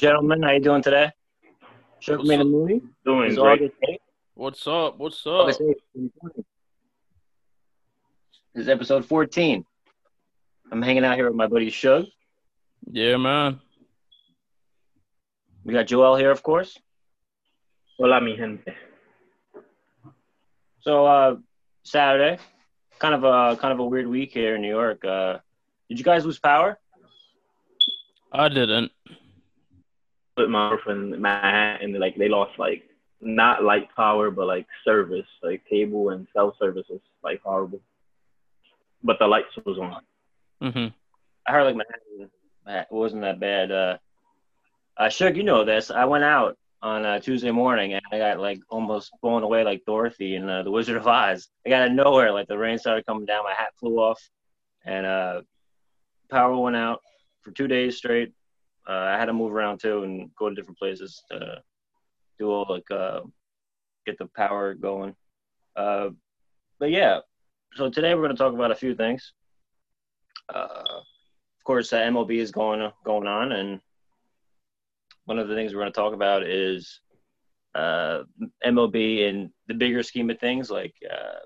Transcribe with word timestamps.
Hey, 0.00 0.06
All 0.06 0.12
right, 0.12 0.20
gentlemen, 0.20 0.42
how 0.42 0.52
you 0.52 0.60
doing 0.60 0.82
today? 0.82 1.10
Shook 1.98 2.18
What's 2.18 2.28
me 2.28 2.36
the 2.36 2.42
up? 2.42 2.46
movie. 2.46 2.82
Doing 3.04 3.34
great. 3.34 3.72
What's 4.34 4.64
up? 4.66 4.98
What's 4.98 5.26
up? 5.26 5.32
August 5.32 5.60
8th, 5.60 5.74
2020. 5.94 6.44
This 8.54 8.62
is 8.62 8.68
episode 8.68 9.04
14. 9.04 9.64
I'm 10.70 10.82
hanging 10.82 11.04
out 11.04 11.16
here 11.16 11.26
with 11.26 11.34
my 11.34 11.48
buddy 11.48 11.70
Shug. 11.70 12.06
Yeah, 12.92 13.16
man. 13.16 13.60
We 15.64 15.72
got 15.72 15.86
Joel 15.88 16.16
here, 16.16 16.30
of 16.30 16.42
course. 16.44 16.78
Hola, 17.98 18.20
mi 18.20 18.36
gente. 18.36 18.72
So 20.80 21.06
uh, 21.06 21.36
Saturday, 21.82 22.38
kind 23.00 23.14
of 23.14 23.24
a 23.24 23.56
kind 23.56 23.72
of 23.72 23.80
a 23.80 23.84
weird 23.84 24.06
week 24.06 24.32
here 24.32 24.54
in 24.54 24.62
New 24.62 24.68
York. 24.70 25.04
Uh, 25.04 25.38
did 25.88 25.98
you 25.98 26.04
guys 26.04 26.24
lose 26.24 26.38
power? 26.38 26.78
I 28.30 28.48
didn't. 28.48 28.92
With 30.38 30.50
my 30.50 30.70
girlfriend 30.70 31.14
in 31.14 31.20
Manhattan, 31.20 31.98
like 31.98 32.16
they 32.16 32.28
lost 32.28 32.58
like 32.58 32.84
not 33.20 33.64
light 33.64 33.88
power, 33.96 34.30
but 34.30 34.46
like 34.46 34.66
service, 34.84 35.26
like 35.42 35.62
cable 35.68 36.10
and 36.10 36.26
cell 36.32 36.54
service 36.58 36.86
was 36.88 37.00
like 37.22 37.40
horrible. 37.42 37.80
But 39.02 39.18
the 39.18 39.26
lights 39.26 39.48
was 39.64 39.78
on. 39.78 40.02
Mm-hmm. 40.62 40.88
I 41.46 41.52
heard 41.52 41.64
like 41.64 41.76
Manhattan 41.76 42.30
Manhattan 42.64 42.96
wasn't 42.96 43.22
that 43.22 43.40
bad. 43.40 43.72
Uh, 43.72 43.98
uh, 44.96 45.08
Shug, 45.08 45.36
you 45.36 45.42
know 45.42 45.64
this. 45.64 45.90
I 45.90 46.04
went 46.04 46.24
out 46.24 46.56
on 46.82 47.04
uh, 47.04 47.18
Tuesday 47.18 47.50
morning 47.50 47.94
and 47.94 48.02
I 48.12 48.18
got 48.18 48.38
like 48.38 48.60
almost 48.68 49.10
blown 49.22 49.42
away 49.42 49.64
like 49.64 49.84
Dorothy 49.86 50.36
in 50.36 50.48
uh, 50.48 50.62
The 50.62 50.70
Wizard 50.70 50.96
of 50.96 51.06
Oz. 51.06 51.48
I 51.66 51.70
got 51.70 51.82
out 51.82 51.88
of 51.88 51.94
nowhere, 51.94 52.32
like 52.32 52.48
the 52.48 52.58
rain 52.58 52.78
started 52.78 53.06
coming 53.06 53.26
down, 53.26 53.44
my 53.44 53.54
hat 53.54 53.72
flew 53.80 53.98
off, 53.98 54.20
and 54.84 55.06
uh, 55.06 55.42
power 56.30 56.56
went 56.56 56.76
out 56.76 57.00
for 57.42 57.50
two 57.50 57.66
days 57.66 57.96
straight. 57.96 58.32
Uh, 58.88 58.92
I 58.92 59.18
had 59.18 59.26
to 59.26 59.34
move 59.34 59.52
around 59.52 59.80
too 59.80 60.02
and 60.04 60.30
go 60.36 60.48
to 60.48 60.54
different 60.54 60.78
places 60.78 61.22
to 61.30 61.62
do 62.38 62.50
all 62.50 62.66
like 62.68 62.90
uh, 62.90 63.20
get 64.06 64.18
the 64.18 64.26
power 64.26 64.74
going. 64.74 65.14
Uh, 65.76 66.10
but 66.78 66.90
yeah, 66.90 67.20
so 67.74 67.90
today 67.90 68.14
we're 68.14 68.22
going 68.22 68.36
to 68.36 68.42
talk 68.42 68.54
about 68.54 68.70
a 68.70 68.76
few 68.76 68.94
things. 68.94 69.32
Uh, 70.52 70.82
of 70.88 71.64
course, 71.64 71.92
uh, 71.92 71.98
MLB 71.98 72.38
is 72.38 72.50
going 72.50 72.90
going 73.04 73.26
on, 73.26 73.52
and 73.52 73.80
one 75.26 75.38
of 75.38 75.48
the 75.48 75.54
things 75.54 75.74
we're 75.74 75.80
going 75.80 75.92
to 75.92 76.00
talk 76.00 76.14
about 76.14 76.42
is 76.44 77.00
uh, 77.74 78.22
MLB 78.64 79.28
in 79.28 79.52
the 79.66 79.74
bigger 79.74 80.02
scheme 80.02 80.30
of 80.30 80.38
things, 80.38 80.70
like 80.70 80.94
uh, 81.10 81.40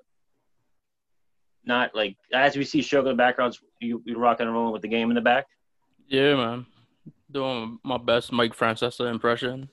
not 1.64 1.94
like 1.94 2.16
as 2.32 2.56
we 2.56 2.64
see 2.64 2.82
Sugar 2.82 3.10
in 3.10 3.16
the 3.16 3.20
backgrounds, 3.20 3.60
you 3.80 4.00
you 4.04 4.16
rocking 4.16 4.46
and 4.46 4.54
rolling 4.54 4.72
with 4.72 4.82
the 4.82 4.88
game 4.88 5.10
in 5.10 5.16
the 5.16 5.20
back. 5.20 5.46
Yeah, 6.06 6.36
man. 6.36 6.66
Doing 7.32 7.78
my 7.82 7.98
best 7.98 8.30
Mike 8.30 8.54
Francesa 8.56 9.10
impression. 9.10 9.68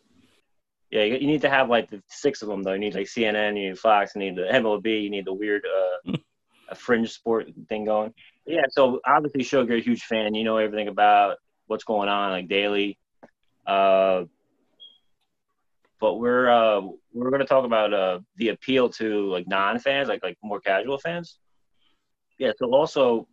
Yeah, 0.92 1.04
you, 1.04 1.16
you 1.16 1.28
need 1.28 1.42
to 1.42 1.50
have 1.50 1.70
like 1.70 1.90
the 1.90 2.02
six 2.08 2.42
of 2.42 2.48
them 2.48 2.64
though. 2.64 2.74
You 2.74 2.80
need 2.80 2.96
like 2.96 3.08
CNN, 3.08 3.50
you 3.50 3.70
need 3.70 3.80
Fox, 3.80 4.14
you 4.16 4.22
need 4.22 4.36
the 4.36 4.44
MLB, 4.44 5.04
you 5.04 5.10
need 5.10 5.26
the 5.26 5.34
weird 5.34 5.64
uh, 5.66 6.14
a 6.70 6.76
fringe 6.76 7.12
sport 7.12 7.50
thing 7.68 7.86
going. 7.86 8.14
Yeah, 8.46 8.64
so 8.70 9.00
obviously 9.06 9.44
Sugar, 9.44 9.76
a 9.76 9.82
huge 9.82 10.04
fan. 10.04 10.34
You 10.34 10.44
know 10.44 10.58
everything 10.58 10.88
about 10.88 11.38
what's 11.68 11.84
going 11.84 12.10
on 12.10 12.32
like 12.32 12.48
daily. 12.48 12.98
Uh, 13.68 14.24
but 16.00 16.16
we're 16.16 16.50
uh, 16.50 16.82
we're 17.14 17.30
going 17.30 17.42
to 17.42 17.46
talk 17.46 17.66
about 17.66 17.94
uh, 17.94 18.20
the 18.38 18.50
appeal 18.50 18.90
to 18.90 19.30
like 19.30 19.48
non-fans, 19.48 20.08
like 20.08 20.24
like 20.24 20.38
more 20.42 20.60
casual 20.60 20.98
fans. 20.98 21.38
Yeah. 22.38 22.54
So 22.58 22.74
also 22.74 23.28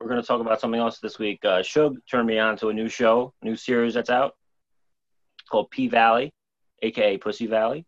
we're 0.00 0.08
going 0.08 0.20
to 0.20 0.26
talk 0.26 0.40
about 0.40 0.60
something 0.60 0.80
else 0.80 0.98
this 0.98 1.18
week. 1.18 1.44
Uh, 1.44 1.62
Shug 1.62 1.96
turned 2.10 2.26
me 2.26 2.38
on 2.38 2.56
to 2.58 2.68
a 2.68 2.72
new 2.72 2.88
show, 2.88 3.32
new 3.42 3.56
series 3.56 3.94
that's 3.94 4.10
out. 4.10 4.34
It's 5.40 5.48
called 5.48 5.70
P 5.70 5.88
Valley, 5.88 6.32
aka 6.82 7.16
Pussy 7.18 7.46
Valley. 7.46 7.86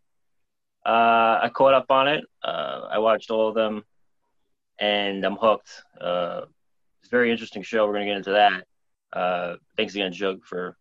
Uh, 0.85 1.39
I 1.43 1.51
caught 1.53 1.73
up 1.73 1.85
on 1.89 2.07
it. 2.07 2.23
Uh, 2.43 2.87
I 2.89 2.99
watched 2.99 3.29
all 3.29 3.49
of 3.49 3.55
them, 3.55 3.83
and 4.79 5.25
I'm 5.25 5.35
hooked. 5.35 5.69
Uh, 5.99 6.41
it's 7.01 7.09
a 7.09 7.11
very 7.11 7.31
interesting 7.31 7.61
show. 7.61 7.85
We're 7.85 7.93
going 7.93 8.05
to 8.07 8.11
get 8.11 8.17
into 8.17 8.31
that. 8.31 8.63
Uh, 9.17 9.55
thanks 9.75 9.93
again, 9.95 10.13
Shug, 10.13 10.43
for 10.45 10.77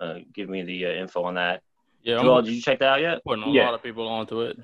uh, 0.00 0.18
giving 0.34 0.52
me 0.52 0.62
the 0.62 0.86
uh, 0.86 0.90
info 0.90 1.22
on 1.24 1.34
that. 1.34 1.62
Yeah, 2.02 2.20
Joel, 2.20 2.42
did 2.42 2.54
you 2.54 2.60
check 2.60 2.78
that 2.80 2.88
out 2.88 3.00
yet? 3.00 3.20
putting 3.24 3.44
a 3.44 3.50
Yeah. 3.50 3.64
lot 3.66 3.74
of 3.74 3.82
people 3.82 4.06
onto 4.08 4.42
it. 4.42 4.58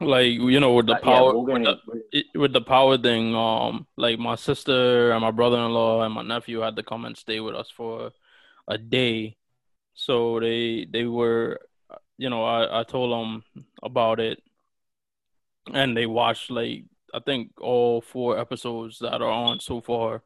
Like 0.00 0.32
you 0.32 0.60
know, 0.60 0.74
with 0.74 0.86
the 0.86 0.94
Uh, 0.94 0.98
yeah, 1.04 1.18
power, 1.18 1.38
with, 1.38 1.64
the, 1.64 2.24
with 2.34 2.52
the 2.52 2.60
power 2.60 2.98
thing. 2.98 3.34
Um, 3.34 3.86
like 3.96 4.18
my 4.18 4.34
sister 4.34 5.10
and 5.10 5.22
my 5.22 5.30
brother-in-law 5.30 6.02
and 6.02 6.12
my 6.14 6.22
nephew 6.22 6.60
had 6.60 6.76
to 6.76 6.82
come 6.82 7.06
and 7.06 7.16
stay 7.16 7.40
with 7.40 7.54
us 7.54 7.70
for 7.70 8.12
a 8.68 8.76
day. 8.76 9.36
So 9.94 10.38
they 10.40 10.86
they 10.90 11.04
were, 11.04 11.60
you 12.18 12.28
know, 12.28 12.44
I 12.44 12.80
I 12.80 12.84
told 12.84 13.10
them 13.12 13.42
about 13.82 14.20
it, 14.20 14.42
and 15.72 15.96
they 15.96 16.06
watched 16.06 16.50
like 16.50 16.84
I 17.14 17.20
think 17.20 17.52
all 17.60 18.02
four 18.02 18.38
episodes 18.38 18.98
that 18.98 19.22
are 19.22 19.30
on 19.30 19.60
so 19.60 19.80
far. 19.80 20.22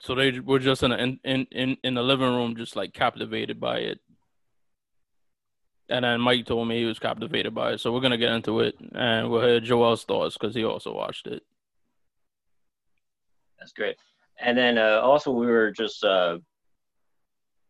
So 0.00 0.14
they 0.14 0.40
were 0.40 0.58
just 0.58 0.82
in 0.82 0.92
a, 0.92 0.96
in 0.96 1.46
in 1.50 1.76
in 1.82 1.94
the 1.94 2.02
living 2.02 2.28
room, 2.34 2.56
just 2.56 2.76
like 2.76 2.94
captivated 2.94 3.60
by 3.60 3.78
it. 3.80 4.00
And 5.88 6.04
then 6.04 6.20
Mike 6.20 6.46
told 6.46 6.66
me 6.66 6.78
he 6.80 6.84
was 6.84 6.98
captivated 6.98 7.54
by 7.54 7.72
it. 7.72 7.80
So 7.80 7.92
we're 7.92 8.00
gonna 8.00 8.16
get 8.18 8.32
into 8.32 8.60
it, 8.60 8.74
and 8.94 9.30
we'll 9.30 9.42
hear 9.46 9.60
Joel's 9.60 10.04
thoughts 10.04 10.36
because 10.36 10.54
he 10.54 10.64
also 10.64 10.92
watched 10.92 11.26
it. 11.26 11.42
That's 13.58 13.72
great. 13.72 13.96
And 14.40 14.56
then 14.58 14.78
uh, 14.78 15.00
also 15.02 15.30
we 15.30 15.46
were 15.46 15.70
just 15.70 16.04
uh, 16.04 16.38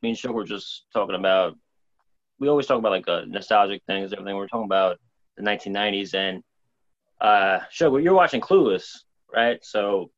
me 0.03 0.11
and 0.11 0.19
Shug 0.19 0.33
were 0.33 0.45
just 0.45 0.85
talking 0.93 1.15
about. 1.15 1.57
We 2.39 2.49
always 2.49 2.67
talk 2.67 2.79
about 2.79 2.93
like 2.93 3.09
uh, 3.09 3.23
nostalgic 3.27 3.83
things, 3.87 4.13
everything. 4.13 4.37
We're 4.37 4.49
talking 4.49 4.67
about 4.67 4.99
the 5.37 5.43
1990s, 5.43 6.15
and 6.15 6.43
uh, 7.21 7.61
Shug, 7.71 8.03
you're 8.03 8.15
watching 8.15 8.41
Clueless, 8.41 8.89
right? 9.35 9.59
So 9.65 10.11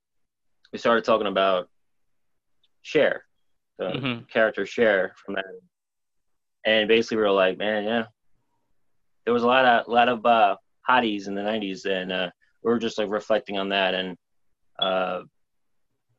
we 0.72 0.78
started 0.78 1.04
talking 1.04 1.28
about 1.28 1.68
Cher, 2.82 3.24
the 3.78 3.84
Mhm. 3.90 4.28
character 4.28 4.66
Cher 4.66 5.14
from 5.24 5.34
that, 5.34 5.44
and 6.64 6.88
basically 6.88 7.18
we 7.18 7.22
were 7.22 7.30
like, 7.30 7.58
man, 7.58 7.84
yeah, 7.84 8.04
there 9.24 9.34
was 9.34 9.42
a 9.42 9.46
lot 9.46 9.64
of 9.64 9.88
lot 9.88 10.08
of 10.08 10.24
uh, 10.24 10.56
hotties 10.88 11.26
in 11.26 11.34
the 11.34 11.42
90s, 11.42 11.84
and 11.86 12.12
uh, 12.12 12.30
we 12.62 12.70
were 12.70 12.78
just 12.78 12.98
like 12.98 13.10
reflecting 13.10 13.58
on 13.58 13.68
that, 13.70 13.94
and 13.94 14.16
uh, 14.78 15.22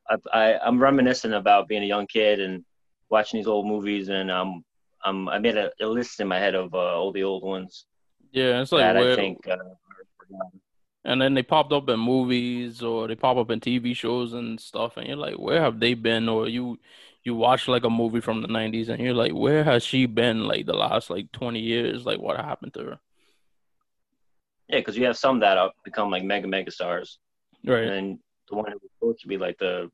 I, 0.09 0.15
I 0.33 0.59
I'm 0.59 0.81
reminiscent 0.81 1.33
about 1.33 1.67
being 1.67 1.83
a 1.83 1.87
young 1.87 2.07
kid 2.07 2.39
and 2.39 2.63
watching 3.09 3.39
these 3.39 3.47
old 3.47 3.67
movies, 3.67 4.09
and 4.09 4.29
um, 4.29 4.63
um, 5.05 5.29
I 5.29 5.39
made 5.39 5.57
a, 5.57 5.71
a 5.81 5.85
list 5.85 6.19
in 6.19 6.27
my 6.27 6.39
head 6.39 6.55
of 6.55 6.73
uh, 6.73 6.77
all 6.77 7.11
the 7.11 7.23
old 7.23 7.43
ones 7.43 7.85
Yeah, 8.31 8.61
it's 8.61 8.71
like 8.71 8.81
that 8.81 8.95
where, 8.95 9.13
I 9.13 9.15
think. 9.15 9.47
Uh, 9.47 9.57
and 11.05 11.21
then 11.21 11.33
they 11.33 11.43
popped 11.43 11.71
up 11.71 11.87
in 11.89 11.99
movies 11.99 12.83
or 12.83 13.07
they 13.07 13.15
pop 13.15 13.37
up 13.37 13.49
in 13.51 13.59
TV 13.59 13.95
shows 13.95 14.33
and 14.33 14.59
stuff, 14.59 14.97
and 14.97 15.07
you're 15.07 15.15
like, 15.15 15.35
where 15.35 15.61
have 15.61 15.79
they 15.79 15.93
been? 15.93 16.27
Or 16.27 16.47
you 16.47 16.77
you 17.29 17.35
watch 17.35 17.67
like 17.67 17.83
a 17.85 17.89
movie 18.01 18.21
from 18.21 18.41
the 18.41 18.47
'90s, 18.47 18.89
and 18.89 18.99
you're 18.99 19.13
like, 19.23 19.33
where 19.33 19.63
has 19.63 19.83
she 19.83 20.07
been? 20.07 20.45
Like 20.51 20.65
the 20.65 20.73
last 20.73 21.09
like 21.11 21.31
20 21.31 21.59
years? 21.59 22.05
Like 22.09 22.19
what 22.19 22.37
happened 22.37 22.73
to 22.73 22.83
her? 22.85 22.99
yeah, 24.67 24.79
because 24.79 24.97
you 24.97 25.05
have 25.05 25.17
some 25.17 25.39
that 25.41 25.57
have 25.57 25.71
become 25.83 26.09
like 26.11 26.23
mega 26.23 26.47
mega 26.47 26.71
stars, 26.71 27.19
Right. 27.65 27.83
and 27.87 28.17
the 28.49 28.55
one 28.55 28.71
who 28.71 28.79
was 28.81 28.91
supposed 28.97 29.21
to 29.21 29.27
be 29.27 29.37
like 29.37 29.57
the 29.59 29.89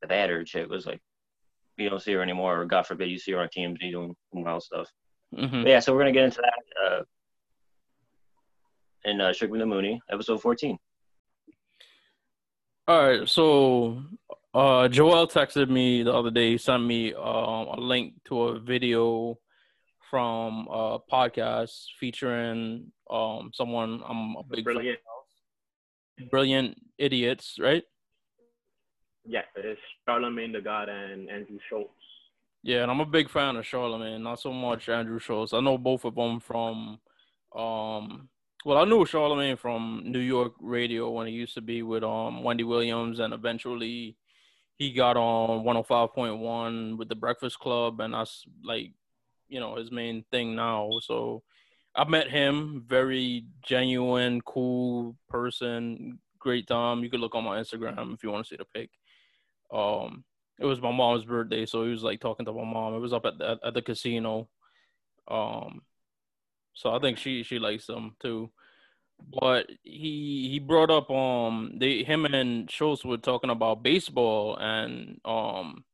the 0.00 0.08
badder 0.08 0.42
chick 0.44 0.68
was 0.68 0.84
like 0.86 1.00
you 1.76 1.88
don't 1.88 2.02
see 2.02 2.12
her 2.12 2.22
anymore, 2.22 2.60
or 2.60 2.64
God 2.66 2.86
forbid 2.86 3.08
you 3.10 3.18
see 3.18 3.32
her 3.32 3.40
on 3.40 3.48
TMZ 3.56 3.78
doing 3.90 4.14
wild 4.32 4.62
stuff. 4.62 4.88
hmm 5.34 5.66
yeah, 5.66 5.78
so 5.80 5.92
we're 5.92 6.00
gonna 6.00 6.12
get 6.20 6.24
into 6.24 6.42
that 6.42 6.62
uh, 6.84 7.02
in 9.04 9.20
uh, 9.20 9.32
and 9.40 9.60
the 9.60 9.66
Mooney, 9.66 10.00
episode 10.10 10.42
14. 10.42 10.76
All 12.88 13.08
right, 13.08 13.28
so 13.28 14.02
uh, 14.54 14.88
Joel 14.88 15.26
texted 15.28 15.68
me 15.68 16.02
the 16.02 16.12
other 16.12 16.30
day, 16.30 16.52
He 16.52 16.58
sent 16.58 16.84
me 16.84 17.14
um, 17.14 17.68
a 17.68 17.80
link 17.80 18.14
to 18.26 18.42
a 18.42 18.58
video 18.60 19.38
from 20.10 20.66
a 20.70 20.98
podcast 21.10 21.84
featuring 22.00 22.90
um, 23.08 23.50
someone 23.54 24.02
I'm 24.08 24.34
a 24.36 24.42
big 24.42 24.64
fan 24.64 24.74
Brilliant. 24.74 24.98
of, 26.20 26.30
brilliant 26.30 26.82
idiots, 26.98 27.56
right? 27.60 27.84
Yes, 29.24 29.44
it 29.56 29.64
is 29.64 29.78
Charlemagne 30.06 30.52
the 30.52 30.60
God 30.60 30.88
and 30.88 31.30
Andrew 31.30 31.58
Schulz. 31.68 31.88
Yeah, 32.62 32.82
and 32.82 32.90
I'm 32.90 33.00
a 33.00 33.06
big 33.06 33.30
fan 33.30 33.56
of 33.56 33.64
Charlemagne, 33.66 34.22
not 34.22 34.40
so 34.40 34.52
much 34.52 34.88
Andrew 34.88 35.18
Schulz. 35.18 35.52
I 35.52 35.60
know 35.60 35.78
both 35.78 36.04
of 36.04 36.14
them 36.16 36.40
from, 36.40 36.98
um, 37.54 38.28
well, 38.64 38.78
I 38.78 38.84
knew 38.84 39.06
Charlemagne 39.06 39.56
from 39.56 40.02
New 40.04 40.18
York 40.18 40.54
radio 40.60 41.08
when 41.10 41.26
he 41.28 41.32
used 41.32 41.54
to 41.54 41.60
be 41.62 41.82
with 41.82 42.02
um 42.02 42.42
Wendy 42.42 42.64
Williams, 42.64 43.20
and 43.20 43.32
eventually 43.32 44.16
he 44.80 44.90
got 44.90 45.18
on 45.18 45.62
105.1 45.62 46.96
with 46.96 47.10
the 47.10 47.14
Breakfast 47.14 47.58
Club, 47.58 48.00
and 48.00 48.14
that's 48.14 48.46
like, 48.64 48.92
you 49.46 49.60
know, 49.60 49.76
his 49.76 49.92
main 49.92 50.24
thing 50.30 50.56
now. 50.56 50.88
So 51.02 51.42
I 51.94 52.08
met 52.08 52.30
him, 52.30 52.82
very 52.86 53.44
genuine, 53.62 54.40
cool 54.40 55.16
person, 55.28 56.18
great 56.38 56.66
time. 56.66 57.04
You 57.04 57.10
could 57.10 57.20
look 57.20 57.34
on 57.34 57.44
my 57.44 57.58
Instagram 57.58 58.14
if 58.14 58.22
you 58.22 58.30
want 58.30 58.46
to 58.46 58.48
see 58.48 58.56
the 58.56 58.64
pic. 58.64 58.88
Um, 59.70 60.24
it 60.58 60.64
was 60.64 60.80
my 60.80 60.90
mom's 60.90 61.26
birthday, 61.26 61.66
so 61.66 61.84
he 61.84 61.90
was 61.90 62.02
like 62.02 62.20
talking 62.20 62.46
to 62.46 62.52
my 62.54 62.64
mom. 62.64 62.94
It 62.94 63.00
was 63.00 63.12
up 63.12 63.26
at 63.26 63.36
the, 63.36 63.58
at 63.62 63.74
the 63.74 63.82
casino. 63.82 64.48
Um, 65.28 65.82
so 66.72 66.90
I 66.90 67.00
think 67.00 67.18
she 67.18 67.42
she 67.42 67.58
likes 67.58 67.86
him 67.86 68.16
too. 68.22 68.50
But 69.40 69.70
he 69.82 70.48
he 70.50 70.58
brought 70.58 70.90
up 70.90 71.10
um 71.10 71.72
they 71.78 72.02
him 72.04 72.24
and 72.24 72.70
Schulz 72.70 73.04
were 73.04 73.16
talking 73.18 73.50
about 73.50 73.82
baseball 73.82 74.56
and 74.56 75.20
um 75.24 75.84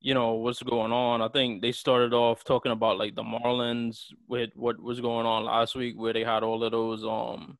you 0.00 0.14
know 0.14 0.32
what's 0.32 0.62
going 0.62 0.92
on. 0.92 1.22
I 1.22 1.28
think 1.28 1.62
they 1.62 1.72
started 1.72 2.12
off 2.12 2.44
talking 2.44 2.72
about 2.72 2.98
like 2.98 3.14
the 3.14 3.22
Marlins 3.22 4.06
with 4.28 4.50
what 4.56 4.80
was 4.80 5.00
going 5.00 5.26
on 5.26 5.44
last 5.44 5.74
week 5.74 5.94
where 5.96 6.12
they 6.12 6.24
had 6.24 6.42
all 6.42 6.64
of 6.64 6.72
those 6.72 7.04
um 7.04 7.58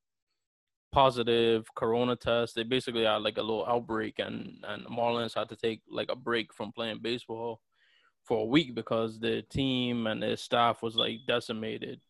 positive 0.93 1.67
corona 1.75 2.17
tests. 2.17 2.55
They 2.55 2.65
basically 2.65 3.05
had 3.05 3.23
like 3.23 3.39
a 3.39 3.43
little 3.43 3.67
outbreak 3.67 4.19
and 4.19 4.65
and 4.67 4.85
the 4.85 4.91
Marlins 4.91 5.35
had 5.35 5.49
to 5.51 5.57
take 5.57 5.83
like 5.91 6.11
a 6.11 6.17
break 6.17 6.53
from 6.53 6.73
playing 6.73 7.01
baseball 7.01 7.61
for 8.25 8.43
a 8.43 8.47
week 8.47 8.75
because 8.75 9.19
their 9.19 9.43
team 9.43 10.07
and 10.07 10.23
their 10.23 10.37
staff 10.37 10.83
was 10.83 10.97
like 10.97 11.21
decimated. 11.27 12.01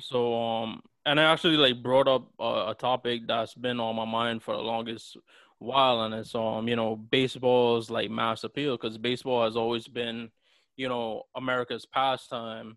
So 0.00 0.34
um 0.40 0.82
and 1.08 1.18
I 1.18 1.24
actually 1.24 1.56
like 1.56 1.82
brought 1.82 2.08
up 2.08 2.28
a, 2.38 2.70
a 2.70 2.76
topic 2.78 3.22
that's 3.26 3.54
been 3.54 3.80
on 3.80 3.96
my 3.96 4.04
mind 4.04 4.42
for 4.42 4.54
the 4.54 4.62
longest 4.62 5.16
while 5.58 6.02
and 6.02 6.14
it's 6.14 6.34
um 6.34 6.68
you 6.68 6.76
know 6.76 6.94
baseball's 6.96 7.90
like 7.90 8.10
mass 8.10 8.44
appeal 8.44 8.76
because 8.76 8.96
baseball 8.96 9.44
has 9.44 9.56
always 9.56 9.88
been 9.88 10.30
you 10.76 10.88
know 10.88 11.22
America's 11.34 11.84
pastime 11.84 12.76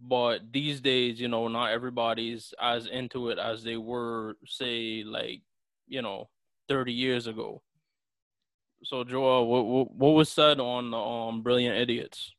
but 0.00 0.40
these 0.52 0.80
days 0.80 1.20
you 1.20 1.28
know 1.28 1.46
not 1.46 1.70
everybody's 1.70 2.52
as 2.60 2.86
into 2.86 3.28
it 3.28 3.38
as 3.38 3.62
they 3.62 3.76
were 3.76 4.36
say 4.46 5.04
like 5.06 5.42
you 5.86 6.02
know 6.02 6.28
30 6.68 6.92
years 6.92 7.26
ago 7.28 7.62
so 8.84 9.04
Joel, 9.04 9.46
what, 9.46 9.66
what, 9.66 9.94
what 9.94 10.10
was 10.10 10.28
said 10.28 10.58
on 10.58 10.90
the 10.90 10.98
um 10.98 11.42
Brilliant 11.42 11.76
Idiots? 11.76 12.32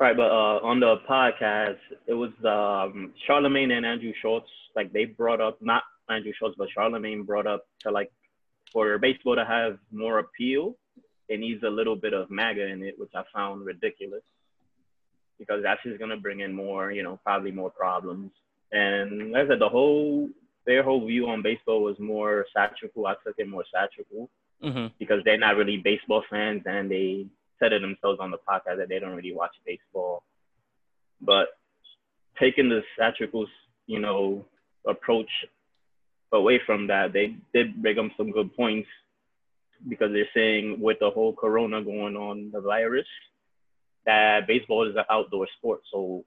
Right, 0.00 0.16
but 0.16 0.30
uh, 0.30 0.60
on 0.62 0.80
the 0.80 0.96
podcast, 1.08 1.76
it 2.06 2.14
was 2.14 2.30
um, 2.42 3.12
Charlemagne 3.26 3.70
and 3.72 3.84
Andrew 3.84 4.14
Schulz. 4.22 4.44
Like 4.74 4.94
they 4.94 5.04
brought 5.04 5.42
up, 5.42 5.58
not 5.60 5.82
Andrew 6.08 6.32
Schulz, 6.38 6.54
but 6.56 6.70
Charlemagne 6.70 7.22
brought 7.22 7.46
up 7.46 7.66
to 7.80 7.90
like 7.90 8.10
for 8.72 8.96
baseball 8.98 9.36
to 9.36 9.44
have 9.44 9.78
more 9.92 10.20
appeal, 10.20 10.76
it 11.28 11.38
needs 11.38 11.62
a 11.64 11.68
little 11.68 11.96
bit 11.96 12.14
of 12.14 12.30
MAGA 12.30 12.66
in 12.68 12.82
it, 12.82 12.98
which 12.98 13.10
I 13.14 13.24
found 13.34 13.66
ridiculous 13.66 14.22
because 15.38 15.62
that's 15.62 15.82
just 15.82 15.98
gonna 15.98 16.16
bring 16.16 16.40
in 16.40 16.54
more, 16.54 16.90
you 16.92 17.02
know, 17.02 17.20
probably 17.22 17.50
more 17.50 17.70
problems. 17.70 18.30
And 18.72 19.32
like 19.32 19.44
I 19.44 19.48
said, 19.48 19.58
the 19.60 19.68
whole 19.68 20.30
their 20.66 20.82
whole 20.82 21.06
view 21.06 21.28
on 21.28 21.42
baseball 21.42 21.82
was 21.82 21.98
more 21.98 22.46
satirical. 22.56 23.06
I 23.06 23.16
took 23.24 23.34
it 23.36 23.48
more 23.48 23.64
satirical 23.70 24.30
mm-hmm. 24.62 24.86
because 24.98 25.22
they're 25.24 25.38
not 25.38 25.56
really 25.56 25.76
baseball 25.76 26.24
fans 26.30 26.62
and 26.64 26.90
they 26.90 27.26
said 27.60 27.72
it 27.72 27.82
themselves 27.82 28.18
on 28.20 28.30
the 28.30 28.38
podcast 28.38 28.78
that 28.78 28.88
they 28.88 28.98
don't 28.98 29.14
really 29.14 29.34
watch 29.34 29.54
baseball. 29.64 30.22
But 31.20 31.48
taking 32.38 32.68
the 32.68 32.82
satirical, 32.98 33.46
you 33.86 34.00
know, 34.00 34.44
approach 34.86 35.28
away 36.32 36.60
from 36.64 36.86
that, 36.88 37.12
they 37.12 37.36
did 37.52 37.80
bring 37.82 37.98
up 37.98 38.06
some 38.16 38.30
good 38.30 38.54
points 38.56 38.88
because 39.88 40.10
they're 40.12 40.28
saying 40.34 40.80
with 40.80 40.98
the 41.00 41.10
whole 41.10 41.34
corona 41.34 41.82
going 41.82 42.16
on, 42.16 42.50
the 42.52 42.60
virus, 42.60 43.06
that 44.06 44.46
baseball 44.46 44.88
is 44.88 44.96
an 44.96 45.04
outdoor 45.10 45.46
sport. 45.58 45.80
So 45.92 46.24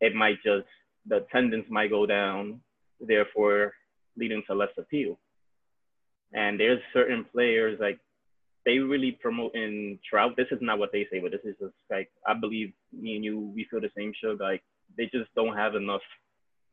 it 0.00 0.14
might 0.14 0.42
just, 0.44 0.66
the 1.06 1.16
attendance 1.16 1.66
might 1.68 1.90
go 1.90 2.06
down, 2.06 2.60
therefore 3.00 3.72
leading 4.16 4.42
to 4.46 4.54
less 4.54 4.70
appeal. 4.76 5.18
And 6.32 6.60
there's 6.60 6.80
certain 6.92 7.24
players 7.32 7.78
like 7.80 7.98
they 8.68 8.78
really 8.78 9.12
promote 9.12 9.54
in 9.54 9.98
Trout. 10.08 10.36
This 10.36 10.48
is 10.50 10.58
not 10.60 10.78
what 10.78 10.92
they 10.92 11.06
say, 11.10 11.20
but 11.20 11.30
this 11.30 11.40
is 11.42 11.56
just 11.58 11.72
like 11.90 12.10
I 12.26 12.34
believe 12.34 12.74
me 12.92 13.16
and 13.16 13.24
you 13.24 13.50
we 13.54 13.66
feel 13.70 13.80
the 13.80 13.90
same. 13.96 14.12
Show 14.22 14.36
like 14.38 14.62
they 14.98 15.06
just 15.06 15.34
don't 15.34 15.56
have 15.56 15.74
enough 15.74 16.02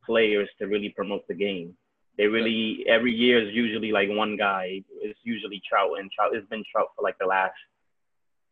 players 0.04 0.48
to 0.58 0.66
really 0.66 0.90
promote 0.90 1.26
the 1.26 1.34
game. 1.34 1.74
They 2.18 2.26
really 2.26 2.84
every 2.86 3.12
year 3.12 3.48
is 3.48 3.54
usually 3.54 3.92
like 3.92 4.10
one 4.10 4.36
guy. 4.36 4.82
It's 5.00 5.18
usually 5.22 5.62
Trout, 5.66 5.92
and 5.98 6.10
Trout 6.12 6.34
it's 6.34 6.46
been 6.50 6.64
Trout 6.70 6.88
for 6.94 7.02
like 7.02 7.16
the 7.18 7.24
last 7.24 7.54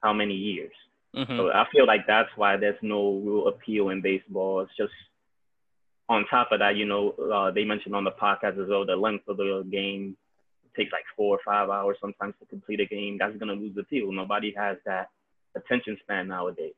how 0.03 0.15
many 0.15 0.35
years. 0.35 0.73
Mm-hmm. 1.15 1.37
So 1.37 1.53
I 1.53 1.67
feel 1.71 1.87
like 1.87 2.07
that's 2.07 2.31
why 2.37 2.57
there's 2.57 2.81
no 2.81 3.21
real 3.23 3.49
appeal 3.49 3.91
in 3.91 4.01
baseball. 4.01 4.61
It's 4.61 4.77
just 4.79 4.95
on 6.09 6.25
top 6.31 6.51
of 6.51 6.61
that, 6.61 6.77
you 6.77 6.87
know, 6.87 7.11
uh, 7.33 7.51
they 7.51 7.65
mentioned 7.65 7.95
on 7.95 8.05
the 8.05 8.11
podcast 8.11 8.63
as 8.63 8.69
well 8.69 8.87
the 8.87 8.97
length 8.97 9.29
of 9.29 9.37
the 9.37 9.67
game 9.71 10.17
takes 10.77 10.93
like 10.93 11.05
four 11.17 11.37
or 11.37 11.41
five 11.45 11.71
hours 11.71 11.97
sometimes 12.01 12.35
to 12.41 12.47
complete 12.47 12.81
a 12.81 12.87
game, 12.87 13.17
that's 13.19 13.37
gonna 13.37 13.55
lose 13.55 13.75
the 13.75 13.83
appeal. 13.83 14.13
Nobody 14.13 14.53
has 14.57 14.77
that 14.87 15.09
attention 15.57 15.97
span 16.03 16.29
nowadays. 16.29 16.75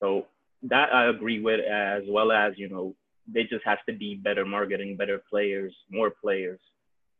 So 0.00 0.26
that 0.62 0.92
I 0.92 1.08
agree 1.08 1.40
with, 1.40 1.60
as 1.60 2.02
well 2.08 2.32
as 2.32 2.54
you 2.56 2.68
know, 2.68 2.94
there 3.26 3.44
just 3.44 3.64
has 3.64 3.78
to 3.88 3.94
be 3.94 4.14
better 4.14 4.44
marketing, 4.44 4.96
better 4.96 5.22
players, 5.30 5.74
more 5.90 6.10
players 6.10 6.60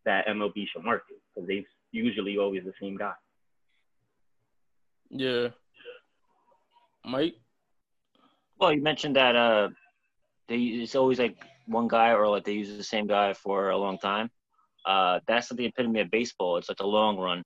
that 0.04 0.26
MLB 0.26 0.66
should 0.72 0.84
market 0.84 1.20
because 1.34 1.46
they've 1.46 1.66
usually 1.92 2.38
always 2.38 2.64
the 2.64 2.72
same 2.80 2.96
guy. 2.96 3.12
Yeah. 5.10 5.48
Mike. 7.04 7.34
Well, 8.58 8.72
you 8.72 8.82
mentioned 8.82 9.16
that 9.16 9.36
uh, 9.36 9.68
they 10.48 10.56
it's 10.56 10.94
always 10.94 11.18
like 11.18 11.36
one 11.66 11.88
guy 11.88 12.12
or 12.12 12.28
like 12.28 12.44
they 12.44 12.52
use 12.52 12.76
the 12.76 12.84
same 12.84 13.06
guy 13.06 13.32
for 13.32 13.70
a 13.70 13.76
long 13.76 13.98
time 13.98 14.30
uh, 14.86 15.20
that's 15.26 15.48
the 15.48 15.66
epitome 15.66 16.00
of 16.00 16.10
baseball. 16.10 16.56
It's 16.56 16.68
like 16.68 16.80
a 16.80 16.86
long 16.86 17.18
run. 17.18 17.42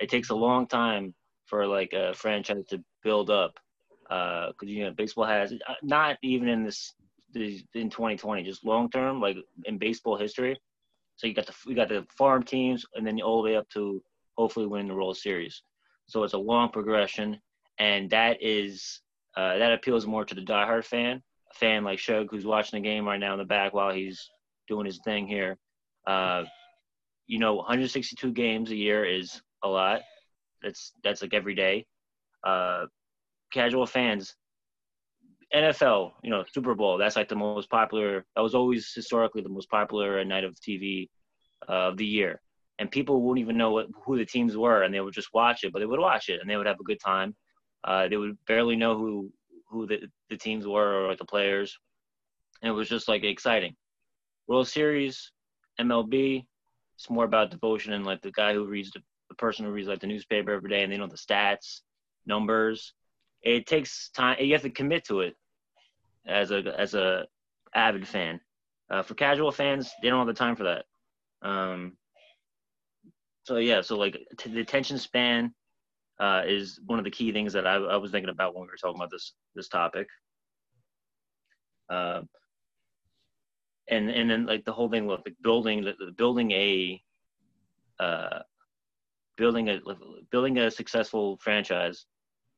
It 0.00 0.08
takes 0.08 0.30
a 0.30 0.34
long 0.34 0.66
time 0.66 1.14
for 1.46 1.66
like 1.66 1.92
a 1.92 2.14
franchise 2.14 2.64
to 2.68 2.82
build 3.02 3.30
up. 3.30 3.58
Because 4.02 4.54
uh, 4.62 4.66
you 4.66 4.84
know, 4.84 4.92
baseball 4.92 5.26
has 5.26 5.52
uh, 5.52 5.74
not 5.82 6.16
even 6.22 6.48
in 6.48 6.64
this 6.64 6.94
in 7.34 7.90
2020, 7.90 8.42
just 8.42 8.64
long 8.64 8.90
term, 8.90 9.20
like 9.20 9.36
in 9.64 9.78
baseball 9.78 10.16
history. 10.16 10.58
So 11.16 11.26
you 11.26 11.34
got 11.34 11.46
the 11.46 11.54
you 11.66 11.74
got 11.74 11.88
the 11.88 12.06
farm 12.16 12.42
teams, 12.42 12.86
and 12.94 13.06
then 13.06 13.20
all 13.20 13.42
the 13.42 13.50
way 13.50 13.56
up 13.56 13.68
to 13.70 14.02
hopefully 14.36 14.66
winning 14.66 14.88
the 14.88 14.94
World 14.94 15.16
Series. 15.16 15.62
So 16.06 16.22
it's 16.22 16.32
a 16.32 16.38
long 16.38 16.70
progression, 16.70 17.40
and 17.78 18.08
that 18.10 18.38
is 18.40 19.00
uh, 19.36 19.58
that 19.58 19.72
appeals 19.72 20.06
more 20.06 20.24
to 20.24 20.34
the 20.34 20.40
diehard 20.40 20.84
fan, 20.84 21.22
a 21.50 21.54
fan 21.54 21.84
like 21.84 21.98
Shug 21.98 22.28
who's 22.30 22.46
watching 22.46 22.80
the 22.80 22.88
game 22.88 23.04
right 23.04 23.20
now 23.20 23.32
in 23.32 23.38
the 23.38 23.44
back 23.44 23.74
while 23.74 23.92
he's 23.92 24.30
doing 24.68 24.86
his 24.86 25.00
thing 25.04 25.26
here. 25.26 25.58
Uh, 26.06 26.44
you 27.28 27.38
know, 27.38 27.56
162 27.56 28.32
games 28.32 28.70
a 28.70 28.76
year 28.76 29.04
is 29.04 29.40
a 29.62 29.68
lot. 29.68 30.00
That's 30.62 30.92
that's 31.04 31.22
like 31.22 31.34
every 31.34 31.54
day. 31.54 31.86
Uh, 32.42 32.86
casual 33.52 33.86
fans, 33.86 34.34
NFL, 35.54 36.12
you 36.24 36.30
know, 36.30 36.44
Super 36.50 36.74
Bowl. 36.74 36.98
That's 36.98 37.16
like 37.16 37.28
the 37.28 37.36
most 37.36 37.70
popular. 37.70 38.24
That 38.34 38.42
was 38.42 38.54
always 38.54 38.92
historically 38.92 39.42
the 39.42 39.48
most 39.50 39.70
popular 39.70 40.24
night 40.24 40.44
of 40.44 40.54
TV 40.56 41.08
uh, 41.68 41.88
of 41.88 41.96
the 41.98 42.06
year. 42.06 42.40
And 42.80 42.90
people 42.90 43.22
wouldn't 43.22 43.44
even 43.44 43.56
know 43.56 43.72
what, 43.72 43.86
who 44.04 44.16
the 44.16 44.24
teams 44.24 44.56
were, 44.56 44.82
and 44.82 44.94
they 44.94 45.00
would 45.00 45.14
just 45.14 45.34
watch 45.34 45.64
it. 45.64 45.72
But 45.72 45.80
they 45.80 45.86
would 45.86 46.00
watch 46.00 46.28
it, 46.28 46.40
and 46.40 46.48
they 46.48 46.56
would 46.56 46.66
have 46.66 46.80
a 46.80 46.84
good 46.84 47.00
time. 47.04 47.36
Uh, 47.84 48.08
they 48.08 48.16
would 48.16 48.38
barely 48.46 48.74
know 48.74 48.96
who 48.96 49.30
who 49.68 49.86
the, 49.86 50.00
the 50.30 50.36
teams 50.36 50.66
were 50.66 51.06
or 51.06 51.14
the 51.14 51.24
players, 51.26 51.78
and 52.62 52.70
it 52.70 52.72
was 52.72 52.88
just 52.88 53.06
like 53.06 53.22
exciting. 53.22 53.76
World 54.46 54.66
Series, 54.66 55.30
MLB, 55.78 56.46
it's 56.98 57.08
more 57.08 57.24
about 57.24 57.52
devotion 57.52 57.92
and 57.92 58.04
like 58.04 58.20
the 58.22 58.32
guy 58.32 58.52
who 58.52 58.64
reads 58.66 58.90
the, 58.90 59.00
the 59.28 59.34
person 59.36 59.64
who 59.64 59.70
reads 59.70 59.86
like 59.86 60.00
the 60.00 60.06
newspaper 60.08 60.50
every 60.50 60.68
day 60.68 60.82
and 60.82 60.92
they 60.92 60.96
know 60.96 61.06
the 61.06 61.16
stats, 61.16 61.82
numbers. 62.26 62.92
It 63.42 63.66
takes 63.66 64.10
time. 64.10 64.36
You 64.40 64.52
have 64.54 64.62
to 64.62 64.70
commit 64.70 65.04
to 65.04 65.20
it 65.20 65.36
as 66.26 66.50
a 66.50 66.74
as 66.76 66.94
a 66.94 67.26
avid 67.72 68.06
fan. 68.06 68.40
Uh, 68.90 69.02
for 69.02 69.14
casual 69.14 69.52
fans, 69.52 69.92
they 70.02 70.08
don't 70.08 70.18
have 70.18 70.26
the 70.26 70.32
time 70.32 70.56
for 70.56 70.64
that. 70.64 70.86
Um, 71.48 71.96
so 73.44 73.58
yeah, 73.58 73.80
so 73.80 73.96
like 73.96 74.18
t- 74.36 74.50
the 74.50 74.60
attention 74.60 74.98
span 74.98 75.54
uh, 76.18 76.42
is 76.46 76.80
one 76.84 76.98
of 76.98 77.04
the 77.04 77.12
key 77.12 77.30
things 77.30 77.52
that 77.52 77.64
I, 77.64 77.74
I, 77.76 77.96
was 77.96 78.10
thinking 78.10 78.30
about 78.30 78.54
when 78.54 78.62
we 78.62 78.68
were 78.68 78.76
talking 78.76 78.98
about 78.98 79.10
this 79.12 79.34
this 79.54 79.68
topic. 79.68 80.08
Uh, 81.88 82.22
and 83.90 84.10
and 84.10 84.30
then 84.30 84.46
like 84.46 84.64
the 84.64 84.72
whole 84.72 84.88
thing 84.88 85.06
with 85.06 85.20
like 85.24 85.36
building 85.42 85.86
building 86.16 86.50
a 86.52 87.02
uh, 88.00 88.40
building 89.36 89.68
a 89.68 89.80
building 90.30 90.58
a 90.58 90.70
successful 90.70 91.38
franchise 91.40 92.06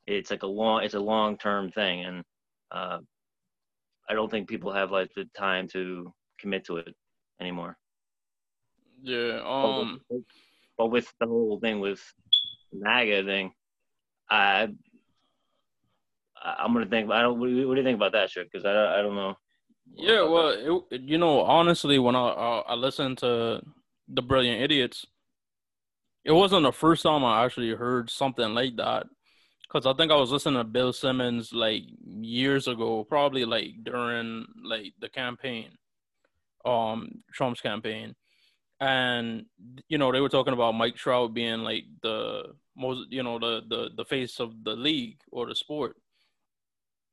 it's 0.07 0.31
like 0.31 0.43
a 0.43 0.47
long 0.47 0.83
it's 0.83 0.95
a 0.95 1.01
long 1.01 1.37
term 1.39 1.71
thing. 1.71 2.05
And 2.05 2.25
uh, 2.73 2.99
i 4.09 4.15
don't 4.15 4.31
think 4.31 4.49
people 4.49 4.73
have 4.73 4.91
like 4.91 5.11
the 5.15 5.25
time 5.37 5.69
to 5.69 6.13
commit 6.39 6.65
to 6.65 6.79
it 6.79 6.95
anymore. 7.41 7.77
Yeah 9.03 9.41
um 9.45 10.01
but 10.09 10.17
with, 10.17 10.25
but 10.79 10.87
with 10.91 11.13
the 11.21 11.27
whole 11.27 11.61
thing 11.61 11.81
with 11.81 12.03
maga 12.73 13.25
thing 13.25 13.53
i 14.31 14.69
i'm 16.43 16.73
gonna 16.73 16.87
think 16.87 17.11
i 17.11 17.23
don't 17.23 17.39
what 17.39 17.47
do 17.47 17.53
you, 17.53 17.69
what 17.69 17.75
do 17.75 17.81
you 17.81 17.87
think 17.87 17.97
about 17.97 18.13
that 18.13 18.31
shit? 18.31 18.51
Because 18.51 18.65
I, 18.65 18.99
I 18.99 19.03
don't 19.03 19.17
know 19.17 19.37
yeah, 19.97 20.23
well, 20.23 20.85
it, 20.91 21.03
you 21.03 21.19
know, 21.19 21.41
honestly, 21.43 21.99
when 21.99 22.17
I, 22.17 22.29
I 22.29 22.59
I 22.69 22.75
listened 22.75 23.19
to 23.19 23.63
the 24.09 24.23
Brilliant 24.23 24.63
Idiots, 24.63 25.07
it 26.25 26.33
wasn't 26.33 26.65
the 26.65 26.73
first 26.73 27.03
time 27.03 27.25
I 27.25 27.45
actually 27.45 27.71
heard 27.71 28.11
something 28.11 28.55
like 28.55 28.77
that. 28.77 29.07
Cause 29.69 29.87
I 29.87 29.93
think 29.95 30.11
I 30.11 30.17
was 30.17 30.33
listening 30.33 30.59
to 30.59 30.65
Bill 30.65 30.93
Simmons 30.93 31.53
like 31.53 31.85
years 32.05 32.67
ago, 32.67 33.05
probably 33.05 33.45
like 33.45 33.85
during 33.85 34.47
like 34.65 34.95
the 35.01 35.09
campaign, 35.09 35.71
um, 36.65 37.23
Trump's 37.33 37.61
campaign, 37.61 38.17
and 38.81 39.47
you 39.89 39.97
know 39.97 40.11
they 40.11 40.21
were 40.21 40.29
talking 40.29 40.55
about 40.55 40.75
Mike 40.75 40.97
Trout 40.97 41.35
being 41.35 41.61
like 41.61 41.85
the 42.03 42.53
most, 42.77 43.13
you 43.13 43.23
know, 43.23 43.39
the 43.39 43.63
the 43.69 43.91
the 43.97 44.05
face 44.05 44.41
of 44.41 44.65
the 44.65 44.73
league 44.75 45.19
or 45.31 45.47
the 45.47 45.55
sport, 45.55 45.97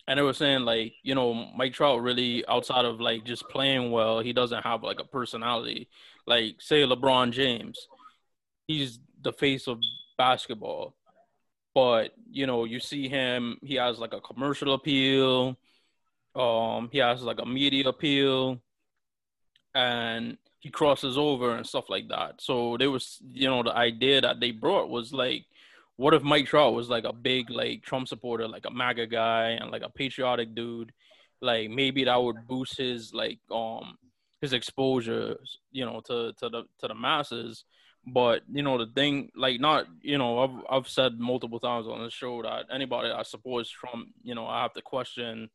and 0.08 0.18
they 0.18 0.24
were 0.24 0.34
saying 0.34 0.62
like 0.62 0.94
you 1.04 1.14
know 1.16 1.34
Mike 1.34 1.74
Trout 1.74 2.02
really 2.02 2.46
outside 2.48 2.86
of 2.86 3.00
like 3.02 3.26
just 3.26 3.48
playing 3.50 3.92
well, 3.92 4.20
he 4.20 4.34
doesn't 4.34 4.64
have 4.64 4.84
like 4.84 5.00
a 5.00 5.06
personality. 5.06 5.90
Like 6.26 6.56
say 6.60 6.84
LeBron 6.84 7.32
James, 7.32 7.88
he's 8.68 9.00
the 9.22 9.34
face 9.34 9.68
of 9.68 9.80
basketball, 10.18 10.96
but 11.76 12.14
you 12.30 12.48
know 12.48 12.64
you 12.64 12.80
see 12.80 13.10
him, 13.10 13.58
he 13.62 13.76
has 13.76 14.00
like 14.00 14.14
a 14.14 14.22
commercial 14.22 14.74
appeal, 14.74 15.58
um, 16.36 16.90
he 16.92 17.00
has 17.00 17.22
like 17.22 17.40
a 17.42 17.46
media 17.46 17.90
appeal, 17.90 18.62
and 19.76 20.38
he 20.60 20.70
crosses 20.70 21.18
over 21.18 21.56
and 21.56 21.68
stuff 21.68 21.90
like 21.90 22.08
that. 22.10 22.42
So 22.42 22.78
there 22.78 22.92
was 22.92 23.20
you 23.34 23.48
know 23.48 23.62
the 23.62 23.76
idea 23.76 24.22
that 24.22 24.40
they 24.40 24.52
brought 24.52 24.90
was 24.90 25.12
like 25.12 25.46
what 25.98 26.14
if 26.14 26.22
Mike 26.22 26.46
Trout 26.46 26.74
was 26.74 26.90
like 26.90 27.04
a 27.04 27.14
big 27.14 27.50
like 27.50 27.84
Trump 27.84 28.08
supporter, 28.08 28.48
like 28.48 28.66
a 28.66 28.72
MAGA 28.72 29.08
guy 29.08 29.50
and 29.50 29.72
like 29.72 29.82
a 29.82 29.90
patriotic 29.90 30.56
dude? 30.56 30.94
Like 31.42 31.70
maybe 31.70 32.06
that 32.06 32.22
would 32.22 32.48
boost 32.48 32.78
his 32.78 33.14
like 33.14 33.40
um 33.52 33.98
his 34.40 34.54
exposure, 34.54 35.38
you 35.72 35.86
know, 35.86 36.02
to 36.06 36.34
to 36.34 36.50
the 36.50 36.64
to 36.80 36.88
the 36.88 36.96
masses. 36.96 37.66
But 38.06 38.44
you 38.50 38.62
know 38.62 38.78
the 38.78 38.92
thing, 38.94 39.32
like 39.36 39.60
not 39.60 39.86
you 40.02 40.20
know 40.20 40.40
I've 40.40 40.64
I've 40.70 40.88
said 40.88 41.20
multiple 41.20 41.60
times 41.60 41.88
on 41.88 42.04
the 42.04 42.12
show 42.12 42.44
that 42.44 42.66
anybody 42.72 43.10
that 43.10 43.28
supports 43.28 43.70
Trump, 43.70 44.10
you 44.24 44.36
know, 44.36 44.46
I 44.46 44.62
have 44.62 44.74
to 44.74 44.82
question, 44.82 45.50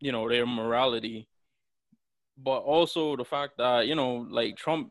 you 0.00 0.10
know, 0.10 0.28
their 0.28 0.46
morality. 0.46 1.28
But 2.38 2.60
also 2.60 3.14
the 3.16 3.24
fact 3.26 3.58
that 3.58 3.86
you 3.86 3.94
know 3.94 4.26
like 4.28 4.56
Trump 4.56 4.90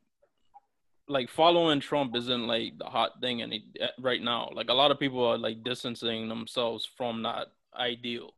like 1.09 1.29
following 1.29 1.79
Trump 1.79 2.15
isn't 2.15 2.47
like 2.47 2.77
the 2.77 2.85
hot 2.85 3.19
thing 3.19 3.41
any 3.41 3.65
uh, 3.81 3.87
right 3.99 4.21
now. 4.21 4.49
Like 4.53 4.69
a 4.69 4.73
lot 4.73 4.91
of 4.91 4.99
people 4.99 5.25
are 5.25 5.37
like 5.37 5.63
distancing 5.63 6.29
themselves 6.29 6.87
from 6.95 7.23
that 7.23 7.47
ideal. 7.75 8.29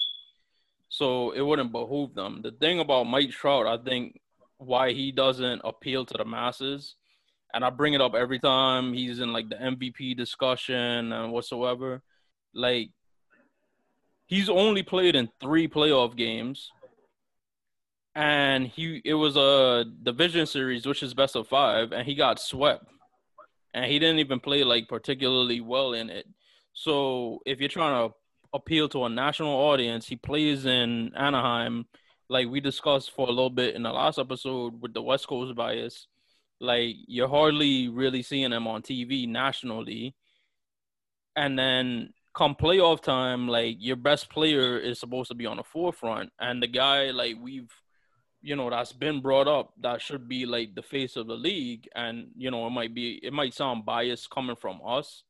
So 0.88 1.32
it 1.32 1.42
wouldn't 1.42 1.74
behoove 1.74 2.16
them. 2.16 2.42
The 2.42 2.52
thing 2.52 2.80
about 2.80 3.04
Mike 3.08 3.32
Trout, 3.32 3.68
I 3.68 3.78
think 3.78 4.20
why 4.58 4.94
he 4.94 5.12
doesn't 5.12 5.62
appeal 5.66 6.06
to 6.06 6.18
the 6.18 6.26
masses, 6.26 6.96
and 7.54 7.66
I 7.66 7.70
bring 7.70 7.94
it 7.94 8.02
up 8.02 8.16
every 8.16 8.40
time 8.40 8.94
he's 8.94 9.20
in 9.20 9.34
like 9.34 9.50
the 9.50 9.56
MVP 9.56 10.16
discussion 10.16 11.12
and 11.12 11.34
whatsoever. 11.34 12.02
Like 12.54 12.92
he's 14.28 14.50
only 14.50 14.84
played 14.84 15.16
in 15.16 15.30
three 15.42 15.68
playoff 15.68 16.16
games 16.16 16.72
and 18.16 18.68
he 18.68 19.02
it 19.06 19.14
was 19.14 19.38
a 19.38 19.86
division 20.04 20.46
series, 20.46 20.86
which 20.86 21.04
is 21.04 21.14
best 21.14 21.36
of 21.36 21.48
five, 21.48 21.92
and 21.92 22.06
he 22.06 22.16
got 22.16 22.40
swept, 22.40 22.86
and 23.74 23.86
he 23.86 24.00
didn't 24.00 24.20
even 24.20 24.40
play 24.40 24.64
like 24.64 24.88
particularly 24.88 25.62
well 25.62 25.94
in 25.94 26.10
it. 26.10 26.28
So 26.74 27.40
if 27.46 27.60
you're 27.60 27.70
trying 27.70 28.10
to 28.10 28.16
appeal 28.54 28.90
to 28.90 29.06
a 29.06 29.10
national 29.10 29.54
audience, 29.54 30.08
he 30.08 30.16
plays 30.18 30.66
in 30.66 31.12
Anaheim, 31.16 31.86
like 32.30 32.48
we 32.48 32.60
discussed 32.60 33.12
for 33.12 33.28
a 33.28 33.32
little 33.32 33.50
bit 33.50 33.76
in 33.76 33.84
the 33.84 33.92
last 33.92 34.20
episode 34.20 34.82
with 34.82 34.94
the 34.94 35.02
West 35.02 35.28
Coast 35.28 35.56
bias. 35.56 36.08
Like 36.60 36.96
you're 37.08 37.30
hardly 37.30 37.88
really 37.90 38.22
seeing 38.24 38.52
him 38.52 38.68
on 38.68 38.82
TV 38.82 39.28
nationally, 39.28 40.16
and 41.36 41.58
then 41.58 42.14
come 42.36 42.56
playoff 42.56 43.02
time, 43.02 43.48
like 43.48 43.78
your 43.80 43.96
best 43.96 44.30
player 44.30 44.78
is 44.78 45.00
supposed 45.00 45.30
to 45.30 45.36
be 45.36 45.46
on 45.46 45.58
the 45.58 45.64
forefront, 45.64 46.32
and 46.40 46.62
the 46.62 46.68
guy 46.68 47.12
like 47.12 47.38
we've 47.42 47.72
you 48.42 48.56
know 48.56 48.70
that's 48.70 48.94
been 48.94 49.22
brought 49.22 49.48
up 49.48 49.74
that 49.82 50.02
should 50.02 50.28
be 50.28 50.46
like 50.46 50.74
the 50.76 50.82
face 50.82 51.16
of 51.16 51.28
the 51.28 51.36
league 51.36 51.88
and 51.96 52.28
you 52.36 52.50
know 52.50 52.66
it 52.66 52.72
might 52.72 52.94
be 52.94 53.20
it 53.24 53.34
might 53.34 53.54
sound 53.54 53.86
biased 53.86 54.30
coming 54.30 54.56
from 54.56 54.80
us 54.86 55.24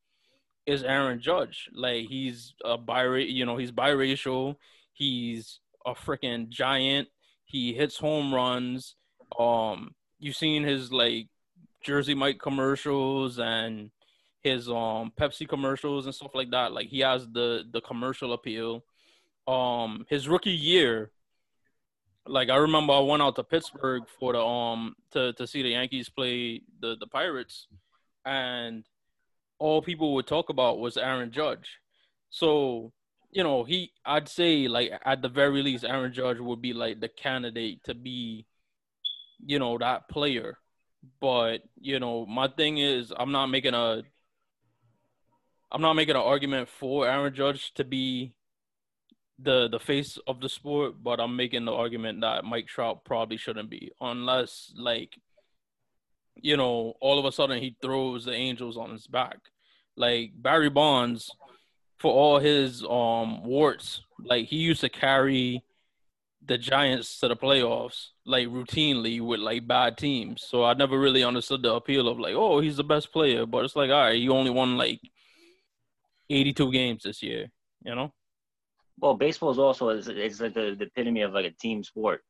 is 0.66 0.84
Aaron 0.84 1.20
Judge. 1.20 1.70
Like 1.74 2.08
he's 2.08 2.54
a 2.64 2.78
bi 2.78 3.06
you 3.18 3.46
know 3.46 3.58
he's 3.58 3.72
biracial. 3.72 4.56
He's 4.94 5.60
a 5.86 5.94
freaking 5.94 6.50
giant. 6.50 7.08
He 7.46 7.74
hits 7.74 7.98
home 7.98 8.34
runs. 8.34 8.96
Um 9.38 9.96
you've 10.20 10.36
seen 10.36 10.64
his 10.64 10.92
like 10.92 11.28
Jersey 11.84 12.14
Mike 12.14 12.40
commercials 12.40 13.40
and 13.40 13.92
his 14.44 14.70
um 14.70 15.12
Pepsi 15.20 15.48
commercials 15.48 16.06
and 16.06 16.16
stuff 16.16 16.36
like 16.36 16.52
that. 16.52 16.72
Like 16.72 16.88
he 16.88 17.00
has 17.00 17.28
the 17.28 17.64
the 17.72 17.82
commercial 17.82 18.34
appeal. 18.34 18.84
Um 19.48 20.06
his 20.10 20.28
rookie 20.30 20.52
year 20.52 21.12
like 22.32 22.50
I 22.50 22.56
remember 22.56 22.94
I 22.94 23.00
went 23.00 23.22
out 23.22 23.36
to 23.36 23.44
Pittsburgh 23.44 24.04
for 24.20 24.34
the 24.34 24.42
um 24.42 24.96
to 25.12 25.34
to 25.34 25.46
see 25.46 25.62
the 25.62 25.70
Yankees 25.70 26.10
play 26.10 26.62
the 26.80 26.96
the 27.00 27.08
Pirates, 27.08 27.68
and 28.26 28.86
all 29.60 29.82
people 29.82 30.16
would 30.16 30.28
talk 30.28 30.50
about 30.50 30.80
was 30.80 30.98
Aaron 30.98 31.32
Judge. 31.32 31.80
So 32.30 32.94
you 33.32 33.44
know 33.44 33.64
he 33.66 33.92
I'd 34.06 34.30
say 34.30 34.68
like 34.70 34.92
at 35.06 35.22
the 35.22 35.30
very 35.30 35.62
least 35.62 35.84
Aaron 35.84 36.14
Judge 36.14 36.40
would 36.40 36.62
be 36.62 36.74
like 36.74 37.02
the 37.02 37.10
candidate 37.10 37.84
to 37.84 37.94
be, 37.94 38.46
you 39.46 39.60
know 39.60 39.78
that 39.78 40.08
player. 40.10 40.58
But 41.20 41.64
you 41.76 42.00
know 42.00 42.26
my 42.26 42.48
thing 42.48 42.78
is 42.78 43.12
I'm 43.16 43.34
not 43.34 43.48
making 43.48 43.74
a 43.74 44.04
I'm 45.70 45.82
not 45.82 45.94
making 45.94 46.16
an 46.16 46.22
argument 46.22 46.70
for 46.70 47.08
Aaron 47.08 47.34
Judge 47.34 47.74
to 47.74 47.84
be 47.84 48.34
the 49.44 49.68
the 49.68 49.80
face 49.80 50.18
of 50.28 50.42
the 50.42 50.50
sport, 50.50 50.96
but 51.04 51.20
I'm 51.20 51.36
making 51.36 51.66
the 51.66 51.74
argument 51.74 52.22
that 52.22 52.46
Mike 52.46 52.68
Trout 52.68 53.04
probably 53.06 53.38
shouldn't 53.38 53.70
be, 53.70 53.92
unless 54.00 54.74
like, 54.78 55.18
you 56.36 56.58
know, 56.58 56.94
all 57.02 57.20
of 57.20 57.26
a 57.26 57.32
sudden 57.32 57.62
he 57.62 57.76
throws 57.82 58.26
the 58.26 58.34
Angels 58.34 58.78
on 58.78 58.92
his 58.92 59.08
back, 59.08 59.38
like 59.96 60.32
Barry 60.36 60.70
Bonds, 60.70 61.32
for 61.98 62.12
all 62.12 62.40
his 62.40 62.84
um 62.84 63.44
warts, 63.44 64.02
like 64.20 64.48
he 64.48 64.58
used 64.58 64.82
to 64.82 64.90
carry 64.90 65.64
the 66.44 66.58
Giants 66.58 67.20
to 67.20 67.28
the 67.28 67.36
playoffs 67.36 68.08
like 68.26 68.48
routinely 68.48 69.22
with 69.22 69.40
like 69.40 69.68
bad 69.68 69.98
teams. 69.98 70.44
So 70.48 70.64
I 70.64 70.74
never 70.74 71.00
really 71.00 71.24
understood 71.24 71.62
the 71.62 71.74
appeal 71.74 72.08
of 72.08 72.20
like, 72.20 72.34
oh, 72.36 72.60
he's 72.60 72.78
the 72.78 72.84
best 72.84 73.12
player, 73.12 73.46
but 73.46 73.66
it's 73.66 73.76
like, 73.76 73.92
all 73.92 74.02
right, 74.02 74.20
you 74.20 74.34
only 74.34 74.52
won 74.52 74.78
like 74.78 75.00
82 76.30 76.72
games 76.72 77.04
this 77.04 77.22
year, 77.22 77.52
you 77.84 77.94
know? 77.94 78.12
Well, 79.02 79.16
baseball 79.16 79.50
is 79.50 79.58
also 79.58 79.90
it's 79.90 80.08
like 80.40 80.54
the, 80.54 80.76
the 80.78 80.86
epitome 80.86 81.22
of 81.22 81.34
like 81.34 81.46
a 81.46 81.52
team 81.52 81.84
sport. 81.84 82.22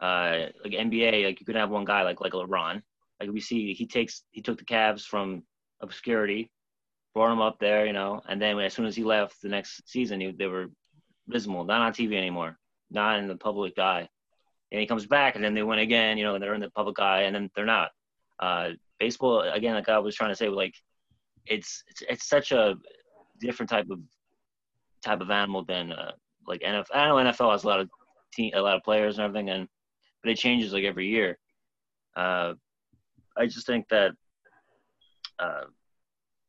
Uh, 0.00 0.46
like 0.64 0.72
NBA, 0.72 1.24
like 1.24 1.40
you 1.40 1.46
could 1.46 1.56
have 1.56 1.70
one 1.70 1.84
guy 1.84 2.02
like 2.02 2.20
like 2.20 2.32
LeBron. 2.32 2.80
Like 3.20 3.30
we 3.30 3.40
see, 3.40 3.74
he 3.74 3.86
takes 3.86 4.22
he 4.30 4.40
took 4.40 4.58
the 4.58 4.64
Cavs 4.64 5.02
from 5.04 5.42
obscurity, 5.80 6.50
brought 7.12 7.30
them 7.30 7.40
up 7.40 7.58
there, 7.58 7.86
you 7.86 7.92
know, 7.92 8.22
and 8.28 8.40
then 8.40 8.58
as 8.60 8.72
soon 8.72 8.86
as 8.86 8.96
he 8.96 9.02
left 9.02 9.42
the 9.42 9.48
next 9.48 9.88
season, 9.88 10.20
he, 10.20 10.30
they 10.30 10.46
were 10.46 10.68
visible, 11.28 11.64
not 11.64 11.82
on 11.82 11.92
TV 11.92 12.16
anymore, 12.16 12.56
not 12.90 13.18
in 13.18 13.26
the 13.26 13.36
public 13.36 13.78
eye. 13.78 14.08
And 14.70 14.80
he 14.80 14.86
comes 14.86 15.06
back, 15.06 15.34
and 15.34 15.44
then 15.44 15.54
they 15.54 15.62
win 15.62 15.80
again, 15.80 16.18
you 16.18 16.24
know, 16.24 16.34
and 16.34 16.42
they're 16.42 16.54
in 16.54 16.60
the 16.60 16.70
public 16.70 16.98
eye, 17.00 17.22
and 17.22 17.34
then 17.34 17.50
they're 17.54 17.66
not. 17.66 17.90
Uh, 18.38 18.70
baseball 18.98 19.40
again, 19.40 19.74
like 19.74 19.88
I 19.88 19.98
was 19.98 20.14
trying 20.14 20.30
to 20.30 20.36
say, 20.36 20.48
like 20.48 20.74
it's 21.46 21.82
it's 21.88 22.02
it's 22.08 22.28
such 22.28 22.52
a 22.52 22.76
different 23.40 23.70
type 23.70 23.86
of 23.90 23.98
type 25.04 25.20
of 25.20 25.30
animal 25.30 25.64
than 25.64 25.92
uh, 25.92 26.12
like 26.46 26.60
NFL. 26.60 26.86
I 26.94 27.08
know 27.08 27.16
NFL 27.16 27.52
has 27.52 27.64
a 27.64 27.68
lot 27.68 27.80
of 27.80 27.88
team, 28.32 28.52
a 28.54 28.60
lot 28.60 28.76
of 28.76 28.82
players 28.82 29.18
and 29.18 29.24
everything, 29.24 29.50
and 29.50 29.68
but 30.22 30.30
it 30.30 30.38
changes 30.38 30.72
like 30.72 30.84
every 30.84 31.08
year. 31.08 31.38
Uh, 32.16 32.54
I 33.36 33.46
just 33.46 33.66
think 33.66 33.88
that 33.88 34.12
uh, 35.38 35.64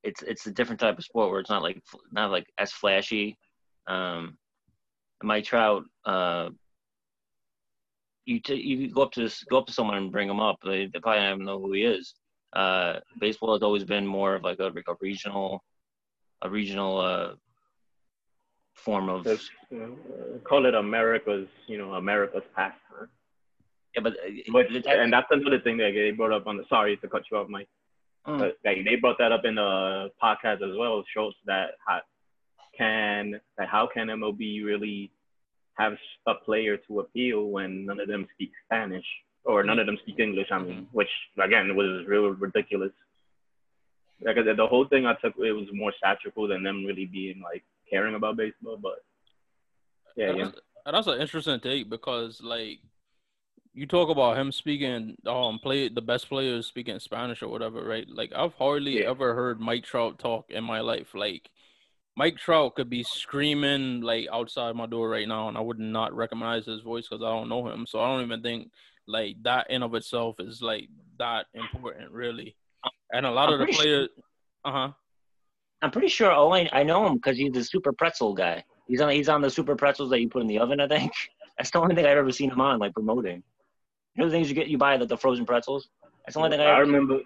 it's 0.03 0.21
it's 0.23 0.47
a 0.47 0.51
different 0.51 0.79
type 0.79 0.97
of 0.97 1.03
sport 1.03 1.31
where 1.31 1.39
it's 1.39 1.49
not 1.49 1.63
like 1.63 1.81
not 2.11 2.31
like 2.31 2.45
as 2.57 2.71
flashy. 2.71 3.37
Um, 3.87 4.37
Mike 5.23 5.45
Trout, 5.45 5.83
uh, 6.05 6.49
you 8.25 8.39
t- 8.39 8.55
you 8.55 8.89
go 8.91 9.01
up 9.03 9.11
to 9.13 9.21
this, 9.21 9.43
go 9.45 9.57
up 9.57 9.67
to 9.67 9.73
someone 9.73 9.97
and 9.97 10.11
bring 10.11 10.29
him 10.29 10.39
up. 10.39 10.57
They, 10.63 10.87
they 10.87 10.99
probably 10.99 11.21
don't 11.21 11.33
even 11.35 11.45
know 11.45 11.59
who 11.59 11.73
he 11.73 11.83
is. 11.83 12.13
Uh, 12.53 12.99
baseball 13.19 13.53
has 13.53 13.63
always 13.63 13.83
been 13.83 14.05
more 14.05 14.35
of 14.35 14.43
like 14.43 14.59
a, 14.59 14.65
like 14.65 14.87
a 14.87 14.95
regional, 15.01 15.63
a 16.41 16.49
regional 16.49 16.99
uh, 16.99 17.33
form 18.73 19.09
of 19.09 19.25
you 19.25 19.39
know, 19.71 19.95
call 20.43 20.65
it 20.65 20.75
America's, 20.75 21.47
you 21.67 21.77
know, 21.77 21.93
America's 21.93 22.43
pastime. 22.55 23.09
Yeah, 23.95 24.01
but, 24.01 24.13
but 24.51 24.65
and 24.87 25.13
that's 25.13 25.27
another 25.29 25.59
thing 25.59 25.77
that 25.77 25.91
they 25.93 26.11
brought 26.11 26.31
up 26.31 26.47
on 26.47 26.57
the. 26.57 26.63
Sorry 26.67 26.97
to 26.97 27.07
cut 27.07 27.23
you 27.31 27.37
off, 27.37 27.47
Mike. 27.47 27.69
Mm. 28.27 28.39
But 28.39 28.57
like 28.65 28.85
they 28.85 28.95
brought 28.95 29.17
that 29.19 29.31
up 29.31 29.45
in 29.45 29.55
the 29.55 30.09
podcast 30.21 30.61
as 30.67 30.77
well. 30.77 31.03
Shows 31.13 31.33
that 31.45 31.71
how 31.85 31.99
can 32.77 33.39
that 33.57 33.67
how 33.67 33.87
can 33.93 34.07
MLB 34.07 34.63
really 34.65 35.11
have 35.77 35.93
a 36.27 36.33
player 36.35 36.77
to 36.87 36.99
appeal 37.01 37.49
when 37.49 37.85
none 37.85 37.99
of 37.99 38.07
them 38.07 38.27
speak 38.33 38.51
Spanish 38.65 39.05
or 39.45 39.63
none 39.63 39.79
of 39.79 39.85
them 39.85 39.97
speak 40.01 40.19
English? 40.19 40.47
I 40.51 40.59
mean, 40.59 40.73
mm-hmm. 40.73 40.83
which 40.97 41.09
again 41.43 41.75
was 41.75 42.05
real 42.07 42.29
ridiculous. 42.29 42.91
Like 44.23 44.37
the, 44.37 44.53
the 44.55 44.67
whole 44.67 44.87
thing 44.87 45.05
I 45.05 45.13
took 45.15 45.33
it 45.37 45.51
was 45.51 45.67
more 45.73 45.93
satirical 46.01 46.47
than 46.47 46.63
them 46.63 46.85
really 46.85 47.05
being 47.05 47.41
like 47.43 47.63
caring 47.89 48.15
about 48.15 48.37
baseball. 48.37 48.77
But 48.81 48.99
yeah, 50.15 50.29
And 50.29 50.37
yeah. 50.37 50.45
that's, 50.45 50.59
that's 50.85 51.07
an 51.07 51.21
interesting 51.21 51.59
take 51.59 51.89
because 51.89 52.41
like 52.41 52.79
you 53.73 53.87
talk 53.87 54.09
about 54.09 54.37
him 54.37 54.51
speaking 54.51 55.15
um 55.25 55.57
play 55.59 55.89
the 55.89 56.01
best 56.01 56.29
players 56.29 56.67
speaking 56.67 56.99
Spanish 56.99 57.41
or 57.41 57.47
whatever, 57.47 57.83
right? 57.83 58.07
Like 58.09 58.31
I've 58.35 58.53
hardly 58.53 58.99
Yeah. 59.01 59.09
ever 59.09 59.33
heard 59.33 59.59
Mike 59.59 59.83
Trout 59.83 60.19
talk 60.19 60.49
in 60.49 60.63
my 60.63 60.81
life. 60.81 61.15
Like 61.15 61.49
Mike 62.15 62.37
Trout 62.37 62.75
could 62.75 62.89
be 62.89 63.01
screaming 63.03 64.01
like 64.01 64.27
outside 64.31 64.75
my 64.75 64.85
door 64.85 65.09
right 65.09 65.27
now, 65.27 65.47
and 65.47 65.57
I 65.57 65.61
would 65.61 65.79
not 65.79 66.13
recognize 66.13 66.65
his 66.67 66.81
voice 66.81 67.07
because 67.09 67.23
I 67.23 67.29
don't 67.29 67.49
know 67.49 67.67
him. 67.67 67.87
So 67.87 67.99
I 67.99 68.07
don't 68.07 68.23
even 68.23 68.43
think 68.43 68.69
like 69.07 69.37
that 69.43 69.71
in 69.71 69.81
of 69.81 69.95
itself 69.95 70.35
is 70.39 70.61
like 70.61 70.89
that 71.17 71.47
important, 71.55 72.11
really. 72.11 72.55
And 73.11 73.25
a 73.25 73.31
lot 73.31 73.47
I'm 73.47 73.53
of 73.53 73.59
the 73.59 73.65
pretty 73.65 73.73
sure- 73.77 73.83
players, 73.83 74.09
uh 74.63 74.71
huh. 74.71 74.91
I'm 75.83 75.91
pretty 75.91 76.07
sure 76.07 76.31
Owen. 76.31 76.69
I 76.71 76.83
know 76.83 77.05
him 77.05 77.15
because 77.15 77.37
he's 77.37 77.51
the 77.51 77.63
super 77.63 77.91
pretzel 77.91 78.33
guy. 78.33 78.63
He's 78.87 79.01
on. 79.01 79.09
He's 79.09 79.27
on 79.29 79.41
the 79.41 79.49
super 79.49 79.75
pretzels 79.75 80.09
that 80.11 80.21
you 80.21 80.29
put 80.29 80.41
in 80.41 80.47
the 80.47 80.59
oven. 80.59 80.79
I 80.79 80.87
think 80.87 81.11
that's 81.57 81.71
the 81.71 81.79
only 81.79 81.93
thing 81.93 82.05
I've 82.05 82.17
ever 82.17 82.31
seen 82.31 82.49
him 82.49 82.61
on, 82.61 82.79
like 82.79 82.93
promoting. 82.93 83.43
You 84.15 84.23
know 84.23 84.29
the 84.29 84.31
things 84.31 84.47
you 84.47 84.55
get, 84.55 84.67
you 84.67 84.77
buy 84.77 84.95
the, 84.97 85.05
the 85.05 85.17
frozen 85.17 85.45
pretzels. 85.45 85.89
That's 86.25 86.35
the 86.35 86.39
only 86.39 86.51
thing 86.51 86.65
I, 86.65 86.69
I 86.69 86.71
ever. 86.75 86.81
remember. 86.81 87.19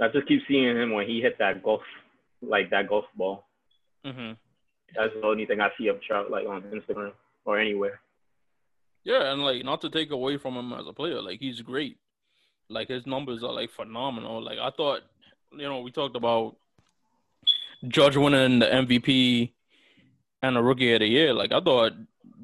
I 0.00 0.08
just 0.08 0.28
keep 0.28 0.42
seeing 0.46 0.76
him 0.76 0.92
when 0.92 1.08
he 1.08 1.20
hit 1.20 1.38
that 1.38 1.62
golf, 1.62 1.82
like 2.40 2.70
that 2.70 2.88
golf 2.88 3.04
ball. 3.16 3.46
hmm 4.04 4.32
That's 4.96 5.12
the 5.14 5.26
only 5.26 5.46
thing 5.46 5.60
I 5.60 5.70
see 5.76 5.88
of 5.88 6.00
Trout 6.02 6.30
like 6.30 6.46
on 6.46 6.62
Instagram 6.62 7.12
or 7.44 7.58
anywhere. 7.58 8.00
Yeah, 9.02 9.32
and 9.32 9.42
like 9.42 9.64
not 9.64 9.80
to 9.82 9.90
take 9.90 10.12
away 10.12 10.38
from 10.38 10.54
him 10.54 10.72
as 10.72 10.86
a 10.86 10.92
player, 10.92 11.20
like 11.20 11.40
he's 11.40 11.60
great. 11.62 11.98
Like 12.68 12.88
his 12.88 13.06
numbers 13.06 13.42
are 13.42 13.52
like 13.52 13.70
phenomenal. 13.70 14.42
Like 14.42 14.58
I 14.58 14.70
thought, 14.70 15.00
you 15.52 15.64
know, 15.64 15.80
we 15.80 15.90
talked 15.90 16.16
about 16.16 16.56
Judge 17.88 18.16
winning 18.16 18.60
the 18.60 18.66
MVP 18.66 19.52
and 20.42 20.56
a 20.56 20.62
Rookie 20.62 20.92
of 20.92 21.00
the 21.00 21.06
Year. 21.06 21.34
Like 21.34 21.52
I 21.52 21.60
thought 21.60 21.92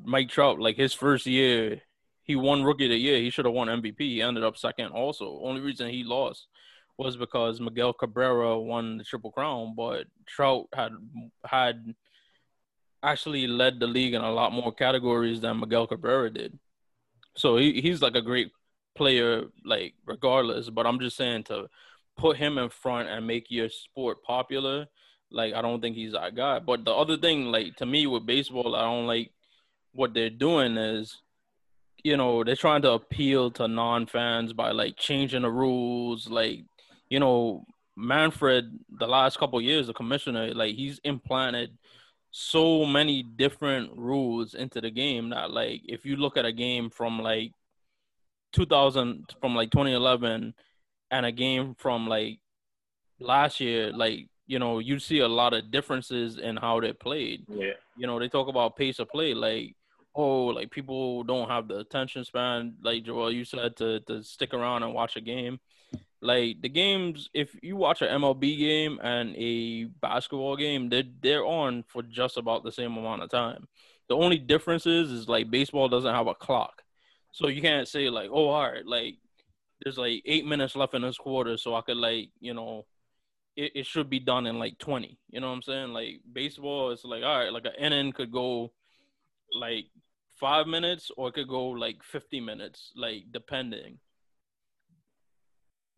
Mike 0.04 0.28
Trout, 0.28 0.61
like 0.61 0.76
his 0.76 0.94
first 0.94 1.26
year, 1.26 1.82
he 2.23 2.37
won 2.37 2.64
Rookie 2.64 2.87
of 2.87 2.90
the 2.90 2.97
Year. 2.97 3.18
He 3.18 3.30
should 3.30 3.44
have 3.44 3.54
won 3.54 3.68
MVP. 3.68 3.99
He 3.99 4.23
ended 4.23 4.44
up 4.44 4.56
second. 4.56 4.92
Also, 4.92 5.40
only 5.42 5.61
reason 5.61 5.88
he 5.88 6.04
lost 6.04 6.47
was 6.97 7.16
because 7.16 7.61
Miguel 7.61 7.92
Cabrera 7.92 8.59
won 8.59 8.99
the 8.99 9.04
Triple 9.04 9.32
Crown, 9.32 9.75
but 9.76 10.06
Trout 10.26 10.66
had 10.75 10.92
had 11.44 11.94
actually 13.02 13.47
led 13.47 13.80
the 13.80 13.87
league 13.87 14.14
in 14.14 14.23
a 14.23 14.32
lot 14.32 14.52
more 14.52 14.73
categories 14.73 15.40
than 15.40 15.61
Miguel 15.61 15.87
Cabrera 15.87 16.30
did. 16.30 16.59
So 17.37 17.56
he, 17.56 17.80
he's 17.80 18.02
like 18.02 18.14
a 18.14 18.23
great 18.23 18.50
player, 18.94 19.44
like 19.64 19.94
regardless. 20.04 20.68
But 20.68 20.87
I'm 20.87 21.00
just 21.00 21.16
saying 21.16 21.44
to 21.44 21.68
put 22.16 22.37
him 22.37 22.59
in 22.59 22.68
front 22.68 23.09
and 23.09 23.26
make 23.26 23.47
your 23.50 23.70
sport 23.70 24.23
popular, 24.23 24.87
like 25.30 25.54
I 25.54 25.62
don't 25.62 25.80
think 25.80 25.96
he's 25.96 26.12
that 26.12 26.34
guy. 26.34 26.58
But 26.58 26.84
the 26.84 26.92
other 26.92 27.16
thing, 27.16 27.46
like 27.46 27.76
to 27.76 27.87
me 27.87 28.06
with 28.06 28.26
baseball, 28.26 28.75
I 28.75 28.82
don't 28.82 29.06
like 29.06 29.30
what 29.92 30.14
they're 30.14 30.30
doing 30.30 30.76
is, 30.76 31.21
you 32.04 32.16
know, 32.16 32.45
they're 32.45 32.56
trying 32.56 32.82
to 32.82 32.93
appeal 32.93 33.50
to 33.52 33.69
non-fans 33.69 34.52
by 34.52 34.73
like 34.73 34.97
changing 34.97 35.43
the 35.43 35.50
rules, 35.50 36.28
like 36.28 36.64
you 37.08 37.21
know, 37.21 37.64
Manfred, 37.97 38.78
the 38.99 39.06
last 39.06 39.38
couple 39.38 39.60
years, 39.60 39.86
the 39.86 39.93
commissioner, 39.93 40.54
like 40.54 40.75
he's 40.76 41.00
implanted 41.04 41.71
so 42.30 42.86
many 42.86 43.23
different 43.23 43.90
rules 43.97 44.54
into 44.54 44.80
the 44.80 44.90
game 44.90 45.30
that 45.30 45.50
like 45.50 45.82
if 45.86 46.04
you 46.04 46.16
look 46.16 46.36
at 46.36 46.45
a 46.45 46.52
game 46.52 46.88
from 46.88 47.19
like 47.19 47.52
2000 48.52 49.34
from 49.40 49.56
like 49.56 49.71
2011 49.71 50.54
and 51.10 51.26
a 51.26 51.32
game 51.32 51.75
from 51.76 52.06
like 52.06 52.38
last 53.19 53.58
year 53.58 53.93
like 53.93 54.28
you 54.50 54.58
know 54.58 54.80
you 54.80 54.99
see 54.99 55.21
a 55.21 55.28
lot 55.28 55.54
of 55.54 55.71
differences 55.71 56.36
in 56.36 56.56
how 56.56 56.80
they 56.80 56.93
played. 56.93 57.45
Yeah. 57.49 57.78
you 57.97 58.06
know 58.08 58.19
they 58.19 58.28
talk 58.28 58.49
about 58.49 58.76
pace 58.76 58.99
of 58.99 59.08
play 59.08 59.32
like 59.32 59.76
oh 60.17 60.47
like 60.47 60.73
people 60.73 61.23
don't 61.23 61.49
have 61.49 61.69
the 61.69 61.78
attention 61.78 62.25
span 62.25 62.75
like 62.82 63.04
Joel 63.04 63.30
you 63.30 63.45
said 63.45 63.76
to 63.76 64.00
to 64.00 64.25
stick 64.25 64.52
around 64.52 64.82
and 64.82 64.93
watch 64.93 65.15
a 65.15 65.21
game. 65.21 65.60
Like 66.21 66.60
the 66.63 66.69
games 66.69 67.30
if 67.32 67.56
you 67.63 67.76
watch 67.76 68.02
an 68.02 68.08
MLB 68.21 68.58
game 68.58 68.99
and 69.04 69.36
a 69.36 69.84
basketball 70.06 70.56
game 70.56 70.89
they're 70.89 71.10
they're 71.23 71.45
on 71.45 71.84
for 71.86 72.02
just 72.02 72.36
about 72.36 72.65
the 72.65 72.73
same 72.73 72.97
amount 72.97 73.23
of 73.23 73.30
time. 73.30 73.69
The 74.08 74.17
only 74.17 74.39
difference 74.39 74.84
is 74.84 75.13
is 75.13 75.28
like 75.28 75.49
baseball 75.49 75.89
doesn't 75.89 76.15
have 76.15 76.26
a 76.26 76.34
clock. 76.34 76.82
So 77.32 77.47
you 77.47 77.63
can't 77.63 77.86
say 77.86 78.10
like 78.10 78.30
oh 78.32 78.49
all 78.49 78.69
right 78.69 78.84
like 78.84 79.15
there's 79.80 79.97
like 79.97 80.23
8 80.26 80.45
minutes 80.45 80.75
left 80.75 80.95
in 80.95 81.02
this 81.02 81.17
quarter 81.17 81.56
so 81.56 81.76
I 81.76 81.82
could 81.82 81.97
like 81.97 82.30
you 82.41 82.52
know 82.52 82.84
it, 83.56 83.73
it 83.75 83.86
should 83.86 84.08
be 84.08 84.21
done 84.21 84.47
in 84.47 84.58
like 84.58 84.78
20 84.78 85.19
you 85.30 85.41
know 85.41 85.49
what 85.49 85.54
I'm 85.54 85.63
saying 85.63 85.93
like 85.93 86.21
baseball 86.32 86.91
it's 86.91 87.04
like 87.04 87.23
all 87.23 87.39
right 87.39 87.52
like 87.52 87.65
an 87.65 87.75
inning 87.78 88.13
could 88.13 88.32
go 88.32 88.73
like 89.52 89.86
5 90.39 90.67
minutes 90.67 91.10
or 91.17 91.28
it 91.28 91.34
could 91.34 91.49
go 91.49 91.69
like 91.69 92.02
50 92.02 92.41
minutes 92.41 92.93
like 92.97 93.25
depending 93.32 93.99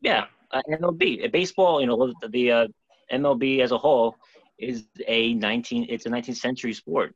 Yeah, 0.02 0.26
uh, 0.50 0.62
MLB, 0.68 1.24
Uh, 1.24 1.28
baseball. 1.28 1.80
You 1.80 1.86
know, 1.86 2.12
the, 2.20 2.28
the 2.28 2.50
uh, 2.50 2.66
MLB 3.12 3.60
as 3.60 3.70
a 3.70 3.78
whole 3.78 4.16
is 4.58 4.84
a 5.06 5.34
19. 5.34 5.86
It's 5.88 6.06
a 6.06 6.10
19th 6.10 6.36
century 6.36 6.74
sport. 6.74 7.14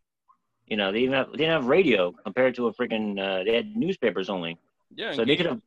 You 0.66 0.76
know, 0.76 0.92
they 0.92 1.00
even 1.00 1.14
have, 1.14 1.30
they 1.32 1.38
didn't 1.38 1.52
have 1.52 1.66
radio 1.66 2.12
compared 2.12 2.54
to 2.56 2.68
a 2.68 2.72
freaking. 2.72 3.18
Uh, 3.18 3.44
they 3.44 3.54
had 3.54 3.76
newspapers 3.76 4.28
only, 4.28 4.58
yeah 4.94 5.12
so 5.12 5.24
they 5.24 5.36
could 5.36 5.46
have 5.46 5.60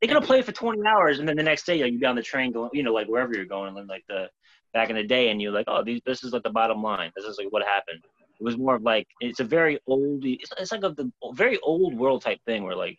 they 0.00 0.06
could 0.06 0.16
have 0.16 0.24
played 0.24 0.44
for 0.44 0.52
20 0.52 0.86
hours, 0.86 1.18
and 1.18 1.28
then 1.28 1.36
the 1.36 1.42
next 1.42 1.64
day 1.66 1.82
like, 1.82 1.92
you'd 1.92 2.00
be 2.00 2.06
on 2.06 2.16
the 2.16 2.22
train 2.22 2.52
going, 2.52 2.70
you 2.72 2.82
know, 2.82 2.92
like 2.92 3.06
wherever 3.06 3.34
you're 3.34 3.44
going, 3.44 3.68
and 3.68 3.76
then 3.76 3.86
like 3.86 4.04
the 4.08 4.28
back 4.72 4.90
in 4.90 4.96
the 4.96 5.02
day, 5.02 5.30
and 5.30 5.40
you're 5.40 5.52
like, 5.52 5.66
oh, 5.68 5.82
these, 5.82 6.00
this 6.04 6.22
is 6.22 6.32
like 6.32 6.42
the 6.42 6.50
bottom 6.50 6.82
line. 6.82 7.10
This 7.16 7.24
is 7.24 7.38
like 7.38 7.48
what 7.50 7.62
happened. 7.62 8.04
It 8.38 8.44
was 8.44 8.58
more 8.58 8.76
of 8.76 8.82
like 8.82 9.06
it's 9.20 9.40
a 9.40 9.44
very 9.44 9.80
old. 9.86 10.24
It's, 10.24 10.50
it's 10.58 10.72
like 10.72 10.84
a 10.84 10.90
the 10.90 11.10
very 11.32 11.58
old 11.60 11.96
world 11.96 12.22
type 12.22 12.40
thing 12.44 12.64
where 12.64 12.76
like 12.76 12.98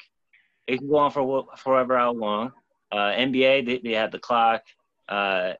it 0.65 0.79
can 0.79 0.89
go 0.89 0.97
on 0.97 1.11
for 1.11 1.45
forever 1.57 1.97
how 1.97 2.13
long. 2.13 2.51
Uh, 2.91 3.11
NBA 3.11 3.65
they, 3.65 3.77
they 3.83 3.95
had 3.95 4.11
the 4.11 4.19
clock. 4.19 4.63
Uh, 5.07 5.53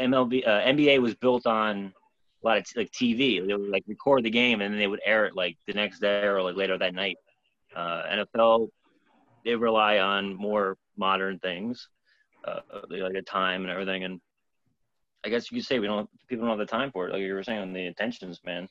MLB 0.00 0.46
uh, 0.46 0.60
NBA 0.62 1.00
was 1.00 1.14
built 1.14 1.46
on 1.46 1.92
a 2.42 2.46
lot 2.46 2.58
of 2.58 2.64
t- 2.64 2.80
like 2.80 2.90
TV. 2.90 3.46
They 3.46 3.54
would 3.54 3.70
like 3.70 3.84
record 3.86 4.24
the 4.24 4.30
game 4.30 4.60
and 4.60 4.72
then 4.72 4.78
they 4.78 4.86
would 4.86 5.00
air 5.04 5.26
it 5.26 5.36
like 5.36 5.56
the 5.66 5.74
next 5.74 6.00
day 6.00 6.22
or 6.22 6.42
like 6.42 6.56
later 6.56 6.78
that 6.78 6.94
night. 6.94 7.16
Uh, 7.76 8.02
NFL 8.04 8.70
they 9.44 9.54
rely 9.54 9.98
on 9.98 10.34
more 10.34 10.76
modern 10.96 11.38
things, 11.38 11.88
uh, 12.44 12.60
like 12.88 13.12
the 13.12 13.22
time 13.22 13.62
and 13.62 13.70
everything. 13.70 14.04
And 14.04 14.20
I 15.24 15.28
guess 15.28 15.50
you 15.50 15.58
could 15.58 15.66
say 15.66 15.78
we 15.78 15.86
don't 15.86 16.08
people 16.28 16.46
don't 16.46 16.58
have 16.58 16.66
the 16.66 16.70
time 16.70 16.90
for 16.90 17.08
it. 17.08 17.12
Like 17.12 17.20
you 17.20 17.34
were 17.34 17.42
saying, 17.42 17.60
on 17.60 17.72
the 17.72 17.86
attentions, 17.86 18.40
man. 18.44 18.68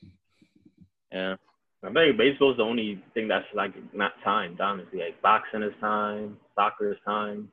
Yeah. 1.12 1.36
I 1.82 1.92
think 1.92 2.16
baseball's 2.16 2.56
the 2.56 2.62
only 2.62 3.02
thing 3.12 3.28
that's 3.28 3.46
like 3.54 3.72
not 3.94 4.12
timed, 4.24 4.60
honestly. 4.60 5.00
Like 5.00 5.20
boxing 5.20 5.62
is 5.62 5.74
time, 5.80 6.38
soccer 6.54 6.92
is 6.92 6.98
time. 7.04 7.50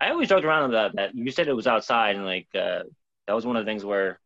I 0.00 0.10
always 0.10 0.28
joked 0.28 0.44
around 0.44 0.70
about 0.70 0.94
that. 0.96 1.14
You 1.14 1.30
said 1.30 1.48
it 1.48 1.56
was 1.56 1.66
outside, 1.66 2.16
and 2.16 2.24
like 2.24 2.46
uh, 2.54 2.82
that 3.26 3.34
was 3.34 3.44
one 3.46 3.56
of 3.56 3.64
the 3.64 3.70
things 3.70 3.84
where 3.84 4.20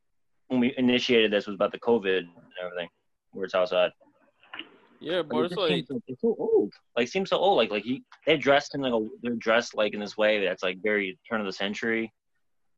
when 0.48 0.60
we 0.60 0.74
initiated 0.76 1.30
this 1.30 1.46
was 1.46 1.54
about 1.54 1.72
the 1.72 1.78
COVID 1.78 2.18
and 2.18 2.28
everything, 2.62 2.88
where 3.32 3.44
it's 3.44 3.54
outside. 3.54 3.92
Yeah 5.00 5.22
But 5.22 5.28
but 5.30 5.44
it's 5.46 5.56
like 5.56 5.68
seems 5.70 5.88
so, 5.88 6.02
it's 6.06 6.20
so 6.20 6.36
old. 6.38 6.72
Like 6.96 7.08
seems 7.08 7.30
so 7.30 7.36
old. 7.38 7.56
Like 7.56 7.70
like 7.70 7.84
he, 7.84 8.02
they're 8.26 8.36
dressed 8.36 8.74
in 8.74 8.80
like 8.82 8.92
a 8.92 9.06
they're 9.22 9.34
dressed 9.34 9.74
like 9.74 9.94
in 9.94 10.00
this 10.00 10.16
way 10.16 10.44
that's 10.44 10.62
like 10.62 10.82
very 10.82 11.18
turn 11.28 11.40
of 11.40 11.46
the 11.46 11.52
century. 11.52 12.12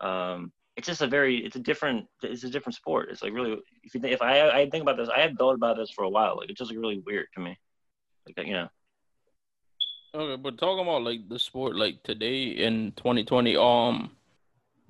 Um, 0.01 0.53
it's 0.77 0.87
just 0.87 1.03
a 1.03 1.07
very 1.07 1.45
it's 1.45 1.57
a 1.57 1.61
different 1.61 2.07
it's 2.23 2.45
a 2.45 2.51
different 2.51 2.77
sport. 2.77 3.09
It's 3.11 3.23
like 3.23 3.33
really 3.33 3.53
if 3.83 3.95
you 3.95 4.01
think, 4.01 4.15
if 4.15 4.23
I 4.23 4.49
I 4.49 4.71
think 4.71 4.83
about 4.83 4.97
this 4.97 5.09
I 5.09 5.21
had 5.21 5.37
thought 5.37 5.55
about 5.55 5.77
this 5.77 5.91
for 5.91 6.05
a 6.05 6.09
while. 6.11 6.37
Like 6.37 6.51
it's 6.51 6.59
just 6.59 6.71
like 6.71 6.81
really 6.81 7.03
weird 7.05 7.27
to 7.35 7.41
me. 7.41 7.59
Like 8.27 8.47
you 8.47 8.55
know. 8.55 8.69
Okay, 10.15 10.41
but 10.41 10.59
talking 10.59 10.83
about 10.83 11.03
like 11.03 11.29
the 11.29 11.39
sport, 11.39 11.75
like 11.75 12.03
today 12.03 12.45
in 12.45 12.93
2020, 12.97 13.57
um, 13.57 14.11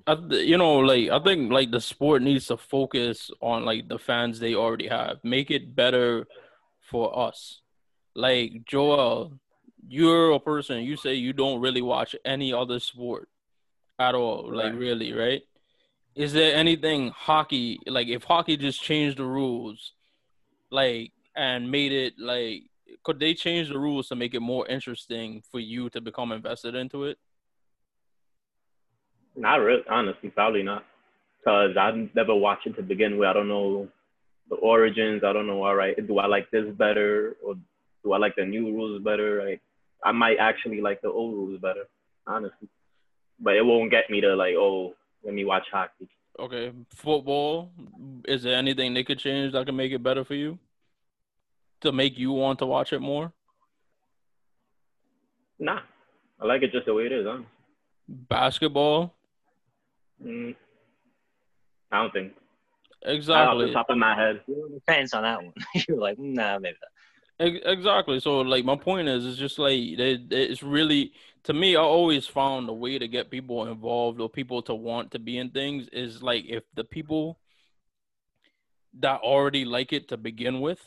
I, 0.05 0.15
th- 0.15 0.45
you 0.45 0.57
know, 0.57 0.79
like 0.79 1.09
I 1.09 1.19
think 1.23 1.49
like 1.49 1.71
the 1.71 1.79
sport 1.79 2.21
needs 2.21 2.47
to 2.47 2.57
focus 2.57 3.31
on 3.41 3.63
like 3.63 3.87
the 3.87 3.97
fans 3.97 4.39
they 4.39 4.53
already 4.53 4.89
have, 4.89 5.23
make 5.23 5.49
it 5.49 5.75
better 5.75 6.27
for 6.93 7.17
us. 7.17 7.61
Like 8.15 8.65
Joel, 8.65 9.39
you're 9.87 10.31
a 10.31 10.39
person. 10.39 10.83
You 10.83 10.95
say 10.95 11.15
you 11.15 11.33
don't 11.33 11.59
really 11.59 11.81
watch 11.81 12.15
any 12.23 12.53
other 12.53 12.79
sport 12.79 13.27
at 13.97 14.13
all, 14.13 14.49
like 14.53 14.73
really, 14.75 15.11
right? 15.11 15.41
Is 16.15 16.31
there 16.31 16.55
anything 16.55 17.09
hockey 17.09 17.79
like 17.87 18.07
if 18.07 18.23
hockey 18.23 18.55
just 18.55 18.81
changed 18.81 19.17
the 19.17 19.25
rules, 19.25 19.93
like 20.69 21.11
and 21.35 21.69
made 21.69 21.91
it 21.91 22.13
like 22.19 22.63
could 23.03 23.19
they 23.19 23.33
change 23.33 23.69
the 23.69 23.79
rules 23.79 24.07
to 24.09 24.15
make 24.15 24.35
it 24.35 24.39
more 24.39 24.67
interesting 24.67 25.41
for 25.51 25.59
you 25.59 25.89
to 25.89 25.99
become 25.99 26.31
invested 26.31 26.75
into 26.75 27.05
it? 27.05 27.17
Not 29.35 29.55
really, 29.55 29.81
honestly, 29.89 30.29
probably 30.29 30.61
not. 30.61 30.85
Cause 31.43 31.75
I 31.75 32.09
never 32.13 32.35
watched 32.35 32.67
it 32.67 32.75
to 32.75 32.83
begin 32.83 33.17
with. 33.17 33.27
I 33.27 33.33
don't 33.33 33.47
know 33.47 33.89
the 34.49 34.55
origins. 34.55 35.23
I 35.23 35.33
don't 35.33 35.47
know. 35.47 35.63
All 35.63 35.75
right, 35.75 35.95
do 36.07 36.19
I 36.19 36.27
like 36.27 36.49
this 36.51 36.65
better 36.75 37.35
or 37.45 37.55
do 38.03 38.13
I 38.13 38.17
like 38.17 38.35
the 38.35 38.45
new 38.45 38.65
rules 38.65 39.01
better? 39.01 39.43
Like, 39.43 39.61
I 40.03 40.11
might 40.11 40.37
actually 40.39 40.81
like 40.81 41.01
the 41.01 41.09
old 41.09 41.33
rules 41.33 41.61
better, 41.61 41.85
honestly. 42.27 42.67
But 43.39 43.55
it 43.55 43.65
won't 43.65 43.91
get 43.91 44.09
me 44.09 44.21
to 44.21 44.35
like, 44.35 44.55
oh, 44.55 44.93
let 45.23 45.33
me 45.33 45.45
watch 45.45 45.63
hockey. 45.71 46.09
Okay, 46.39 46.71
football. 46.89 47.71
Is 48.25 48.43
there 48.43 48.55
anything 48.55 48.93
they 48.93 49.03
could 49.03 49.19
change 49.19 49.53
that 49.53 49.65
could 49.65 49.75
make 49.75 49.91
it 49.91 50.03
better 50.03 50.23
for 50.23 50.33
you? 50.33 50.57
To 51.81 51.91
make 51.91 52.17
you 52.17 52.31
want 52.31 52.59
to 52.59 52.65
watch 52.65 52.93
it 52.93 52.99
more? 52.99 53.31
Nah, 55.59 55.79
I 56.41 56.45
like 56.45 56.63
it 56.63 56.71
just 56.71 56.85
the 56.85 56.93
way 56.93 57.03
it 57.03 57.11
is. 57.11 57.25
Huh? 57.27 57.43
Basketball. 58.07 59.13
Mm, 60.25 60.55
I 61.91 62.01
don't 62.01 62.13
think. 62.13 62.33
Exactly. 63.05 63.65
Off 63.65 63.67
the 63.69 63.73
top 63.73 63.89
of 63.89 63.97
my 63.97 64.15
head. 64.15 64.41
You're 64.47 64.65
on 64.65 64.71
the 64.73 64.81
fence 64.81 65.13
on 65.13 65.23
that 65.23 65.43
one. 65.43 65.53
You're 65.87 65.99
like, 65.99 66.17
nah, 66.19 66.59
maybe 66.59 66.77
not. 66.81 66.89
Exactly. 67.39 68.19
So, 68.19 68.41
like, 68.41 68.63
my 68.63 68.75
point 68.75 69.07
is, 69.07 69.25
it's 69.25 69.37
just 69.37 69.59
like 69.59 69.77
it, 69.77 70.31
it's 70.31 70.63
really 70.63 71.13
to 71.43 71.53
me. 71.53 71.75
I 71.75 71.81
always 71.81 72.25
found 72.27 72.69
a 72.69 72.73
way 72.73 72.97
to 72.99 73.07
get 73.07 73.31
people 73.31 73.67
involved 73.67 74.21
or 74.21 74.29
people 74.29 74.61
to 74.63 74.75
want 74.75 75.11
to 75.11 75.19
be 75.19 75.37
in 75.37 75.49
things 75.49 75.87
is 75.91 76.21
like 76.23 76.45
if 76.47 76.63
the 76.75 76.83
people 76.83 77.39
that 78.99 79.21
already 79.21 79.65
like 79.65 79.91
it 79.91 80.09
to 80.09 80.17
begin 80.17 80.61
with, 80.61 80.79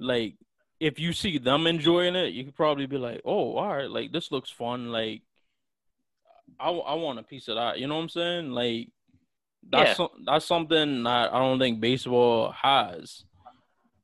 like, 0.00 0.34
if 0.80 0.98
you 0.98 1.12
see 1.12 1.38
them 1.38 1.66
enjoying 1.66 2.16
it, 2.16 2.32
you 2.32 2.44
could 2.44 2.56
probably 2.56 2.86
be 2.86 2.98
like, 2.98 3.20
"Oh, 3.24 3.56
all 3.56 3.76
right, 3.76 3.90
like 3.90 4.10
this 4.10 4.32
looks 4.32 4.50
fun." 4.50 4.90
Like, 4.90 5.22
I 6.58 6.70
I 6.70 6.94
want 6.94 7.18
a 7.18 7.22
piece 7.22 7.48
of 7.48 7.56
that. 7.56 7.78
You 7.78 7.86
know 7.86 7.96
what 7.96 8.02
I'm 8.02 8.08
saying? 8.08 8.50
Like, 8.52 8.88
that's 9.62 9.90
Yeah. 9.90 9.94
some, 9.94 10.08
that's 10.24 10.44
something 10.46 11.02
that 11.04 11.32
I 11.32 11.38
don't 11.38 11.58
think 11.58 11.80
baseball 11.80 12.52
has 12.52 13.24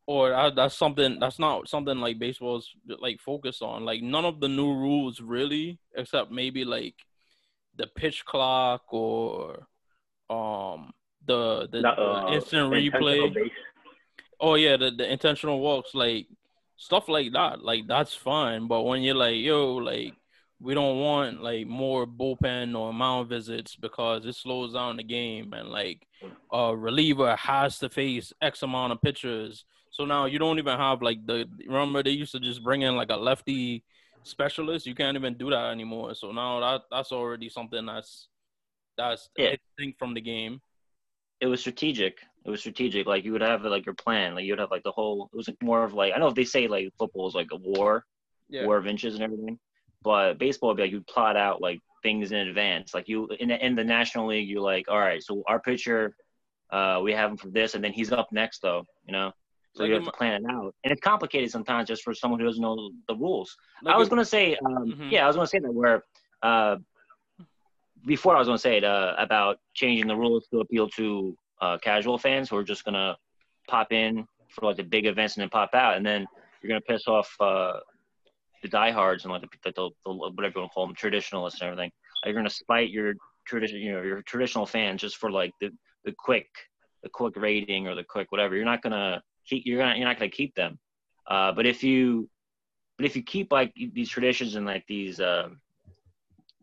or 0.06 0.30
that, 0.30 0.54
that's 0.54 0.76
something 0.76 1.18
that's 1.18 1.38
not 1.38 1.68
something 1.68 1.98
like 1.98 2.18
baseball's 2.18 2.68
like 2.86 3.20
focused 3.20 3.62
on. 3.62 3.84
Like 3.84 4.02
none 4.02 4.24
of 4.24 4.40
the 4.40 4.48
new 4.48 4.72
rules 4.72 5.20
really, 5.20 5.78
except 5.96 6.30
maybe 6.30 6.64
like 6.64 6.94
the 7.76 7.86
pitch 7.86 8.24
clock 8.24 8.82
or 8.92 9.66
um 10.30 10.92
the 11.26 11.68
the, 11.72 11.80
Not, 11.80 11.96
the 11.96 12.02
uh, 12.02 12.32
instant 12.34 12.70
replay. 12.72 13.32
base. 13.32 13.50
Oh 14.40 14.56
yeah, 14.56 14.76
the, 14.76 14.90
the 14.90 15.10
intentional 15.10 15.60
walks, 15.60 15.94
like 15.94 16.26
stuff 16.76 17.08
like 17.08 17.32
that. 17.32 17.62
Like 17.62 17.86
that's 17.86 18.14
fine. 18.14 18.66
But 18.66 18.82
when 18.82 19.00
you're 19.02 19.14
like, 19.14 19.36
yo, 19.36 19.76
like 19.76 20.12
we 20.64 20.72
don't 20.72 20.98
want 20.98 21.42
like 21.42 21.66
more 21.66 22.06
bullpen 22.06 22.74
or 22.78 22.92
mound 22.92 23.28
visits 23.28 23.76
because 23.76 24.24
it 24.24 24.34
slows 24.34 24.72
down 24.72 24.96
the 24.96 25.02
game 25.04 25.52
and 25.52 25.68
like 25.68 26.06
a 26.52 26.74
reliever 26.74 27.36
has 27.36 27.78
to 27.80 27.88
face 27.90 28.32
X 28.40 28.62
amount 28.62 28.92
of 28.92 29.02
pitchers. 29.02 29.66
So 29.90 30.06
now 30.06 30.24
you 30.24 30.38
don't 30.38 30.58
even 30.58 30.78
have 30.78 31.02
like 31.02 31.24
the 31.26 31.46
remember 31.66 32.02
they 32.02 32.10
used 32.10 32.32
to 32.32 32.40
just 32.40 32.64
bring 32.64 32.80
in 32.82 32.96
like 32.96 33.10
a 33.10 33.16
lefty 33.16 33.84
specialist. 34.22 34.86
You 34.86 34.94
can't 34.94 35.16
even 35.18 35.36
do 35.36 35.50
that 35.50 35.70
anymore. 35.70 36.14
So 36.14 36.32
now 36.32 36.60
that 36.60 36.82
that's 36.90 37.12
already 37.12 37.48
something 37.50 37.84
that's 37.84 38.28
that's 38.96 39.28
Yeah. 39.36 39.56
distinct 39.76 39.98
from 39.98 40.14
the 40.14 40.20
game. 40.22 40.62
It 41.40 41.46
was 41.46 41.60
strategic. 41.60 42.20
It 42.46 42.50
was 42.50 42.60
strategic. 42.60 43.06
Like 43.06 43.24
you 43.24 43.32
would 43.32 43.42
have 43.42 43.64
like 43.64 43.84
your 43.84 43.94
plan. 43.94 44.34
Like 44.34 44.46
you'd 44.46 44.58
have 44.60 44.70
like 44.70 44.84
the 44.84 44.92
whole. 44.92 45.28
It 45.32 45.36
was 45.36 45.48
like 45.48 45.62
more 45.62 45.84
of 45.84 45.92
like 45.92 46.14
I 46.14 46.18
know 46.18 46.28
if 46.28 46.34
they 46.34 46.44
say 46.46 46.68
like 46.68 46.88
football 46.98 47.28
is 47.28 47.34
like 47.34 47.48
a 47.52 47.56
war, 47.56 48.06
Yeah. 48.48 48.64
war 48.64 48.78
of 48.78 48.86
inches 48.86 49.14
and 49.14 49.22
everything, 49.22 49.58
but 50.04 50.38
baseball 50.38 50.68
would 50.68 50.76
be 50.76 50.82
like 50.84 50.92
you 50.92 51.00
plot 51.02 51.36
out 51.36 51.60
like 51.60 51.80
things 52.02 52.30
in 52.30 52.48
advance. 52.48 52.94
Like 52.94 53.08
you 53.08 53.26
in 53.40 53.48
the, 53.48 53.66
in 53.66 53.74
the 53.74 53.82
National 53.84 54.28
League, 54.28 54.48
you're 54.48 54.60
like 54.60 54.86
all 54.88 54.98
right. 55.00 55.22
So 55.22 55.42
our 55.48 55.58
pitcher, 55.58 56.14
uh, 56.70 57.00
we 57.02 57.12
have 57.12 57.30
him 57.30 57.36
for 57.36 57.48
this, 57.48 57.74
and 57.74 57.82
then 57.82 57.92
he's 57.92 58.12
up 58.12 58.28
next 58.30 58.60
though. 58.60 58.84
You 59.06 59.12
know. 59.12 59.32
So 59.74 59.82
Like 59.82 59.88
you 59.88 59.94
have 59.96 60.04
to 60.04 60.12
plan 60.12 60.34
it 60.44 60.48
out, 60.48 60.72
and 60.84 60.92
it's 60.92 61.00
complicated 61.00 61.50
sometimes 61.50 61.88
just 61.88 62.02
for 62.04 62.14
someone 62.14 62.38
who 62.38 62.46
doesn't 62.46 62.62
know 62.62 62.90
the 63.08 63.16
rules. 63.16 63.56
Like 63.82 63.94
I 63.94 63.98
was 63.98 64.06
it- 64.06 64.10
gonna 64.10 64.24
say, 64.24 64.56
um, 64.64 64.92
Mhm. 64.92 65.10
yeah, 65.10 65.24
I 65.24 65.26
was 65.26 65.34
gonna 65.34 65.48
say 65.48 65.58
that 65.58 65.72
where 65.72 66.04
uh, 66.42 66.76
before 68.06 68.36
I 68.36 68.38
was 68.38 68.46
gonna 68.48 68.58
say 68.58 68.76
it 68.76 68.84
uh, 68.84 69.14
about 69.18 69.58
changing 69.72 70.06
the 70.06 70.14
rules 70.16 70.46
to 70.48 70.60
appeal 70.60 70.88
to 70.90 71.36
uh, 71.60 71.78
casual 71.78 72.18
fans 72.18 72.50
who 72.50 72.56
are 72.56 72.62
just 72.64 72.84
gonna 72.84 73.16
pop 73.66 73.92
in 73.92 74.26
for 74.50 74.66
like 74.66 74.76
the 74.76 74.82
big 74.84 75.06
events 75.06 75.36
and 75.36 75.42
then 75.42 75.48
pop 75.48 75.74
out, 75.74 75.96
and 75.96 76.04
then 76.04 76.26
you're 76.62 76.68
gonna 76.68 76.80
piss 76.82 77.08
off 77.08 77.34
uh, 77.40 77.80
the 78.64 78.68
diehards 78.70 79.24
and 79.24 79.32
like 79.32 79.42
the, 79.42 79.72
the, 79.76 79.90
the, 80.04 80.12
whatever 80.12 80.54
you 80.54 80.60
want 80.62 80.70
to 80.70 80.74
call 80.74 80.86
them, 80.86 80.96
traditionalists 80.96 81.60
and 81.60 81.70
everything. 81.70 81.92
You're 82.24 82.34
gonna 82.34 82.48
spite 82.48 82.88
your 82.88 83.12
tradition, 83.46 83.78
you 83.78 83.92
know, 83.92 84.02
your 84.02 84.22
traditional 84.22 84.64
fans 84.64 85.02
just 85.02 85.18
for 85.18 85.30
like 85.30 85.52
the 85.60 85.70
the 86.04 86.14
quick, 86.18 86.48
the 87.02 87.10
quick 87.10 87.36
rating 87.36 87.86
or 87.86 87.94
the 87.94 88.02
quick 88.02 88.32
whatever. 88.32 88.56
You're 88.56 88.64
not 88.64 88.82
gonna 88.82 89.22
keep. 89.46 89.64
You're 89.66 89.84
not. 89.84 89.98
You're 89.98 90.08
not 90.08 90.18
gonna 90.18 90.30
keep 90.30 90.54
them. 90.54 90.78
Uh, 91.26 91.52
but 91.52 91.66
if 91.66 91.84
you, 91.84 92.28
but 92.96 93.04
if 93.04 93.14
you 93.14 93.22
keep 93.22 93.52
like 93.52 93.72
these 93.92 94.08
traditions 94.08 94.54
and 94.54 94.64
like 94.64 94.84
these, 94.88 95.20
uh, 95.20 95.50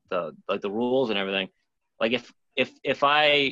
the 0.09 0.35
like 0.49 0.61
the 0.61 0.71
rules 0.71 1.11
and 1.11 1.19
everything, 1.19 1.47
like 1.99 2.13
if 2.13 2.33
if 2.55 2.71
if 2.83 3.03
I, 3.03 3.51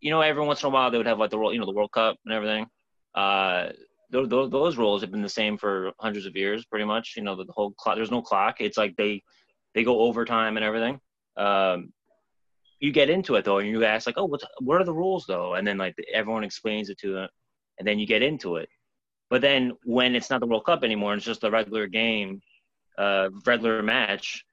you 0.00 0.10
know, 0.10 0.20
every 0.20 0.44
once 0.44 0.62
in 0.62 0.66
a 0.66 0.70
while 0.70 0.90
they 0.90 0.98
would 0.98 1.06
have 1.06 1.18
like 1.18 1.30
the 1.30 1.38
world, 1.38 1.54
you 1.54 1.58
know, 1.58 1.66
the 1.66 1.72
World 1.72 1.92
Cup 1.92 2.18
and 2.26 2.34
everything. 2.34 2.66
Uh, 3.14 3.68
those, 4.14 4.28
those, 4.28 4.50
those 4.50 4.76
rules 4.76 5.00
have 5.00 5.10
been 5.10 5.22
the 5.22 5.28
same 5.28 5.58
for 5.58 5.90
hundreds 5.98 6.24
of 6.24 6.36
years, 6.36 6.64
pretty 6.64 6.84
much. 6.84 7.14
You 7.16 7.24
know, 7.24 7.34
the, 7.34 7.52
whole 7.52 7.72
clock. 7.72 7.96
There's 7.96 8.12
no 8.12 8.22
clock. 8.22 8.60
It's 8.60 8.78
like 8.78 8.94
they 8.96 9.22
they 9.74 9.82
go 9.82 10.02
overtime 10.02 10.56
and 10.56 10.64
everything. 10.64 11.00
Um, 11.36 11.92
you 12.78 12.92
get 12.92 13.10
into 13.10 13.34
it 13.34 13.44
though, 13.44 13.58
and 13.58 13.68
you 13.68 13.84
ask 13.84 14.06
like, 14.06 14.16
oh, 14.16 14.26
what's 14.26 14.44
what 14.60 14.80
are 14.80 14.84
the 14.84 14.94
rules 14.94 15.26
though? 15.26 15.54
And 15.54 15.66
then 15.66 15.78
like 15.78 15.96
everyone 16.12 16.44
explains 16.44 16.90
it 16.90 16.98
to 16.98 17.12
them, 17.12 17.28
and 17.78 17.88
then 17.88 17.98
you 17.98 18.06
get 18.06 18.22
into 18.22 18.56
it. 18.56 18.68
But 19.30 19.40
then 19.40 19.72
when 19.84 20.14
it's 20.14 20.30
not 20.30 20.40
the 20.40 20.46
World 20.46 20.64
Cup 20.64 20.84
anymore, 20.84 21.12
and 21.12 21.18
it's 21.18 21.26
just 21.26 21.42
a 21.42 21.50
regular 21.50 21.88
game, 21.88 22.40
uh, 22.96 23.30
regular 23.44 23.82
match, 23.82 24.44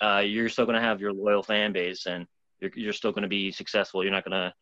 uh, 0.00 0.22
you're 0.24 0.48
still 0.48 0.66
going 0.66 0.80
to 0.80 0.86
have 0.86 1.00
your 1.00 1.12
loyal 1.12 1.42
fan 1.42 1.72
base, 1.72 2.06
and 2.06 2.26
you're 2.60 2.70
you're 2.76 2.92
still 2.92 3.10
going 3.10 3.22
to 3.22 3.28
be 3.28 3.50
successful. 3.50 4.04
You're 4.04 4.12
not 4.12 4.24
going 4.24 4.40
to 4.40 4.54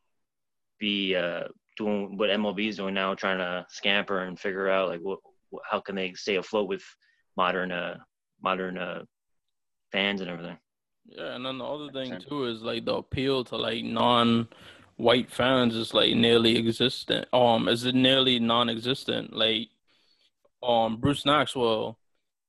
be 0.78 1.14
uh, 1.14 1.48
doing 1.80 2.16
what 2.16 2.30
MLB 2.30 2.68
is 2.68 2.76
doing 2.76 2.94
now, 2.94 3.14
trying 3.14 3.38
to 3.38 3.66
scamper 3.68 4.20
and 4.20 4.38
figure 4.38 4.68
out 4.68 4.88
like 4.88 5.00
what, 5.00 5.18
what 5.50 5.62
how 5.68 5.80
can 5.80 5.96
they 5.96 6.12
stay 6.14 6.36
afloat 6.36 6.68
with 6.68 6.84
modern 7.36 7.72
uh, 7.72 7.96
modern 8.42 8.78
uh, 8.78 9.02
fans 9.92 10.20
and 10.20 10.30
everything. 10.30 10.58
Yeah, 11.06 11.34
and 11.34 11.44
then 11.44 11.58
the 11.58 11.64
other 11.64 11.90
thing 11.92 12.20
too 12.20 12.44
is 12.44 12.62
like 12.62 12.84
the 12.84 12.94
appeal 12.94 13.44
to 13.44 13.56
like 13.56 13.82
non-white 13.82 15.30
fans 15.30 15.74
is 15.74 15.94
like 15.94 16.14
nearly 16.14 16.56
existent. 16.58 17.26
Um, 17.32 17.68
is 17.68 17.84
it 17.84 17.94
nearly 17.94 18.38
non-existent? 18.38 19.32
Like, 19.32 19.68
um, 20.62 20.98
Bruce 20.98 21.24
Maxwell, 21.24 21.98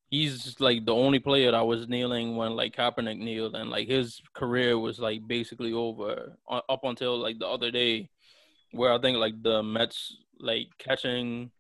he's 0.10 0.60
like 0.60 0.86
the 0.86 0.94
only 0.94 1.20
player 1.20 1.52
that 1.52 1.66
was 1.66 1.88
kneeling 1.88 2.36
when 2.36 2.52
like 2.52 2.76
Kaepernick 2.76 3.18
kneeled, 3.18 3.56
and 3.56 3.70
like 3.70 3.88
his 3.88 4.22
career 4.34 4.78
was 4.78 5.00
like 5.00 5.26
basically 5.28 5.74
over 5.74 6.38
uh, 6.50 6.62
up 6.70 6.84
until 6.84 7.18
like 7.18 7.40
the 7.40 7.48
other 7.48 7.72
day, 7.72 8.10
where 8.72 8.94
I 8.94 9.00
think 9.00 9.18
like 9.18 9.42
the 9.42 9.64
Mets 9.64 10.18
like 10.40 10.68
catching 10.78 11.52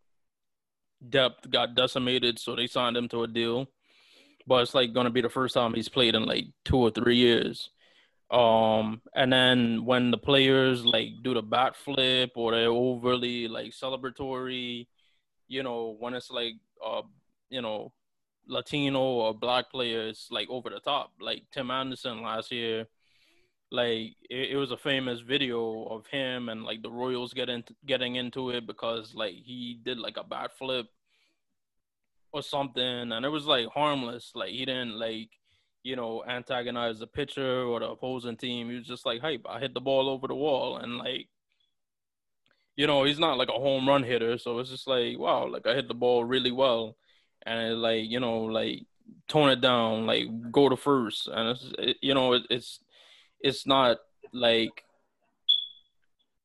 depth 1.08 1.50
got 1.50 1.76
decimated, 1.76 2.40
so 2.40 2.56
they 2.56 2.68
signed 2.68 2.98
him 2.98 3.08
to 3.10 3.24
a 3.24 3.28
deal 3.28 3.68
but 4.48 4.64
it's 4.64 4.74
like 4.74 4.94
gonna 4.94 5.10
be 5.10 5.22
the 5.22 5.30
first 5.30 5.54
time 5.54 5.74
he's 5.74 5.90
played 5.90 6.16
in 6.16 6.26
like 6.26 6.46
two 6.66 6.78
or 6.78 6.92
three 6.92 7.18
years. 7.18 7.70
Um, 8.30 9.02
and 9.14 9.32
then 9.32 9.86
when 9.86 10.12
the 10.12 10.18
players 10.18 10.86
like 10.86 11.10
do 11.22 11.34
the 11.34 11.42
bat 11.42 11.76
flip 11.76 12.32
or 12.36 12.52
they're 12.52 12.70
overly 12.70 13.48
like 13.48 13.72
celebratory, 13.72 14.88
you 15.48 15.64
know, 15.64 15.96
when 16.00 16.14
it's 16.14 16.32
like 16.32 16.54
uh, 16.86 17.02
you 17.50 17.62
know, 17.62 17.92
Latino 18.48 19.02
or 19.02 19.34
black 19.34 19.70
players 19.72 20.28
like 20.32 20.50
over 20.50 20.70
the 20.70 20.80
top, 20.80 21.12
like 21.20 21.44
Tim 21.52 21.72
Anderson 21.72 22.22
last 22.22 22.52
year. 22.52 22.88
Like 23.72 24.18
it, 24.30 24.52
it 24.52 24.58
was 24.58 24.72
a 24.72 24.78
famous 24.78 25.22
video 25.22 25.86
of 25.86 26.06
him 26.08 26.50
and 26.50 26.64
like 26.64 26.82
the 26.82 26.92
Royals 26.92 27.34
getting 27.34 27.64
getting 27.86 28.16
into 28.16 28.50
it 28.50 28.68
because 28.68 29.16
like 29.16 29.34
he 29.34 29.80
did 29.84 29.98
like 29.98 30.18
a 30.18 30.26
bat 30.26 30.52
flip 30.58 30.88
or 32.34 32.44
something 32.44 33.12
and 33.12 33.26
it 33.26 33.30
was 33.30 33.46
like 33.46 33.68
harmless. 33.68 34.32
Like 34.36 34.50
he 34.50 34.66
didn't 34.66 35.00
like 35.00 35.30
you 35.84 35.96
know 35.96 36.24
antagonize 36.28 37.00
the 37.00 37.08
pitcher 37.08 37.64
or 37.64 37.80
the 37.80 37.90
opposing 37.90 38.36
team. 38.36 38.70
He 38.70 38.76
was 38.76 38.88
just 38.88 39.06
like 39.06 39.22
hype. 39.22 39.46
I 39.48 39.60
hit 39.60 39.74
the 39.74 39.82
ball 39.82 40.10
over 40.10 40.28
the 40.28 40.36
wall 40.36 40.78
and 40.78 40.98
like 40.98 41.30
you 42.76 42.88
know 42.88 43.06
he's 43.06 43.20
not 43.20 43.38
like 43.38 43.50
a 43.50 43.54
home 43.54 43.88
run 43.88 44.04
hitter. 44.04 44.38
So 44.38 44.60
it's 44.60 44.70
just 44.70 44.88
like 44.88 45.18
wow 45.18 45.48
like 45.48 45.66
i 45.66 45.74
hit 45.76 45.88
the 45.88 45.94
ball 45.94 46.26
really 46.26 46.52
well. 46.52 46.98
And 47.46 47.72
it, 47.72 47.76
like 47.76 48.10
you 48.10 48.20
know 48.20 48.42
like 48.44 48.86
tone 49.30 49.50
it 49.50 49.62
down 49.62 50.06
like 50.08 50.28
go 50.52 50.68
to 50.68 50.76
first. 50.76 51.28
And 51.28 51.50
it's 51.50 51.74
it, 51.80 51.98
you 52.02 52.14
know 52.14 52.34
it, 52.34 52.44
it's 52.50 52.82
it's 53.44 53.66
not 53.66 53.98
like 54.34 54.84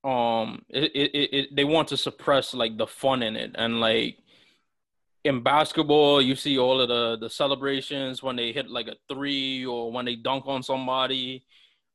um 0.04 0.62
it, 0.68 0.90
it, 0.94 1.34
it, 1.34 1.56
they 1.56 1.64
want 1.64 1.88
to 1.88 1.96
suppress 1.96 2.54
like 2.54 2.76
the 2.76 2.86
fun 2.86 3.22
in 3.22 3.36
it 3.36 3.52
and 3.56 3.80
like 3.80 4.18
in 5.26 5.42
basketball, 5.42 6.22
you 6.22 6.36
see 6.36 6.56
all 6.56 6.80
of 6.80 6.88
the 6.88 7.16
the 7.18 7.28
celebrations 7.28 8.22
when 8.22 8.36
they 8.36 8.52
hit 8.52 8.70
like 8.70 8.86
a 8.86 8.94
three 9.12 9.66
or 9.66 9.90
when 9.90 10.04
they 10.04 10.14
dunk 10.14 10.44
on 10.46 10.62
somebody, 10.62 11.44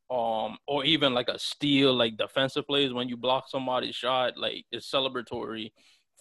um, 0.09 0.57
or 0.67 0.83
even 0.83 1.13
like 1.13 1.29
a 1.29 1.39
steal, 1.39 1.93
like 1.93 2.17
defensive 2.17 2.67
plays 2.67 2.91
when 2.93 3.07
you 3.07 3.15
block 3.15 3.45
somebody's 3.47 3.95
shot, 3.95 4.37
like 4.37 4.65
it's 4.71 4.91
celebratory. 4.91 5.71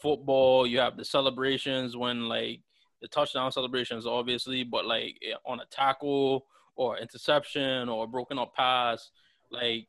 Football, 0.00 0.66
you 0.66 0.78
have 0.78 0.96
the 0.96 1.04
celebrations 1.04 1.96
when 1.96 2.28
like 2.28 2.60
the 3.02 3.08
touchdown 3.08 3.50
celebrations, 3.50 4.06
obviously, 4.06 4.62
but 4.62 4.86
like 4.86 5.20
on 5.44 5.60
a 5.60 5.66
tackle 5.70 6.46
or 6.80 6.96
interception 6.96 7.90
or 7.90 8.06
broken 8.06 8.38
up 8.38 8.54
pass. 8.54 9.10
Like 9.50 9.86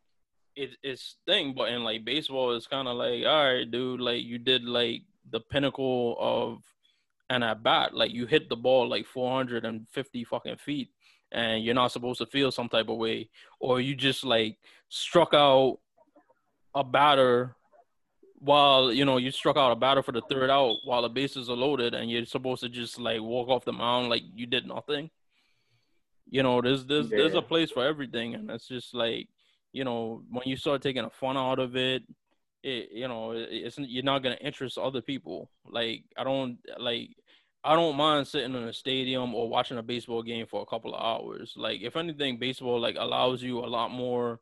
it, 0.57 0.71
it's 0.83 1.15
thing, 1.25 1.53
but 1.55 1.69
in 1.69 1.85
like 1.85 2.03
baseball, 2.03 2.53
it's 2.53 2.67
kind 2.67 2.89
of 2.89 2.97
like, 2.97 3.25
all 3.25 3.45
right, 3.45 3.71
dude, 3.71 4.01
like 4.01 4.23
you 4.25 4.37
did 4.37 4.65
like 4.65 5.03
the 5.29 5.39
pinnacle 5.39 6.17
of 6.19 6.61
an 7.29 7.43
at 7.43 7.63
bat, 7.63 7.93
like 7.95 8.11
you 8.11 8.25
hit 8.25 8.49
the 8.49 8.57
ball 8.57 8.89
like 8.89 9.07
450 9.07 10.23
fucking 10.25 10.57
feet, 10.57 10.89
and 11.31 11.63
you're 11.63 11.73
not 11.73 11.93
supposed 11.93 12.17
to 12.19 12.25
feel 12.25 12.51
some 12.51 12.67
type 12.67 12.89
of 12.89 12.97
way, 12.97 13.29
or 13.61 13.79
you 13.79 13.95
just 13.95 14.25
like 14.25 14.57
struck 14.89 15.33
out 15.33 15.77
a 16.75 16.83
batter 16.83 17.55
while 18.39 18.91
you 18.91 19.05
know 19.05 19.15
you 19.15 19.31
struck 19.31 19.55
out 19.55 19.71
a 19.71 19.75
batter 19.77 20.01
for 20.03 20.11
the 20.11 20.21
third 20.29 20.49
out 20.49 20.75
while 20.83 21.03
the 21.03 21.09
bases 21.09 21.49
are 21.49 21.55
loaded, 21.55 21.93
and 21.93 22.11
you're 22.11 22.25
supposed 22.25 22.63
to 22.63 22.67
just 22.67 22.99
like 22.99 23.21
walk 23.21 23.47
off 23.47 23.63
the 23.63 23.71
mound 23.71 24.09
like 24.09 24.23
you 24.35 24.45
did 24.45 24.67
nothing. 24.67 25.09
You 26.31 26.43
know, 26.43 26.61
there's 26.61 26.85
there's 26.85 27.11
yeah. 27.11 27.17
there's 27.17 27.35
a 27.35 27.41
place 27.41 27.69
for 27.69 27.85
everything, 27.85 28.33
and 28.35 28.49
it's 28.49 28.67
just 28.67 28.95
like 28.95 29.27
you 29.73 29.83
know 29.83 30.23
when 30.29 30.43
you 30.45 30.55
start 30.55 30.81
taking 30.81 31.03
a 31.03 31.09
fun 31.09 31.37
out 31.37 31.59
of 31.59 31.75
it, 31.75 32.03
it 32.63 32.89
you 32.93 33.07
know 33.07 33.33
it's 33.35 33.77
you're 33.77 34.03
not 34.03 34.23
gonna 34.23 34.37
interest 34.41 34.77
other 34.77 35.01
people. 35.01 35.51
Like 35.65 36.05
I 36.17 36.23
don't 36.23 36.57
like 36.79 37.09
I 37.65 37.75
don't 37.75 37.97
mind 37.97 38.27
sitting 38.27 38.55
in 38.55 38.63
a 38.63 38.73
stadium 38.73 39.35
or 39.35 39.49
watching 39.49 39.77
a 39.77 39.83
baseball 39.83 40.23
game 40.23 40.47
for 40.47 40.61
a 40.61 40.65
couple 40.65 40.95
of 40.95 41.01
hours. 41.01 41.53
Like 41.57 41.81
if 41.81 41.97
anything, 41.97 42.37
baseball 42.37 42.79
like 42.79 42.95
allows 42.97 43.43
you 43.43 43.59
a 43.59 43.67
lot 43.67 43.91
more 43.91 44.39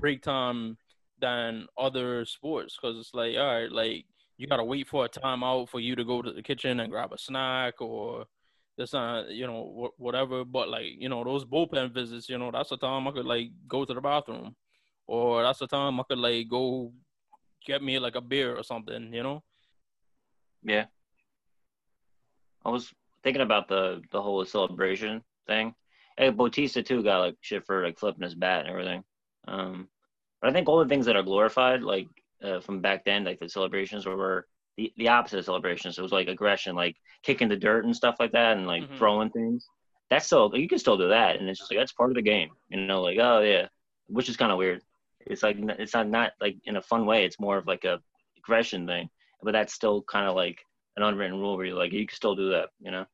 break 0.00 0.22
time 0.22 0.78
than 1.20 1.66
other 1.78 2.24
sports 2.24 2.76
because 2.80 2.98
it's 2.98 3.14
like 3.14 3.36
all 3.36 3.44
right, 3.44 3.70
like 3.70 4.06
you 4.38 4.46
gotta 4.46 4.64
wait 4.64 4.88
for 4.88 5.04
a 5.04 5.10
timeout 5.10 5.68
for 5.68 5.78
you 5.78 5.94
to 5.94 6.04
go 6.04 6.22
to 6.22 6.32
the 6.32 6.42
kitchen 6.42 6.80
and 6.80 6.90
grab 6.90 7.12
a 7.12 7.18
snack 7.18 7.82
or 7.82 8.24
that's 8.82 8.92
not 8.92 9.30
you 9.30 9.46
know 9.46 9.92
whatever. 9.96 10.44
But 10.44 10.68
like 10.68 10.98
you 10.98 11.08
know 11.08 11.22
those 11.22 11.44
bullpen 11.44 11.94
visits, 11.94 12.28
you 12.28 12.38
know 12.38 12.50
that's 12.50 12.70
the 12.70 12.76
time 12.76 13.06
I 13.06 13.12
could 13.12 13.26
like 13.26 13.50
go 13.68 13.84
to 13.84 13.94
the 13.94 14.00
bathroom, 14.00 14.56
or 15.06 15.42
that's 15.42 15.60
the 15.60 15.68
time 15.68 16.00
I 16.00 16.02
could 16.08 16.18
like 16.18 16.48
go 16.48 16.92
get 17.64 17.82
me 17.82 17.98
like 17.98 18.16
a 18.16 18.20
beer 18.20 18.56
or 18.56 18.64
something, 18.64 19.12
you 19.12 19.22
know. 19.22 19.42
Yeah. 20.64 20.86
I 22.64 22.70
was 22.70 22.92
thinking 23.22 23.42
about 23.42 23.68
the 23.68 24.02
the 24.10 24.20
whole 24.20 24.44
celebration 24.44 25.22
thing. 25.46 25.74
Hey, 26.18 26.30
Bautista 26.30 26.82
too 26.82 27.02
got 27.02 27.20
like 27.20 27.36
shit 27.40 27.64
for 27.64 27.84
like 27.84 27.98
flipping 27.98 28.24
his 28.24 28.34
bat 28.34 28.60
and 28.60 28.70
everything. 28.70 29.04
Um, 29.46 29.88
but 30.40 30.50
I 30.50 30.52
think 30.52 30.68
all 30.68 30.80
the 30.80 30.88
things 30.88 31.06
that 31.06 31.16
are 31.16 31.22
glorified, 31.22 31.82
like 31.82 32.08
uh, 32.42 32.60
from 32.60 32.80
back 32.80 33.04
then, 33.04 33.24
like 33.24 33.38
the 33.38 33.48
celebrations 33.48 34.06
were 34.06 34.46
the, 34.76 34.92
the 34.96 35.08
opposite 35.08 35.38
of 35.38 35.44
celebrations. 35.44 35.98
It 35.98 36.02
was 36.02 36.12
like 36.12 36.28
aggression, 36.28 36.74
like 36.74 36.96
kicking 37.22 37.48
the 37.48 37.56
dirt 37.56 37.84
and 37.84 37.94
stuff 37.94 38.16
like 38.18 38.32
that, 38.32 38.56
and 38.56 38.66
like 38.66 38.84
mm-hmm. 38.84 38.96
throwing 38.96 39.30
things. 39.30 39.66
That's 40.10 40.26
still 40.26 40.50
you 40.54 40.68
can 40.68 40.78
still 40.78 40.98
do 40.98 41.08
that, 41.08 41.38
and 41.38 41.48
it's 41.48 41.58
just 41.58 41.70
like 41.70 41.78
that's 41.78 41.92
part 41.92 42.10
of 42.10 42.16
the 42.16 42.22
game. 42.22 42.50
You 42.68 42.80
know, 42.80 43.02
like 43.02 43.18
oh 43.20 43.40
yeah, 43.40 43.68
which 44.08 44.28
is 44.28 44.36
kind 44.36 44.52
of 44.52 44.58
weird. 44.58 44.82
It's 45.20 45.42
like 45.42 45.56
it's 45.60 45.94
not 45.94 46.08
not 46.08 46.32
like 46.40 46.56
in 46.64 46.76
a 46.76 46.82
fun 46.82 47.06
way. 47.06 47.24
It's 47.24 47.40
more 47.40 47.58
of 47.58 47.66
like 47.66 47.84
a 47.84 48.00
aggression 48.36 48.86
thing, 48.86 49.08
but 49.42 49.52
that's 49.52 49.72
still 49.72 50.02
kind 50.02 50.26
of 50.26 50.34
like 50.34 50.58
an 50.96 51.02
unwritten 51.02 51.38
rule 51.38 51.56
where 51.56 51.66
you're 51.66 51.78
like 51.78 51.92
you 51.92 52.06
can 52.06 52.16
still 52.16 52.34
do 52.34 52.50
that. 52.50 52.70
You 52.80 52.90
know. 52.90 53.06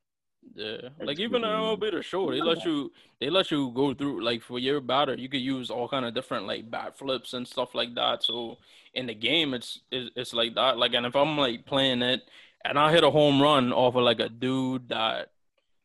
Yeah, 0.54 0.88
like 1.00 1.18
even 1.18 1.42
the 1.42 1.48
MLB 1.48 1.92
the 1.92 2.02
show, 2.02 2.30
they 2.30 2.40
let 2.40 2.64
you 2.64 2.92
they 3.20 3.30
let 3.30 3.50
you 3.50 3.70
go 3.74 3.94
through 3.94 4.24
like 4.24 4.42
for 4.42 4.58
your 4.58 4.80
batter, 4.80 5.14
you 5.14 5.28
could 5.28 5.40
use 5.40 5.70
all 5.70 5.88
kind 5.88 6.04
of 6.04 6.14
different 6.14 6.46
like 6.46 6.70
bat 6.70 6.98
flips 6.98 7.34
and 7.34 7.46
stuff 7.46 7.74
like 7.74 7.94
that. 7.94 8.22
So 8.22 8.58
in 8.94 9.06
the 9.06 9.14
game, 9.14 9.54
it's 9.54 9.80
it's, 9.90 10.10
it's 10.16 10.34
like 10.34 10.54
that. 10.54 10.78
Like, 10.78 10.94
and 10.94 11.06
if 11.06 11.16
I'm 11.16 11.36
like 11.36 11.66
playing 11.66 12.02
it 12.02 12.22
and 12.64 12.78
I 12.78 12.92
hit 12.92 13.04
a 13.04 13.10
home 13.10 13.40
run 13.40 13.72
off 13.72 13.94
of 13.94 14.02
like 14.02 14.20
a 14.20 14.28
dude 14.28 14.88
that 14.88 15.30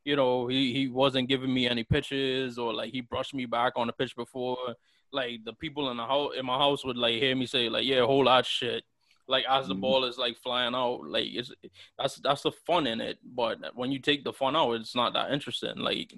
you 0.05 0.15
know 0.15 0.47
he 0.47 0.73
he 0.73 0.87
wasn't 0.87 1.29
giving 1.29 1.53
me 1.53 1.67
any 1.67 1.83
pitches 1.83 2.57
or 2.57 2.73
like 2.73 2.91
he 2.91 3.01
brushed 3.01 3.33
me 3.33 3.45
back 3.45 3.73
on 3.75 3.87
the 3.87 3.93
pitch 3.93 4.15
before, 4.15 4.75
like 5.11 5.43
the 5.45 5.53
people 5.53 5.89
in 5.91 5.97
the 5.97 6.05
house 6.05 6.31
in 6.37 6.45
my 6.45 6.57
house 6.57 6.83
would 6.85 6.97
like 6.97 7.15
hear 7.15 7.35
me 7.35 7.45
say 7.45 7.69
like 7.69 7.85
yeah, 7.85 8.01
whole 8.05 8.25
lot 8.25 8.45
shit 8.45 8.83
like 9.27 9.45
as 9.49 9.67
the 9.67 9.73
mm-hmm. 9.73 9.81
ball 9.81 10.05
is 10.05 10.17
like 10.17 10.37
flying 10.37 10.75
out 10.75 11.07
like 11.07 11.27
it's 11.27 11.51
that's 11.97 12.15
that's 12.17 12.41
the 12.41 12.51
fun 12.51 12.87
in 12.87 13.01
it. 13.01 13.17
But 13.23 13.59
when 13.75 13.91
you 13.91 13.99
take 13.99 14.23
the 14.23 14.33
fun 14.33 14.55
out 14.55 14.73
it's 14.73 14.95
not 14.95 15.13
that 15.13 15.31
interesting. 15.31 15.77
Like 15.77 16.13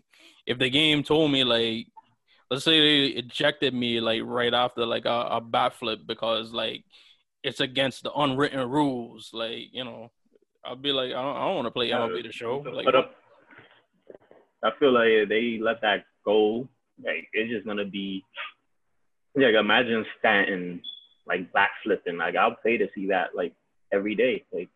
if 0.46 0.58
the 0.58 0.70
game 0.70 1.04
told 1.04 1.32
me 1.32 1.44
like 1.44 1.88
let's 2.50 2.64
say 2.64 2.80
they 2.80 3.14
ejected 3.14 3.74
me 3.74 4.00
like 4.00 4.22
right 4.24 4.54
after 4.54 4.86
like 4.86 5.06
a, 5.06 5.28
a 5.32 5.42
bat 5.42 5.74
flip 5.74 6.02
because 6.06 6.52
like 6.52 6.84
it's 7.44 7.60
against 7.60 8.04
the 8.04 8.12
unwritten 8.14 8.70
rules 8.70 9.30
like 9.34 9.68
you 9.72 9.84
know 9.84 10.12
i'll 10.64 10.76
be 10.76 10.92
like 10.92 11.10
i 11.10 11.22
don't, 11.22 11.36
don't 11.36 11.56
want 11.56 11.68
to 11.68 11.72
play 11.72 11.90
mlb 11.90 12.24
the 12.24 12.32
show. 12.32 12.64
Like 12.72 12.86
but, 12.86 12.96
uh, 12.96 13.04
i 14.64 14.72
feel 14.80 14.92
like 14.92 15.30
they 15.30 15.60
let 15.62 15.82
that 15.82 16.06
go 16.24 16.68
like 17.04 17.28
it's 17.34 17.52
just 17.52 17.66
gonna 17.66 17.86
be 17.86 18.24
like 19.36 19.54
imagine 19.54 20.06
stanton 20.20 20.82
like 21.28 21.52
backflipping. 21.54 22.18
Like 22.18 22.36
I'll 22.36 22.56
pay 22.64 22.78
to 22.78 22.88
see 22.96 23.08
that 23.08 23.36
like 23.36 23.54
every 23.92 24.16
day. 24.16 24.44
Like 24.52 24.70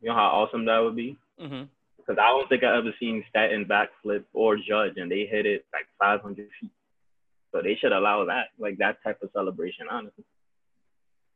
you 0.00 0.08
know 0.08 0.14
how 0.14 0.26
awesome 0.26 0.64
that 0.66 0.78
would 0.78 0.96
be. 0.96 1.16
Mm-hmm. 1.40 1.64
Because 1.96 2.20
I 2.20 2.28
don't 2.28 2.48
think 2.48 2.62
I 2.62 2.76
ever 2.76 2.94
seen 3.00 3.24
Stanton 3.28 3.64
backflip 3.64 4.24
or 4.32 4.56
Judge, 4.56 4.94
and 4.96 5.10
they 5.10 5.26
hit 5.26 5.44
it 5.44 5.64
like 5.72 5.86
500 5.98 6.48
feet. 6.60 6.70
So 7.52 7.62
they 7.62 7.76
should 7.80 7.92
allow 7.92 8.24
that, 8.26 8.48
like 8.58 8.78
that 8.78 9.02
type 9.02 9.22
of 9.22 9.30
celebration, 9.32 9.86
honestly. 9.90 10.24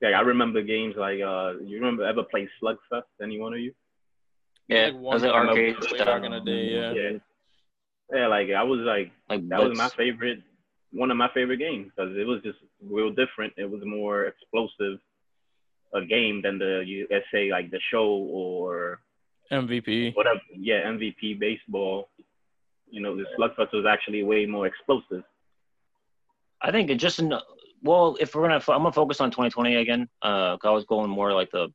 Like 0.02 0.14
I 0.14 0.20
remember 0.20 0.62
games 0.62 0.94
like 0.96 1.20
uh, 1.20 1.54
you 1.62 1.78
remember 1.78 2.04
ever 2.04 2.22
play 2.22 2.48
Slugfest? 2.62 3.02
Any 3.22 3.38
one 3.38 3.52
of 3.52 3.60
you? 3.60 3.72
Yeah, 4.68 4.86
like 4.86 4.94
was 4.94 5.22
it 5.24 5.30
arcade 5.30 5.76
back 5.98 6.24
in 6.24 6.32
the 6.32 6.40
day. 6.40 6.68
Yeah. 6.70 6.92
yeah. 6.92 7.18
Yeah, 8.12 8.26
like 8.26 8.50
I 8.50 8.62
was 8.62 8.80
like, 8.80 9.12
like 9.28 9.48
that 9.48 9.62
was 9.62 9.76
my 9.76 9.88
favorite 9.90 10.42
one 10.92 11.10
of 11.10 11.16
my 11.16 11.28
favorite 11.32 11.58
games 11.58 11.90
because 11.94 12.16
it 12.16 12.26
was 12.26 12.42
just 12.42 12.58
real 12.82 13.10
different. 13.10 13.52
It 13.56 13.70
was 13.70 13.82
more 13.84 14.24
explosive 14.24 14.98
a 15.92 16.04
game 16.04 16.40
than 16.42 16.58
the 16.58 16.84
you 16.86 17.06
let's 17.10 17.24
say 17.32 17.50
like 17.50 17.70
the 17.70 17.80
show 17.90 18.06
or 18.06 19.00
MVP. 19.52 20.14
Whatever. 20.14 20.40
Yeah, 20.56 20.82
MVP 20.84 21.38
baseball. 21.38 22.08
You 22.88 23.00
know, 23.00 23.16
the 23.16 23.24
slugfest 23.38 23.72
was 23.72 23.86
actually 23.88 24.22
way 24.22 24.46
more 24.46 24.66
explosive. 24.66 25.22
I 26.62 26.70
think 26.70 26.90
it 26.90 26.96
just 26.96 27.20
well, 27.82 28.16
if 28.20 28.34
we're 28.34 28.42
gonna, 28.42 28.62
I'm 28.68 28.82
gonna 28.82 28.92
focus 28.92 29.20
on 29.20 29.30
2020 29.30 29.76
again. 29.76 30.08
Uh, 30.22 30.56
I 30.62 30.70
was 30.70 30.84
going 30.84 31.10
more 31.10 31.32
like 31.32 31.50
the 31.50 31.68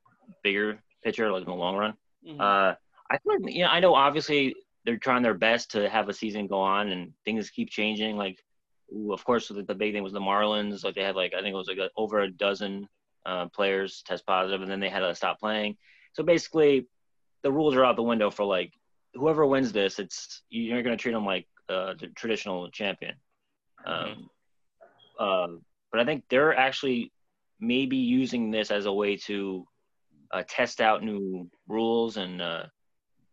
bigger 0.44 0.80
picture, 1.04 1.32
like 1.32 1.42
in 1.42 1.48
the 1.48 1.56
long 1.56 1.76
run. 1.76 1.94
Mm-hmm. 2.26 2.40
Uh, 2.40 2.74
I 3.10 3.18
feel 3.20 3.42
like, 3.42 3.54
you 3.54 3.64
know, 3.64 3.70
I 3.70 3.80
know 3.80 3.96
obviously 3.96 4.56
they're 4.86 4.98
trying 4.98 5.24
their 5.24 5.34
best 5.34 5.72
to 5.72 5.90
have 5.90 6.10
a 6.10 6.14
season 6.14 6.48
go 6.48 6.60
on 6.60 6.90
and 6.90 7.14
things 7.24 7.50
keep 7.50 7.70
changing. 7.70 8.18
Like 8.18 8.44
of 9.12 9.24
course, 9.24 9.48
the, 9.48 9.64
the 9.64 9.76
big 9.76 9.94
thing 9.94 10.04
was 10.04 10.14
the 10.14 10.20
Marlins. 10.20 10.84
Like 10.84 10.96
they 10.96 11.04
had 11.04 11.16
like 11.16 11.34
I 11.34 11.42
think 11.42 11.54
it 11.54 11.58
was 11.58 11.68
like 11.68 11.78
a, 11.78 11.90
over 11.98 12.20
a 12.20 12.32
dozen 12.32 12.88
uh, 13.26 13.48
players 13.48 14.04
test 14.06 14.26
positive, 14.26 14.62
and 14.62 14.70
then 14.70 14.80
they 14.80 14.90
had 14.90 15.00
to 15.00 15.16
stop 15.16 15.40
playing. 15.40 15.78
So 16.14 16.24
basically, 16.24 16.88
the 17.44 17.52
rules 17.52 17.76
are 17.76 17.86
out 17.86 17.96
the 17.96 18.04
window 18.04 18.30
for 18.30 18.46
like 18.46 18.74
whoever 19.14 19.46
wins 19.46 19.72
this. 19.72 20.00
It's 20.00 20.44
you're 20.50 20.84
going 20.84 20.98
to 20.98 21.02
treat 21.02 21.14
them 21.14 21.26
like 21.26 21.48
uh, 21.70 21.94
the 22.00 22.08
traditional 22.16 22.70
champion. 22.72 23.16
Um, 23.86 24.30
uh, 25.20 25.48
but 25.92 26.02
I 26.02 26.06
think 26.06 26.24
they're 26.30 26.56
actually 26.56 27.12
maybe 27.60 27.98
using 27.98 28.52
this 28.52 28.72
as 28.72 28.86
a 28.86 28.94
way 28.94 29.16
to 29.16 29.66
uh, 30.32 30.44
test 30.48 30.82
out 30.82 31.04
new 31.04 31.50
rules 31.68 32.18
and 32.18 32.42
uh, 32.42 32.64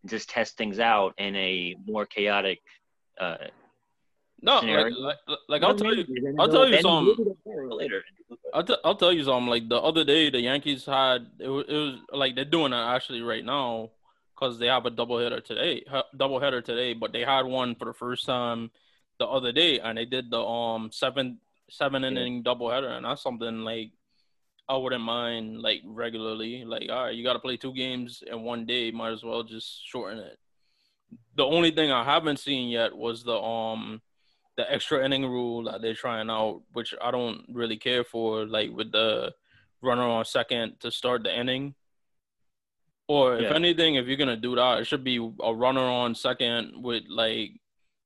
just 0.07 0.31
test 0.31 0.57
things 0.57 0.79
out 0.79 1.15
in 1.19 1.35
a 1.37 1.75
more 1.87 2.07
chaotic 2.07 2.61
uh, 3.21 3.37
no, 4.42 4.61
like, 4.61 4.92
like, 4.98 5.38
like 5.48 5.62
I'll 5.62 5.76
tell 5.76 5.94
you, 5.94 6.05
I'll 6.38 6.48
tell 6.48 6.68
you 6.68 6.81
something. 6.81 7.35
Later. 7.46 8.02
I'll, 8.52 8.64
t- 8.64 8.76
I'll 8.85 8.96
tell 8.96 9.12
you 9.12 9.22
something. 9.22 9.48
Like 9.48 9.68
the 9.68 9.81
other 9.81 10.05
day, 10.05 10.31
the 10.31 10.40
Yankees 10.40 10.85
had 10.85 11.26
it 11.38 11.48
was, 11.48 11.64
it 11.68 11.76
was 11.76 11.98
like 12.12 12.35
they're 12.35 12.44
doing 12.44 12.72
it 12.72 12.76
actually 12.76 13.22
right 13.22 13.44
now 13.44 13.90
because 14.35 14.59
they 14.59 14.66
have 14.66 14.85
a 14.85 14.90
doubleheader 14.90 15.44
today, 15.44 15.85
doubleheader 16.16 16.64
today. 16.64 16.92
But 16.92 17.12
they 17.12 17.20
had 17.20 17.46
one 17.46 17.76
for 17.76 17.85
the 17.85 17.94
first 17.94 18.26
time 18.26 18.72
the 19.18 19.26
other 19.26 19.52
day, 19.52 19.78
and 19.78 19.96
they 19.96 20.07
did 20.07 20.31
the 20.31 20.40
um 20.40 20.90
seven 20.92 21.38
seven 21.70 22.02
inning 22.05 22.37
yeah. 22.37 22.52
doubleheader, 22.52 22.90
and 22.96 23.05
that's 23.05 23.22
something 23.22 23.61
like 23.61 23.92
I 24.68 24.76
wouldn't 24.76 25.05
mind 25.05 25.62
like 25.62 25.83
regularly. 25.85 26.64
Like, 26.64 26.88
all 26.90 27.05
right, 27.05 27.14
you 27.14 27.22
got 27.22 27.35
to 27.35 27.38
play 27.38 27.57
two 27.57 27.74
games 27.74 28.24
in 28.26 28.42
one 28.42 28.66
day. 28.66 28.90
Might 28.90 29.12
as 29.12 29.22
well 29.22 29.44
just 29.44 29.87
shorten 29.87 30.18
it. 30.18 30.38
The 31.37 31.44
only 31.44 31.70
thing 31.70 31.92
I 31.92 32.05
haven't 32.05 32.38
seen 32.38 32.70
yet 32.70 32.96
was 32.96 33.22
the 33.22 33.38
um 33.38 34.00
the 34.57 34.71
extra 34.71 35.05
inning 35.05 35.25
rule 35.25 35.65
that 35.65 35.83
they're 35.83 35.95
trying 35.95 36.31
out, 36.31 36.62
which 36.73 36.95
I 37.03 37.11
don't 37.11 37.45
really 37.49 37.77
care 37.77 38.05
for, 38.05 38.47
like 38.47 38.71
with 38.71 38.93
the 38.93 39.33
runner 39.81 40.03
on 40.03 40.25
second 40.25 40.81
to 40.81 40.91
start 40.91 41.23
the 41.23 41.38
inning. 41.38 41.75
Or 43.09 43.37
if 43.37 43.43
yeah. 43.43 43.55
anything, 43.55 43.97
if 43.97 44.07
you're 44.07 44.17
gonna 44.17 44.37
do 44.37 44.55
that, 44.57 44.81
it 44.81 44.85
should 44.85 45.05
be 45.05 45.17
a 45.43 45.55
runner 45.55 45.81
on 45.81 46.15
second 46.15 46.83
with 46.83 47.05
like 47.09 47.61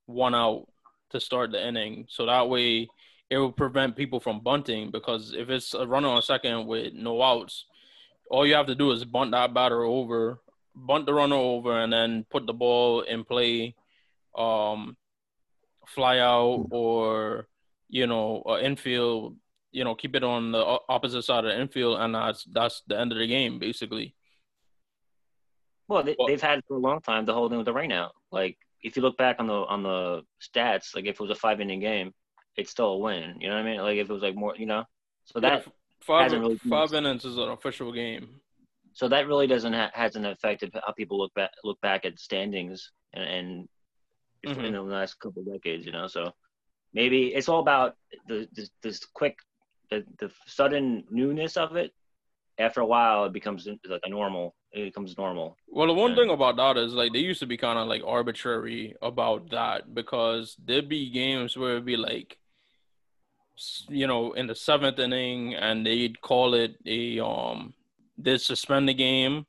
one 0.06 0.34
out 0.34 0.66
to 1.10 1.20
start 1.20 1.52
the 1.52 1.66
inning. 1.66 2.06
So 2.08 2.26
that 2.26 2.48
way 2.48 2.88
it 3.30 3.38
will 3.38 3.52
prevent 3.52 3.96
people 3.96 4.20
from 4.20 4.40
bunting 4.40 4.90
because 4.90 5.34
if 5.36 5.50
it's 5.50 5.74
a 5.74 5.86
runner 5.86 6.08
on 6.08 6.22
second 6.22 6.66
with 6.66 6.94
no 6.94 7.22
outs, 7.22 7.66
all 8.30 8.46
you 8.46 8.54
have 8.54 8.66
to 8.66 8.74
do 8.74 8.90
is 8.92 9.04
bunt 9.04 9.32
that 9.32 9.54
batter 9.54 9.82
over, 9.82 10.40
bunt 10.74 11.06
the 11.06 11.14
runner 11.14 11.36
over, 11.36 11.80
and 11.80 11.92
then 11.92 12.24
put 12.30 12.46
the 12.46 12.52
ball 12.52 13.02
in 13.02 13.24
play 13.24 13.74
um, 14.36 14.96
fly 15.86 16.18
out 16.18 16.66
or 16.70 17.48
you 17.88 18.06
know 18.06 18.42
uh, 18.46 18.58
infield, 18.58 19.36
you 19.72 19.84
know, 19.84 19.94
keep 19.94 20.14
it 20.14 20.24
on 20.24 20.52
the 20.52 20.78
opposite 20.88 21.22
side 21.22 21.44
of 21.44 21.52
the 21.52 21.60
infield, 21.60 22.00
and 22.00 22.14
that's 22.14 22.44
that's 22.44 22.82
the 22.86 22.98
end 22.98 23.12
of 23.12 23.18
the 23.18 23.26
game 23.26 23.58
basically. 23.58 24.14
Well, 25.88 26.02
they, 26.02 26.16
have 26.30 26.42
had 26.42 26.62
for 26.66 26.76
a 26.76 26.80
long 26.80 27.00
time 27.00 27.26
the 27.26 27.34
whole 27.34 27.48
thing 27.48 27.58
with 27.58 27.66
the 27.66 27.72
rainout. 27.72 28.10
Like 28.32 28.58
if 28.82 28.96
you 28.96 29.02
look 29.02 29.16
back 29.16 29.36
on 29.38 29.46
the 29.46 29.54
on 29.54 29.82
the 29.82 30.22
stats, 30.42 30.94
like 30.94 31.04
if 31.04 31.14
it 31.14 31.20
was 31.20 31.30
a 31.30 31.36
five 31.36 31.60
inning 31.60 31.80
game, 31.80 32.12
it's 32.56 32.70
still 32.70 32.92
a 32.92 32.98
win. 32.98 33.36
You 33.40 33.48
know 33.48 33.54
what 33.54 33.66
I 33.66 33.70
mean? 33.70 33.80
Like 33.80 33.98
if 33.98 34.10
it 34.10 34.12
was 34.12 34.22
like 34.22 34.34
more, 34.34 34.54
you 34.56 34.66
know. 34.66 34.84
So 35.24 35.40
that 35.40 35.64
yeah, 35.64 35.72
five 36.00 36.32
really 36.32 36.58
five 36.68 36.92
innings 36.92 37.24
is 37.24 37.36
an 37.36 37.50
official 37.50 37.92
game. 37.92 38.40
So 38.94 39.08
that 39.08 39.26
really 39.26 39.46
doesn't 39.46 39.74
ha- 39.74 39.90
hasn't 39.92 40.26
affected 40.26 40.74
how 40.74 40.92
people 40.92 41.18
look 41.18 41.34
back 41.34 41.50
look 41.64 41.80
back 41.82 42.04
at 42.04 42.18
standings 42.18 42.92
and, 43.12 43.24
and 43.24 43.68
mm-hmm. 44.46 44.64
in 44.64 44.72
the 44.72 44.82
last 44.82 45.18
couple 45.20 45.42
of 45.42 45.52
decades. 45.52 45.86
You 45.86 45.92
know, 45.92 46.06
so 46.06 46.32
maybe 46.92 47.28
it's 47.28 47.48
all 47.48 47.60
about 47.60 47.96
the 48.26 48.48
this, 48.52 48.70
this 48.82 49.04
quick 49.04 49.36
the, 49.90 50.04
the 50.18 50.30
sudden 50.46 51.04
newness 51.10 51.56
of 51.56 51.76
it 51.76 51.92
after 52.58 52.80
a 52.80 52.86
while 52.86 53.24
it 53.26 53.32
becomes 53.32 53.68
like 53.88 54.00
a 54.04 54.08
normal 54.08 54.54
it 54.72 54.84
becomes 54.84 55.16
normal 55.16 55.56
well 55.68 55.86
the 55.86 55.92
one 55.92 56.10
yeah. 56.10 56.16
thing 56.16 56.30
about 56.30 56.56
that 56.56 56.76
is 56.76 56.92
like 56.92 57.12
they 57.12 57.18
used 57.18 57.40
to 57.40 57.46
be 57.46 57.56
kind 57.56 57.78
of 57.78 57.86
like 57.86 58.02
arbitrary 58.04 58.94
about 59.02 59.50
that 59.50 59.94
because 59.94 60.56
there'd 60.64 60.88
be 60.88 61.10
games 61.10 61.56
where 61.56 61.72
it'd 61.72 61.84
be 61.84 61.96
like 61.96 62.38
you 63.88 64.06
know 64.06 64.32
in 64.32 64.46
the 64.46 64.54
seventh 64.54 64.98
inning 64.98 65.54
and 65.54 65.86
they'd 65.86 66.20
call 66.20 66.54
it 66.54 66.76
a 66.86 67.20
um 67.20 67.72
they'd 68.18 68.40
suspend 68.40 68.88
the 68.88 68.94
game 68.94 69.46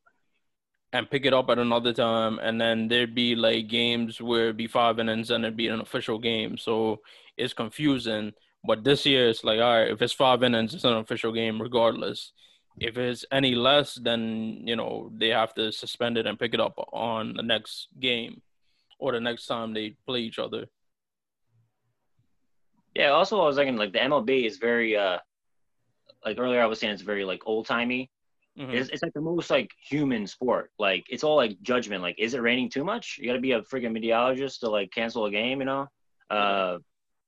and 0.98 1.10
pick 1.10 1.26
it 1.26 1.34
up 1.34 1.50
at 1.50 1.60
another 1.60 1.94
time 1.94 2.40
and 2.40 2.60
then 2.60 2.88
there'd 2.88 3.16
be 3.16 3.36
like 3.36 3.68
games 3.68 4.22
where 4.22 4.46
it'd 4.46 4.58
be 4.58 4.68
five 4.68 5.00
innings 5.00 5.32
and 5.32 5.44
it'd 5.44 5.58
be 5.58 5.68
an 5.68 5.80
official 5.80 6.18
game 6.18 6.58
so 6.58 7.00
it's 7.38 7.54
confusing 7.54 8.34
but 8.64 8.84
this 8.84 9.06
year 9.06 9.30
it's 9.30 9.44
like 9.44 9.60
all 9.60 9.78
right 9.78 9.92
if 9.92 10.02
it's 10.02 10.14
five 10.14 10.44
innings 10.44 10.74
it's 10.74 10.84
an 10.84 10.94
official 10.94 11.32
game 11.32 11.62
regardless 11.62 12.32
if 12.80 12.98
it's 12.98 13.26
any 13.32 13.56
less, 13.56 13.96
then 13.96 14.62
you 14.64 14.76
know 14.76 15.12
they 15.16 15.30
have 15.30 15.54
to 15.56 15.72
suspend 15.72 16.18
it 16.18 16.28
and 16.28 16.40
pick 16.40 16.54
it 16.54 16.60
up 16.60 16.74
on 16.94 17.34
the 17.36 17.44
next 17.44 17.88
game 18.00 18.42
or 19.00 19.12
the 19.12 19.20
next 19.20 19.48
time 19.48 19.74
they 19.74 19.96
play 20.06 20.20
each 20.20 20.40
other. 20.40 20.66
Yeah. 22.96 23.10
Also, 23.10 23.42
I 23.42 23.46
was 23.46 23.56
thinking 23.56 23.78
like 23.78 23.94
the 23.94 24.00
MLB 24.00 24.46
is 24.46 24.58
very, 24.58 24.96
uh 24.96 25.18
like 26.26 26.40
earlier 26.40 26.62
I 26.62 26.66
was 26.66 26.80
saying 26.80 26.94
it's 26.94 27.02
very 27.02 27.26
like 27.26 27.42
old 27.46 27.66
timey. 27.66 28.10
Mm-hmm. 28.58 28.72
It's, 28.72 28.90
it's 28.90 29.04
like 29.04 29.14
the 29.14 29.22
most 29.22 29.50
like 29.50 29.70
human 29.88 30.26
sport. 30.26 30.72
Like 30.80 31.06
it's 31.10 31.24
all 31.24 31.36
like 31.36 31.62
judgment. 31.62 32.02
Like, 32.02 32.16
is 32.18 32.34
it 32.34 32.42
raining 32.42 32.70
too 32.70 32.84
much? 32.84 33.18
You 33.20 33.28
got 33.28 33.34
to 33.34 33.40
be 33.40 33.52
a 33.52 33.62
freaking 33.62 33.92
meteorologist 33.92 34.62
to 34.62 34.70
like 34.70 34.92
cancel 34.92 35.26
a 35.26 35.32
game. 35.32 35.60
You 35.60 35.66
know. 35.66 35.88
Uh, 36.30 36.78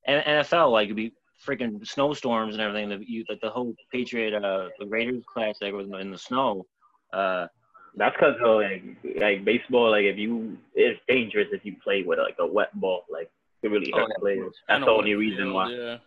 and 0.08 0.24
NFL 0.26 0.72
like 0.72 0.86
it'd 0.86 0.96
be 0.96 1.14
freaking 1.46 1.86
snowstorms 1.86 2.56
and 2.56 2.62
everything. 2.62 2.90
The 2.90 3.04
you, 3.08 3.24
like 3.30 3.42
the 3.42 3.50
whole 3.50 3.76
Patriot, 3.92 4.34
uh, 4.34 4.70
the 4.80 4.88
Raiders 4.88 5.24
classic 5.32 5.74
was 5.74 5.88
in 6.00 6.12
the 6.12 6.18
snow. 6.18 6.66
Uh, 7.14 7.48
that's 7.96 8.16
because 8.16 8.36
like 8.42 8.84
like 9.20 9.46
baseball, 9.46 9.92
like 9.92 10.06
if 10.06 10.18
you 10.18 10.58
it's 10.76 11.00
dangerous 11.08 11.48
if 11.52 11.66
you 11.66 11.76
play 11.84 12.04
with 12.04 12.20
like 12.20 12.38
a 12.40 12.48
wet 12.48 12.78
ball, 12.80 13.04
like 13.10 13.30
it 13.62 13.70
really 13.70 13.92
hurt 13.92 14.10
oh, 14.16 14.20
players. 14.20 14.54
That's 14.68 14.84
the 14.84 14.92
only 14.92 15.16
reason 15.16 15.46
field, 15.46 15.54
why. 15.54 15.72
Yeah, 15.72 15.98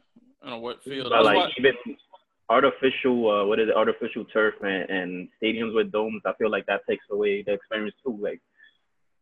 on 0.43 0.53
a 0.53 0.59
wet 0.59 0.83
field. 0.83 1.11
But 1.11 1.25
like 1.25 1.53
even 1.59 1.75
artificial, 2.53 3.31
uh, 3.31 3.47
what 3.47 3.59
is 3.59 3.69
it, 3.69 3.77
artificial 3.77 4.25
turf 4.27 4.55
and, 4.63 4.91
and 4.91 5.29
stadiums 5.43 5.75
with 5.75 5.91
domes, 5.91 6.23
I 6.25 6.33
feel 6.35 6.51
like 6.51 6.67
that 6.67 6.83
takes 6.89 7.05
away 7.11 7.43
the 7.43 7.55
experience 7.55 7.95
too. 8.05 8.19
Like 8.21 8.41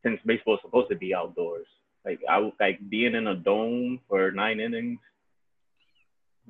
since 0.05 0.21
baseball 0.27 0.55
is 0.55 0.61
supposed 0.63 0.91
to 0.91 0.97
be 0.97 1.15
outdoors, 1.15 1.67
like 2.05 2.21
I 2.29 2.51
like 2.61 2.79
being 2.89 3.15
in 3.15 3.27
a 3.27 3.35
dome 3.35 4.01
for 4.09 4.31
nine 4.31 4.61
innings 4.61 4.99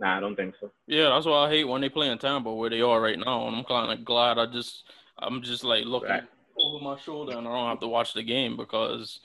Nah, 0.01 0.17
I 0.17 0.21
don't 0.21 0.35
think 0.35 0.55
so. 0.59 0.71
Yeah, 0.87 1.11
that's 1.11 1.27
why 1.27 1.47
I 1.47 1.51
hate 1.51 1.69
when 1.69 1.83
they 1.83 1.91
play 1.91 2.09
in 2.09 2.17
Tampa 2.17 2.53
where 2.53 2.71
they 2.71 2.81
are 2.81 3.01
right 3.01 3.19
now, 3.19 3.47
and 3.47 3.57
I'm 3.57 3.65
kind 3.65 3.93
of 3.93 4.05
glad 4.05 4.39
I 4.39 4.47
just 4.47 4.85
I'm 5.19 5.43
just 5.43 5.63
like 5.63 5.85
looking 5.85 6.09
right. 6.09 6.25
over 6.59 6.83
my 6.83 6.99
shoulder 6.99 7.37
and 7.37 7.47
I 7.47 7.53
don't 7.53 7.69
have 7.69 7.81
to 7.81 7.89
watch 7.89 8.15
the 8.15 8.23
game 8.23 8.57
because 8.57 9.21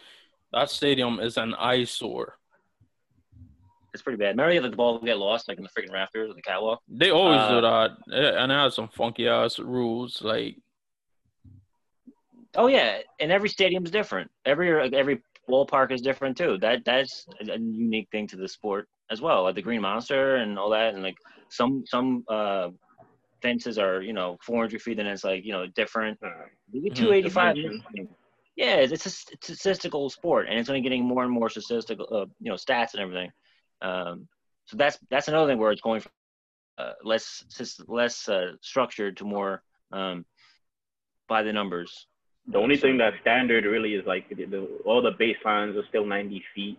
that 0.51 0.69
stadium 0.69 1.19
is 1.21 1.37
an 1.37 1.53
eyesore. 1.53 2.33
It's 3.95 4.01
pretty 4.01 4.17
bad. 4.17 4.37
Remember 4.37 4.69
the 4.69 4.75
ball 4.75 4.99
get 4.99 5.17
lost 5.17 5.47
like 5.47 5.57
in 5.57 5.63
the 5.63 5.69
freaking 5.69 5.93
rafters 5.93 6.29
of 6.29 6.35
the 6.35 6.41
catwalk? 6.41 6.81
They 6.89 7.11
always 7.11 7.39
uh, 7.39 7.49
do 7.49 7.61
that, 7.61 7.91
and 8.07 8.51
it 8.51 8.55
has 8.55 8.75
some 8.75 8.89
funky 8.89 9.25
ass 9.25 9.57
rules 9.57 10.21
like. 10.21 10.57
Oh 12.55 12.67
yeah, 12.67 12.99
and 13.21 13.31
every 13.31 13.47
stadium 13.47 13.85
is 13.85 13.91
different. 13.91 14.29
Every 14.45 14.93
every 14.93 15.21
ballpark 15.49 15.93
is 15.93 16.01
different 16.01 16.35
too. 16.35 16.57
That 16.59 16.83
that's 16.83 17.25
a 17.39 17.57
unique 17.57 18.09
thing 18.11 18.27
to 18.27 18.35
the 18.35 18.49
sport 18.49 18.89
as 19.09 19.21
well, 19.21 19.43
like 19.43 19.55
the 19.55 19.61
Green 19.61 19.81
Monster 19.81 20.35
and 20.35 20.59
all 20.59 20.69
that, 20.71 20.93
and 20.93 21.01
like 21.01 21.15
some 21.49 21.83
some 21.85 22.25
uh, 22.29 22.67
fences 23.41 23.79
are 23.79 24.01
you 24.01 24.11
know 24.11 24.35
400 24.45 24.81
feet, 24.81 24.99
and 24.99 25.07
it's 25.07 25.23
like 25.23 25.45
you 25.45 25.53
know 25.53 25.67
different. 25.73 26.19
You 26.73 26.81
get 26.81 26.95
285. 26.95 27.55
Yeah, 28.57 28.75
it's 28.75 29.05
a 29.05 29.09
statistical 29.09 30.09
sport, 30.09 30.47
and 30.49 30.59
it's 30.59 30.67
only 30.67 30.81
getting 30.81 31.05
more 31.05 31.23
and 31.23 31.31
more 31.31 31.49
statistical, 31.49 32.07
uh, 32.11 32.25
you 32.39 32.49
know, 32.49 32.55
stats 32.55 32.93
and 32.93 33.01
everything. 33.01 33.29
Um, 33.81 34.27
so 34.65 34.77
that's 34.77 34.97
that's 35.09 35.27
another 35.27 35.51
thing 35.51 35.59
where 35.59 35.71
it's 35.71 35.81
going 35.81 36.01
from 36.01 36.11
uh, 36.77 36.93
less 37.03 37.43
less 37.87 38.27
uh, 38.27 38.53
structured 38.61 39.17
to 39.17 39.25
more 39.25 39.61
um, 39.91 40.25
by 41.27 41.43
the 41.43 41.53
numbers. 41.53 42.07
The 42.47 42.59
only 42.59 42.77
thing 42.77 42.97
that's 42.97 43.19
standard 43.21 43.65
really 43.65 43.95
is 43.95 44.05
like 44.05 44.29
the, 44.29 44.45
the, 44.45 44.67
all 44.85 45.01
the 45.01 45.13
baselines 45.13 45.75
are 45.75 45.87
still 45.89 46.05
90 46.05 46.43
feet 46.53 46.77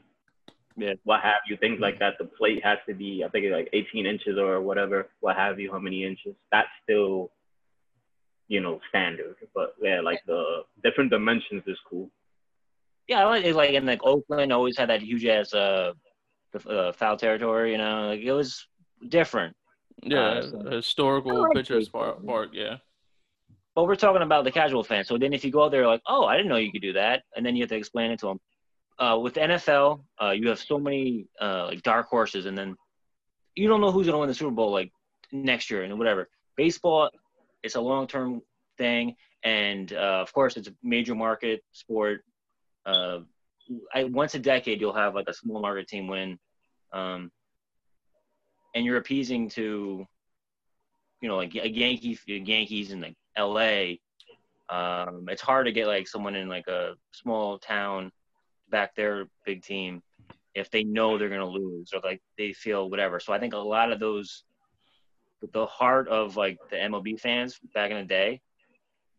yeah. 0.77 0.95
what 1.05 1.23
have 1.23 1.43
you, 1.49 1.57
things 1.57 1.81
like 1.81 1.99
that. 1.99 2.15
The 2.19 2.27
plate 2.27 2.63
has 2.65 2.79
to 2.89 2.95
be, 2.95 3.25
I 3.25 3.29
think, 3.29 3.47
it's 3.47 3.53
like 3.53 3.69
18 3.73 4.07
inches 4.07 4.39
or 4.39 4.61
whatever, 4.61 5.09
what 5.21 5.37
have 5.37 5.59
you, 5.59 5.73
how 5.73 5.79
many 5.79 6.05
inches. 6.05 6.35
That's 6.53 6.69
still, 6.85 7.31
you 8.49 8.61
know, 8.61 8.81
standard. 8.89 9.37
But 9.55 9.75
yeah, 9.81 10.01
like 10.01 10.21
the 10.27 10.63
different 10.85 11.11
dimensions 11.11 11.63
is 11.67 11.79
cool. 11.89 12.11
Yeah, 13.09 13.21
I 13.21 13.25
like. 13.25 13.55
Like 13.55 13.71
in 13.71 13.87
like 13.87 14.01
Oakland, 14.03 14.53
always 14.53 14.77
had 14.77 14.91
that 14.91 15.01
huge 15.01 15.25
ass 15.27 15.55
uh, 15.55 15.93
uh 16.67 16.93
foul 16.93 17.17
territory. 17.17 17.73
You 17.73 17.79
know, 17.79 18.09
like 18.09 18.21
it 18.21 18.33
was 18.33 18.67
different. 19.09 19.57
Yeah, 20.03 20.21
uh, 20.21 20.43
so. 20.43 20.71
historical 20.71 21.43
like 21.43 21.55
pictures 21.55 21.89
park, 21.89 22.25
park. 22.25 22.51
Yeah. 22.53 22.77
But 23.75 23.85
we're 23.85 23.97
talking 23.97 24.23
about 24.23 24.45
the 24.45 24.51
casual 24.51 24.83
fan. 24.83 25.05
So 25.05 25.19
then, 25.19 25.35
if 25.35 25.45
you 25.45 25.51
go 25.51 25.65
out 25.65 25.71
there, 25.71 25.87
like, 25.87 26.01
oh, 26.07 26.25
I 26.25 26.37
didn't 26.37 26.49
know 26.49 26.57
you 26.57 26.73
could 26.73 26.83
do 26.83 26.95
that, 26.95 27.25
and 27.37 27.45
then 27.45 27.57
you 27.57 27.63
have 27.63 27.69
to 27.71 27.77
explain 27.77 28.11
it 28.11 28.21
to 28.21 28.27
them 28.27 28.41
uh, 28.99 29.19
with 29.21 29.35
NFL, 29.35 30.03
uh, 30.23 30.31
you 30.31 30.49
have 30.49 30.59
so 30.59 30.79
many 30.79 31.27
uh, 31.41 31.67
like 31.67 31.83
dark 31.83 32.09
horses, 32.09 32.47
and 32.47 32.57
then 32.57 32.77
you 33.55 33.69
don't 33.69 33.81
know 33.81 33.93
who's 33.93 34.07
gonna 34.07 34.19
win 34.19 34.29
the 34.29 34.35
Super 34.35 34.51
Bowl 34.51 34.71
like 34.71 34.91
next 35.33 35.71
year 35.71 35.83
and 35.83 35.99
whatever. 35.99 36.29
Baseball, 36.57 37.11
it's 37.63 37.75
a 37.75 37.81
long 37.81 38.07
term 38.07 38.41
thing, 38.79 39.17
and 39.45 39.93
uh, 39.93 40.21
of 40.23 40.33
course, 40.33 40.57
it's 40.57 40.69
a 40.69 40.75
major 40.83 41.15
market 41.15 41.63
sport. 41.73 42.25
Uh, 42.87 43.21
I, 43.95 44.05
once 44.05 44.35
a 44.35 44.39
decade, 44.39 44.81
you'll 44.81 44.95
have 44.95 45.15
like 45.15 45.29
a 45.29 45.35
small 45.35 45.61
market 45.61 45.89
team 45.89 46.07
win, 46.07 46.39
um, 46.97 47.31
and 48.75 48.85
you're 48.85 48.97
appeasing 48.97 49.49
to, 49.51 50.07
you 51.21 51.29
know, 51.29 51.37
like 51.37 51.55
a 51.55 51.69
Yankee, 51.69 52.19
Yankees 52.27 52.93
in 52.93 53.01
like 53.01 53.17
L.A. 53.37 54.01
Um, 54.69 55.27
it's 55.29 55.43
hard 55.43 55.67
to 55.67 55.73
get 55.73 55.87
like 55.87 56.09
someone 56.09 56.35
in 56.35 56.49
like 56.49 56.67
a 56.69 56.95
small 57.13 57.59
town 57.59 58.11
back 58.71 58.95
their 58.95 59.27
big 59.45 59.63
team 59.63 60.03
if 60.55 60.71
they 60.71 60.85
know 60.85 61.19
they're 61.19 61.29
going 61.29 61.41
to 61.41 61.47
lose 61.47 61.91
or 61.93 62.01
like 62.03 62.21
they 62.39 62.53
feel 62.53 62.89
whatever. 62.89 63.21
So 63.21 63.33
I 63.33 63.39
think 63.39 63.53
a 63.53 63.59
lot 63.59 63.93
of 63.93 64.01
those, 64.01 64.45
the 65.53 65.67
heart 65.67 66.09
of 66.09 66.37
like 66.37 66.59
the 66.71 66.77
MLB 66.77 67.21
fans 67.21 67.61
back 67.75 67.91
in 67.91 67.99
the 67.99 68.05
day, 68.05 68.41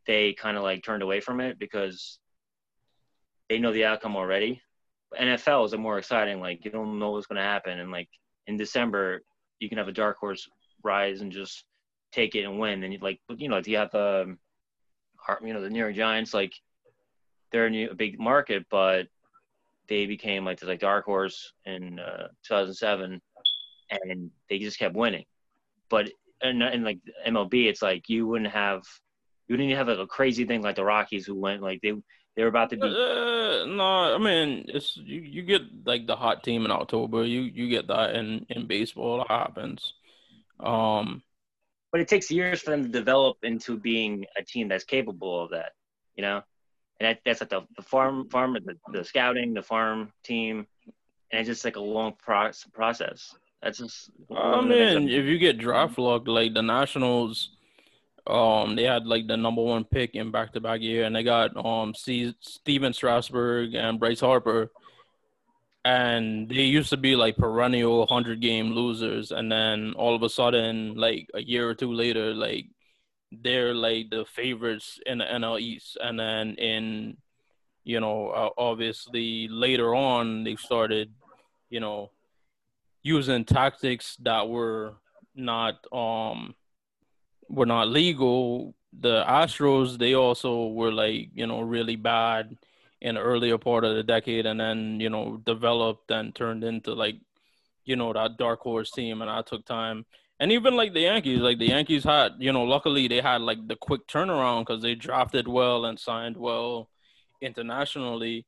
they 0.08 0.34
kind 0.34 0.58
of 0.58 0.64
like 0.64 0.84
turned 0.84 1.04
away 1.04 1.20
from 1.20 1.40
it 1.40 1.60
because 1.60 2.20
they 3.50 3.60
know 3.60 3.72
the 3.72 3.86
outcome 3.86 4.16
already. 4.16 4.62
NFL 5.20 5.66
is 5.66 5.74
a 5.74 5.78
more 5.78 5.98
exciting. 5.98 6.40
Like 6.40 6.66
you 6.66 6.72
don't 6.72 7.00
know 7.00 7.12
what's 7.12 7.28
going 7.28 7.38
to 7.38 7.42
happen, 7.42 7.80
and 7.80 7.92
like 7.92 8.10
in 8.48 8.58
December, 8.58 9.22
you 9.60 9.70
can 9.70 9.78
have 9.78 9.88
a 9.88 9.94
dark 9.94 10.18
horse 10.18 10.48
rise 10.84 11.22
and 11.22 11.32
just 11.32 11.66
take 12.12 12.36
it 12.36 12.44
and 12.44 12.60
win. 12.60 12.84
And 12.84 12.94
you 12.94 13.00
like, 13.00 13.20
but 13.28 13.40
you 13.40 13.50
know, 13.50 13.58
if 13.58 13.68
you 13.68 13.78
have 13.78 13.92
the, 13.92 14.24
um, 14.24 14.38
you 15.42 15.54
know, 15.54 15.62
the 15.62 15.70
New 15.70 15.80
York 15.80 15.96
Giants. 15.96 16.34
Like 16.34 16.54
they're 17.52 17.68
a, 17.68 17.70
new, 17.70 17.90
a 17.90 17.96
big 17.96 18.20
market, 18.20 18.66
but 18.70 19.08
they 19.88 20.06
became 20.06 20.46
like 20.46 20.60
this 20.60 20.68
like 20.68 20.80
dark 20.80 21.06
horse 21.06 21.54
in 21.66 22.00
uh, 22.00 22.28
2007, 22.48 23.22
and 23.90 24.32
they 24.50 24.60
just 24.60 24.80
kept 24.80 24.96
winning. 24.96 25.26
But 25.90 26.10
and, 26.42 26.62
in 26.62 26.84
like 26.84 27.00
MLB, 27.28 27.68
it's 27.68 27.82
like 27.82 28.10
you 28.10 28.28
wouldn't 28.28 28.52
have 28.52 28.84
you 29.48 29.54
wouldn't 29.54 29.70
even 29.70 29.78
have 29.78 29.88
like 29.88 30.00
a 30.00 30.08
crazy 30.08 30.46
thing 30.46 30.62
like 30.62 30.76
the 30.76 30.84
Rockies 30.84 31.26
who 31.26 31.36
went 31.36 31.62
like 31.62 31.80
they 31.82 31.94
they 32.38 32.44
were 32.44 32.50
about 32.50 32.70
to 32.70 32.78
be. 32.78 32.84
Uh, 32.84 33.66
no, 33.66 34.16
I 34.16 34.18
mean 34.18 34.66
it's 34.70 34.96
you, 34.96 35.20
you 35.20 35.42
get 35.42 35.64
like 35.86 36.08
the 36.08 36.16
hot 36.16 36.44
team 36.44 36.64
in 36.64 36.72
October. 36.72 37.26
You 37.26 37.42
you 37.42 37.68
get 37.68 37.88
that 37.88 38.16
in 38.16 38.46
in 38.50 38.68
baseball. 38.68 39.24
It 39.24 39.28
happens. 39.28 39.94
Um, 40.60 41.24
but 41.92 42.00
it 42.00 42.08
takes 42.08 42.32
years 42.32 42.62
for 42.62 42.72
them 42.72 42.84
to 42.84 42.90
develop 42.90 43.38
into 43.44 43.78
being 43.78 44.26
a 44.38 44.44
team 44.44 44.70
that's 44.70 44.84
capable 44.84 45.44
of 45.44 45.52
that. 45.52 45.72
You 46.16 46.22
know, 46.22 46.44
and 47.00 47.10
that, 47.10 47.20
that's 47.26 47.42
like 47.42 47.50
the, 47.50 47.62
the 47.76 47.82
farm 47.82 48.30
farm 48.30 48.54
the, 48.54 48.78
the 48.94 49.04
scouting 49.04 49.54
the 49.56 49.64
farm 49.64 50.14
team 50.24 50.68
and 51.32 51.42
it's 51.42 51.48
just 51.48 51.66
like 51.66 51.76
a 51.76 51.82
long 51.82 52.14
pro- 52.18 52.52
process. 52.74 53.36
That's 53.62 53.80
just. 53.80 54.12
I 54.36 54.62
mean, 54.62 55.10
if 55.10 55.26
you 55.26 55.38
get 55.40 55.58
draft 55.58 55.98
luck, 55.98 56.28
like 56.28 56.54
the 56.54 56.62
Nationals, 56.62 57.57
um, 58.30 58.76
they 58.76 58.84
had 58.84 59.06
like 59.06 59.28
the 59.28 59.38
number 59.38 59.62
one 59.62 59.86
pick 59.86 60.16
in 60.16 60.32
back 60.32 60.54
to 60.54 60.60
back 60.62 60.82
year, 60.82 61.06
and 61.06 61.16
they 61.16 61.24
got 61.24 61.56
um 61.64 61.94
C- 61.94 62.36
Stephen 62.42 62.94
Strasburg 62.94 63.74
and 63.74 64.00
Bryce 64.00 64.20
Harper, 64.20 64.72
and 65.86 66.50
they 66.50 66.64
used 66.64 66.90
to 66.90 66.98
be 66.98 67.16
like 67.16 67.38
perennial 67.38 68.06
hundred 68.08 68.42
game 68.42 68.72
losers, 68.72 69.32
and 69.32 69.52
then 69.52 69.94
all 69.96 70.16
of 70.16 70.24
a 70.24 70.30
sudden, 70.30 70.96
like 70.96 71.30
a 71.34 71.42
year 71.42 71.70
or 71.70 71.74
two 71.74 71.94
later, 71.94 72.34
like 72.34 72.66
they're 73.32 73.74
like 73.74 74.10
the 74.10 74.26
favorites 74.26 75.00
in 75.06 75.20
the 75.20 75.26
NL 75.26 75.60
East, 75.60 75.98
and 76.02 76.20
then 76.20 76.56
in 76.56 77.18
you 77.86 78.02
know 78.02 78.30
uh, 78.30 78.50
obviously 78.58 79.48
later 79.48 79.96
on 79.96 80.44
they 80.44 80.58
started, 80.58 81.14
you 81.70 81.80
know, 81.80 82.12
using 83.04 83.46
tactics 83.46 84.18
that 84.24 84.50
were 84.50 84.96
not 85.34 85.76
um 85.94 86.56
were 87.50 87.66
not 87.66 87.88
legal. 87.90 88.76
The 89.00 89.24
Astros 89.28 89.98
they 89.98 90.14
also 90.14 90.68
were 90.68 90.92
like 90.92 91.30
you 91.34 91.48
know 91.48 91.62
really 91.62 91.96
bad 91.96 92.58
in 93.02 93.16
the 93.16 93.22
earlier 93.22 93.58
part 93.58 93.84
of 93.86 93.96
the 93.96 94.04
decade, 94.04 94.46
and 94.46 94.60
then 94.60 95.00
you 95.00 95.10
know 95.10 95.42
developed 95.46 96.12
and 96.12 96.34
turned 96.36 96.64
into 96.64 96.94
like 96.94 97.18
you 97.86 97.96
know 97.96 98.14
that 98.14 98.38
dark 98.38 98.62
horse 98.62 98.92
team, 98.92 99.22
and 99.22 99.30
I 99.32 99.42
took 99.42 99.66
time. 99.66 100.06
And 100.40 100.52
even 100.52 100.76
like 100.76 100.94
the 100.94 101.02
Yankees, 101.02 101.40
like 101.42 101.58
the 101.58 101.70
Yankees 101.70 102.04
had, 102.04 102.34
you 102.38 102.54
know, 102.54 102.64
luckily 102.64 103.08
they 103.08 103.22
had 103.22 103.42
like 103.42 103.68
the 103.68 103.76
quick 103.76 104.08
turnaround 104.08 104.68
because 104.68 104.84
they 104.84 104.94
drafted 104.94 105.48
well 105.48 105.86
and 105.86 106.00
signed 106.00 106.38
well 106.38 106.90
internationally 107.42 108.46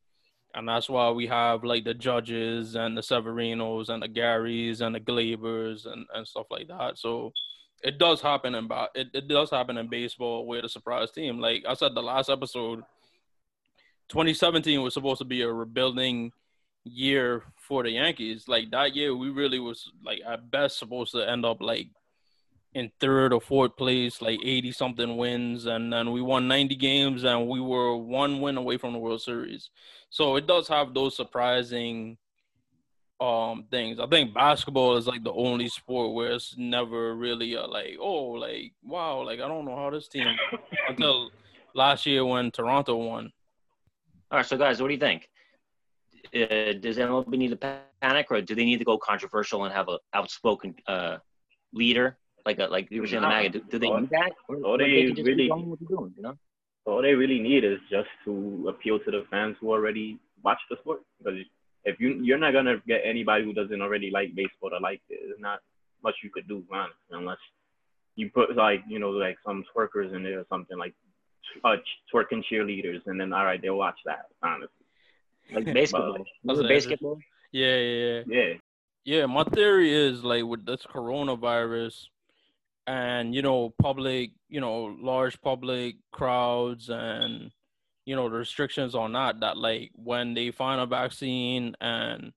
and 0.55 0.67
that's 0.67 0.89
why 0.89 1.09
we 1.11 1.27
have 1.27 1.63
like 1.63 1.83
the 1.83 1.93
judges 1.93 2.75
and 2.75 2.97
the 2.97 3.01
Severinos 3.01 3.89
and 3.89 4.01
the 4.01 4.07
Garys 4.07 4.81
and 4.81 4.95
the 4.95 4.99
Gleybers 4.99 5.85
and, 5.85 6.05
and 6.13 6.27
stuff 6.27 6.47
like 6.49 6.67
that. 6.67 6.97
So 6.97 7.31
it 7.83 7.97
does 7.97 8.21
happen 8.21 8.55
in 8.55 8.67
it, 8.95 9.07
it 9.13 9.27
does 9.27 9.49
happen 9.49 9.77
in 9.77 9.87
baseball 9.87 10.45
with 10.45 10.65
a 10.65 10.69
surprise 10.69 11.11
team. 11.11 11.39
Like 11.39 11.63
I 11.67 11.73
said 11.73 11.95
the 11.95 12.03
last 12.03 12.29
episode, 12.29 12.83
2017 14.09 14.81
was 14.81 14.93
supposed 14.93 15.19
to 15.19 15.25
be 15.25 15.41
a 15.41 15.51
rebuilding 15.51 16.31
year 16.83 17.43
for 17.55 17.83
the 17.83 17.91
Yankees. 17.91 18.45
Like 18.47 18.71
that 18.71 18.95
year 18.95 19.15
we 19.15 19.29
really 19.29 19.59
was 19.59 19.91
like 20.03 20.19
at 20.27 20.51
best 20.51 20.79
supposed 20.79 21.11
to 21.13 21.29
end 21.29 21.45
up 21.45 21.61
like 21.61 21.87
in 22.73 22.91
third 22.99 23.33
or 23.33 23.41
fourth 23.41 23.75
place, 23.77 24.21
like 24.21 24.39
80 24.43 24.71
something 24.71 25.17
wins. 25.17 25.65
And 25.65 25.91
then 25.91 26.11
we 26.11 26.21
won 26.21 26.47
90 26.47 26.75
games 26.75 27.23
and 27.23 27.47
we 27.47 27.59
were 27.59 27.95
one 27.95 28.41
win 28.41 28.57
away 28.57 28.77
from 28.77 28.93
the 28.93 28.99
World 28.99 29.21
Series. 29.21 29.69
So 30.09 30.35
it 30.35 30.47
does 30.47 30.67
have 30.67 30.93
those 30.93 31.15
surprising 31.15 32.17
um 33.19 33.65
things. 33.69 33.99
I 33.99 34.07
think 34.07 34.33
basketball 34.33 34.97
is 34.97 35.07
like 35.07 35.23
the 35.23 35.33
only 35.33 35.67
sport 35.67 36.13
where 36.13 36.31
it's 36.31 36.55
never 36.57 37.15
really 37.15 37.53
a, 37.55 37.65
like, 37.65 37.97
oh, 37.99 38.31
like, 38.31 38.73
wow, 38.83 39.23
like 39.23 39.39
I 39.39 39.47
don't 39.47 39.65
know 39.65 39.75
how 39.75 39.89
this 39.89 40.07
team 40.07 40.27
until 40.89 41.31
last 41.73 42.05
year 42.05 42.25
when 42.25 42.51
Toronto 42.51 42.95
won. 42.95 43.31
All 44.31 44.37
right, 44.37 44.45
so 44.45 44.57
guys, 44.57 44.81
what 44.81 44.87
do 44.87 44.93
you 44.93 44.99
think? 44.99 45.29
Uh, 46.33 46.73
does 46.79 46.97
MLB 46.97 47.37
need 47.37 47.49
to 47.49 47.79
panic, 48.01 48.27
or 48.29 48.41
do 48.41 48.53
they 48.55 48.65
need 48.65 48.77
to 48.77 48.85
go 48.85 48.97
controversial 48.97 49.65
and 49.65 49.73
have 49.73 49.87
an 49.87 49.97
outspoken 50.13 50.75
uh, 50.87 51.17
leader 51.73 52.17
like 52.45 52.59
a, 52.59 52.65
like 52.65 52.89
you 52.89 53.01
were 53.01 53.07
saying, 53.07 53.21
the 53.21 53.27
MAGA. 53.27 53.49
Do, 53.49 53.61
do 53.69 53.79
they 53.79 53.89
need 53.89 54.09
that? 54.09 54.31
Or, 54.47 54.55
all 54.63 54.77
they, 54.77 55.11
they 55.11 55.21
really, 55.21 55.47
doing, 55.47 56.13
you 56.15 56.23
know? 56.23 56.35
All 56.85 57.01
they 57.01 57.13
really 57.13 57.39
need 57.39 57.63
is 57.63 57.79
just 57.89 58.09
to 58.25 58.67
appeal 58.69 58.99
to 58.99 59.11
the 59.11 59.25
fans 59.29 59.55
who 59.59 59.71
already 59.71 60.17
watch 60.43 60.59
the 60.69 60.77
sport. 60.77 61.01
Because 61.17 61.39
if 61.85 61.99
you 61.99 62.19
you're 62.21 62.37
not 62.37 62.53
gonna 62.53 62.81
get 62.87 63.01
anybody 63.03 63.43
who 63.43 63.53
doesn't 63.53 63.81
already 63.81 64.11
like 64.11 64.35
baseball 64.35 64.69
to 64.71 64.77
like 64.77 65.01
it. 65.09 65.19
There's 65.25 65.39
not 65.39 65.59
much 66.03 66.15
you 66.23 66.29
could 66.29 66.47
do, 66.47 66.63
honestly, 66.71 66.93
unless 67.11 67.37
you 68.15 68.29
put 68.29 68.55
like 68.55 68.83
you 68.87 68.99
know 68.99 69.09
like 69.09 69.37
some 69.45 69.63
twerkers 69.75 70.13
in 70.13 70.23
there 70.23 70.39
or 70.39 70.45
something 70.49 70.77
like 70.77 70.93
uh, 71.63 71.77
twerking 72.13 72.43
cheerleaders, 72.51 73.01
and 73.05 73.19
then 73.19 73.33
all 73.33 73.45
right, 73.45 73.61
they'll 73.61 73.77
watch 73.77 73.99
that. 74.05 74.25
Honestly, 74.43 74.67
like 75.53 75.65
basketball. 75.73 76.17
But, 76.43 76.67
basketball. 76.67 77.19
Yeah, 77.51 77.75
yeah, 77.77 78.05
yeah. 78.05 78.21
Yeah. 78.27 78.53
Yeah, 79.05 79.25
my 79.25 79.43
theory 79.43 79.91
is 79.91 80.23
like 80.23 80.43
with 80.43 80.65
this 80.65 80.85
coronavirus, 80.85 81.95
and 82.85 83.33
you 83.33 83.41
know 83.41 83.73
public 83.81 84.31
you 84.49 84.59
know 84.59 84.95
large 85.01 85.39
public 85.41 85.95
crowds 86.11 86.89
and 86.89 87.51
you 88.09 88.15
know 88.15 88.27
the 88.27 88.35
restrictions 88.35 88.95
on 88.95 89.13
that 89.13 89.39
that 89.39 89.55
like 89.55 89.91
when 89.93 90.33
they 90.33 90.49
find 90.49 90.81
a 90.81 90.85
vaccine 90.87 91.75
and 91.79 92.33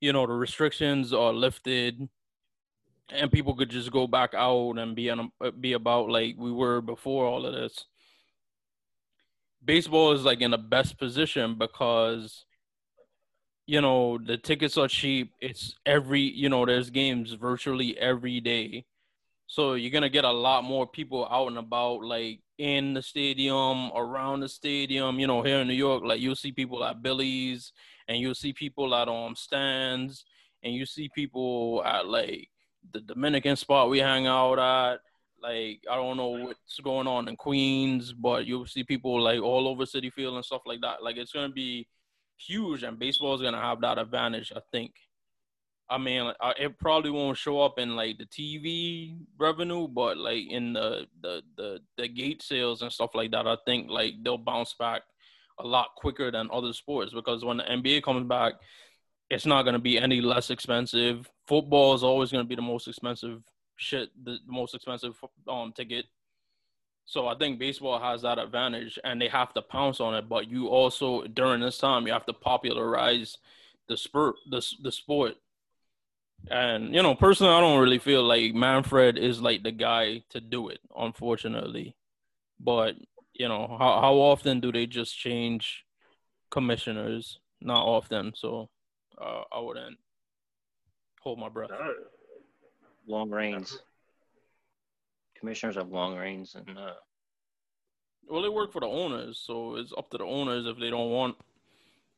you 0.00 0.12
know 0.12 0.24
the 0.24 0.32
restrictions 0.32 1.12
are 1.12 1.32
lifted 1.32 2.08
and 3.08 3.32
people 3.32 3.56
could 3.56 3.68
just 3.68 3.90
go 3.90 4.06
back 4.06 4.32
out 4.34 4.78
and 4.78 4.94
be 4.94 5.10
on 5.10 5.32
uh, 5.40 5.50
be 5.50 5.72
about 5.72 6.08
like 6.08 6.36
we 6.38 6.52
were 6.52 6.80
before 6.80 7.26
all 7.26 7.44
of 7.44 7.52
this 7.54 7.86
baseball 9.64 10.12
is 10.12 10.22
like 10.24 10.40
in 10.40 10.52
the 10.52 10.58
best 10.58 10.96
position 10.96 11.58
because 11.58 12.44
you 13.66 13.80
know 13.80 14.16
the 14.16 14.36
tickets 14.36 14.78
are 14.78 14.86
cheap. 14.86 15.32
It's 15.40 15.74
every 15.84 16.20
you 16.20 16.48
know 16.48 16.64
there's 16.64 16.90
games 16.90 17.32
virtually 17.32 17.98
every 17.98 18.38
day 18.38 18.84
so 19.50 19.74
you're 19.74 19.90
gonna 19.90 20.08
get 20.08 20.24
a 20.24 20.30
lot 20.30 20.62
more 20.62 20.86
people 20.86 21.26
out 21.28 21.48
and 21.48 21.58
about, 21.58 22.04
like 22.04 22.38
in 22.58 22.94
the 22.94 23.02
stadium, 23.02 23.90
around 23.96 24.38
the 24.38 24.48
stadium. 24.48 25.18
You 25.18 25.26
know, 25.26 25.42
here 25.42 25.58
in 25.58 25.66
New 25.66 25.74
York, 25.74 26.04
like 26.04 26.20
you'll 26.20 26.36
see 26.36 26.52
people 26.52 26.84
at 26.84 27.02
Billy's, 27.02 27.72
and 28.06 28.18
you'll 28.18 28.36
see 28.36 28.52
people 28.52 28.94
at 28.94 29.08
um 29.08 29.34
stands, 29.34 30.24
and 30.62 30.72
you 30.72 30.86
see 30.86 31.10
people 31.12 31.82
at 31.84 32.06
like 32.06 32.48
the 32.92 33.00
Dominican 33.00 33.56
spot 33.56 33.90
we 33.90 33.98
hang 33.98 34.28
out 34.28 34.60
at. 34.60 35.00
Like 35.42 35.80
I 35.90 35.96
don't 35.96 36.16
know 36.16 36.28
what's 36.28 36.78
going 36.78 37.08
on 37.08 37.26
in 37.26 37.34
Queens, 37.34 38.12
but 38.12 38.46
you'll 38.46 38.66
see 38.66 38.84
people 38.84 39.20
like 39.20 39.42
all 39.42 39.66
over 39.66 39.84
Citi 39.84 40.12
Field 40.12 40.36
and 40.36 40.44
stuff 40.44 40.62
like 40.64 40.80
that. 40.82 41.02
Like 41.02 41.16
it's 41.16 41.32
gonna 41.32 41.48
be 41.48 41.88
huge, 42.36 42.84
and 42.84 43.00
baseball 43.00 43.34
is 43.34 43.42
gonna 43.42 43.60
have 43.60 43.80
that 43.80 43.98
advantage, 43.98 44.52
I 44.54 44.60
think. 44.70 44.92
I 45.90 45.98
mean, 45.98 46.32
it 46.56 46.78
probably 46.78 47.10
won't 47.10 47.36
show 47.36 47.60
up 47.60 47.80
in 47.80 47.96
like 47.96 48.18
the 48.18 48.24
TV 48.24 49.18
revenue, 49.38 49.88
but 49.88 50.16
like 50.16 50.48
in 50.48 50.72
the 50.72 51.06
the 51.20 51.42
the 51.56 51.80
the 51.96 52.06
gate 52.06 52.42
sales 52.42 52.82
and 52.82 52.92
stuff 52.92 53.10
like 53.14 53.32
that, 53.32 53.48
I 53.48 53.56
think 53.66 53.90
like 53.90 54.14
they'll 54.22 54.38
bounce 54.38 54.72
back 54.74 55.02
a 55.58 55.66
lot 55.66 55.88
quicker 55.96 56.30
than 56.30 56.48
other 56.52 56.72
sports 56.72 57.12
because 57.12 57.44
when 57.44 57.56
the 57.56 57.64
NBA 57.64 58.04
comes 58.04 58.26
back, 58.28 58.54
it's 59.30 59.46
not 59.46 59.62
going 59.62 59.74
to 59.74 59.80
be 59.80 59.98
any 59.98 60.20
less 60.20 60.50
expensive. 60.50 61.28
Football 61.48 61.94
is 61.94 62.04
always 62.04 62.30
going 62.30 62.44
to 62.44 62.48
be 62.48 62.54
the 62.54 62.62
most 62.62 62.86
expensive 62.86 63.42
shit, 63.76 64.10
the 64.24 64.38
most 64.46 64.76
expensive 64.76 65.18
um 65.48 65.72
ticket. 65.72 66.06
So 67.04 67.26
I 67.26 67.34
think 67.34 67.58
baseball 67.58 67.98
has 67.98 68.22
that 68.22 68.38
advantage, 68.38 68.96
and 69.02 69.20
they 69.20 69.26
have 69.26 69.52
to 69.54 69.62
pounce 69.62 69.98
on 69.98 70.14
it. 70.14 70.28
But 70.28 70.48
you 70.48 70.68
also 70.68 71.24
during 71.24 71.60
this 71.60 71.78
time, 71.78 72.06
you 72.06 72.12
have 72.12 72.26
to 72.26 72.32
popularize 72.32 73.38
the 73.88 73.96
sport, 73.96 74.36
the 74.48 74.64
the 74.84 74.92
sport 74.92 75.34
and 76.48 76.94
you 76.94 77.02
know, 77.02 77.14
personally, 77.14 77.52
I 77.52 77.60
don't 77.60 77.80
really 77.80 77.98
feel 77.98 78.22
like 78.22 78.54
Manfred 78.54 79.18
is 79.18 79.40
like 79.40 79.62
the 79.62 79.72
guy 79.72 80.22
to 80.30 80.40
do 80.40 80.68
it, 80.68 80.80
unfortunately. 80.96 81.96
But 82.58 82.96
you 83.34 83.48
know, 83.48 83.76
how 83.78 84.00
how 84.00 84.14
often 84.14 84.60
do 84.60 84.72
they 84.72 84.86
just 84.86 85.16
change 85.16 85.84
commissioners? 86.50 87.38
Not 87.60 87.84
often, 87.84 88.32
so 88.34 88.70
uh, 89.20 89.42
I 89.52 89.60
wouldn't 89.60 89.98
hold 91.20 91.38
my 91.38 91.48
breath. 91.48 91.70
Long 93.06 93.30
reigns. 93.30 93.78
Commissioners 95.38 95.76
have 95.76 95.88
long 95.88 96.16
reigns, 96.16 96.54
and 96.54 96.76
uh... 96.78 96.94
well, 98.28 98.42
they 98.42 98.48
work 98.48 98.72
for 98.72 98.80
the 98.80 98.86
owners, 98.86 99.42
so 99.44 99.76
it's 99.76 99.92
up 99.96 100.10
to 100.10 100.18
the 100.18 100.24
owners 100.24 100.66
if 100.66 100.78
they 100.78 100.90
don't 100.90 101.10
want 101.10 101.36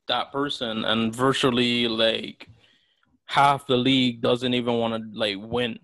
that 0.09 0.33
person. 0.33 0.85
And 0.85 1.15
virtually, 1.15 1.89
like 1.89 2.49
half 3.33 3.67
the 3.67 3.77
league 3.77 4.21
doesn't 4.21 4.53
even 4.53 4.75
want 4.75 4.95
to 4.95 5.19
like 5.19 5.37
win. 5.41 5.79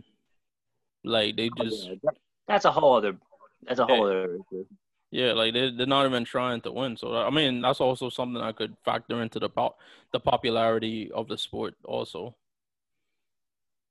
Like 1.05 1.37
they 1.37 1.51
oh, 1.59 1.65
just 1.65 1.89
that's 2.47 2.65
a 2.65 2.71
whole 2.71 2.95
other 2.95 3.17
that's 3.67 3.81
a 3.81 3.87
whole 3.87 4.09
yeah. 4.09 4.15
other 4.15 4.39
yeah, 5.11 5.33
like 5.33 5.55
they 5.55 5.71
they're 5.71 5.87
not 5.87 6.05
even 6.05 6.25
trying 6.25 6.61
to 6.63 6.73
win. 6.73 6.97
So 6.97 7.15
I 7.15 7.31
mean, 7.31 7.63
that's 7.63 7.81
also 7.81 8.11
something 8.11 8.43
I 8.43 8.53
could 8.53 8.77
factor 8.85 9.23
into 9.23 9.39
the 9.39 9.49
po- 9.49 9.77
the 10.13 10.21
popularity 10.21 11.11
of 11.13 11.29
the 11.29 11.39
sport 11.39 11.75
also. 11.85 12.37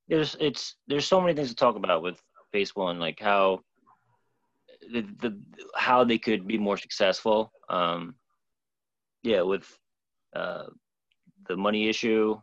There's 0.06 0.36
it's 0.38 0.76
there's 0.86 1.06
so 1.06 1.20
many 1.20 1.34
things 1.34 1.48
to 1.48 1.56
talk 1.56 1.74
about 1.74 2.02
with 2.02 2.22
baseball 2.52 2.90
and 2.90 3.00
like 3.00 3.18
how 3.18 3.60
the, 4.92 5.02
the 5.20 5.38
how 5.74 6.04
they 6.04 6.18
could 6.18 6.46
be 6.46 6.56
more 6.56 6.76
successful. 6.76 7.52
Um, 7.68 8.14
yeah, 9.24 9.42
with 9.42 9.66
uh, 10.36 10.66
the 11.48 11.56
money 11.56 11.88
issue, 11.88 12.40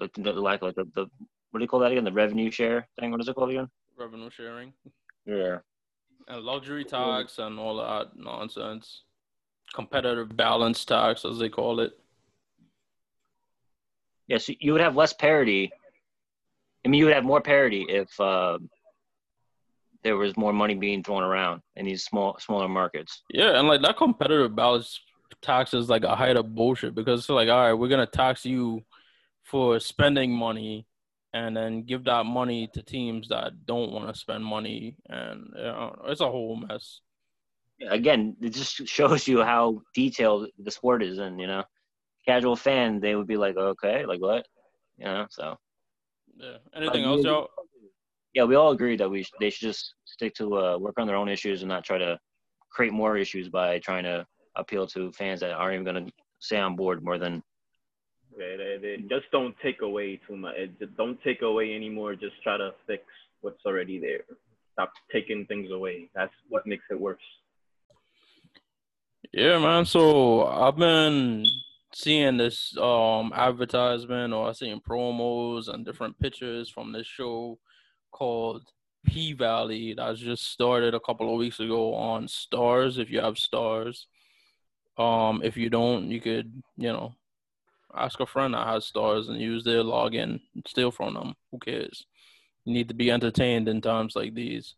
like 0.00 0.12
the 0.14 0.32
like 0.32 0.62
like 0.62 0.74
the, 0.74 0.84
the 0.94 1.06
what 1.50 1.58
do 1.58 1.64
you 1.64 1.68
call 1.68 1.80
that 1.80 1.92
again? 1.92 2.04
The 2.04 2.12
revenue 2.12 2.50
share 2.50 2.88
thing. 2.98 3.10
What 3.10 3.20
is 3.20 3.28
it 3.28 3.34
called 3.34 3.50
again? 3.50 3.68
Revenue 3.96 4.30
sharing. 4.30 4.72
Yeah. 5.26 5.58
And 6.28 6.42
luxury 6.42 6.84
tax 6.84 7.38
and 7.38 7.58
all 7.58 7.76
that 7.78 8.16
nonsense. 8.16 9.02
Competitive 9.74 10.36
balance 10.36 10.84
tax, 10.84 11.24
as 11.24 11.38
they 11.38 11.48
call 11.48 11.80
it. 11.80 11.92
Yes, 14.26 14.48
you 14.60 14.72
would 14.72 14.80
have 14.80 14.96
less 14.96 15.14
parity. 15.14 15.72
I 16.84 16.88
mean, 16.88 16.98
you 16.98 17.06
would 17.06 17.14
have 17.14 17.24
more 17.24 17.40
parity 17.40 17.86
if 17.88 18.08
uh, 18.20 18.58
there 20.04 20.16
was 20.16 20.36
more 20.36 20.52
money 20.52 20.74
being 20.74 21.02
thrown 21.02 21.22
around 21.22 21.62
in 21.76 21.86
these 21.86 22.04
small, 22.04 22.36
smaller 22.38 22.68
markets. 22.68 23.22
Yeah, 23.32 23.58
and 23.58 23.68
like 23.68 23.82
that 23.82 23.96
competitive 23.96 24.54
balance 24.54 25.00
tax 25.42 25.72
is 25.72 25.88
like 25.88 26.04
a 26.04 26.14
height 26.14 26.36
of 26.36 26.54
bullshit 26.54 26.94
because 26.94 27.20
it's 27.20 27.28
like, 27.28 27.48
all 27.48 27.60
right, 27.60 27.72
we're 27.72 27.88
gonna 27.88 28.06
tax 28.06 28.44
you 28.44 28.82
for 29.48 29.80
spending 29.80 30.30
money 30.30 30.86
and 31.32 31.56
then 31.56 31.82
give 31.82 32.04
that 32.04 32.24
money 32.24 32.68
to 32.74 32.82
teams 32.82 33.28
that 33.28 33.66
don't 33.66 33.92
want 33.92 34.12
to 34.12 34.18
spend 34.18 34.44
money, 34.44 34.96
and 35.08 35.52
you 35.54 35.62
know, 35.62 35.94
it's 36.06 36.20
a 36.20 36.30
whole 36.30 36.56
mess. 36.56 37.00
Again, 37.88 38.36
it 38.40 38.50
just 38.50 38.86
shows 38.88 39.28
you 39.28 39.42
how 39.42 39.82
detailed 39.94 40.48
the 40.58 40.70
sport 40.70 41.02
is, 41.02 41.18
and 41.18 41.40
you 41.40 41.46
know, 41.46 41.64
casual 42.26 42.56
fan 42.56 43.00
they 43.00 43.14
would 43.14 43.26
be 43.26 43.36
like, 43.36 43.56
okay, 43.56 44.06
like 44.06 44.20
what, 44.20 44.46
you 44.96 45.04
know, 45.04 45.26
so. 45.30 45.56
Yeah. 46.36 46.58
Anything 46.76 47.04
else, 47.04 47.24
y'all? 47.24 47.48
Yeah, 48.32 48.44
we 48.44 48.54
all 48.54 48.70
agree 48.70 48.96
that 48.96 49.10
we 49.10 49.24
sh- 49.24 49.32
they 49.40 49.50
should 49.50 49.68
just 49.68 49.94
stick 50.04 50.34
to 50.34 50.56
uh, 50.56 50.78
work 50.78 50.94
on 50.98 51.06
their 51.06 51.16
own 51.16 51.28
issues 51.28 51.62
and 51.62 51.68
not 51.68 51.84
try 51.84 51.98
to 51.98 52.18
create 52.70 52.92
more 52.92 53.16
issues 53.16 53.48
by 53.48 53.78
trying 53.80 54.04
to 54.04 54.24
appeal 54.56 54.86
to 54.86 55.10
fans 55.12 55.40
that 55.40 55.52
aren't 55.52 55.74
even 55.74 55.84
going 55.84 56.06
to 56.06 56.12
stay 56.38 56.58
on 56.58 56.76
board 56.76 57.02
more 57.02 57.18
than 57.18 57.42
They 58.38 59.04
just 59.08 59.30
don't 59.32 59.54
take 59.62 59.82
away 59.82 60.20
too 60.26 60.36
much. 60.36 60.54
Just 60.78 60.96
don't 60.96 61.20
take 61.22 61.42
away 61.42 61.74
anymore. 61.74 62.14
Just 62.14 62.40
try 62.42 62.56
to 62.56 62.72
fix 62.86 63.02
what's 63.40 63.64
already 63.66 63.98
there. 63.98 64.20
Stop 64.74 64.92
taking 65.12 65.44
things 65.46 65.70
away. 65.72 66.08
That's 66.14 66.32
what 66.48 66.66
makes 66.66 66.84
it 66.90 67.00
worse. 67.00 67.18
Yeah, 69.32 69.58
man. 69.58 69.84
So 69.84 70.46
I've 70.46 70.76
been 70.76 71.46
seeing 71.92 72.36
this 72.36 72.76
um 72.78 73.32
advertisement 73.34 74.32
or 74.32 74.48
I 74.48 74.52
seen 74.52 74.80
promos 74.80 75.68
and 75.68 75.84
different 75.84 76.18
pictures 76.20 76.70
from 76.70 76.92
this 76.92 77.06
show 77.06 77.58
called 78.12 78.62
P 79.06 79.32
Valley 79.32 79.94
that 79.94 80.16
just 80.16 80.52
started 80.52 80.94
a 80.94 81.00
couple 81.00 81.32
of 81.32 81.38
weeks 81.38 81.60
ago 81.60 81.94
on 81.94 82.26
Starz. 82.26 82.98
If 82.98 83.10
you 83.10 83.20
have 83.20 83.34
Starz, 83.34 84.04
um, 84.96 85.40
if 85.42 85.56
you 85.56 85.70
don't, 85.70 86.10
you 86.10 86.20
could 86.20 86.62
you 86.76 86.92
know 86.92 87.14
ask 87.94 88.20
a 88.20 88.26
friend 88.26 88.54
that 88.54 88.66
has 88.66 88.90
Starz 88.90 89.28
and 89.28 89.40
use 89.40 89.64
their 89.64 89.82
login, 89.82 90.40
steal 90.66 90.90
from 90.90 91.14
them. 91.14 91.34
Who 91.50 91.58
cares? 91.58 92.06
You 92.64 92.72
need 92.74 92.88
to 92.88 92.94
be 92.94 93.10
entertained 93.10 93.68
in 93.68 93.80
times 93.80 94.14
like 94.14 94.34
these. 94.34 94.74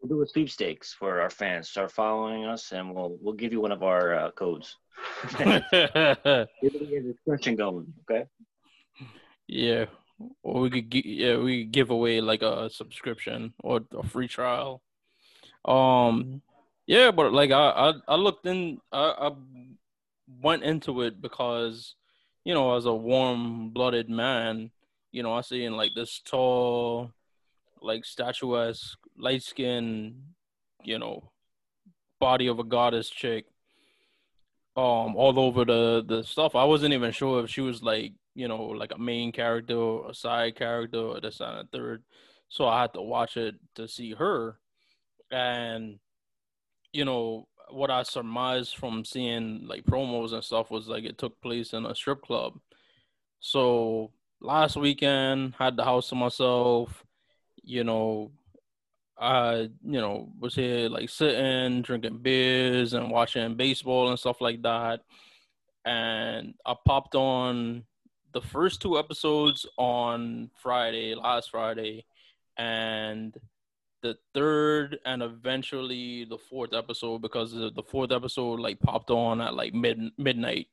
We'll 0.00 0.08
do 0.08 0.22
a 0.22 0.26
sweepstakes 0.26 0.92
for 0.92 1.20
our 1.20 1.30
fans. 1.30 1.68
Start 1.68 1.92
following 1.92 2.44
us, 2.44 2.72
and 2.72 2.94
we'll 2.94 3.18
we'll 3.20 3.34
give 3.34 3.52
you 3.52 3.60
one 3.60 3.72
of 3.72 3.82
our 3.82 4.14
uh, 4.14 4.30
codes. 4.32 4.76
Discussion 6.62 7.56
going, 7.56 7.92
okay? 8.08 8.24
Yeah, 9.46 9.86
or 10.42 10.62
we 10.62 10.70
could 10.70 10.90
gi- 10.90 11.02
yeah 11.04 11.36
we 11.36 11.64
could 11.64 11.72
give 11.72 11.90
away 11.90 12.20
like 12.20 12.42
a 12.42 12.70
subscription 12.70 13.54
or 13.62 13.80
a 13.96 14.06
free 14.06 14.28
trial. 14.28 14.82
Um, 15.64 16.42
yeah, 16.86 17.10
but 17.10 17.32
like 17.32 17.50
I 17.50 17.70
I, 17.70 17.92
I 18.08 18.14
looked 18.16 18.46
in 18.46 18.80
I, 18.92 19.14
I 19.18 19.30
went 20.42 20.62
into 20.62 21.02
it 21.02 21.20
because 21.20 21.94
you 22.46 22.54
know 22.54 22.76
as 22.76 22.86
a 22.86 22.94
warm 22.94 23.70
blooded 23.70 24.08
man, 24.08 24.70
you 25.10 25.24
know 25.24 25.32
I 25.32 25.40
see 25.40 25.64
in 25.64 25.76
like 25.76 25.90
this 25.96 26.20
tall, 26.24 27.10
like 27.82 28.04
statuesque, 28.04 28.96
light 29.18 29.42
skinned, 29.42 30.22
you 30.84 31.00
know, 31.00 31.32
body 32.20 32.46
of 32.46 32.60
a 32.60 32.64
goddess 32.64 33.10
chick 33.10 33.46
um 34.76 35.16
all 35.16 35.40
over 35.40 35.64
the 35.64 36.04
the 36.06 36.22
stuff. 36.22 36.54
I 36.54 36.64
wasn't 36.64 36.94
even 36.94 37.10
sure 37.10 37.42
if 37.42 37.50
she 37.50 37.62
was 37.62 37.82
like 37.82 38.12
you 38.36 38.46
know 38.46 38.62
like 38.66 38.92
a 38.92 38.98
main 38.98 39.32
character 39.32 39.74
or 39.74 40.10
a 40.10 40.14
side 40.14 40.54
character 40.54 40.98
or 40.98 41.20
this 41.20 41.40
and 41.40 41.58
a 41.60 41.64
third. 41.72 42.04
So 42.48 42.68
I 42.68 42.82
had 42.82 42.92
to 42.94 43.02
watch 43.02 43.36
it 43.36 43.56
to 43.74 43.88
see 43.88 44.12
her, 44.12 44.60
and 45.32 45.98
you 46.92 47.04
know 47.04 47.48
what 47.70 47.90
I 47.90 48.02
surmised 48.02 48.76
from 48.76 49.04
seeing 49.04 49.66
like 49.66 49.84
promos 49.84 50.32
and 50.32 50.44
stuff 50.44 50.70
was 50.70 50.88
like 50.88 51.04
it 51.04 51.18
took 51.18 51.40
place 51.40 51.72
in 51.72 51.86
a 51.86 51.94
strip 51.94 52.22
club. 52.22 52.58
So 53.40 54.12
last 54.40 54.76
weekend 54.76 55.54
had 55.58 55.76
the 55.76 55.84
house 55.84 56.08
to 56.10 56.14
myself, 56.14 57.04
you 57.62 57.84
know, 57.84 58.30
I, 59.18 59.70
you 59.82 60.00
know, 60.00 60.30
was 60.38 60.54
here 60.54 60.88
like 60.88 61.08
sitting, 61.08 61.82
drinking 61.82 62.18
beers 62.18 62.92
and 62.92 63.10
watching 63.10 63.56
baseball 63.56 64.10
and 64.10 64.18
stuff 64.18 64.40
like 64.40 64.62
that. 64.62 65.00
And 65.84 66.54
I 66.64 66.74
popped 66.84 67.14
on 67.14 67.84
the 68.32 68.40
first 68.40 68.82
two 68.82 68.98
episodes 68.98 69.64
on 69.78 70.50
Friday, 70.62 71.14
last 71.14 71.50
Friday, 71.50 72.04
and 72.58 73.34
the 74.06 74.18
third 74.34 74.98
and 75.04 75.22
eventually 75.22 76.24
the 76.24 76.38
fourth 76.38 76.72
episode 76.72 77.22
because 77.22 77.52
the 77.52 77.82
fourth 77.90 78.12
episode 78.12 78.60
like 78.60 78.78
popped 78.80 79.10
on 79.10 79.40
at 79.40 79.54
like 79.54 79.74
mid 79.74 80.00
midnight. 80.18 80.68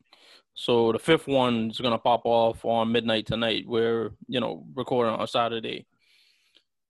So 0.56 0.92
the 0.92 1.00
fifth 1.00 1.28
one 1.28 1.72
is 1.72 1.80
gonna 1.80 1.98
pop 1.98 2.22
off 2.26 2.64
on 2.64 2.92
midnight 2.92 3.26
tonight. 3.26 3.66
We're 3.68 4.12
you 4.28 4.40
know 4.40 4.66
recording 4.76 5.16
on 5.16 5.28
Saturday. 5.28 5.88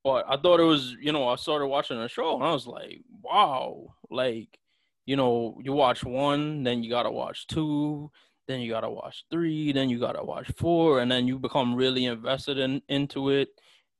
But 0.03 0.25
I 0.27 0.35
thought 0.35 0.59
it 0.59 0.63
was, 0.63 0.97
you 1.01 1.13
know, 1.13 1.29
I 1.29 1.37
started 1.37 1.67
watching 1.67 1.97
the 1.97 2.09
show 2.09 2.35
and 2.35 2.43
I 2.43 2.51
was 2.51 2.67
like, 2.67 3.01
wow, 3.21 3.93
like, 4.11 4.59
you 5.05 5.15
know, 5.15 5.57
you 5.63 5.71
watch 5.71 6.03
one, 6.03 6.63
then 6.63 6.83
you 6.83 6.89
gotta 6.89 7.09
watch 7.11 7.47
two, 7.47 8.11
then 8.47 8.59
you 8.59 8.69
gotta 8.69 8.89
watch 8.89 9.23
three, 9.31 9.71
then 9.71 9.89
you 9.89 9.99
gotta 9.99 10.21
watch 10.21 10.51
four, 10.57 10.99
and 10.99 11.09
then 11.09 11.25
you 11.25 11.39
become 11.39 11.73
really 11.75 12.05
invested 12.05 12.57
in 12.57 12.81
into 12.89 13.29
it. 13.29 13.49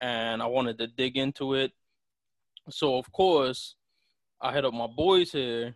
And 0.02 0.42
I 0.42 0.48
wanted 0.48 0.78
to 0.80 0.88
dig 0.88 1.16
into 1.16 1.54
it. 1.54 1.72
So 2.70 2.98
of 2.98 3.12
course, 3.12 3.76
I 4.42 4.54
hit 4.54 4.66
up 4.66 4.74
my 4.74 4.88
boys 4.88 5.32
here, 5.32 5.76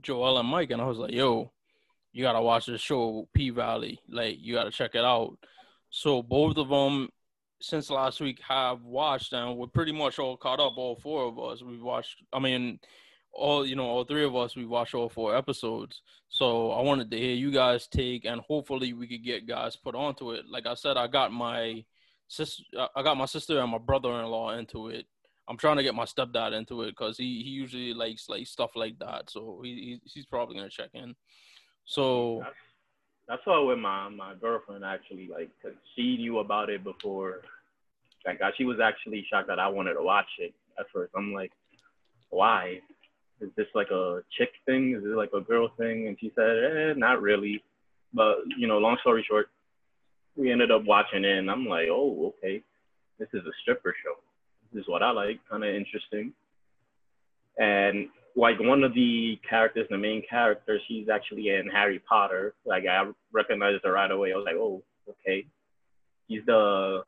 Joel 0.00 0.38
and 0.38 0.48
Mike, 0.48 0.70
and 0.70 0.80
I 0.80 0.86
was 0.86 0.98
like, 0.98 1.12
yo, 1.12 1.52
you 2.12 2.22
gotta 2.22 2.42
watch 2.42 2.66
this 2.66 2.80
show, 2.80 3.28
P 3.34 3.50
Valley. 3.50 4.00
Like, 4.08 4.36
you 4.40 4.54
gotta 4.54 4.70
check 4.70 4.94
it 4.94 5.04
out. 5.04 5.36
So 5.90 6.22
both 6.22 6.56
of 6.56 6.68
them 6.68 7.08
since 7.60 7.90
last 7.90 8.20
week 8.20 8.40
have 8.46 8.82
watched 8.82 9.32
and 9.32 9.56
we're 9.56 9.66
pretty 9.66 9.92
much 9.92 10.18
all 10.18 10.36
caught 10.36 10.60
up 10.60 10.74
all 10.76 10.96
four 10.96 11.24
of 11.24 11.38
us 11.38 11.62
we've 11.62 11.82
watched 11.82 12.22
i 12.32 12.38
mean 12.38 12.78
all 13.32 13.66
you 13.66 13.74
know 13.74 13.86
all 13.86 14.04
three 14.04 14.24
of 14.24 14.36
us 14.36 14.54
we 14.54 14.64
watched 14.64 14.94
all 14.94 15.08
four 15.08 15.36
episodes 15.36 16.02
so 16.28 16.70
i 16.70 16.80
wanted 16.80 17.10
to 17.10 17.18
hear 17.18 17.34
you 17.34 17.50
guys 17.50 17.88
take 17.88 18.24
and 18.24 18.40
hopefully 18.42 18.92
we 18.92 19.08
could 19.08 19.24
get 19.24 19.46
guys 19.46 19.76
put 19.76 19.94
onto 19.94 20.30
it 20.32 20.44
like 20.48 20.66
i 20.66 20.74
said 20.74 20.96
i 20.96 21.06
got 21.06 21.32
my 21.32 21.84
sister 22.28 22.62
uh, 22.78 22.86
i 22.94 23.02
got 23.02 23.16
my 23.16 23.26
sister 23.26 23.58
and 23.58 23.72
my 23.72 23.78
brother-in-law 23.78 24.56
into 24.56 24.88
it 24.88 25.06
i'm 25.48 25.56
trying 25.56 25.76
to 25.76 25.82
get 25.82 25.94
my 25.94 26.04
stepdad 26.04 26.52
into 26.52 26.82
it 26.82 26.90
because 26.90 27.16
he, 27.16 27.42
he 27.42 27.50
usually 27.50 27.94
likes 27.94 28.28
like 28.28 28.46
stuff 28.46 28.70
like 28.74 28.98
that 28.98 29.30
so 29.30 29.60
he, 29.62 29.70
he 29.70 30.00
he's 30.04 30.26
probably 30.26 30.56
gonna 30.56 30.68
check 30.68 30.90
in 30.94 31.14
so 31.84 32.40
That's, 32.42 32.54
that's 33.44 33.66
with 33.66 33.78
my 33.78 34.08
my 34.08 34.34
girlfriend 34.40 34.84
actually 34.84 35.28
like 35.32 35.50
she 35.94 36.16
knew 36.16 36.38
about 36.38 36.70
it 36.70 36.84
before. 36.84 37.42
Like 38.26 38.40
she 38.56 38.64
was 38.64 38.78
actually 38.82 39.26
shocked 39.30 39.48
that 39.48 39.58
I 39.58 39.68
wanted 39.68 39.94
to 39.94 40.02
watch 40.02 40.28
it 40.38 40.54
at 40.78 40.86
first. 40.92 41.12
I'm 41.16 41.32
like, 41.32 41.52
why? 42.30 42.80
Is 43.40 43.50
this 43.56 43.66
like 43.74 43.90
a 43.90 44.20
chick 44.36 44.50
thing? 44.66 44.94
Is 44.96 45.04
it 45.04 45.16
like 45.16 45.30
a 45.34 45.40
girl 45.40 45.70
thing? 45.78 46.08
And 46.08 46.16
she 46.20 46.30
said, 46.34 46.44
eh, 46.64 46.92
not 46.96 47.22
really. 47.22 47.62
But 48.12 48.36
you 48.56 48.66
know, 48.66 48.78
long 48.78 48.98
story 49.00 49.24
short, 49.26 49.48
we 50.36 50.52
ended 50.52 50.70
up 50.70 50.84
watching 50.84 51.24
it, 51.24 51.38
and 51.38 51.50
I'm 51.50 51.66
like, 51.66 51.88
oh, 51.90 52.34
okay, 52.38 52.62
this 53.18 53.28
is 53.32 53.46
a 53.46 53.52
stripper 53.62 53.94
show. 54.04 54.16
This 54.72 54.82
is 54.82 54.88
what 54.88 55.02
I 55.02 55.10
like, 55.10 55.40
kind 55.50 55.64
of 55.64 55.74
interesting. 55.74 56.32
And 57.58 58.08
like 58.36 58.60
one 58.60 58.84
of 58.84 58.94
the 58.94 59.38
characters, 59.48 59.86
the 59.90 59.98
main 59.98 60.22
character, 60.28 60.78
she's 60.86 61.08
actually 61.08 61.48
in 61.48 61.68
Harry 61.72 62.00
Potter. 62.08 62.54
Like 62.64 62.84
I 62.86 63.10
recognized 63.32 63.84
her 63.84 63.92
right 63.92 64.10
away. 64.10 64.32
I 64.32 64.36
was 64.36 64.46
like, 64.46 64.56
oh, 64.56 64.82
okay. 65.08 65.46
He's 66.28 66.42
the 66.46 67.02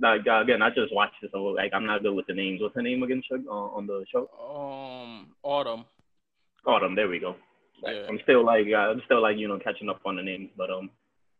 like 0.00 0.20
again. 0.20 0.62
I 0.62 0.68
just 0.68 0.94
watched 0.94 1.16
this, 1.20 1.30
so 1.32 1.42
like 1.44 1.72
I'm 1.74 1.86
not 1.86 2.02
good 2.02 2.14
with 2.14 2.26
the 2.26 2.34
names. 2.34 2.60
What's 2.60 2.76
her 2.76 2.82
name 2.82 3.02
again, 3.02 3.22
Shug, 3.28 3.44
uh, 3.48 3.50
on 3.50 3.86
the 3.86 4.04
show? 4.12 4.28
um 4.38 5.28
autumn 5.42 5.84
Autumn. 6.66 6.94
There 6.94 7.08
we 7.08 7.18
go. 7.18 7.34
Like, 7.82 7.96
Yeah. 7.96 8.06
I'm 8.08 8.20
still 8.22 8.44
like 8.44 8.66
uh, 8.72 8.76
I'm 8.76 9.02
still 9.06 9.22
like 9.22 9.38
you 9.38 9.48
know 9.48 9.58
catching 9.58 9.88
up 9.88 10.00
on 10.04 10.16
the 10.16 10.22
names, 10.22 10.50
but 10.56 10.70
um, 10.70 10.90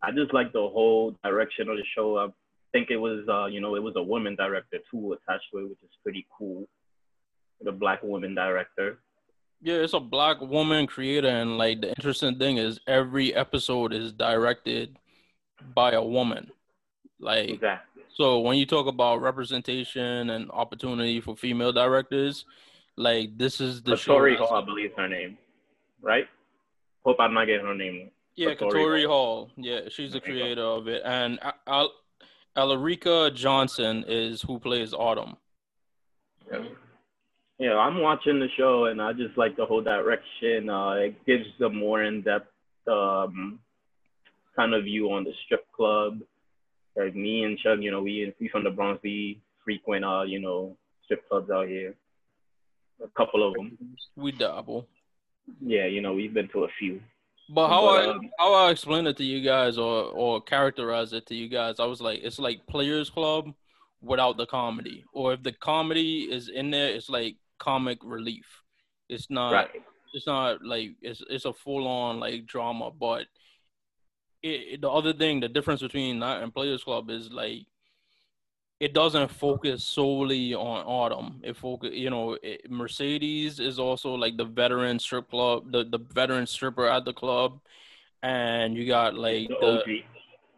I 0.03 0.11
just 0.11 0.35
like 0.35 0.53
the 0.53 0.59
whole 0.61 1.14
direction 1.23 1.68
of 1.68 1.77
the 1.77 1.85
show. 1.95 2.33
I 2.73 2.79
think 2.79 2.91
it 2.91 2.97
was 2.99 3.29
uh 3.29 3.47
you 3.47 3.61
know 3.61 3.75
it 3.75 3.83
was 3.83 3.95
a 3.97 4.03
woman 4.03 4.37
director 4.37 4.79
too 4.91 5.12
attached 5.14 5.47
to 5.53 5.59
it, 5.59 5.62
which 5.64 5.79
is 5.83 5.91
pretty 6.03 6.27
cool. 6.37 6.68
The 7.61 7.73
black 7.73 8.03
woman 8.03 8.35
director. 8.35 8.99
Yeah, 9.61 9.75
it's 9.75 9.93
a 9.93 10.01
black 10.01 10.41
woman 10.41 10.87
creator, 10.87 11.29
and 11.29 11.59
like 11.59 11.81
the 11.83 11.89
interesting 11.91 12.39
thing 12.39 12.57
is 12.59 12.81
every 12.87 13.35
episode 13.35 13.93
is 13.93 14.12
directed 14.12 14.97
by 15.75 15.93
a 15.93 16.03
woman. 16.03 16.51
Like, 17.18 17.51
Exactly. 17.51 18.05
so 18.14 18.41
when 18.41 18.57
you 18.57 18.64
talk 18.64 18.87
about 18.87 19.21
representation 19.21 20.31
and 20.31 20.51
opportunity 20.53 21.21
for 21.21 21.37
female 21.37 21.73
directors, 21.73 22.47
like 22.97 23.37
this 23.37 23.61
is 23.61 23.83
the 23.83 23.97
story 23.99 24.37
Hall, 24.37 24.55
I 24.55 24.64
believe 24.64 24.93
her 24.97 25.07
name, 25.09 25.37
right? 26.01 26.27
Hope 27.05 27.16
I'm 27.21 27.35
not 27.35 27.45
getting 27.47 27.66
her 27.66 27.75
name. 27.75 28.11
Yeah, 28.37 28.55
Katori 28.55 28.73
Katori 28.73 29.07
Hall. 29.07 29.51
Yeah, 29.59 29.81
she's 29.91 30.12
the 30.12 30.21
There 30.21 30.31
you 30.31 30.39
go. 30.39 30.43
creator 30.45 30.62
of 30.62 30.89
it, 30.89 31.03
and 31.05 31.39
Al- 31.66 31.93
Elarica 32.57 33.34
Johnson 33.34 34.05
is 34.09 34.42
who 34.42 34.59
plays 34.59 34.92
Autumn. 34.92 35.36
Yeah, 36.51 36.64
yeah, 37.59 37.76
I'm 37.76 38.01
watching 38.01 38.40
the 38.40 38.48
show 38.57 38.86
and 38.86 39.01
I 39.01 39.12
just 39.12 39.36
like 39.36 39.57
the 39.57 39.66
whole 39.66 39.82
direction. 39.82 40.68
Uh, 40.68 40.92
it 40.92 41.26
gives 41.26 41.46
a 41.64 41.68
more 41.68 42.03
in-depth 42.03 42.48
um, 42.88 43.61
kind 44.57 44.74
of 44.74 44.84
view 44.84 45.12
on 45.12 45.24
the 45.24 45.32
strip 45.44 45.70
club. 45.72 46.20
Like 46.96 47.14
me 47.14 47.44
and 47.44 47.59
Shug, 47.61 47.82
you 47.82 47.90
know, 47.90 48.03
we 48.03 48.34
we 48.40 48.48
from 48.48 48.64
the 48.64 48.70
Bronx, 48.70 49.01
we 49.03 49.40
frequent, 49.64 50.05
uh, 50.05 50.22
you 50.22 50.40
know, 50.40 50.76
strip 51.05 51.28
clubs 51.28 51.51
out 51.51 51.68
here. 51.68 51.94
A 53.03 53.09
couple 53.16 53.46
of 53.46 53.55
them. 53.55 53.78
We 54.16 54.32
dabble. 54.32 54.86
Yeah, 55.64 55.86
you 55.86 56.01
know, 56.01 56.12
we've 56.14 56.34
been 56.34 56.48
to 56.48 56.64
a 56.64 56.68
few. 56.78 57.01
But 57.53 57.68
how 57.68 57.86
But, 57.86 58.09
I 58.09 58.11
um, 58.12 58.30
how 58.38 58.55
I 58.55 58.70
explain 58.70 59.07
it 59.07 59.16
to 59.16 59.24
you 59.24 59.42
guys 59.42 59.76
or 59.76 60.05
or 60.05 60.40
characterize 60.40 61.12
it 61.12 61.26
to 61.26 61.34
you 61.34 61.48
guys, 61.48 61.80
I 61.80 61.84
was 61.86 62.01
like, 62.01 62.20
it's 62.22 62.38
like 62.38 62.66
Players 62.68 63.11
Club 63.11 63.53
without 64.01 64.36
the 64.36 64.46
comedy. 64.46 65.05
Or 65.12 65.32
if 65.32 65.42
the 65.42 65.53
comedy 65.53 66.28
is 66.30 66.48
in 66.48 66.70
there, 66.70 66.88
it's 66.94 67.09
like 67.11 67.36
comic 67.59 67.98
relief. 68.05 68.46
It's 69.09 69.28
not 69.30 69.53
right. 69.53 69.70
it's 70.14 70.26
not 70.26 70.64
like 70.64 70.90
it's 71.03 71.22
it's 71.28 71.44
a 71.44 71.53
full 71.53 71.88
on 71.88 72.20
like 72.20 72.46
drama, 72.46 72.90
but 72.92 73.26
it- 74.42 74.80
the 74.80 74.88
other 74.88 75.12
thing, 75.12 75.40
the 75.40 75.48
difference 75.48 75.82
between 75.82 76.20
that 76.20 76.42
and 76.42 76.55
Players 76.55 76.84
Club 76.84 77.11
is 77.11 77.30
like 77.32 77.66
it 78.81 78.95
doesn't 78.95 79.31
focus 79.31 79.85
solely 79.85 80.55
on 80.55 80.85
Autumn. 80.87 81.41
It 81.45 81.55
focus, 81.55 81.91
you 81.93 82.09
know, 82.09 82.39
it, 82.43 82.70
Mercedes 82.70 83.61
is 83.61 83.78
also 83.78 84.14
like 84.14 84.39
the 84.39 84.47
veteran 84.47 84.99
strip 84.99 85.28
club, 85.31 85.70
the 85.70 85.85
the 85.85 85.99
veteran 85.99 86.47
stripper 86.47 86.87
at 86.87 87.05
the 87.05 87.12
club, 87.12 87.61
and 88.22 88.74
you 88.74 88.87
got 88.87 89.14
like 89.14 89.49
The 89.49 89.83
the 89.85 90.03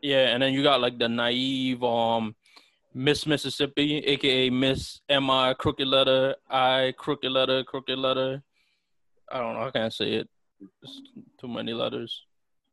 yeah, 0.02 0.34
and 0.34 0.42
then 0.42 0.52
you 0.52 0.62
got 0.62 0.80
like 0.80 0.98
the 0.98 1.08
naive 1.08 1.82
um 1.82 2.36
Miss 2.94 3.26
Mississippi, 3.26 3.98
aka 3.98 4.50
Miss 4.50 5.00
M 5.08 5.28
I 5.28 5.54
crooked 5.54 5.88
letter 5.88 6.36
I 6.48 6.94
crooked 6.96 7.30
letter 7.30 7.64
crooked 7.64 7.98
letter. 7.98 8.42
I 9.32 9.38
don't 9.38 9.54
know. 9.54 9.66
I 9.66 9.70
can't 9.72 9.92
say 9.92 10.12
it. 10.12 10.28
It's 10.82 11.00
too 11.40 11.48
many 11.48 11.72
letters. 11.72 12.22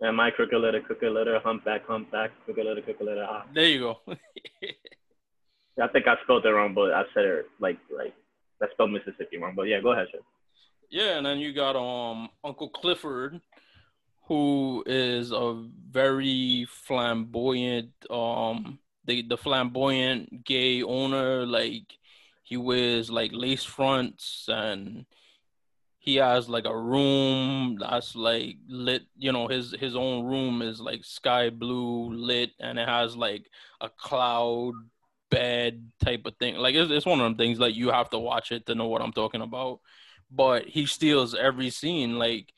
And 0.02 0.16
my 0.16 0.30
crooked 0.30 0.60
letter, 0.60 0.80
crooked 0.80 1.12
letter, 1.12 1.40
humpback, 1.44 1.86
humpback, 1.88 2.32
crooked 2.46 2.66
letter, 2.66 2.82
crooked 2.82 3.06
letter. 3.06 3.26
Ah. 3.28 3.46
There 3.54 3.66
you 3.66 3.80
go. 3.80 4.00
I 5.82 5.88
think 5.88 6.08
I 6.08 6.16
spelled 6.24 6.46
it 6.46 6.50
wrong, 6.50 6.74
but 6.74 6.94
I 6.94 7.04
said 7.14 7.26
it 7.26 7.46
like 7.60 7.78
like 7.96 8.14
I 8.62 8.68
spelled 8.74 8.92
Mississippi 8.92 9.38
wrong. 9.38 9.54
But 9.56 9.64
yeah, 9.64 9.82
go 9.82 9.92
ahead, 9.94 10.08
yeah, 10.90 11.18
and 11.18 11.26
then 11.26 11.40
you 11.40 11.54
got 11.54 11.76
um 11.76 12.30
Uncle 12.44 12.70
Clifford, 12.70 13.40
who 14.28 14.84
is 14.86 15.32
a 15.32 15.64
very 15.92 16.68
flamboyant 16.70 17.92
um 18.10 18.80
the 19.06 19.22
the 19.22 19.38
flamboyant 19.38 20.44
gay 20.44 20.82
owner. 20.82 21.46
Like 21.46 21.86
he 22.44 22.58
wears 22.58 23.12
like 23.12 23.32
lace 23.32 23.64
fronts 23.64 24.46
and 24.48 25.06
he 26.00 26.16
has 26.16 26.50
like 26.50 26.66
a 26.66 26.76
room 26.76 27.78
that's 27.80 28.16
like 28.16 28.56
lit 28.68 29.04
you 29.18 29.32
know 29.32 29.48
his 29.48 29.76
his 29.80 29.96
own 29.96 30.26
room 30.26 30.62
is 30.62 30.80
like 30.80 31.04
sky 31.04 31.50
blue 31.50 32.12
lit 32.12 32.52
and 32.60 32.80
it 32.80 32.88
has 32.88 33.16
like 33.16 33.46
a 33.82 33.90
cloud 33.90 34.74
bed 35.30 35.92
type 36.04 36.26
of 36.26 36.36
thing. 36.38 36.56
Like 36.56 36.76
it's, 36.76 36.92
it's 36.92 37.06
one 37.06 37.20
of 37.20 37.24
them 37.26 37.36
things 37.36 37.60
like 37.60 37.76
you 37.76 37.90
have 37.92 38.10
to 38.12 38.20
watch 38.20 38.52
it 38.52 38.66
to 38.68 38.76
know 38.76 38.88
what 38.88 39.02
i'm 39.02 39.14
talking 39.14 39.42
about. 39.42 39.80
But 40.32 40.66
he 40.68 40.86
steals 40.86 41.36
every 41.36 41.70
scene. 41.70 42.18
Like 42.20 42.54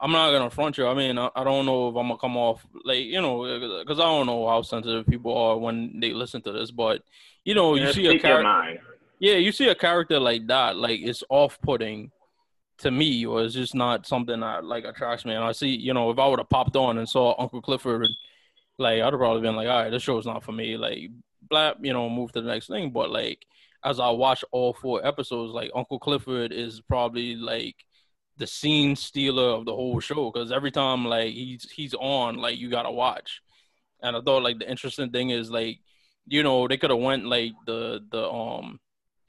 i'm 0.00 0.12
not 0.12 0.30
gonna 0.32 0.50
front 0.50 0.78
you. 0.78 0.86
I 0.86 0.94
mean 0.94 1.18
i, 1.18 1.30
I 1.34 1.44
don't 1.44 1.66
know 1.66 1.88
if 1.88 1.96
i'm 1.96 2.08
gonna 2.08 2.18
come 2.18 2.36
off 2.36 2.64
like 2.84 3.04
you 3.04 3.20
know 3.20 3.80
because 3.80 4.00
i 4.00 4.04
don't 4.04 4.26
know 4.26 4.48
how 4.48 4.62
sensitive 4.62 5.06
people 5.06 5.36
are 5.36 5.58
when 5.58 6.00
they 6.00 6.12
listen 6.12 6.42
to 6.42 6.52
this. 6.52 6.70
But 6.70 7.02
you 7.44 7.54
know 7.54 7.74
you 7.74 7.86
Yeah, 7.86 7.92
see 7.92 8.06
a 8.06 8.14
character 8.14 8.52
yeah, 9.20 9.34
you 9.34 9.52
see 9.52 9.68
a 9.68 9.74
character 9.74 10.18
like 10.18 10.46
that, 10.48 10.76
like 10.76 11.00
it's 11.00 11.22
off-putting 11.30 12.10
to 12.78 12.90
me, 12.90 13.24
or 13.26 13.44
it's 13.44 13.54
just 13.54 13.74
not 13.74 14.06
something 14.06 14.40
that 14.40 14.64
like 14.64 14.84
attracts 14.84 15.24
me. 15.24 15.34
And 15.34 15.44
I 15.44 15.52
see, 15.52 15.68
you 15.68 15.94
know, 15.94 16.10
if 16.10 16.18
I 16.18 16.26
would 16.26 16.40
have 16.40 16.48
popped 16.50 16.76
on 16.76 16.98
and 16.98 17.08
saw 17.08 17.34
Uncle 17.40 17.62
Clifford, 17.62 18.08
like 18.78 19.00
I'd 19.02 19.12
have 19.12 19.18
probably 19.20 19.42
been 19.42 19.56
like, 19.56 19.68
all 19.68 19.82
right, 19.82 19.90
this 19.90 20.02
show's 20.02 20.26
not 20.26 20.44
for 20.44 20.52
me. 20.52 20.76
Like, 20.76 21.10
you 21.80 21.92
know, 21.92 22.08
move 22.08 22.32
to 22.32 22.40
the 22.40 22.48
next 22.48 22.68
thing. 22.68 22.90
But 22.90 23.10
like, 23.10 23.44
as 23.84 24.00
I 24.00 24.10
watch 24.10 24.44
all 24.52 24.72
four 24.72 25.04
episodes, 25.06 25.52
like 25.52 25.70
Uncle 25.74 25.98
Clifford 25.98 26.52
is 26.52 26.80
probably 26.80 27.34
like 27.36 27.76
the 28.38 28.46
scene 28.46 28.96
stealer 28.96 29.50
of 29.50 29.66
the 29.66 29.74
whole 29.74 30.00
show 30.00 30.30
because 30.30 30.50
every 30.52 30.70
time 30.70 31.04
like 31.04 31.32
he's 31.32 31.70
he's 31.70 31.94
on, 31.94 32.36
like 32.36 32.58
you 32.58 32.70
gotta 32.70 32.90
watch. 32.90 33.40
And 34.02 34.16
I 34.16 34.20
thought 34.20 34.42
like 34.42 34.58
the 34.58 34.70
interesting 34.70 35.10
thing 35.10 35.30
is 35.30 35.50
like, 35.50 35.78
you 36.26 36.42
know, 36.42 36.66
they 36.66 36.76
could 36.76 36.90
have 36.90 36.98
went 36.98 37.26
like 37.26 37.52
the 37.66 38.00
the 38.10 38.28
um 38.28 38.80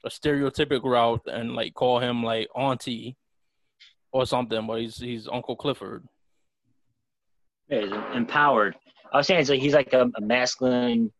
a 0.04 0.08
stereotypic 0.08 0.82
route 0.84 1.22
and 1.26 1.54
like 1.54 1.74
call 1.74 1.98
him 1.98 2.22
like 2.22 2.48
auntie 2.54 3.16
or 4.12 4.26
something, 4.26 4.66
but 4.66 4.80
he's 4.80 4.96
he's 4.96 5.28
Uncle 5.28 5.56
Clifford. 5.56 6.06
Yeah, 7.68 7.80
he's 7.80 7.92
empowered. 8.14 8.76
I 9.12 9.18
was 9.18 9.26
saying 9.26 9.40
it's 9.40 9.50
like 9.50 9.60
he's 9.60 9.74
like 9.74 9.92
a, 9.92 10.10
a 10.16 10.20
masculine 10.20 11.12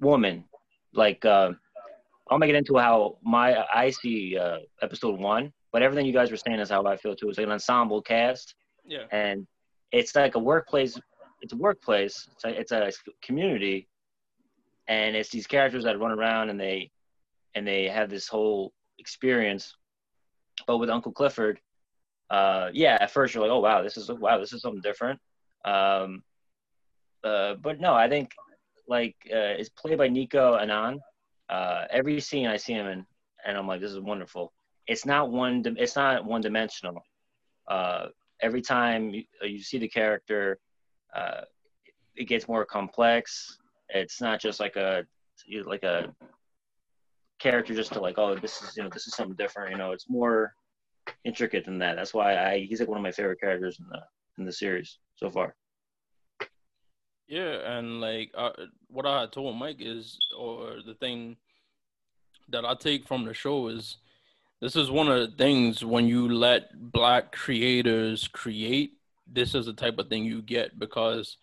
woman. 0.00 0.44
Like 0.92 1.24
uh, 1.24 1.52
I'll 2.30 2.38
make 2.38 2.50
it 2.50 2.56
into 2.56 2.76
how 2.76 3.18
my 3.22 3.64
I 3.72 3.90
see 3.90 4.36
uh, 4.38 4.58
episode 4.82 5.18
one, 5.20 5.52
but 5.72 5.82
everything 5.82 6.06
you 6.06 6.12
guys 6.12 6.30
were 6.30 6.36
saying 6.36 6.58
is 6.60 6.70
how 6.70 6.84
I 6.84 6.96
feel 6.96 7.14
too. 7.14 7.28
It's 7.28 7.38
like 7.38 7.46
an 7.46 7.52
ensemble 7.52 8.02
cast, 8.02 8.54
Yeah. 8.84 9.04
and 9.12 9.46
it's 9.92 10.14
like 10.14 10.34
a 10.34 10.38
workplace. 10.38 10.98
It's 11.42 11.52
a 11.52 11.56
workplace. 11.56 12.28
It's 12.32 12.44
a, 12.44 12.48
it's 12.60 12.72
a 12.72 12.92
community, 13.22 13.88
and 14.88 15.14
it's 15.14 15.28
these 15.30 15.46
characters 15.46 15.84
that 15.84 15.98
run 16.00 16.12
around 16.12 16.50
and 16.50 16.58
they 16.60 16.90
and 17.54 17.66
they 17.66 17.88
have 17.88 18.10
this 18.10 18.28
whole 18.28 18.72
experience. 18.98 19.74
But 20.66 20.78
with 20.78 20.88
Uncle 20.90 21.12
Clifford, 21.12 21.60
uh, 22.30 22.70
yeah, 22.72 22.96
at 23.00 23.10
first 23.10 23.34
you're 23.34 23.42
like, 23.42 23.52
oh 23.52 23.60
wow, 23.60 23.82
this 23.82 23.96
is 23.96 24.10
wow, 24.10 24.38
this 24.38 24.52
is 24.52 24.62
something 24.62 24.80
different. 24.80 25.20
Um, 25.64 26.22
uh, 27.22 27.54
but 27.54 27.80
no, 27.80 27.92
I 27.94 28.08
think 28.08 28.30
like 28.88 29.16
uh, 29.32 29.54
it's 29.58 29.68
played 29.68 29.98
by 29.98 30.08
Nicco 30.08 30.60
Annan. 30.60 31.00
Uh, 31.48 31.84
every 31.90 32.20
scene 32.20 32.46
I 32.46 32.56
see 32.56 32.72
him 32.72 32.86
in, 32.86 33.06
and 33.46 33.56
I'm 33.56 33.66
like, 33.66 33.80
this 33.80 33.92
is 33.92 34.00
wonderful. 34.00 34.52
It's 34.86 35.06
not 35.06 35.30
one. 35.30 35.62
It's 35.78 35.96
not 35.96 36.24
one 36.24 36.40
dimensional. 36.40 37.02
Uh, 37.68 38.06
every 38.40 38.62
time 38.62 39.10
you, 39.10 39.24
uh, 39.42 39.46
you 39.46 39.60
see 39.60 39.78
the 39.78 39.88
character, 39.88 40.58
uh, 41.14 41.42
it 42.14 42.24
gets 42.24 42.48
more 42.48 42.64
complex. 42.64 43.58
It's 43.88 44.20
not 44.20 44.40
just 44.40 44.60
like 44.60 44.76
a 44.76 45.04
like 45.64 45.82
a 45.82 46.14
character 47.38 47.74
just 47.74 47.92
to 47.92 48.00
like, 48.00 48.18
oh, 48.18 48.36
this 48.36 48.62
is 48.62 48.76
you 48.76 48.82
know 48.82 48.90
this 48.92 49.06
is 49.06 49.14
something 49.14 49.36
different. 49.36 49.72
You 49.72 49.78
know, 49.78 49.92
it's 49.92 50.08
more 50.08 50.54
intricate 51.24 51.64
than 51.64 51.78
that. 51.78 51.96
That's 51.96 52.14
why 52.14 52.36
I 52.36 52.66
he's 52.68 52.80
like 52.80 52.88
one 52.88 52.98
of 52.98 53.02
my 53.02 53.12
favorite 53.12 53.40
characters 53.40 53.78
in 53.78 53.86
the 53.88 54.00
in 54.38 54.44
the 54.44 54.52
series 54.52 54.98
so 55.16 55.30
far. 55.30 55.54
Yeah, 57.28 57.78
and 57.78 58.00
like 58.00 58.30
uh, 58.36 58.50
what 58.88 59.06
I 59.06 59.26
told 59.26 59.56
Mike 59.56 59.78
is, 59.80 60.16
or 60.36 60.76
the 60.86 60.94
thing 60.94 61.36
that 62.48 62.64
I 62.64 62.74
take 62.74 63.08
from 63.08 63.24
the 63.24 63.34
show 63.34 63.68
is, 63.68 63.96
this 64.60 64.76
is 64.76 64.90
one 64.90 65.08
of 65.08 65.18
the 65.18 65.36
things 65.36 65.84
when 65.84 66.06
you 66.06 66.32
let 66.32 66.70
black 66.92 67.32
creators 67.32 68.28
create. 68.28 68.92
This 69.26 69.54
is 69.54 69.66
the 69.66 69.72
type 69.72 69.98
of 69.98 70.08
thing 70.08 70.24
you 70.24 70.40
get 70.40 70.78
because, 70.78 71.36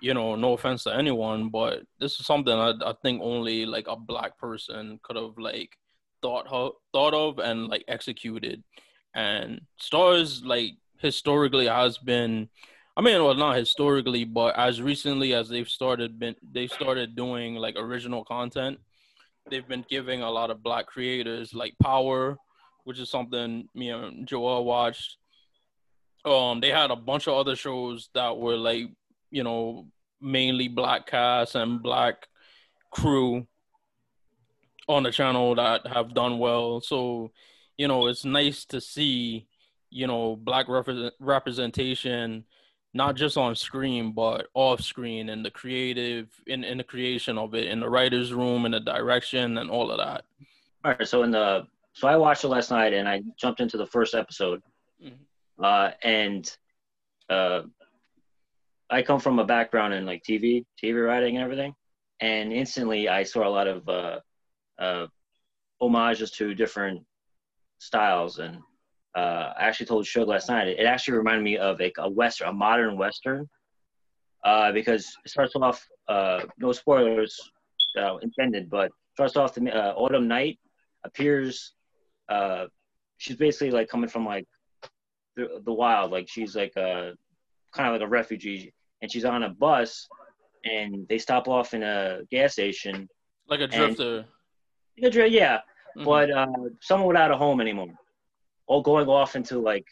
you 0.00 0.14
know, 0.14 0.36
no 0.36 0.54
offense 0.54 0.84
to 0.84 0.94
anyone, 0.94 1.50
but 1.50 1.82
this 2.00 2.18
is 2.18 2.24
something 2.24 2.54
I, 2.54 2.72
I 2.84 2.94
think 3.02 3.20
only 3.22 3.66
like 3.66 3.86
a 3.88 3.96
black 3.96 4.38
person 4.38 4.98
could 5.02 5.16
have 5.16 5.36
like 5.36 5.76
thought 6.22 6.46
ho- 6.46 6.78
thought 6.92 7.12
of 7.12 7.38
and 7.38 7.68
like 7.68 7.84
executed. 7.88 8.64
And 9.14 9.60
Starz 9.80 10.44
like 10.44 10.72
historically 10.98 11.66
has 11.66 11.98
been 11.98 12.48
I 12.96 13.02
mean, 13.02 13.22
well, 13.22 13.34
not 13.34 13.56
historically, 13.56 14.24
but 14.24 14.58
as 14.58 14.80
recently 14.80 15.34
as 15.34 15.50
they've 15.50 15.68
started 15.68 16.18
been 16.18 16.34
they 16.50 16.66
started 16.66 17.14
doing 17.14 17.56
like 17.56 17.76
original 17.76 18.24
content, 18.24 18.78
they've 19.50 19.68
been 19.68 19.84
giving 19.88 20.22
a 20.22 20.30
lot 20.30 20.50
of 20.50 20.62
black 20.62 20.86
creators 20.86 21.52
like 21.52 21.74
power, 21.82 22.38
which 22.84 22.98
is 22.98 23.10
something 23.10 23.68
me 23.74 23.90
and 23.90 24.26
Joel 24.26 24.64
watched. 24.64 25.18
Um, 26.24 26.60
they 26.60 26.70
had 26.70 26.90
a 26.90 26.96
bunch 26.96 27.28
of 27.28 27.34
other 27.34 27.54
shows 27.54 28.08
that 28.14 28.36
were 28.36 28.56
like, 28.56 28.86
you 29.30 29.44
know, 29.44 29.86
mainly 30.20 30.68
black 30.68 31.06
cast 31.06 31.54
and 31.54 31.82
black 31.82 32.26
crew 32.90 33.46
on 34.88 35.02
the 35.02 35.10
channel 35.10 35.54
that 35.54 35.86
have 35.86 36.14
done 36.14 36.38
well. 36.38 36.80
So, 36.80 37.30
you 37.76 37.88
know, 37.88 38.06
it's 38.06 38.24
nice 38.24 38.64
to 38.66 38.80
see, 38.80 39.46
you 39.90 40.06
know, 40.06 40.34
black 40.34 40.68
represent- 40.68 41.14
representation 41.20 42.44
not 42.96 43.14
just 43.14 43.36
on 43.36 43.54
screen 43.54 44.12
but 44.12 44.46
off 44.54 44.80
screen 44.80 45.28
and 45.28 45.44
the 45.44 45.50
creative 45.50 46.28
in, 46.46 46.64
in 46.64 46.78
the 46.78 46.84
creation 46.84 47.36
of 47.38 47.54
it 47.54 47.66
in 47.66 47.78
the 47.80 47.88
writer's 47.88 48.32
room 48.32 48.64
and 48.64 48.74
the 48.74 48.80
direction 48.80 49.58
and 49.58 49.70
all 49.70 49.90
of 49.90 49.98
that 49.98 50.24
All 50.84 50.92
right, 50.92 51.06
so 51.06 51.22
in 51.22 51.30
the 51.30 51.66
so 51.92 52.08
I 52.08 52.16
watched 52.16 52.44
it 52.44 52.48
last 52.48 52.70
night 52.70 52.92
and 52.92 53.08
I 53.08 53.22
jumped 53.38 53.60
into 53.60 53.76
the 53.78 53.86
first 53.86 54.14
episode, 54.14 54.60
Mhm. 55.02 55.18
uh, 55.62 55.90
and 56.02 56.44
uh, 57.30 57.62
I 58.90 59.02
come 59.02 59.18
from 59.18 59.38
a 59.38 59.44
background 59.44 59.94
in 59.94 60.04
like 60.06 60.22
TV, 60.22 60.64
TV 60.80 60.94
writing 61.06 61.36
and 61.36 61.42
everything, 61.44 61.74
and 62.20 62.52
instantly 62.52 63.08
I 63.08 63.22
saw 63.24 63.48
a 63.48 63.54
lot 63.58 63.66
of 63.66 63.88
uh, 63.88 64.20
uh, 64.78 65.06
homages 65.80 66.30
to 66.32 66.54
different 66.54 67.00
styles. 67.78 68.38
And 68.38 68.58
uh, 69.16 69.54
I 69.58 69.64
actually 69.64 69.86
told 69.86 70.06
Shug 70.06 70.28
last 70.28 70.48
night. 70.50 70.68
It 70.68 70.84
actually 70.84 71.16
reminded 71.16 71.42
me 71.42 71.56
of 71.56 71.80
like 71.80 71.94
a 71.98 72.08
western, 72.08 72.48
a 72.48 72.52
modern 72.52 72.98
western, 72.98 73.48
uh, 74.44 74.72
because 74.72 75.16
it 75.24 75.30
starts 75.30 75.54
off. 75.56 75.86
Uh, 76.06 76.42
no 76.58 76.70
spoilers 76.72 77.40
uh, 77.98 78.18
intended, 78.18 78.68
but 78.68 78.92
starts 79.14 79.36
off 79.36 79.54
the 79.54 79.74
uh, 79.74 79.94
Autumn 79.94 80.28
Night 80.28 80.58
appears. 81.04 81.72
Uh, 82.28 82.66
she's 83.16 83.36
basically 83.36 83.70
like 83.70 83.88
coming 83.88 84.10
from 84.10 84.26
like 84.26 84.46
the, 85.36 85.62
the 85.64 85.72
wild, 85.72 86.12
like 86.12 86.28
she's 86.28 86.54
like 86.54 86.76
a 86.76 87.14
kind 87.74 87.88
of 87.88 87.94
like 87.94 88.06
a 88.06 88.08
refugee, 88.08 88.72
and 89.00 89.10
she's 89.10 89.24
on 89.24 89.44
a 89.44 89.48
bus, 89.48 90.06
and 90.64 91.06
they 91.08 91.18
stop 91.18 91.48
off 91.48 91.72
in 91.72 91.82
a 91.82 92.20
gas 92.30 92.52
station. 92.52 93.08
Like 93.48 93.60
a 93.60 93.66
drifter. 93.66 94.26
And, 94.98 95.32
yeah, 95.32 95.58
mm-hmm. 95.96 96.04
but 96.04 96.30
uh, 96.30 96.46
someone 96.82 97.08
without 97.08 97.30
a 97.30 97.36
home 97.36 97.60
anymore, 97.62 97.94
all 98.66 98.82
going 98.82 99.08
off 99.08 99.36
into 99.36 99.58
like 99.58 99.86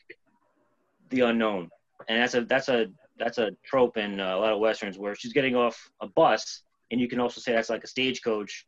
the 1.10 1.20
unknown, 1.20 1.70
and 2.08 2.20
that's 2.20 2.34
a 2.34 2.42
that's 2.42 2.68
a 2.68 2.86
that's 3.18 3.38
a 3.38 3.52
trope 3.64 3.96
in 3.96 4.20
uh, 4.20 4.36
a 4.36 4.38
lot 4.38 4.52
of 4.52 4.58
westerns 4.58 4.98
where 4.98 5.14
she's 5.14 5.32
getting 5.32 5.54
off 5.54 5.78
a 6.00 6.08
bus, 6.08 6.62
and 6.90 7.00
you 7.00 7.08
can 7.08 7.20
also 7.20 7.40
say 7.40 7.52
that's 7.52 7.70
like 7.70 7.84
a 7.84 7.88
stagecoach. 7.88 8.66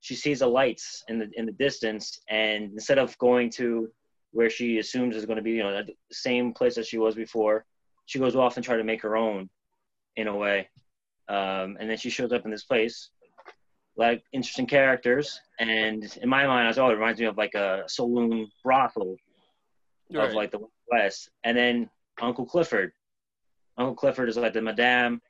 She 0.00 0.14
sees 0.14 0.40
the 0.40 0.46
lights 0.46 1.04
in 1.08 1.18
the 1.18 1.30
in 1.34 1.46
the 1.46 1.52
distance, 1.52 2.20
and 2.28 2.72
instead 2.72 2.98
of 2.98 3.16
going 3.18 3.50
to 3.50 3.88
where 4.32 4.50
she 4.50 4.78
assumes 4.78 5.16
is 5.16 5.26
going 5.26 5.36
to 5.36 5.42
be 5.42 5.52
you 5.52 5.62
know 5.62 5.82
the 5.82 5.94
same 6.12 6.52
place 6.52 6.78
as 6.78 6.88
she 6.88 6.98
was 6.98 7.14
before, 7.14 7.64
she 8.06 8.18
goes 8.18 8.36
off 8.36 8.56
and 8.56 8.64
try 8.64 8.76
to 8.76 8.84
make 8.84 9.02
her 9.02 9.16
own, 9.16 9.48
in 10.16 10.26
a 10.26 10.36
way, 10.36 10.68
um, 11.28 11.76
and 11.78 11.88
then 11.88 11.96
she 11.96 12.10
shows 12.10 12.32
up 12.32 12.44
in 12.44 12.50
this 12.50 12.64
place 12.64 13.10
like 13.96 14.22
interesting 14.32 14.66
characters. 14.66 15.40
And 15.58 16.04
in 16.22 16.28
my 16.28 16.46
mind, 16.46 16.68
as 16.68 16.76
well, 16.76 16.90
it 16.90 16.94
reminds 16.94 17.20
me 17.20 17.26
of 17.26 17.36
like 17.36 17.54
a 17.54 17.84
saloon 17.86 18.48
brothel 18.62 19.16
right. 20.12 20.28
of 20.28 20.34
like 20.34 20.50
the 20.50 20.60
West. 20.90 21.30
And 21.44 21.56
then 21.56 21.90
Uncle 22.20 22.46
Clifford. 22.46 22.92
Uncle 23.78 23.94
Clifford 23.94 24.28
is 24.28 24.36
like 24.36 24.52
the 24.52 24.62
madame. 24.62 25.20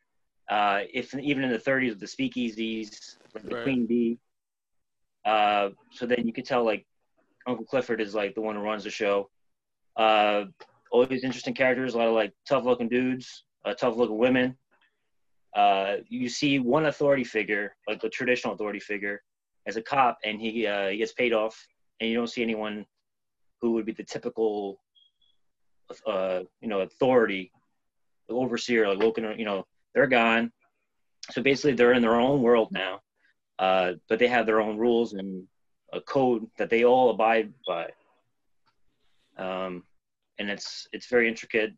Uh, 0.49 0.83
if 0.93 1.15
even 1.15 1.43
in 1.43 1.51
the 1.51 1.59
30s 1.59 1.91
with 1.91 2.01
the 2.01 2.07
speakeasies, 2.07 3.17
like 3.35 3.45
the 3.45 3.57
right. 3.57 3.65
queen 3.65 3.87
bee. 3.87 4.19
Uh, 5.25 5.71
so 5.91 6.07
then 6.07 6.25
you 6.25 6.33
could 6.33 6.45
tell 6.45 6.65
like 6.65 6.87
Uncle 7.47 7.65
Clifford 7.65 8.01
is 8.01 8.15
like 8.15 8.35
the 8.35 8.41
one 8.41 8.55
who 8.55 8.63
runs 8.63 8.85
the 8.85 8.91
show. 8.91 9.29
Uh, 9.97 10.45
all 10.93 11.05
these 11.07 11.25
interesting 11.25 11.55
characters, 11.55 11.95
a 11.95 11.99
lot 11.99 12.07
of 12.07 12.15
like 12.15 12.33
tough 12.49 12.65
looking 12.65 12.89
dudes, 12.89 13.45
uh, 13.65 13.75
tough 13.75 13.97
looking 13.97 14.19
women 14.19 14.57
uh, 15.57 15.97
you 16.09 16.29
see 16.29 16.59
one 16.59 16.87
authority 16.87 17.25
figure, 17.25 17.75
like 17.89 18.01
the 18.01 18.11
traditional 18.11 18.55
authority 18.55 18.79
figure, 18.79 19.23
as 19.67 19.77
a 19.77 19.83
cop, 19.83 20.19
and 20.23 20.39
he 20.39 20.67
uh, 20.67 20.89
he 20.89 20.99
gets 20.99 21.13
paid 21.13 21.33
off, 21.33 21.67
and 21.99 22.11
you 22.11 22.15
don't 22.15 22.29
see 22.29 22.43
anyone 22.43 22.85
who 23.61 23.73
would 23.73 23.87
be 23.87 23.93
the 23.93 24.05
typical, 24.05 24.81
uh, 26.07 26.41
you 26.61 26.69
know, 26.69 26.81
authority, 26.81 27.51
the 28.29 28.35
overseer, 28.35 28.89
like 28.89 28.99
looking, 28.99 29.39
you 29.39 29.45
know, 29.45 29.67
they're 29.95 30.07
gone. 30.07 30.53
So 31.31 31.43
basically, 31.43 31.73
they're 31.73 31.93
in 31.95 32.03
their 32.03 32.21
own 32.21 32.43
world 32.43 32.69
now, 32.71 33.01
uh, 33.59 33.93
but 34.09 34.19
they 34.19 34.29
have 34.29 34.47
their 34.47 34.61
own 34.61 34.77
rules 34.77 35.13
and 35.13 35.47
a 35.93 36.01
code 36.01 36.47
that 36.59 36.71
they 36.71 36.85
all 36.85 37.11
abide 37.11 37.53
by. 37.67 37.91
Um, 39.39 39.85
and 40.39 40.51
it's 40.51 40.87
it's 40.93 41.07
very 41.07 41.29
intricate, 41.29 41.73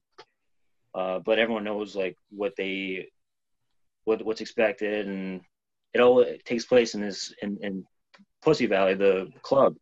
uh, 0.95 1.21
but 1.21 1.39
everyone 1.39 1.65
knows 1.65 1.95
like 1.97 2.17
what 2.31 2.55
they 2.57 3.09
what 4.05 4.25
what's 4.25 4.41
expected, 4.41 5.07
and 5.07 5.41
it 5.95 6.01
all 6.01 6.21
it 6.21 6.45
takes 6.45 6.65
place 6.65 6.95
in 6.95 7.01
this 7.01 7.33
in, 7.43 7.59
in 7.63 7.85
Pussy 8.43 8.67
Valley, 8.67 8.95
the 8.95 9.31
club. 9.43 9.77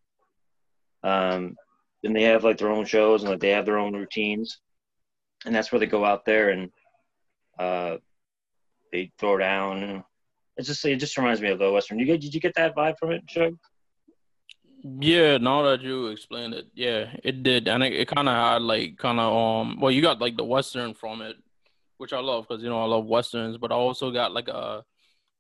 Um, 1.03 1.57
and 2.05 2.15
they 2.15 2.23
have 2.23 2.45
like 2.45 2.59
their 2.59 2.71
own 2.71 2.85
shows 2.85 3.23
and 3.23 3.31
like 3.31 3.41
they 3.41 3.51
have 3.51 3.67
their 3.67 3.79
own 3.79 3.95
routines, 3.95 4.59
and 5.45 5.55
that's 5.55 5.71
where 5.71 5.79
they 5.81 5.87
go 5.87 6.05
out 6.05 6.25
there 6.25 6.51
and 6.51 6.71
uh, 7.59 7.97
they 8.93 9.13
throw 9.19 9.37
down. 9.39 10.05
It's 10.57 10.69
just 10.69 10.85
it 10.85 10.97
just 10.97 11.17
reminds 11.17 11.41
me 11.41 11.51
of 11.51 11.59
the 11.59 11.71
Western. 11.71 11.99
You 11.99 12.07
get 12.07 12.21
did 12.21 12.35
you 12.35 12.41
get 12.41 12.55
that 12.55 12.75
vibe 12.75 12.99
from 12.99 13.13
it, 13.13 13.23
Shug? 13.29 13.57
Yeah, 15.01 15.39
now 15.39 15.63
that 15.63 15.83
you 15.83 16.09
explained 16.09 16.55
it, 16.55 16.69
yeah, 16.75 17.07
it 17.25 17.43
did, 17.43 17.67
and 17.67 17.83
it, 17.83 17.93
it 17.93 18.09
kind 18.09 18.29
of 18.29 18.35
had 18.35 18.63
like 18.63 18.97
kind 18.99 19.19
of 19.19 19.33
um. 19.33 19.81
Well, 19.81 19.91
you 19.91 20.01
got 20.01 20.21
like 20.21 20.37
the 20.37 20.45
Western 20.45 20.95
from 20.95 21.23
it, 21.23 21.37
which 21.99 22.13
I 22.13 22.21
love 22.21 22.47
because 22.47 22.63
you 22.63 22.69
know 22.69 22.81
I 22.81 22.87
love 22.87 23.07
westerns, 23.07 23.59
but 23.59 23.73
I 23.73 23.75
also 23.75 24.11
got 24.11 24.33
like 24.33 24.49
a 24.49 24.85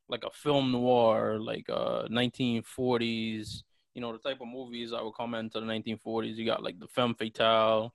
like 0.08 0.24
a 0.24 0.30
film 0.30 0.72
noir, 0.72 1.38
like 1.38 1.66
uh 1.68 2.08
1940s. 2.08 3.62
You 3.96 4.02
know 4.02 4.12
the 4.12 4.18
type 4.18 4.42
of 4.42 4.48
movies 4.48 4.92
I 4.92 5.00
would 5.00 5.14
come 5.14 5.32
into 5.32 5.58
the 5.58 5.64
1940s. 5.64 6.36
You 6.36 6.44
got 6.44 6.62
like 6.62 6.78
the 6.78 6.86
femme 6.86 7.14
fatale. 7.14 7.94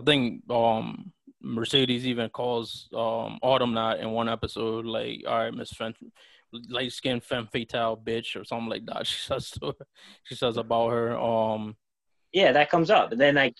I 0.00 0.02
think 0.02 0.50
um 0.50 1.12
Mercedes 1.42 2.06
even 2.06 2.30
calls 2.30 2.88
um 2.94 3.38
Autumn 3.42 3.74
Night 3.74 4.00
in 4.00 4.12
one 4.12 4.30
episode 4.30 4.86
like, 4.86 5.24
"All 5.26 5.36
right, 5.36 5.52
Miss 5.52 5.68
Femme, 5.72 5.92
light 6.70 6.90
skinned 6.90 7.22
femme 7.22 7.48
fatale 7.52 7.98
bitch" 7.98 8.34
or 8.34 8.46
something 8.46 8.70
like 8.70 8.86
that. 8.86 9.06
She 9.06 9.20
says 9.26 9.50
to 9.50 9.66
her, 9.66 9.86
she 10.24 10.34
says 10.34 10.56
about 10.56 10.88
her. 10.88 11.18
Um, 11.18 11.76
yeah, 12.32 12.52
that 12.52 12.70
comes 12.70 12.88
up, 12.88 13.12
and 13.12 13.20
then 13.20 13.34
like 13.34 13.56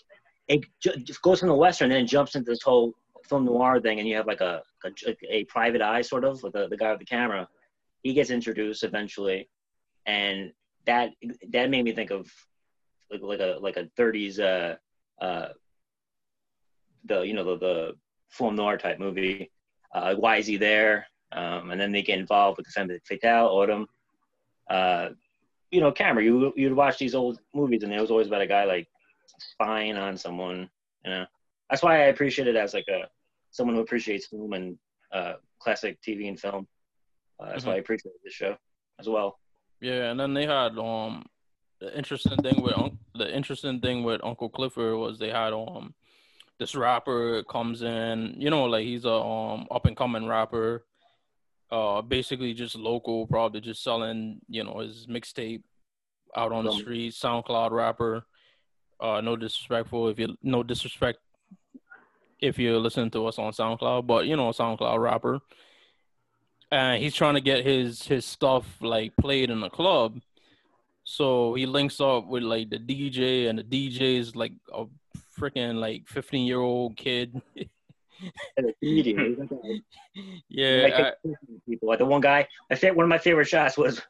it 0.49 0.65
just 0.81 1.21
goes 1.21 1.41
from 1.41 1.51
the 1.51 1.55
western, 1.55 1.93
and 1.93 1.99
then 1.99 2.07
jumps 2.07 2.37
into 2.37 2.51
this 2.51 2.63
whole 2.63 2.95
film 3.29 3.45
noir 3.45 3.83
thing, 3.83 3.99
and 3.99 4.09
you 4.09 4.17
have 4.17 4.27
like 4.27 4.41
a 4.41 4.63
a, 4.83 5.17
a 5.29 5.45
private 5.45 5.83
eye 5.83 6.01
sort 6.01 6.25
of 6.25 6.43
with 6.43 6.55
the, 6.55 6.69
the 6.69 6.77
guy 6.79 6.91
with 6.93 7.01
the 7.01 7.05
camera. 7.05 7.47
He 8.03 8.15
gets 8.15 8.31
introduced 8.31 8.83
eventually, 8.83 9.51
and 10.07 10.53
that 10.87 11.11
that 11.51 11.71
made 11.71 11.85
me 11.85 11.93
think 11.93 12.11
of 12.11 12.31
like 13.11 13.23
like 13.23 13.41
a 13.41 13.59
like 13.61 13.77
a 13.77 13.85
30s 13.99 14.39
uh 14.41 14.77
uh 15.25 15.49
the 17.05 17.21
you 17.23 17.35
know 17.35 17.45
the 17.45 17.59
the 17.59 17.93
film 18.31 18.57
noir 18.57 18.77
type 18.77 18.99
movie. 18.99 19.51
Uh, 19.95 20.15
why 20.15 20.37
is 20.37 20.47
he 20.47 20.57
there? 20.57 21.07
Um, 21.33 21.71
and 21.71 21.81
then 21.81 21.93
they 21.93 22.03
get 22.03 22.19
involved 22.19 22.59
with 22.59 22.67
the 22.67 22.73
femme 22.73 22.91
fatale, 23.05 23.47
Autumn. 23.47 23.87
Uh, 24.69 25.11
you 25.71 25.81
know, 25.81 25.93
camera. 25.93 26.23
You 26.23 26.53
you'd 26.57 26.73
watch 26.73 26.99
these 26.99 27.15
old 27.15 27.41
movies, 27.55 27.83
and 27.83 27.93
it 27.93 28.01
was 28.01 28.11
always 28.11 28.27
about 28.27 28.43
a 28.43 28.47
guy 28.47 28.65
like 28.65 28.89
spying 29.39 29.97
on 29.97 30.17
someone. 30.17 30.69
You 31.05 31.11
know, 31.11 31.27
that's 31.71 31.83
why 31.83 31.97
I 31.97 32.07
appreciate 32.07 32.49
it 32.49 32.57
as 32.57 32.75
like 32.75 32.89
a 32.89 33.09
someone 33.51 33.77
who 33.77 33.83
appreciates 33.83 34.27
film 34.27 34.53
and 34.53 34.79
uh, 35.13 35.35
classic 35.59 35.99
TV 36.03 36.29
and 36.29 36.39
film. 36.39 36.67
Uh, 37.39 37.51
that's 37.51 37.61
mm-hmm. 37.61 37.71
why 37.71 37.77
I 37.77 37.79
appreciate 37.79 38.15
this 38.25 38.35
show 38.35 38.57
as 38.99 39.09
well. 39.09 39.39
Yeah, 39.87 40.11
and 40.11 40.19
then 40.19 40.35
they 40.35 40.47
had 40.47 40.77
um 40.79 41.27
the 41.81 41.97
interesting 41.97 42.37
thing 42.39 42.61
with 42.61 42.75
the 43.15 43.33
interesting 43.33 43.79
thing 43.81 44.03
with 44.03 44.21
Uncle 44.25 44.49
Clifford 44.49 44.97
was 44.99 45.21
they 45.21 45.31
had 45.31 45.53
um 45.53 45.95
this 46.59 46.75
rapper 46.75 47.45
comes 47.45 47.83
in, 47.83 48.35
you 48.37 48.51
know, 48.51 48.65
like 48.65 48.85
he's 48.85 49.05
a 49.05 49.13
um 49.13 49.69
up 49.71 49.87
and 49.87 49.97
coming 49.97 50.27
rapper, 50.27 50.85
uh 51.71 52.03
basically 52.03 52.53
just 52.53 52.75
local, 52.75 53.29
probably 53.29 53.61
just 53.61 53.85
selling, 53.85 54.41
you 54.49 54.65
know, 54.65 54.81
his 54.81 55.07
mixtape 55.07 55.63
out 56.37 56.51
on 56.51 56.65
the 56.65 56.73
street, 56.73 57.13
SoundCloud 57.13 57.71
rapper. 57.71 58.27
Uh 58.99 59.21
no 59.21 59.37
disrespectful 59.37 60.09
if 60.09 60.19
you 60.19 60.37
no 60.43 60.65
disrespect 60.65 61.21
if 62.41 62.59
you're 62.59 62.81
listening 62.81 63.13
to 63.13 63.25
us 63.29 63.39
on 63.39 63.53
SoundCloud, 63.53 64.05
but 64.05 64.27
you 64.27 64.35
know, 64.35 64.51
SoundCloud 64.51 64.99
rapper. 65.01 65.39
And 66.71 67.03
he's 67.03 67.15
trying 67.15 67.35
to 67.35 67.41
get 67.41 67.65
his 67.65 68.03
his 68.03 68.25
stuff 68.25 68.67
like 68.81 69.17
played 69.17 69.51
in 69.51 69.63
a 69.63 69.71
club. 69.71 70.21
So 71.05 71.55
he 71.55 71.67
links 71.67 72.01
up 72.01 72.27
with 72.27 72.43
like 72.43 72.71
the 72.71 72.79
DJ 72.79 73.49
and 73.49 73.59
the 73.59 73.63
DJ 73.63 74.19
is 74.19 74.35
like 74.35 74.53
a 74.75 74.87
freaking 75.39 75.77
like 75.77 76.09
15 76.09 76.47
year 76.47 76.61
old 76.61 76.97
kid. 76.97 77.41
yeah, 80.49 80.89
like 80.91 81.15
people 81.69 81.89
like 81.89 81.99
the 81.99 82.05
one 82.05 82.21
guy. 82.21 82.49
I 82.71 82.75
think 82.75 82.97
one 82.97 83.05
of 83.05 83.11
my 83.11 83.19
favorite 83.19 83.47
shots 83.47 83.77
was 83.77 84.01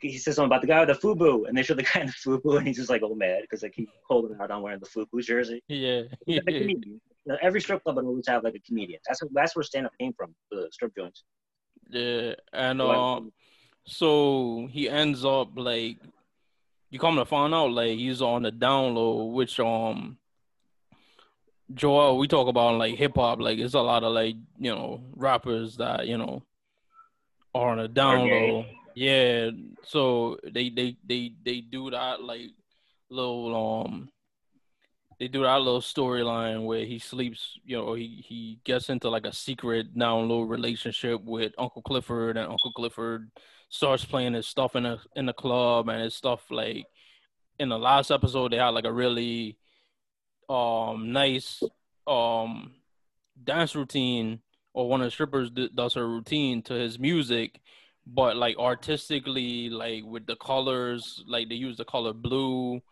he 0.00 0.18
says 0.18 0.36
something 0.36 0.48
about 0.48 0.60
the 0.62 0.66
guy 0.66 0.84
with 0.84 1.00
the 1.00 1.06
FUBU, 1.06 1.48
and 1.48 1.56
they 1.56 1.62
show 1.62 1.74
the 1.74 1.84
guy 1.84 2.00
in 2.00 2.06
the 2.06 2.12
FUBU, 2.12 2.58
and 2.58 2.66
he's 2.66 2.76
just 2.76 2.90
like 2.90 3.02
all 3.02 3.14
mad 3.14 3.42
because 3.42 3.62
like 3.62 3.72
he's 3.74 3.88
holding 4.08 4.36
out 4.40 4.50
on 4.50 4.62
wearing 4.62 4.80
the 4.80 4.86
FUBU 4.86 5.24
jersey. 5.24 5.62
Yeah, 5.68 6.02
know, 7.26 7.38
every 7.40 7.60
strip 7.60 7.82
club 7.84 7.96
would 7.96 8.04
always 8.04 8.26
have 8.26 8.42
like 8.42 8.54
a 8.54 8.60
comedian. 8.60 9.00
That's 9.06 9.22
that's 9.32 9.54
where 9.54 9.62
stand 9.62 9.86
up 9.86 9.92
came 9.98 10.12
from, 10.12 10.34
the 10.50 10.68
strip 10.72 10.94
joints. 10.96 11.22
Yeah, 11.92 12.34
and 12.52 12.80
um, 12.80 13.32
so 13.84 14.68
he 14.70 14.88
ends 14.88 15.24
up 15.24 15.50
like 15.54 15.98
you 16.90 16.98
come 16.98 17.16
to 17.16 17.24
find 17.24 17.54
out 17.54 17.72
like 17.72 17.98
he's 17.98 18.22
on 18.22 18.42
the 18.42 18.52
download, 18.52 19.32
which 19.32 19.60
um 19.60 20.18
Joel, 21.74 22.18
we 22.18 22.28
talk 22.28 22.48
about 22.48 22.78
like 22.78 22.96
hip 22.96 23.16
hop, 23.16 23.40
like 23.40 23.58
it's 23.58 23.74
a 23.74 23.80
lot 23.80 24.04
of 24.04 24.12
like, 24.12 24.36
you 24.58 24.70
know, 24.74 25.02
rappers 25.14 25.76
that, 25.76 26.06
you 26.06 26.18
know, 26.18 26.42
are 27.54 27.70
on 27.70 27.80
a 27.80 27.88
download. 27.88 28.60
Okay. 28.60 28.76
Yeah. 28.94 29.50
So 29.84 30.38
they 30.44 30.70
they 30.70 30.96
they 31.06 31.32
they 31.44 31.60
do 31.60 31.90
that 31.90 32.22
like 32.22 32.50
little 33.10 33.84
um 33.84 34.10
they 35.22 35.28
do 35.28 35.44
that 35.44 35.60
little 35.60 35.80
storyline 35.80 36.64
where 36.64 36.84
he 36.84 36.98
sleeps, 36.98 37.56
you 37.64 37.76
know, 37.76 37.94
he 37.94 38.24
he 38.26 38.58
gets 38.64 38.90
into 38.90 39.08
like 39.08 39.24
a 39.24 39.32
secret 39.32 39.96
down 39.96 40.28
low 40.28 40.40
relationship 40.40 41.22
with 41.22 41.52
Uncle 41.58 41.80
Clifford, 41.80 42.36
and 42.36 42.50
Uncle 42.50 42.72
Clifford 42.72 43.30
starts 43.68 44.04
playing 44.04 44.32
his 44.32 44.48
stuff 44.48 44.74
in 44.74 44.82
the 44.82 44.98
in 45.14 45.26
the 45.26 45.32
club, 45.32 45.88
and 45.88 46.02
his 46.02 46.16
stuff 46.16 46.40
like 46.50 46.86
in 47.60 47.68
the 47.68 47.78
last 47.78 48.10
episode 48.10 48.50
they 48.50 48.56
had 48.56 48.70
like 48.70 48.84
a 48.84 48.92
really 48.92 49.56
um 50.48 51.12
nice 51.12 51.62
um 52.08 52.72
dance 53.44 53.76
routine, 53.76 54.40
or 54.74 54.88
one 54.88 55.02
of 55.02 55.04
the 55.04 55.12
strippers 55.12 55.50
does 55.50 55.94
her 55.94 56.08
routine 56.08 56.62
to 56.62 56.74
his 56.74 56.98
music, 56.98 57.60
but 58.08 58.36
like 58.36 58.58
artistically, 58.58 59.70
like 59.70 60.02
with 60.04 60.26
the 60.26 60.34
colors, 60.34 61.22
like 61.28 61.48
they 61.48 61.54
use 61.54 61.76
the 61.76 61.84
color 61.84 62.12
blue 62.12 62.82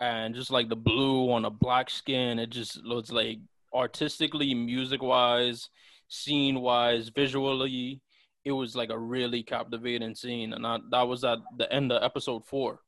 and 0.00 0.34
just 0.34 0.50
like 0.50 0.68
the 0.68 0.76
blue 0.76 1.30
on 1.30 1.44
a 1.44 1.50
black 1.50 1.90
skin, 1.90 2.38
it 2.38 2.50
just 2.50 2.82
looks 2.84 3.12
like 3.12 3.38
artistically, 3.74 4.54
music 4.54 5.02
wise, 5.02 5.68
scene 6.08 6.60
wise, 6.60 7.08
visually, 7.08 8.00
it 8.44 8.52
was 8.52 8.74
like 8.74 8.90
a 8.90 8.98
really 8.98 9.42
captivating 9.42 10.14
scene, 10.14 10.54
and 10.54 10.66
I, 10.66 10.78
that 10.90 11.06
was 11.06 11.24
at 11.24 11.38
the 11.58 11.70
end 11.72 11.92
of 11.92 12.02
episode 12.02 12.46
four. 12.46 12.80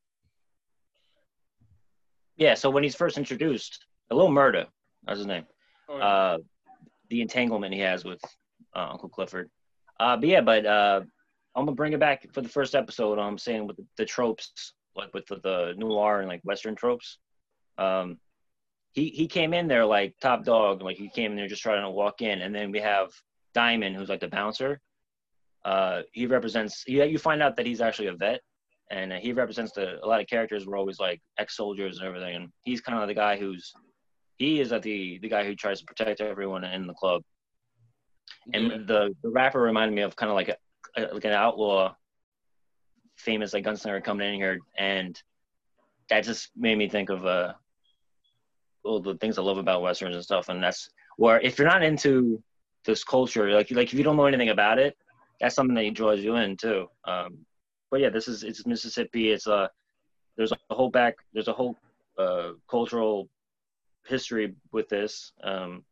Yeah, 2.36 2.54
so 2.54 2.70
when 2.70 2.82
he's 2.82 2.94
first 2.94 3.18
introduced, 3.18 3.84
a 4.10 4.14
Lil 4.14 4.28
Murda, 4.28 4.66
that's 5.04 5.18
his 5.18 5.26
name. 5.26 5.44
Oh, 5.88 5.98
yeah. 5.98 6.04
Uh, 6.04 6.38
the 7.10 7.20
entanglement 7.20 7.74
he 7.74 7.80
has 7.80 8.04
with 8.04 8.22
uh, 8.74 8.88
Uncle 8.90 9.10
Clifford. 9.10 9.50
Uh, 10.00 10.16
but 10.16 10.28
yeah, 10.28 10.40
but 10.40 10.64
uh, 10.64 11.02
I'm 11.54 11.66
gonna 11.66 11.76
bring 11.76 11.92
it 11.92 12.00
back 12.00 12.26
for 12.32 12.40
the 12.40 12.48
first 12.48 12.74
episode. 12.74 13.18
I'm 13.18 13.36
saying 13.36 13.66
with 13.66 13.76
the, 13.76 13.84
the 13.98 14.06
tropes 14.06 14.72
like 14.96 15.12
with 15.14 15.26
the, 15.26 15.36
the 15.36 15.74
noir 15.76 16.20
and 16.20 16.28
like 16.28 16.40
Western 16.44 16.74
tropes. 16.74 17.18
Um, 17.78 18.18
he 18.92 19.08
he 19.08 19.26
came 19.26 19.54
in 19.54 19.68
there 19.68 19.86
like 19.86 20.14
top 20.20 20.44
dog, 20.44 20.82
like 20.82 20.96
he 20.96 21.08
came 21.08 21.32
in 21.32 21.36
there 21.36 21.48
just 21.48 21.62
trying 21.62 21.82
to 21.82 21.90
walk 21.90 22.20
in, 22.20 22.42
and 22.42 22.54
then 22.54 22.70
we 22.70 22.80
have 22.80 23.10
Diamond, 23.54 23.96
who's 23.96 24.08
like 24.08 24.20
the 24.20 24.28
bouncer. 24.28 24.80
Uh, 25.64 26.02
he 26.12 26.26
represents. 26.26 26.82
He, 26.86 27.02
you 27.02 27.18
find 27.18 27.42
out 27.42 27.56
that 27.56 27.66
he's 27.66 27.80
actually 27.80 28.08
a 28.08 28.14
vet, 28.14 28.40
and 28.90 29.12
he 29.12 29.32
represents 29.32 29.72
the 29.72 30.04
a 30.04 30.06
lot 30.06 30.20
of 30.20 30.26
characters 30.26 30.66
were 30.66 30.76
always 30.76 31.00
like 31.00 31.20
ex-soldiers 31.38 31.98
and 31.98 32.06
everything, 32.06 32.36
and 32.36 32.48
he's 32.64 32.80
kind 32.80 32.98
of 32.98 33.08
the 33.08 33.14
guy 33.14 33.36
who's 33.38 33.72
he 34.36 34.60
is 34.60 34.72
at 34.72 34.82
the 34.82 35.18
the 35.22 35.28
guy 35.28 35.44
who 35.44 35.54
tries 35.54 35.80
to 35.80 35.86
protect 35.86 36.20
everyone 36.20 36.64
in 36.64 36.86
the 36.86 36.94
club. 36.94 37.22
And 38.52 38.70
yeah. 38.70 38.78
the 38.84 39.16
the 39.22 39.30
rapper 39.30 39.60
reminded 39.60 39.94
me 39.94 40.02
of 40.02 40.16
kind 40.16 40.30
of 40.30 40.36
like 40.36 40.48
a, 40.96 41.14
like 41.14 41.24
an 41.24 41.32
outlaw 41.32 41.94
famous 43.16 43.52
like 43.52 43.64
gunslinger 43.64 44.02
coming 44.02 44.28
in 44.28 44.34
here, 44.34 44.58
and 44.78 45.20
that 46.08 46.24
just 46.24 46.50
made 46.56 46.76
me 46.78 46.88
think 46.88 47.10
of 47.10 47.24
uh, 47.26 47.54
all 48.84 49.00
the 49.00 49.16
things 49.16 49.38
I 49.38 49.42
love 49.42 49.58
about 49.58 49.82
westerns 49.82 50.16
and 50.16 50.24
stuff. 50.24 50.48
And 50.48 50.62
that's 50.62 50.90
where 51.16 51.40
if 51.40 51.58
you're 51.58 51.68
not 51.68 51.82
into 51.82 52.42
this 52.84 53.04
culture, 53.04 53.50
like 53.50 53.70
like 53.70 53.92
if 53.92 53.94
you 53.94 54.04
don't 54.04 54.16
know 54.16 54.26
anything 54.26 54.50
about 54.50 54.78
it, 54.78 54.96
that's 55.40 55.54
something 55.54 55.74
that 55.74 55.94
draws 55.94 56.20
you 56.20 56.36
in 56.36 56.56
too. 56.56 56.88
Um, 57.04 57.38
but 57.90 58.00
yeah, 58.00 58.10
this 58.10 58.28
is 58.28 58.42
it's 58.42 58.66
Mississippi. 58.66 59.30
It's 59.30 59.46
a 59.46 59.70
there's 60.36 60.52
a 60.52 60.74
whole 60.74 60.90
back 60.90 61.16
there's 61.32 61.48
a 61.48 61.52
whole 61.52 61.76
uh, 62.18 62.52
cultural 62.68 63.28
history 64.06 64.54
with 64.72 64.88
this. 64.88 65.32
Um, 65.44 65.84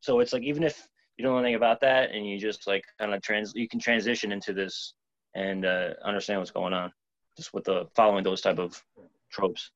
so 0.00 0.20
it's 0.20 0.32
like 0.32 0.42
even 0.42 0.62
if 0.62 0.86
you 1.16 1.24
don't 1.24 1.32
know 1.32 1.38
anything 1.38 1.56
about 1.56 1.80
that 1.80 2.10
and 2.10 2.26
you 2.26 2.38
just 2.38 2.66
like 2.66 2.84
kind 2.98 3.14
of 3.14 3.22
trans 3.22 3.54
you 3.54 3.68
can 3.68 3.80
transition 3.80 4.32
into 4.32 4.52
this 4.52 4.94
and 5.36 5.66
uh, 5.66 5.90
understand 6.02 6.40
what's 6.40 6.50
going 6.50 6.72
on 6.72 6.90
just 7.36 7.52
with 7.52 7.64
the 7.64 7.86
following 7.94 8.24
those 8.24 8.40
type 8.40 8.58
of 8.58 8.82
tropes. 9.30 9.70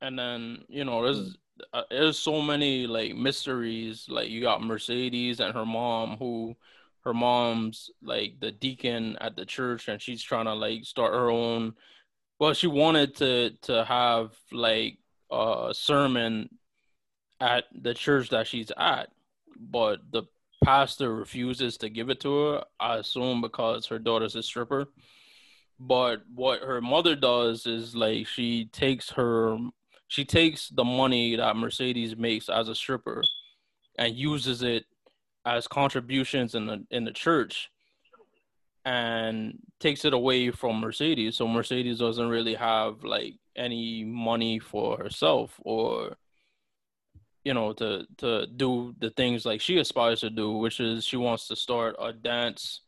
And 0.00 0.18
then 0.18 0.62
you 0.68 0.84
know 0.84 1.02
there's 1.04 1.36
uh, 1.74 1.82
there's 1.90 2.18
so 2.18 2.40
many 2.40 2.86
like 2.86 3.14
mysteries 3.14 4.06
like 4.08 4.30
you 4.30 4.40
got 4.40 4.62
mercedes 4.62 5.40
and 5.40 5.52
her 5.52 5.66
mom 5.66 6.16
who 6.16 6.56
her 7.04 7.12
mom's 7.12 7.90
like 8.02 8.34
the 8.40 8.52
deacon 8.52 9.16
at 9.20 9.36
the 9.36 9.44
church 9.44 9.88
and 9.88 10.00
she's 10.00 10.22
trying 10.22 10.46
to 10.46 10.54
like 10.54 10.84
start 10.84 11.12
her 11.12 11.30
own 11.30 11.74
well 12.38 12.54
she 12.54 12.66
wanted 12.66 13.14
to 13.16 13.50
to 13.62 13.84
have 13.84 14.32
like 14.52 14.96
a 15.30 15.70
sermon 15.72 16.48
at 17.40 17.64
the 17.74 17.92
church 17.92 18.30
that 18.30 18.46
she's 18.46 18.72
at 18.78 19.08
but 19.58 20.00
the 20.12 20.22
pastor 20.62 21.14
refuses 21.14 21.76
to 21.78 21.88
give 21.88 22.10
it 22.10 22.20
to 22.20 22.34
her, 22.34 22.64
I 22.78 22.96
assume 22.96 23.40
because 23.40 23.86
her 23.86 23.98
daughter's 23.98 24.36
a 24.36 24.42
stripper. 24.42 24.86
But 25.78 26.22
what 26.34 26.60
her 26.60 26.80
mother 26.80 27.16
does 27.16 27.66
is 27.66 27.94
like 27.94 28.26
she 28.26 28.66
takes 28.66 29.10
her 29.10 29.56
she 30.08 30.24
takes 30.24 30.68
the 30.68 30.84
money 30.84 31.36
that 31.36 31.56
Mercedes 31.56 32.16
makes 32.16 32.48
as 32.48 32.68
a 32.68 32.74
stripper 32.74 33.22
and 33.96 34.14
uses 34.14 34.62
it 34.62 34.84
as 35.46 35.66
contributions 35.68 36.54
in 36.54 36.66
the 36.66 36.84
in 36.90 37.04
the 37.04 37.12
church 37.12 37.70
and 38.84 39.58
takes 39.78 40.04
it 40.04 40.12
away 40.12 40.50
from 40.50 40.80
Mercedes. 40.80 41.36
So 41.36 41.46
Mercedes 41.46 41.98
doesn't 41.98 42.28
really 42.28 42.54
have 42.54 43.04
like 43.04 43.36
any 43.56 44.04
money 44.04 44.58
for 44.58 44.98
herself 44.98 45.54
or 45.60 46.16
you 47.50 47.54
know 47.54 47.72
to 47.72 48.06
to 48.16 48.46
do 48.46 48.94
the 49.00 49.10
things 49.10 49.44
like 49.44 49.60
she 49.60 49.78
aspires 49.78 50.20
to 50.20 50.30
do 50.30 50.52
which 50.52 50.78
is 50.78 51.04
she 51.04 51.16
wants 51.16 51.48
to 51.48 51.56
start 51.56 51.96
a 51.98 52.12
dance 52.12 52.82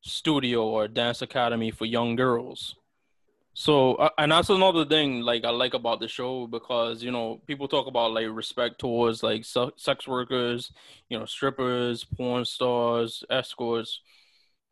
studio 0.00 0.64
or 0.64 0.86
dance 0.86 1.22
academy 1.22 1.72
for 1.72 1.86
young 1.86 2.14
girls. 2.14 2.76
So 3.52 3.94
uh, 3.96 4.10
and 4.18 4.30
that's 4.30 4.50
another 4.50 4.84
thing 4.84 5.22
like 5.22 5.44
i 5.44 5.50
like 5.50 5.74
about 5.74 5.98
the 5.98 6.06
show 6.06 6.46
because 6.46 7.02
you 7.02 7.10
know 7.10 7.40
people 7.48 7.66
talk 7.66 7.88
about 7.88 8.12
like 8.12 8.28
respect 8.30 8.78
towards 8.78 9.24
like 9.24 9.44
sex 9.44 10.06
workers 10.06 10.70
you 11.08 11.18
know 11.18 11.24
strippers 11.24 12.04
porn 12.04 12.44
stars 12.44 13.24
escorts 13.28 14.00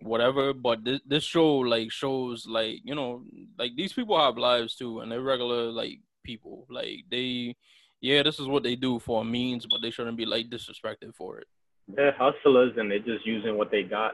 whatever. 0.00 0.52
But 0.52 0.84
this, 0.84 1.00
this 1.06 1.24
show 1.24 1.50
like 1.74 1.90
shows 1.90 2.46
like 2.46 2.80
you 2.84 2.94
know 2.94 3.24
like 3.58 3.72
these 3.74 3.92
people 3.92 4.16
have 4.24 4.38
lives 4.38 4.76
too 4.76 5.00
and 5.00 5.10
they're 5.10 5.20
regular 5.32 5.72
like 5.82 5.98
people. 6.22 6.66
Like 6.70 7.06
they 7.10 7.56
yeah, 8.04 8.22
this 8.22 8.38
is 8.38 8.46
what 8.46 8.62
they 8.62 8.76
do 8.76 8.98
for 8.98 9.22
a 9.22 9.24
means, 9.24 9.64
but 9.64 9.80
they 9.80 9.90
shouldn't 9.90 10.18
be 10.18 10.26
like 10.26 10.50
disrespected 10.50 11.14
for 11.14 11.38
it. 11.38 11.46
They're 11.88 12.12
hustlers 12.12 12.74
and 12.76 12.90
they're 12.90 12.98
just 12.98 13.24
using 13.24 13.56
what 13.56 13.70
they 13.70 13.82
got. 13.82 14.12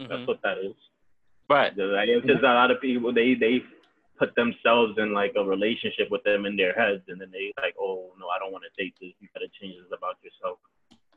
Mm-hmm. 0.00 0.08
That's 0.08 0.26
what 0.26 0.40
that 0.42 0.56
is. 0.64 0.72
Right. 1.46 1.76
There's, 1.76 2.24
there's 2.24 2.40
a 2.40 2.54
lot 2.54 2.70
of 2.70 2.80
people 2.80 3.12
they 3.12 3.34
they 3.34 3.60
put 4.18 4.34
themselves 4.34 4.94
in 4.96 5.12
like 5.12 5.34
a 5.36 5.44
relationship 5.44 6.10
with 6.10 6.24
them 6.24 6.46
in 6.46 6.56
their 6.56 6.72
heads, 6.72 7.02
and 7.08 7.20
then 7.20 7.28
they 7.30 7.52
like, 7.60 7.74
oh 7.78 8.12
no, 8.18 8.28
I 8.28 8.38
don't 8.38 8.50
want 8.50 8.64
to 8.64 8.82
date 8.82 8.94
this. 8.98 9.12
You 9.20 9.28
gotta 9.34 9.48
change 9.60 9.76
this 9.76 9.92
about 9.96 10.16
yourself. 10.24 10.58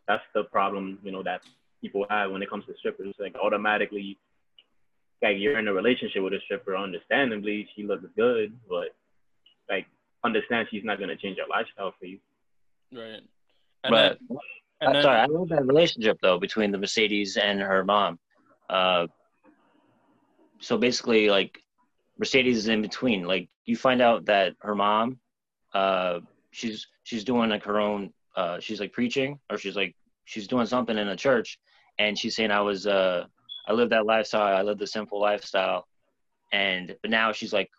That's 0.06 0.24
the 0.36 0.44
problem, 0.44 1.00
you 1.04 1.14
know, 1.14 1.24
that 1.24 1.44
people 1.80 2.06
have 2.10 2.32
when 2.32 2.44
it 2.44 2.50
comes 2.50 2.66
to 2.66 2.74
strippers. 2.78 3.16
Like 3.20 3.36
automatically, 3.42 4.18
like 5.22 5.38
you're 5.38 5.60
in 5.60 5.70
a 5.70 5.74
relationship 5.74 6.24
with 6.24 6.34
a 6.34 6.42
stripper. 6.44 6.76
Understandably, 6.76 7.70
she 7.74 7.84
looks 7.84 8.04
good, 8.18 8.52
but 8.68 8.90
like 9.00 9.01
understand 10.24 10.68
she's 10.70 10.84
not 10.84 10.98
going 10.98 11.10
to 11.10 11.18
change 11.18 11.38
her 11.38 11.46
lifestyle 11.50 11.94
for 12.00 12.06
you. 12.06 12.20
Right. 12.94 13.22
And 13.84 13.92
but 13.92 14.20
then, 14.30 14.38
and 14.82 14.96
then, 14.96 15.04
sorry, 15.04 15.20
I 15.20 15.26
love 15.26 15.50
that 15.50 15.66
relationship 15.66 16.18
though 16.22 16.40
between 16.40 16.72
the 16.72 16.78
Mercedes 16.78 17.38
and 17.38 17.60
her 17.60 17.84
mom. 17.84 18.20
Uh, 18.70 19.08
so 20.60 20.78
basically, 20.78 21.30
like 21.30 21.60
Mercedes 22.18 22.58
is 22.58 22.68
in 22.68 22.82
between. 22.82 23.26
Like 23.26 23.50
you 23.66 23.76
find 23.76 24.02
out 24.02 24.26
that 24.26 24.56
her 24.60 24.76
mom, 24.76 25.20
uh, 25.74 26.20
she's 26.52 26.88
she's 27.04 27.24
doing 27.24 27.50
like 27.50 27.64
her 27.64 27.80
own. 27.80 28.14
Uh, 28.36 28.60
she's 28.60 28.80
like 28.80 28.94
preaching, 28.94 29.40
or 29.50 29.58
she's 29.58 29.76
like 29.76 29.96
she's 30.26 30.48
doing 30.48 30.66
something 30.66 30.98
in 30.98 31.08
a 31.08 31.16
church, 31.16 31.60
and 32.00 32.18
she's 32.18 32.36
saying, 32.36 32.52
"I 32.52 32.62
was 32.62 32.88
uh, 32.88 33.26
I 33.68 33.74
lived 33.74 33.92
that 33.92 34.06
lifestyle. 34.06 34.56
I 34.56 34.62
lived 34.62 34.80
the 34.80 34.88
simple 34.88 35.20
lifestyle," 35.20 35.88
and 36.54 36.96
but 37.02 37.12
now 37.12 37.32
she's 37.32 37.54
like 37.54 37.70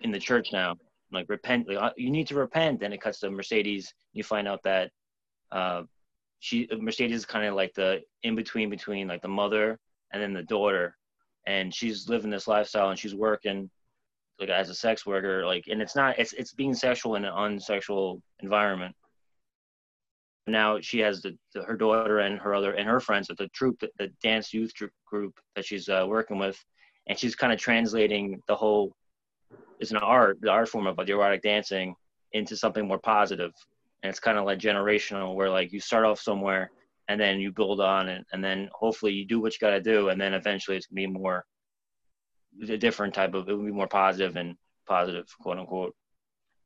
in 0.00 0.12
the 0.12 0.18
church 0.18 0.52
now, 0.52 0.76
like 1.12 1.26
repent 1.28 1.68
like, 1.68 1.78
uh, 1.78 1.90
you 1.96 2.10
need 2.10 2.26
to 2.28 2.34
repent. 2.34 2.80
Then 2.80 2.92
it 2.92 3.00
cuts 3.00 3.20
to 3.20 3.30
mercedes. 3.30 3.92
You 4.12 4.22
find 4.22 4.46
out 4.48 4.62
that 4.64 4.90
uh, 5.52 5.82
she 6.40 6.68
mercedes 6.78 7.16
is 7.16 7.26
kind 7.26 7.46
of 7.46 7.54
like 7.54 7.74
the 7.74 8.00
in 8.22 8.34
between 8.34 8.70
between 8.70 9.08
like 9.08 9.22
the 9.22 9.28
mother 9.28 9.78
and 10.12 10.22
then 10.22 10.32
the 10.32 10.42
daughter. 10.42 10.96
And 11.46 11.74
she's 11.74 12.08
living 12.08 12.30
this 12.30 12.46
lifestyle 12.46 12.90
and 12.90 12.98
she's 12.98 13.14
working 13.14 13.70
like 14.38 14.50
as 14.50 14.70
a 14.70 14.74
sex 14.74 15.04
worker 15.04 15.44
like 15.44 15.64
and 15.68 15.82
it's 15.82 15.96
not 15.96 16.16
it's 16.16 16.32
it's 16.34 16.52
being 16.52 16.74
sexual 16.74 17.16
in 17.16 17.24
an 17.24 17.32
unsexual 17.32 18.20
environment. 18.40 18.94
Now 20.46 20.80
she 20.80 21.00
has 21.00 21.20
the, 21.20 21.36
the, 21.54 21.62
her 21.62 21.76
daughter 21.76 22.20
and 22.20 22.38
her 22.38 22.54
other 22.54 22.72
and 22.72 22.88
her 22.88 23.00
friends 23.00 23.30
at 23.30 23.36
the 23.36 23.48
troop 23.48 23.78
the, 23.80 23.90
the 23.98 24.08
dance 24.22 24.52
youth 24.52 24.72
group 25.06 25.34
that 25.56 25.64
she's 25.64 25.88
uh, 25.88 26.04
working 26.08 26.38
with. 26.38 26.58
And 27.08 27.18
she's 27.18 27.34
kind 27.34 27.52
of 27.52 27.58
translating 27.58 28.42
the 28.48 28.54
whole 28.54 28.94
is 29.80 29.90
an 29.90 29.98
art, 29.98 30.38
the 30.40 30.50
art 30.50 30.68
form 30.68 30.86
of 30.86 30.96
the 30.96 31.12
erotic 31.12 31.42
dancing, 31.42 31.94
into 32.32 32.56
something 32.56 32.86
more 32.86 32.98
positive. 32.98 33.52
And 34.02 34.10
it's 34.10 34.20
kind 34.20 34.38
of 34.38 34.44
like 34.44 34.58
generational, 34.58 35.34
where 35.34 35.50
like 35.50 35.72
you 35.72 35.80
start 35.80 36.04
off 36.04 36.20
somewhere 36.20 36.70
and 37.08 37.20
then 37.20 37.40
you 37.40 37.50
build 37.50 37.80
on 37.80 38.08
it, 38.08 38.24
and 38.32 38.44
then 38.44 38.68
hopefully 38.72 39.12
you 39.12 39.26
do 39.26 39.40
what 39.40 39.52
you 39.54 39.58
got 39.60 39.70
to 39.70 39.80
do, 39.80 40.10
and 40.10 40.20
then 40.20 40.34
eventually 40.34 40.76
it's 40.76 40.86
gonna 40.86 41.00
be 41.00 41.06
more 41.06 41.44
a 42.68 42.76
different 42.76 43.14
type 43.14 43.34
of 43.34 43.48
it 43.48 43.54
will 43.54 43.64
be 43.64 43.72
more 43.72 43.88
positive 43.88 44.36
and 44.36 44.56
positive, 44.86 45.26
quote 45.40 45.58
unquote. 45.58 45.94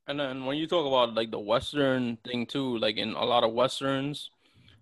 And 0.07 0.19
then 0.19 0.45
when 0.45 0.57
you 0.57 0.67
talk 0.67 0.85
about 0.85 1.13
like 1.15 1.31
the 1.31 1.39
Western 1.39 2.17
thing 2.25 2.45
too, 2.45 2.77
like 2.77 2.97
in 2.97 3.13
a 3.13 3.23
lot 3.23 3.43
of 3.43 3.53
Westerns, 3.53 4.29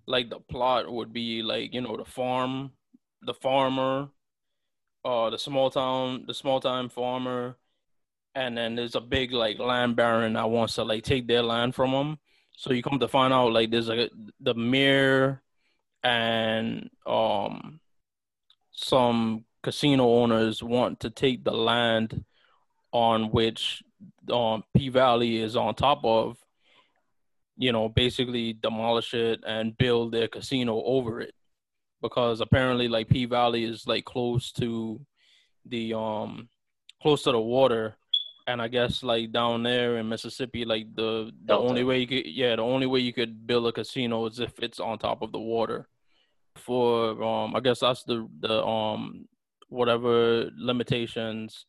like 0.07 0.29
the 0.29 0.39
plot 0.39 0.91
would 0.91 1.13
be 1.13 1.43
like, 1.43 1.73
you 1.73 1.81
know, 1.81 1.95
the 1.97 2.05
farm, 2.05 2.71
the 3.21 3.33
farmer, 3.33 4.09
uh 5.05 5.29
the 5.29 5.37
small 5.37 5.69
town, 5.69 6.23
the 6.27 6.33
small 6.33 6.59
time 6.59 6.89
farmer, 6.89 7.57
and 8.35 8.57
then 8.57 8.75
there's 8.75 8.95
a 8.95 9.01
big 9.01 9.31
like 9.31 9.59
land 9.59 9.95
baron 9.95 10.33
that 10.33 10.49
wants 10.49 10.75
to 10.75 10.83
like 10.83 11.03
take 11.03 11.27
their 11.27 11.43
land 11.43 11.75
from 11.75 11.91
them. 11.91 12.19
So 12.55 12.73
you 12.73 12.83
come 12.83 12.99
to 12.99 13.07
find 13.07 13.33
out 13.33 13.51
like 13.51 13.71
there's 13.71 13.89
a 13.89 14.09
the 14.39 14.53
mayor 14.53 15.41
and 16.03 16.89
um 17.05 17.79
some 18.71 19.45
casino 19.63 20.07
owners 20.07 20.63
want 20.63 21.01
to 21.01 21.09
take 21.09 21.43
the 21.43 21.51
land 21.51 22.23
on 22.91 23.31
which 23.31 23.83
um 24.31 24.63
P 24.75 24.89
Valley 24.89 25.37
is 25.37 25.55
on 25.55 25.75
top 25.75 26.01
of, 26.03 26.37
you 27.57 27.71
know, 27.71 27.89
basically 27.89 28.53
demolish 28.53 29.13
it 29.13 29.43
and 29.45 29.77
build 29.77 30.11
their 30.11 30.27
casino 30.27 30.81
over 30.83 31.21
it. 31.21 31.33
Because 32.01 32.41
apparently 32.41 32.87
like 32.87 33.09
P 33.09 33.25
Valley 33.25 33.65
is 33.65 33.85
like 33.85 34.05
close 34.05 34.51
to 34.53 35.01
the 35.65 35.93
um 35.93 36.49
close 37.01 37.23
to 37.23 37.31
the 37.31 37.39
water 37.39 37.97
and 38.47 38.61
I 38.61 38.67
guess 38.67 39.03
like 39.03 39.31
down 39.31 39.63
there 39.63 39.97
in 39.97 40.09
Mississippi, 40.09 40.65
like 40.65 40.93
the 40.95 41.31
the 41.45 41.53
Delta. 41.53 41.67
only 41.67 41.83
way 41.83 41.99
you 41.99 42.07
could 42.07 42.25
yeah, 42.25 42.55
the 42.55 42.61
only 42.63 42.87
way 42.87 42.99
you 42.99 43.13
could 43.13 43.45
build 43.47 43.67
a 43.67 43.71
casino 43.71 44.25
is 44.25 44.39
if 44.39 44.59
it's 44.59 44.79
on 44.79 44.97
top 44.97 45.21
of 45.21 45.31
the 45.31 45.39
water. 45.39 45.87
For 46.57 47.23
um 47.23 47.55
I 47.55 47.59
guess 47.59 47.79
that's 47.79 48.03
the 48.03 48.27
the 48.39 48.63
um 48.65 49.27
whatever 49.69 50.49
limitations 50.57 51.65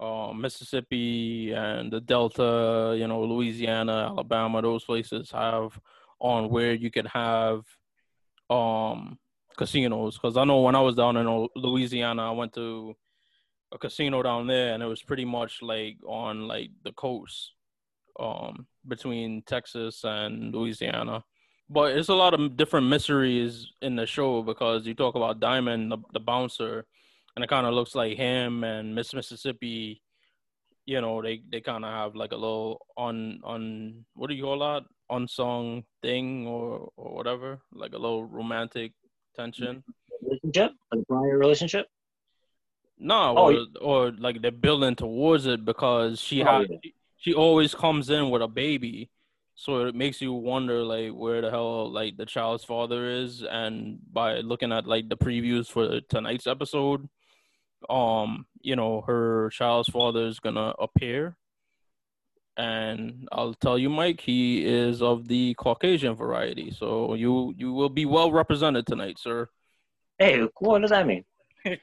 um 0.00 0.40
Mississippi 0.40 1.52
and 1.52 1.92
the 1.92 2.00
Delta, 2.00 2.94
you 2.98 3.06
know, 3.06 3.22
Louisiana, 3.24 4.08
Alabama, 4.10 4.62
those 4.62 4.84
places 4.84 5.30
have 5.30 5.78
on 6.18 6.48
where 6.50 6.72
you 6.72 6.90
could 6.90 7.06
have 7.08 7.64
um 8.50 9.18
casinos 9.56 10.16
because 10.16 10.36
I 10.36 10.44
know 10.44 10.60
when 10.60 10.74
I 10.74 10.80
was 10.80 10.94
down 10.94 11.16
in 11.16 11.48
Louisiana, 11.56 12.28
I 12.28 12.30
went 12.30 12.52
to 12.54 12.94
a 13.72 13.78
casino 13.78 14.22
down 14.22 14.46
there, 14.46 14.74
and 14.74 14.82
it 14.82 14.86
was 14.86 15.02
pretty 15.02 15.24
much 15.24 15.62
like 15.62 15.96
on 16.06 16.46
like 16.46 16.70
the 16.84 16.92
coast, 16.92 17.52
um, 18.20 18.66
between 18.86 19.42
Texas 19.42 20.04
and 20.04 20.54
Louisiana. 20.54 21.24
But 21.70 21.96
it's 21.96 22.10
a 22.10 22.14
lot 22.14 22.34
of 22.34 22.56
different 22.56 22.88
mysteries 22.88 23.66
in 23.80 23.96
the 23.96 24.06
show 24.06 24.42
because 24.42 24.86
you 24.86 24.94
talk 24.94 25.14
about 25.14 25.40
Diamond, 25.40 25.90
the, 25.90 25.98
the 26.12 26.20
bouncer, 26.20 26.84
and 27.34 27.42
it 27.42 27.48
kind 27.48 27.66
of 27.66 27.72
looks 27.72 27.94
like 27.94 28.16
him 28.16 28.62
and 28.62 28.94
Miss 28.94 29.14
Mississippi. 29.14 30.02
You 30.84 31.00
know, 31.00 31.22
they 31.22 31.40
they 31.50 31.60
kind 31.60 31.84
of 31.84 31.92
have 31.92 32.14
like 32.14 32.32
a 32.32 32.36
little 32.36 32.86
on 32.96 33.40
on 33.44 34.04
what 34.14 34.28
do 34.28 34.34
you 34.34 34.42
call 34.42 34.58
that 34.58 34.82
unsung 35.08 35.84
thing 36.02 36.46
or 36.46 36.90
or 36.96 37.14
whatever, 37.14 37.60
like 37.72 37.94
a 37.94 37.98
little 37.98 38.24
romantic 38.24 38.92
tension. 39.34 39.82
Relationship, 40.22 40.72
a 40.92 40.96
prior 41.08 41.38
relationship. 41.38 41.86
No, 43.02 43.34
Oh, 43.36 43.44
or, 43.46 43.52
yeah. 43.52 43.64
or 43.80 44.12
like 44.12 44.40
they're 44.42 44.52
building 44.52 44.94
towards 44.94 45.46
it 45.46 45.64
because 45.64 46.20
she 46.20 46.42
Oh, 46.42 46.60
had 46.60 46.70
yeah. 46.70 46.90
she 47.18 47.34
always 47.34 47.74
comes 47.74 48.10
in 48.10 48.30
with 48.30 48.42
a 48.42 48.48
baby, 48.48 49.10
so 49.54 49.86
it 49.86 49.94
makes 49.94 50.20
you 50.22 50.32
wonder 50.32 50.82
like 50.84 51.10
where 51.12 51.40
the 51.40 51.50
hell 51.50 51.90
like 51.90 52.16
the 52.16 52.26
child's 52.26 52.64
father 52.64 53.08
is, 53.10 53.42
and 53.42 53.98
by 54.12 54.38
looking 54.38 54.72
at 54.72 54.86
like 54.86 55.08
the 55.08 55.16
previews 55.16 55.66
for 55.68 56.00
tonight's 56.08 56.46
episode, 56.46 57.08
um, 57.90 58.46
you 58.60 58.76
know 58.76 59.00
her 59.02 59.50
child's 59.50 59.88
father 59.88 60.26
is 60.26 60.38
gonna 60.40 60.72
appear, 60.78 61.36
and 62.56 63.28
I'll 63.32 63.54
tell 63.54 63.78
you, 63.78 63.90
Mike, 63.90 64.20
he 64.20 64.64
is 64.64 65.02
of 65.02 65.26
the 65.26 65.54
Caucasian 65.54 66.14
variety, 66.14 66.70
so 66.70 67.14
you 67.14 67.52
you 67.56 67.72
will 67.72 67.88
be 67.88 68.04
well 68.06 68.30
represented 68.30 68.86
tonight, 68.86 69.18
sir. 69.18 69.48
Hey, 70.18 70.46
what 70.60 70.80
does 70.82 70.90
that 70.90 71.06
mean? 71.06 71.24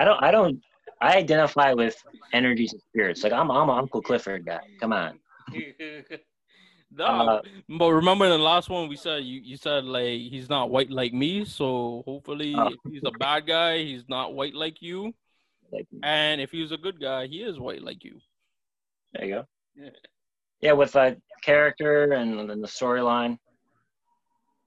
I 0.00 0.04
don't. 0.04 0.22
I 0.22 0.30
don't. 0.30 0.60
I 1.00 1.16
identify 1.16 1.72
with 1.74 1.96
energies 2.32 2.72
and 2.72 2.82
spirits. 2.90 3.22
Like 3.22 3.32
I'm. 3.32 3.50
I'm 3.50 3.68
an 3.68 3.78
Uncle 3.78 4.02
Clifford 4.02 4.44
guy. 4.46 4.60
Come 4.80 4.92
on. 4.92 5.18
no, 6.90 7.04
Uh, 7.04 7.42
but 7.68 7.92
remember 7.92 8.24
in 8.26 8.30
the 8.30 8.38
last 8.38 8.68
one 8.68 8.88
we 8.88 8.96
said 8.96 9.24
you, 9.24 9.40
you 9.42 9.56
said 9.56 9.84
like 9.84 10.20
he's 10.20 10.48
not 10.48 10.70
white 10.70 10.90
like 10.90 11.12
me, 11.12 11.44
so 11.44 12.02
hopefully 12.06 12.54
if 12.56 12.92
he's 12.92 13.02
a 13.04 13.10
bad 13.18 13.46
guy, 13.46 13.78
he's 13.78 14.04
not 14.08 14.34
white 14.34 14.54
like 14.54 14.80
you. 14.82 15.12
Like, 15.72 15.86
And 16.02 16.40
if 16.40 16.50
he's 16.50 16.72
a 16.72 16.76
good 16.78 17.00
guy, 17.00 17.26
he 17.26 17.42
is 17.42 17.58
white 17.58 17.82
like 17.82 18.02
you. 18.04 18.18
there 19.12 19.24
you 19.26 19.34
go. 19.34 19.44
Yeah. 19.76 19.90
Yeah, 20.60 20.72
with 20.72 20.96
uh, 20.96 21.14
character 21.42 22.12
and 22.12 22.50
then 22.50 22.60
the 22.60 22.66
storyline, 22.68 23.38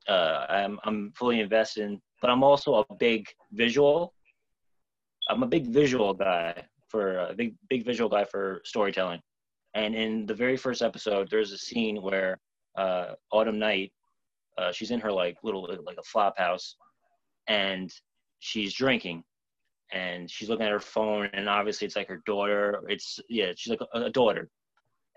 uh, 0.08 0.46
I'm 0.50 0.80
I'm 0.84 1.12
fully 1.16 1.40
invested. 1.42 1.84
In, 1.84 2.02
but 2.22 2.30
I'm 2.30 2.44
also 2.44 2.76
a 2.76 2.96
big 2.96 3.26
visual. 3.52 4.14
I'm 5.30 5.44
a 5.44 5.48
big 5.48 5.68
visual 5.68 6.14
guy 6.14 6.64
for 6.90 7.20
a 7.20 7.34
big 7.34 7.56
big 7.70 7.86
visual 7.86 8.10
guy 8.10 8.26
for 8.26 8.62
storytelling. 8.66 9.22
And 9.74 9.96
in 9.96 10.26
the 10.26 10.34
very 10.34 10.58
first 10.58 10.82
episode, 10.82 11.30
there's 11.30 11.54
a 11.54 11.58
scene 11.58 12.02
where 12.02 12.40
uh, 12.78 13.14
Autumn 13.32 13.60
Night, 13.60 13.94
uh, 14.58 14.72
she's 14.72 14.92
in 14.92 15.00
her 15.00 15.12
like 15.12 15.38
little 15.44 15.68
like 15.86 15.98
a 15.98 16.04
flop 16.04 16.38
house, 16.38 16.76
and 17.48 17.92
she's 18.40 18.74
drinking, 18.74 19.24
and 19.94 20.30
she's 20.30 20.50
looking 20.50 20.66
at 20.66 20.72
her 20.72 20.80
phone, 20.80 21.30
and 21.34 21.48
obviously 21.48 21.86
it's 21.86 21.96
like 21.96 22.10
her 22.10 22.22
daughter. 22.26 22.82
It's 22.90 23.20
yeah, 23.30 23.54
she's 23.56 23.72
like 23.72 23.82
a, 23.94 24.02
a 24.04 24.10
daughter, 24.10 24.50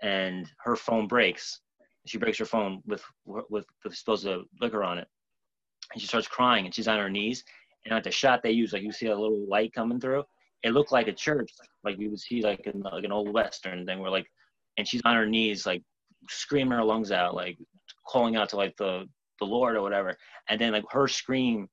and 0.01 0.49
her 0.59 0.75
phone 0.75 1.07
breaks. 1.07 1.59
She 2.05 2.17
breaks 2.17 2.37
her 2.37 2.45
phone 2.45 2.81
with 2.85 3.03
with 3.25 3.65
the 3.83 3.93
supposed 3.93 4.27
liquor 4.61 4.83
on 4.83 4.99
it, 4.99 5.07
and 5.93 6.01
she 6.01 6.07
starts 6.07 6.27
crying, 6.27 6.65
and 6.65 6.73
she's 6.73 6.87
on 6.87 6.99
her 6.99 7.09
knees. 7.09 7.43
And 7.85 7.93
at 7.93 8.03
the 8.03 8.11
shot 8.11 8.41
they 8.41 8.51
use, 8.51 8.73
like 8.73 8.83
you 8.83 8.91
see 8.91 9.07
a 9.07 9.17
little 9.17 9.45
light 9.47 9.73
coming 9.73 9.99
through, 9.99 10.23
it 10.63 10.71
looked 10.71 10.91
like 10.91 11.07
a 11.07 11.13
church, 11.13 11.51
like 11.83 11.99
you 11.99 12.09
would 12.09 12.19
see 12.19 12.41
like 12.41 12.65
in 12.65 12.81
like 12.81 13.03
an 13.03 13.11
old 13.11 13.31
western 13.31 13.85
thing, 13.85 13.99
where 13.99 14.09
like, 14.09 14.25
and 14.77 14.87
she's 14.87 15.01
on 15.05 15.15
her 15.15 15.27
knees, 15.27 15.65
like 15.65 15.83
screaming 16.29 16.77
her 16.77 16.83
lungs 16.83 17.11
out, 17.11 17.35
like 17.35 17.57
calling 18.07 18.35
out 18.35 18.49
to 18.49 18.55
like 18.55 18.75
the 18.77 19.05
the 19.39 19.45
Lord 19.45 19.75
or 19.75 19.81
whatever. 19.81 20.17
And 20.49 20.59
then 20.59 20.71
like 20.71 20.85
her 20.89 21.07
scream 21.07 21.67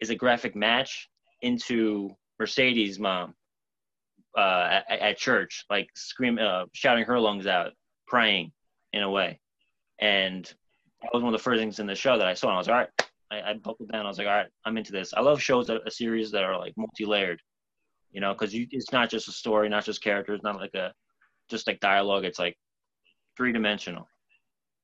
is 0.00 0.10
a 0.10 0.14
graphic 0.14 0.54
match 0.54 1.08
into 1.42 2.10
Mercedes' 2.38 2.98
mom 2.98 3.34
uh, 4.36 4.80
at, 4.88 4.98
at 5.00 5.18
church, 5.18 5.64
like 5.70 5.88
screaming, 5.94 6.44
uh, 6.44 6.66
shouting 6.72 7.04
her 7.04 7.18
lungs 7.18 7.46
out, 7.46 7.72
praying 8.06 8.52
in 8.92 9.02
a 9.02 9.10
way. 9.10 9.40
And 10.00 10.44
that 11.02 11.10
was 11.12 11.22
one 11.22 11.32
of 11.32 11.38
the 11.38 11.42
first 11.42 11.60
things 11.60 11.78
in 11.78 11.86
the 11.86 11.94
show 11.94 12.18
that 12.18 12.26
I 12.26 12.34
saw. 12.34 12.48
And 12.48 12.54
I 12.54 12.58
was 12.58 12.68
like, 12.68 12.74
all 12.74 12.80
right, 12.80 13.09
I, 13.30 13.40
I 13.42 13.54
buckled 13.54 13.90
down. 13.92 14.06
I 14.06 14.08
was 14.08 14.18
like, 14.18 14.26
all 14.26 14.34
right, 14.34 14.48
I'm 14.64 14.76
into 14.76 14.92
this. 14.92 15.14
I 15.14 15.20
love 15.20 15.40
shows 15.40 15.66
that 15.68 15.86
a 15.86 15.90
series 15.90 16.30
that 16.32 16.42
are 16.42 16.58
like 16.58 16.74
multi-layered, 16.76 17.40
you 18.12 18.20
know, 18.20 18.32
because 18.32 18.50
it's 18.54 18.92
not 18.92 19.10
just 19.10 19.28
a 19.28 19.32
story, 19.32 19.68
not 19.68 19.84
just 19.84 20.02
characters, 20.02 20.40
not 20.42 20.56
like 20.56 20.74
a 20.74 20.92
just 21.48 21.66
like 21.66 21.80
dialogue. 21.80 22.24
It's 22.24 22.38
like 22.38 22.56
three-dimensional. 23.36 24.06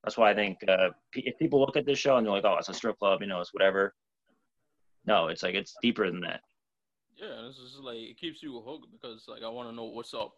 That's 0.04 0.16
why 0.16 0.30
I 0.30 0.34
think 0.34 0.58
uh, 0.68 0.90
if 1.14 1.36
people 1.38 1.60
look 1.60 1.76
at 1.76 1.84
this 1.84 1.98
show 1.98 2.16
and 2.16 2.24
they're 2.24 2.32
like, 2.32 2.44
oh, 2.44 2.56
it's 2.58 2.68
a 2.68 2.74
strip 2.74 2.98
club, 2.98 3.20
you 3.22 3.26
know, 3.26 3.40
it's 3.40 3.52
whatever. 3.52 3.92
No, 5.04 5.28
it's 5.28 5.42
like 5.42 5.54
it's 5.54 5.74
deeper 5.82 6.10
than 6.10 6.20
that. 6.20 6.40
Yeah, 7.16 7.46
this 7.48 7.56
is 7.56 7.78
like 7.80 7.96
it 7.96 8.18
keeps 8.18 8.42
you 8.42 8.60
hooked 8.60 8.86
because 8.92 9.24
like 9.26 9.42
I 9.42 9.48
want 9.48 9.68
to 9.68 9.74
know 9.74 9.84
what's 9.84 10.14
up. 10.14 10.32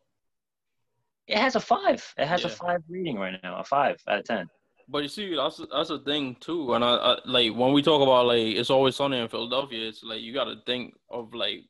It 1.26 1.36
has 1.36 1.56
a 1.56 1.61
five. 1.61 2.02
It 2.16 2.26
has 2.26 2.44
a 2.44 2.48
five 2.48 2.80
reading 2.88 3.18
right 3.18 3.38
now, 3.42 3.59
a 3.59 3.64
five 3.64 4.00
out 4.09 4.20
of 4.20 4.24
ten. 4.24 4.48
But 4.89 5.03
you 5.03 5.09
see, 5.09 5.36
that's 5.36 5.61
that's 5.70 5.91
a 5.91 5.99
thing 5.99 6.36
too. 6.41 6.72
And 6.74 6.82
I, 6.82 6.95
I 6.97 7.16
like 7.26 7.55
when 7.55 7.72
we 7.72 7.82
talk 7.82 8.01
about 8.01 8.26
like 8.26 8.57
it's 8.57 8.70
always 8.70 8.97
sunny 8.97 9.18
in 9.18 9.28
Philadelphia. 9.28 9.86
It's 9.89 10.03
like 10.03 10.22
you 10.22 10.32
got 10.32 10.45
to 10.45 10.57
think 10.64 10.95
of 11.11 11.34
like, 11.34 11.64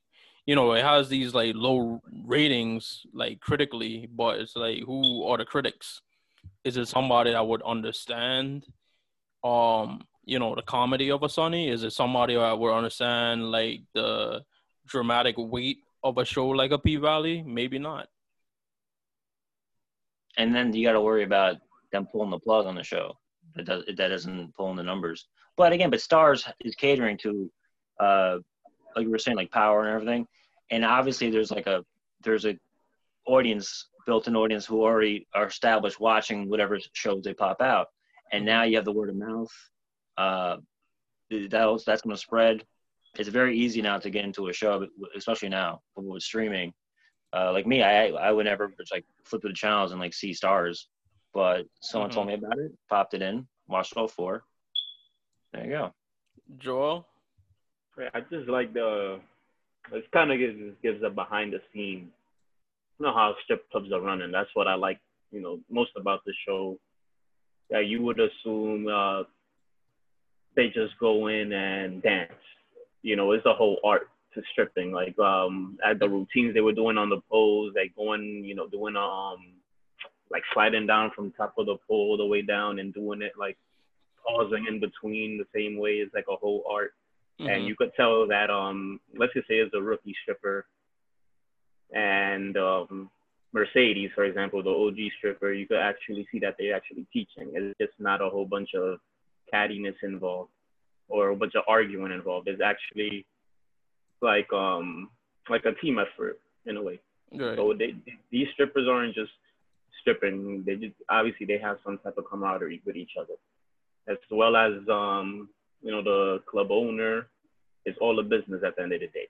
you 0.47 0.55
know, 0.55 0.73
it 0.73 0.85
has 0.85 1.09
these 1.09 1.35
like 1.35 1.55
low 1.57 2.01
ratings 2.25 3.05
like 3.13 3.41
critically, 3.41 4.09
but 4.15 4.39
it's 4.39 4.55
like 4.55 4.85
who 4.85 5.25
are 5.25 5.37
the 5.37 5.45
critics? 5.45 6.01
Is 6.63 6.77
it 6.77 6.87
somebody 6.87 7.33
that 7.33 7.47
would 7.47 7.63
understand, 7.63 8.65
um, 9.43 10.07
you 10.25 10.39
know, 10.39 10.55
the 10.55 10.63
comedy 10.63 11.11
of 11.11 11.25
a 11.25 11.29
Sunny? 11.29 11.71
Is 11.71 11.83
it 11.83 11.93
somebody 11.93 12.37
that 12.37 12.59
would 12.59 12.73
understand 12.73 13.51
like 13.51 13.81
the 13.95 14.43
dramatic 14.87 15.35
weight 15.39 15.79
of 16.05 16.19
a 16.19 16.25
show 16.25 16.49
like 16.49 16.71
a 16.71 16.79
P 16.79 16.97
Valley? 16.97 17.43
Maybe 17.43 17.81
not. 17.81 18.09
And 20.37 20.55
then 20.55 20.73
you 20.73 20.87
got 20.87 20.93
to 20.93 21.01
worry 21.01 21.25
about 21.25 21.57
them 21.93 22.07
pulling 22.11 22.31
the 22.31 22.39
plug 22.39 22.67
on 22.67 22.75
the 22.75 22.83
show. 22.83 23.15
That 23.55 23.67
does 23.67 23.85
that 23.97 24.13
isn't 24.13 24.55
pulling 24.55 24.77
the 24.77 24.83
numbers. 24.83 25.27
But 25.57 25.73
again, 25.73 25.91
but 25.91 26.01
Starz 26.01 26.51
is 26.61 26.75
catering 26.75 27.19
to, 27.19 27.51
uh, 27.99 28.39
like 28.95 29.05
you 29.05 29.11
were 29.11 29.19
saying, 29.19 29.37
like 29.37 29.51
power 29.51 29.85
and 29.85 29.95
everything. 29.95 30.27
And 30.71 30.85
obviously, 30.85 31.31
there's 31.31 31.51
like 31.51 31.67
a 31.67 31.85
there's 32.23 32.47
a 32.47 32.57
audience 33.27 33.89
built-in 34.07 34.37
audience 34.37 34.65
who 34.65 34.83
already 34.83 35.27
are 35.35 35.47
established 35.47 36.01
watching 36.01 36.49
whatever 36.49 36.79
shows 36.95 37.23
they 37.23 37.35
pop 37.35 37.61
out. 37.61 37.89
And 38.33 38.45
now 38.45 38.63
you 38.63 38.77
have 38.77 38.87
the 38.87 38.93
word 38.93 39.11
of 39.11 39.17
mouth. 39.17 39.51
Uh, 40.17 40.57
that 41.31 41.83
that's 41.87 42.03
going 42.03 42.17
to 42.17 42.21
spread. 42.21 42.65
It's 43.19 43.29
very 43.29 43.59
easy 43.59 43.83
now 43.83 43.99
to 43.99 44.11
get 44.11 44.25
into 44.25 44.49
a 44.49 44.53
show, 44.53 44.87
especially 45.17 45.49
now 45.49 45.81
with 45.97 46.23
streaming. 46.23 46.73
Uh, 47.33 47.53
like 47.53 47.67
me, 47.67 47.83
I 47.83 48.09
I 48.09 48.33
would 48.33 48.47
never 48.47 48.73
just 48.79 48.93
like 48.93 49.05
flip 49.25 49.43
through 49.43 49.51
the 49.51 49.55
channels 49.55 49.93
and 49.93 50.01
like 50.01 50.15
see 50.15 50.33
Starz, 50.33 50.87
but 51.35 51.67
someone 51.81 52.11
Mhm. 52.11 52.15
told 52.15 52.27
me 52.27 52.35
about 52.35 52.59
it, 52.59 52.73
popped 52.89 53.15
it 53.15 53.23
in, 53.23 53.47
watched 53.69 53.97
all 53.97 54.09
four. 54.09 54.45
There 55.53 55.65
you 55.65 55.71
go. 55.71 55.95
Joel. 56.59 57.07
I 58.15 58.21
just 58.21 58.49
like 58.49 58.73
the. 58.73 59.21
It 59.93 60.11
kind 60.13 60.31
of 60.33 60.39
gives 60.39 60.77
gives 60.83 61.03
a 61.03 61.11
behind 61.11 61.53
the 61.53 61.61
scenes. 61.73 62.11
You 62.99 63.07
know 63.07 63.13
how 63.13 63.35
strip 63.45 63.69
clubs 63.71 63.93
are 63.93 64.01
running. 64.01 64.31
That's 64.31 64.51
what 64.55 64.69
I 64.69 64.75
like. 64.75 65.01
You 65.31 65.41
know 65.41 65.61
most 65.71 65.91
about 65.97 66.25
the 66.25 66.33
show. 66.47 66.79
Yeah, 67.71 67.81
you 67.81 68.03
would 68.03 68.19
assume 68.21 68.87
uh, 68.89 69.25
they 70.57 70.69
just 70.69 70.99
go 70.99 71.27
in 71.29 71.53
and 71.53 72.03
dance. 72.03 72.33
You 73.03 73.17
know, 73.17 73.33
it's 73.33 73.47
a 73.47 73.55
whole 73.55 73.79
art 73.85 74.09
to 74.35 74.43
stripping. 74.53 74.93
Like 74.93 75.19
um, 75.19 75.79
at 75.85 75.99
the 75.99 76.09
routines 76.09 76.55
they 76.55 76.61
were 76.61 76.73
doing 76.73 76.99
on 76.99 77.11
the 77.11 77.21
poles, 77.31 77.75
like 77.77 77.95
going, 77.97 78.43
you 78.45 78.55
know, 78.55 78.69
doing 78.69 78.97
um, 78.97 79.39
like 80.31 80.43
sliding 80.53 80.87
down 80.87 81.11
from 81.15 81.31
top 81.33 81.55
of 81.59 81.67
the 81.67 81.77
pole 81.87 82.11
all 82.11 82.17
the 82.17 82.27
way 82.27 82.43
down 82.43 82.79
and 82.79 82.93
doing 82.95 83.23
it 83.23 83.33
like 83.39 83.57
pausing 84.27 84.67
in 84.67 84.79
between 84.81 85.39
the 85.39 85.47
same 85.55 85.79
way 85.79 85.95
is 85.97 86.11
like 86.15 86.27
a 86.31 86.37
whole 86.37 86.65
art 86.71 86.95
and 87.41 87.63
Mhm. 87.63 87.67
you 87.67 87.77
could 87.77 87.93
tell 87.95 88.27
that 88.27 88.51
um 88.51 89.01
let's 89.17 89.33
just 89.33 89.49
say 89.49 89.59
it's 89.59 89.75
a 89.75 89.81
rookie 89.81 90.15
stripper 90.23 90.67
and 91.93 92.57
um 92.57 93.11
mercedes 93.53 94.11
for 94.15 94.25
example 94.25 94.63
the 94.63 94.69
og 94.71 94.99
stripper 95.17 95.53
you 95.53 95.67
could 95.67 95.79
actually 95.79 96.27
see 96.31 96.39
that 96.39 96.57
they're 96.59 96.75
actually 96.77 97.07
teaching 97.13 97.51
it's 97.55 97.79
just 97.81 97.99
not 97.99 98.21
a 98.21 98.29
whole 98.29 98.45
bunch 98.45 98.75
of 98.75 98.99
cattiness 99.53 99.95
involved 100.03 100.51
or 101.09 101.31
a 101.31 101.37
bunch 101.37 101.55
of 101.55 101.65
arguing 101.67 102.13
involved 102.13 102.47
it's 102.49 102.61
actually 102.61 103.25
like 104.21 104.53
um 104.53 105.09
like 105.49 105.65
a 105.65 105.73
team 105.75 105.99
effort 105.99 106.39
in 106.67 106.77
a 106.77 106.83
way 106.83 107.01
Right. 107.31 107.57
so 107.57 107.75
they, 107.79 107.95
these 108.31 108.49
strippers 108.55 108.89
aren't 108.89 109.15
just 109.15 109.33
stripping. 110.01 110.65
They 110.67 110.77
just 110.77 110.95
obviously 111.09 111.47
they 111.47 111.59
have 111.59 111.79
some 111.85 111.99
type 111.99 112.17
of 112.19 112.25
camaraderie 112.31 112.83
with 112.85 112.97
each 112.97 113.13
other, 113.19 113.35
as 114.09 114.17
well 114.31 114.57
as 114.57 114.73
um, 114.91 115.49
you 115.83 115.91
know 115.91 116.03
the 116.03 116.43
club 116.51 116.69
owner. 116.71 117.29
It's 117.85 117.99
all 118.01 118.19
a 118.19 118.23
business 118.23 118.63
at 118.67 118.77
the 118.77 118.83
end 118.83 118.93
of 118.93 119.01
the 119.01 119.07
day. 119.07 119.29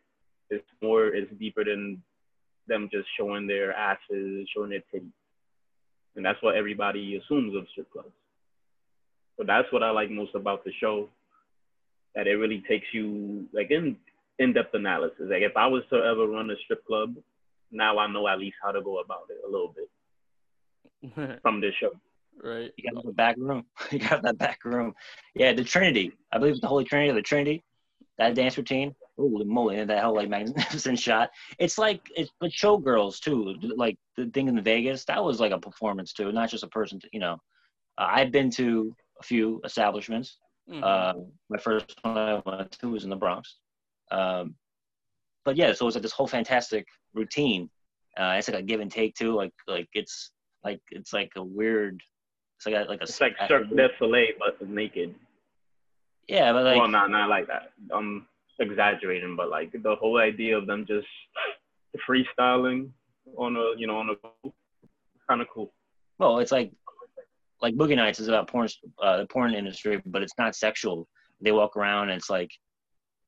It's 0.51 0.65
more, 0.83 1.09
it's 1.09 1.31
deeper 1.39 1.65
than 1.65 2.03
them 2.67 2.89
just 2.91 3.07
showing 3.19 3.47
their 3.47 3.73
asses, 3.73 4.49
showing 4.55 4.71
their 4.71 4.83
titties, 4.93 5.13
and 6.17 6.25
that's 6.25 6.43
what 6.43 6.57
everybody 6.57 7.17
assumes 7.17 7.55
of 7.55 7.67
strip 7.71 7.91
clubs. 7.93 8.13
So 9.37 9.45
that's 9.47 9.71
what 9.73 9.83
I 9.83 9.91
like 9.91 10.11
most 10.11 10.35
about 10.35 10.65
the 10.65 10.73
show. 10.81 11.09
That 12.15 12.27
it 12.27 12.35
really 12.35 12.65
takes 12.69 12.87
you 12.93 13.47
like 13.53 13.71
in 13.71 13.97
in-depth 14.39 14.75
analysis. 14.75 15.29
Like 15.31 15.43
if 15.43 15.57
I 15.57 15.67
was 15.67 15.83
to 15.91 15.97
ever 15.97 16.27
run 16.27 16.51
a 16.51 16.57
strip 16.65 16.85
club, 16.87 17.15
now 17.71 17.99
I 17.99 18.11
know 18.11 18.27
at 18.27 18.39
least 18.39 18.57
how 18.63 18.73
to 18.73 18.81
go 18.81 18.99
about 18.99 19.27
it 19.31 19.47
a 19.47 19.51
little 19.51 19.69
bit 19.69 19.89
from 21.43 21.61
this 21.61 21.75
show. 21.81 21.91
right. 22.43 22.73
You 22.77 22.93
got 22.93 23.05
the 23.05 23.13
back 23.13 23.37
room. 23.39 23.65
you 23.91 23.99
got 23.99 24.23
that 24.23 24.39
back 24.39 24.65
room. 24.65 24.95
Yeah, 25.35 25.53
the 25.53 25.65
Trinity. 25.65 26.13
I 26.33 26.39
believe 26.39 26.53
it's 26.53 26.61
the 26.61 26.69
Holy 26.69 26.85
Trinity 26.85 27.11
or 27.11 27.15
the 27.15 27.23
Trinity. 27.23 27.65
That 28.19 28.35
dance 28.35 28.57
routine. 28.57 28.95
Holy 29.17 29.45
moly, 29.45 29.85
that 29.85 30.05
whole 30.05 30.15
like 30.15 30.29
magnificent 30.29 30.99
shot. 31.07 31.31
It's 31.59 31.79
like 31.79 32.01
it's 32.17 32.31
but 32.41 32.51
showgirls 32.51 33.21
too. 33.21 33.55
Like 33.77 33.97
the 34.17 34.27
thing 34.27 34.49
in 34.49 34.63
Vegas, 34.63 35.05
that 35.07 35.23
was 35.23 35.41
like 35.41 35.53
a 35.53 35.59
performance 35.59 36.13
too, 36.13 36.31
not 36.31 36.51
just 36.51 36.63
a 36.65 36.69
person. 36.69 37.01
To, 37.01 37.09
you 37.13 37.21
know, 37.21 37.35
uh, 37.99 38.09
I've 38.09 38.31
been 38.31 38.51
to 38.53 38.95
a 39.21 39.25
few 39.25 39.61
establishments. 39.65 40.39
Mhm. 40.71 40.85
Uh, 40.85 41.15
my 41.49 41.59
first 41.59 41.97
one 42.03 42.17
I 42.17 42.43
went 42.45 42.73
to 42.73 42.91
was 42.91 43.05
in 43.05 43.11
the 43.11 43.17
Bronx. 43.17 43.57
Um, 44.11 44.55
but 45.45 45.57
yeah, 45.57 45.73
so 45.73 45.87
it's 45.87 45.97
like 45.97 46.03
this 46.03 46.13
whole 46.13 46.27
fantastic 46.27 46.87
routine. 47.15 47.71
Uh, 48.17 48.35
it's 48.37 48.49
like 48.49 48.59
a 48.59 48.63
give 48.63 48.81
and 48.81 48.91
take 48.91 49.15
too. 49.15 49.35
Like 49.35 49.53
like 49.67 49.89
it's 49.95 50.31
like 50.65 50.81
it's 50.91 51.13
like 51.13 51.33
a 51.37 51.43
weird. 51.43 52.01
It's 52.57 52.67
like 52.67 52.75
a, 52.75 52.89
like 52.89 53.01
a. 53.01 53.05
It's 53.05 53.21
like 53.21 53.37
Cirque 53.47 53.69
du 53.69 53.89
Soleil, 53.99 54.33
but 54.39 54.69
naked. 54.69 55.15
Yeah, 56.29 56.53
but 56.53 56.65
like 56.65 56.77
well, 56.77 56.89
not 56.89 57.11
not 57.11 57.29
like 57.29 57.47
that. 57.47 57.73
I'm 57.93 58.27
exaggerating, 58.59 59.37
but 59.37 59.49
like 59.49 59.73
the 59.73 59.97
whole 59.97 60.19
idea 60.19 60.57
of 60.57 60.67
them 60.67 60.85
just 60.87 61.07
freestyling 62.09 62.91
on 63.37 63.57
a 63.57 63.79
you 63.79 63.87
know 63.87 63.99
on 63.99 64.11
a 64.11 64.51
kind 65.29 65.41
of 65.41 65.49
cool. 65.53 65.73
well, 66.19 66.39
it's 66.39 66.53
like 66.53 66.73
like 67.61 67.75
Boogie 67.75 67.97
Nights 67.97 68.21
is 68.21 68.29
about 68.29 68.49
porn, 68.49 68.69
uh, 69.03 69.19
the 69.19 69.27
porn 69.27 69.55
industry, 69.55 70.01
but 70.07 70.23
it's 70.23 70.39
not 70.39 70.55
sexual. 70.55 71.09
They 71.41 71.53
walk 71.53 71.77
around 71.77 72.11
and 72.11 72.19
it's 72.19 72.31
like 72.31 72.51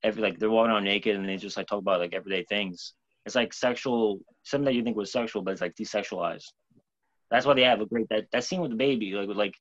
every 0.02 0.22
like 0.22 0.38
they're 0.38 0.50
walking 0.50 0.72
around 0.72 0.84
naked 0.84 1.16
and 1.16 1.28
they 1.28 1.36
just 1.36 1.56
like 1.56 1.66
talk 1.66 1.80
about 1.80 2.00
like 2.00 2.14
everyday 2.14 2.44
things. 2.44 2.94
It's 3.26 3.34
like 3.34 3.52
sexual 3.52 4.20
something 4.44 4.64
that 4.66 4.74
you 4.74 4.82
think 4.82 4.96
was 4.96 5.12
sexual, 5.12 5.42
but 5.42 5.52
it's 5.52 5.60
like 5.60 5.74
desexualized. 5.74 6.46
That's 7.30 7.46
why 7.46 7.54
they 7.54 7.62
have 7.62 7.80
a 7.80 7.86
great 7.86 8.08
that 8.10 8.26
that 8.32 8.44
scene 8.44 8.60
with 8.60 8.70
the 8.70 8.76
baby 8.76 9.12
like 9.12 9.28
with 9.28 9.36
like 9.36 9.54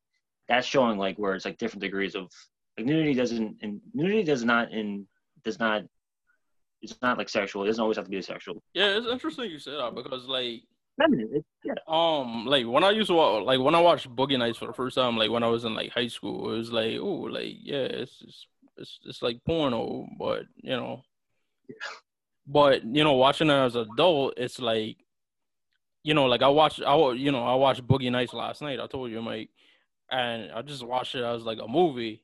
that's 0.48 0.68
showing 0.68 0.98
like 0.98 1.18
where 1.18 1.36
it's 1.36 1.46
like 1.46 1.58
different 1.58 1.82
degrees 1.82 2.16
of 2.16 2.32
like 2.78 2.86
nudity 2.86 3.14
doesn't 3.14 3.58
and 3.62 3.82
nudity 3.94 4.24
does 4.24 4.44
not 4.44 4.72
in 4.72 5.06
does 5.44 5.60
not 5.60 5.84
it's 6.82 6.98
not 7.02 7.18
like 7.18 7.30
sexual. 7.30 7.64
It 7.64 7.68
doesn't 7.68 7.82
always 7.82 7.98
have 7.98 8.06
to 8.06 8.12
be 8.12 8.22
sexual. 8.22 8.64
Yeah, 8.74 8.98
it's 8.98 9.08
interesting 9.08 9.52
you 9.52 9.60
said 9.60 9.76
that 9.76 9.96
because 9.96 10.26
like 10.26 10.64
Feminine. 11.00 11.44
Yeah. 11.64 11.74
um 11.88 12.46
like 12.46 12.66
when 12.66 12.84
I 12.84 12.92
used 12.92 13.08
to 13.08 13.14
watch 13.14 13.46
like 13.46 13.60
when 13.60 13.76
I 13.76 13.80
watched 13.80 14.14
Boogie 14.14 14.38
Nights 14.38 14.58
for 14.58 14.68
the 14.68 14.74
first 14.74 14.96
time, 14.96 15.18
like 15.18 15.32
when 15.32 15.44
I 15.44 15.48
was 15.48 15.64
in 15.64 15.76
like 15.76 15.92
high 15.92 16.08
school, 16.08 16.54
it 16.54 16.58
was 16.58 16.72
like 16.72 16.98
oh 17.00 17.28
like 17.30 17.56
yeah, 17.62 17.78
it's 17.78 18.22
it's 18.22 18.48
it's, 18.78 19.00
it's 19.06 19.22
like 19.22 19.44
porno, 19.46 20.08
but 20.18 20.44
you 20.58 20.72
know, 20.72 21.04
yeah. 21.68 21.76
but 22.48 22.84
you 22.84 23.04
know, 23.04 23.14
watching 23.14 23.50
it 23.50 23.54
as 23.54 23.76
an 23.76 23.88
adult, 23.94 24.34
it's 24.38 24.60
like 24.60 24.98
you 26.04 26.14
know, 26.14 26.26
like 26.26 26.42
I 26.42 26.48
watched 26.48 26.82
I 26.82 26.96
you 27.14 27.32
know 27.32 27.44
I 27.44 27.56
watched 27.56 27.86
Boogie 27.88 28.12
Nights 28.12 28.34
last 28.34 28.62
night. 28.62 28.80
I 28.80 28.88
told 28.88 29.12
you, 29.12 29.22
Mike, 29.22 29.50
and 30.12 30.52
I 30.52 30.62
just 30.62 30.86
watched 30.86 31.16
it 31.16 31.24
as 31.24 31.44
like 31.44 31.60
a 31.62 31.68
movie. 31.68 32.24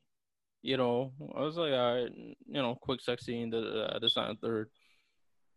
You 0.62 0.78
know, 0.78 1.12
I 1.36 1.42
was 1.42 1.58
like, 1.58 1.74
all 1.74 1.96
right, 1.96 2.12
you 2.12 2.62
know, 2.62 2.76
quick 2.82 3.02
sex 3.02 3.26
scene, 3.26 3.52
the 3.52 4.00
this 4.02 4.18
and 4.18 4.40
third. 4.40 4.70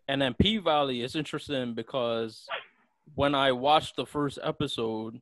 And 0.06 0.20
then 0.20 0.34
P 0.34 0.58
Valley 0.58 1.02
is 1.02 1.16
interesting 1.16 1.74
because 1.74 2.46
when 3.14 3.34
I 3.34 3.52
watched 3.52 3.96
the 3.96 4.06
first 4.06 4.38
episode, 4.42 5.20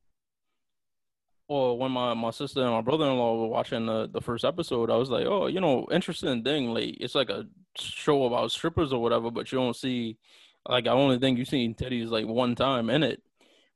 or 1.48 1.78
when 1.78 1.93
my, 1.93 2.14
my 2.14 2.31
sister 2.31 2.62
and 2.62 2.73
my 2.73 2.81
brother 2.81 3.05
in 3.06 3.16
law 3.16 3.40
were 3.40 3.48
watching 3.48 3.86
the, 3.86 4.09
the 4.12 4.20
first 4.20 4.44
episode, 4.44 4.90
I 4.90 4.97
was 4.97 5.10
like, 5.10 5.27
oh, 5.27 5.47
you 5.47 5.60
know, 5.60 5.86
interesting 5.93 6.43
thing. 6.43 6.74
Like, 6.74 6.97
it's 7.01 7.14
like 7.14 7.31
a 7.31 7.47
show 7.78 8.24
about 8.24 8.51
strippers 8.51 8.93
or 8.93 9.01
whatever, 9.01 9.31
but 9.31 9.51
you 9.52 9.59
don't 9.59 9.77
see, 9.77 10.18
like, 10.68 10.86
I 10.86 10.90
only 10.93 11.18
think 11.18 11.38
you've 11.38 11.48
seen 11.48 11.74
titties 11.74 12.10
like 12.10 12.26
one 12.26 12.55
time 12.55 12.90
in 12.90 13.02
it. 13.02 13.22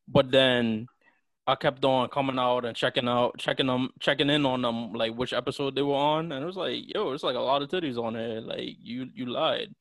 But 0.09 0.31
then 0.31 0.89
I 1.47 1.55
kept 1.57 1.85
on 1.85 2.09
coming 2.11 2.39
out 2.39 2.65
and 2.65 2.77
checking 2.77 3.09
out, 3.09 3.39
checking 3.39 3.67
them, 3.67 3.91
checking 4.01 4.31
in 4.31 4.47
on 4.47 4.63
them, 4.63 4.93
like 4.93 5.15
which 5.15 5.33
episode 5.33 5.75
they 5.77 5.83
were 5.83 5.95
on, 5.95 6.33
and 6.33 6.43
it 6.43 6.47
was 6.47 6.57
like, 6.57 6.83
yo, 6.95 7.13
it's 7.13 7.25
like 7.25 7.37
a 7.37 7.41
lot 7.41 7.63
of 7.63 7.69
titties 7.71 7.99
on 8.03 8.15
there. 8.15 8.41
Like, 8.41 8.77
you 8.83 9.09
you 9.15 9.27
lied 9.27 9.75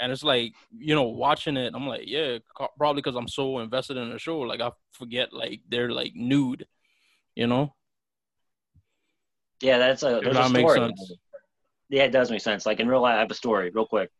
and 0.00 0.12
it's 0.12 0.24
like 0.24 0.54
you 0.76 0.94
know 0.94 1.04
watching 1.04 1.56
it 1.56 1.72
i'm 1.74 1.86
like 1.86 2.02
yeah 2.06 2.38
probably 2.78 3.00
because 3.00 3.16
i'm 3.16 3.28
so 3.28 3.60
invested 3.60 3.96
in 3.96 4.10
the 4.10 4.18
show 4.18 4.40
like 4.40 4.60
i 4.60 4.70
forget 4.92 5.32
like 5.32 5.60
they're 5.68 5.92
like 5.92 6.12
nude 6.14 6.66
you 7.36 7.46
know 7.46 7.74
Yeah, 9.60 9.78
that's 9.78 10.02
a 10.02 10.20
there's 10.22 10.34
that 10.34 10.50
a 10.50 10.50
makes 10.50 10.74
story. 10.74 10.78
sense 10.78 11.12
Yeah, 11.88 12.04
it 12.04 12.10
does 12.10 12.30
make 12.30 12.40
sense. 12.40 12.66
Like 12.66 12.80
in 12.80 12.88
real 12.88 13.00
life, 13.02 13.16
I 13.16 13.20
have 13.20 13.30
a 13.30 13.34
story, 13.34 13.70
real 13.70 13.86
quick. 13.86 14.10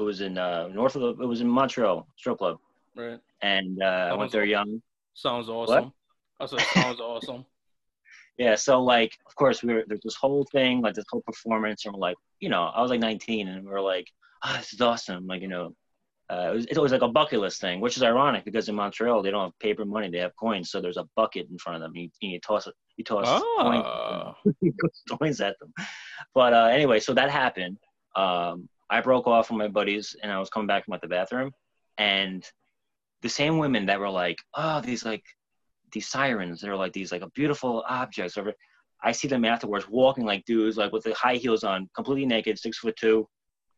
It 0.00 0.02
was 0.02 0.20
in 0.22 0.38
uh, 0.38 0.68
north 0.68 0.96
of 0.96 1.02
the, 1.02 1.22
it 1.22 1.26
was 1.26 1.40
in 1.42 1.48
Montreal 1.48 2.08
strip 2.16 2.38
club, 2.38 2.56
right 2.96 3.20
and 3.42 3.82
uh, 3.82 4.08
I 4.12 4.14
went 4.14 4.32
there 4.32 4.44
young. 4.44 4.80
sounds 5.14 5.48
awesome 5.48 5.84
What? 5.84 5.92
i 6.40 6.46
said 6.46 6.60
sounds 6.82 7.00
awesome 7.12 7.44
Yeah, 8.38 8.56
so 8.56 8.72
like, 8.82 9.12
of 9.28 9.34
course, 9.34 9.62
we 9.62 9.74
were 9.74 9.84
there's 9.86 10.00
this 10.08 10.16
whole 10.24 10.44
thing, 10.56 10.80
like 10.80 10.94
this 10.94 11.04
whole 11.10 11.24
performance, 11.30 11.84
and 11.84 11.92
we're 11.94 12.00
like, 12.08 12.16
you 12.44 12.48
know, 12.48 12.62
I 12.76 12.80
was 12.80 12.90
like 12.90 13.00
19, 13.00 13.48
and 13.48 13.66
we 13.66 13.72
are 13.72 13.82
like, 13.94 14.06
ah, 14.42 14.56
this 14.58 14.72
is 14.72 14.80
awesome. 14.80 15.26
Like, 15.26 15.42
you 15.42 15.48
know, 15.54 15.66
uh, 16.32 16.48
it 16.50 16.54
was 16.56 16.64
it's 16.70 16.78
always 16.78 16.92
like 16.96 17.02
a 17.02 17.08
bucket 17.18 17.40
list 17.44 17.60
thing, 17.60 17.76
which 17.84 17.96
is 17.98 18.02
ironic 18.02 18.42
because 18.48 18.66
in 18.70 18.74
Montreal 18.76 19.20
they 19.22 19.30
don't 19.32 19.46
have 19.48 19.58
paper 19.58 19.84
money, 19.84 20.08
they 20.08 20.24
have 20.26 20.34
coins, 20.36 20.70
so 20.70 20.80
there's 20.80 20.96
a 21.04 21.06
bucket 21.20 21.44
in 21.52 21.58
front 21.58 21.76
of 21.76 21.82
them. 21.82 21.92
And 21.94 22.04
you, 22.04 22.10
and 22.22 22.32
you 22.32 22.40
toss 22.40 22.66
it, 22.66 22.74
you 22.96 23.04
toss 23.04 23.28
coins, 23.66 23.84
ah 23.84 24.32
he 24.62 24.72
coins 25.18 25.38
at 25.42 25.56
them. 25.60 25.70
But 26.32 26.54
uh, 26.54 26.68
anyway, 26.78 26.98
so 27.00 27.12
that 27.12 27.28
happened. 27.30 27.76
Um, 28.16 28.69
I 28.90 29.00
broke 29.00 29.26
off 29.26 29.46
from 29.46 29.58
my 29.58 29.68
buddies 29.68 30.16
and 30.22 30.32
I 30.32 30.38
was 30.38 30.50
coming 30.50 30.66
back 30.66 30.84
from 30.84 30.92
like 30.92 31.00
the 31.00 31.08
bathroom, 31.08 31.52
and 31.98 32.44
the 33.22 33.28
same 33.28 33.58
women 33.58 33.86
that 33.86 34.00
were 34.00 34.10
like, 34.10 34.38
oh, 34.54 34.80
these 34.80 35.04
like 35.04 35.24
these 35.92 36.08
sirens, 36.08 36.60
they're 36.60 36.76
like 36.76 36.92
these 36.92 37.12
like 37.12 37.22
beautiful 37.34 37.84
objects. 37.88 38.36
Over, 38.36 38.52
I 39.02 39.12
see 39.12 39.28
them 39.28 39.44
afterwards 39.44 39.88
walking 39.88 40.24
like 40.24 40.44
dudes, 40.44 40.76
like 40.76 40.92
with 40.92 41.04
the 41.04 41.14
high 41.14 41.36
heels 41.36 41.64
on, 41.64 41.88
completely 41.94 42.26
naked, 42.26 42.58
six 42.58 42.78
foot 42.78 42.96
two, 42.96 43.28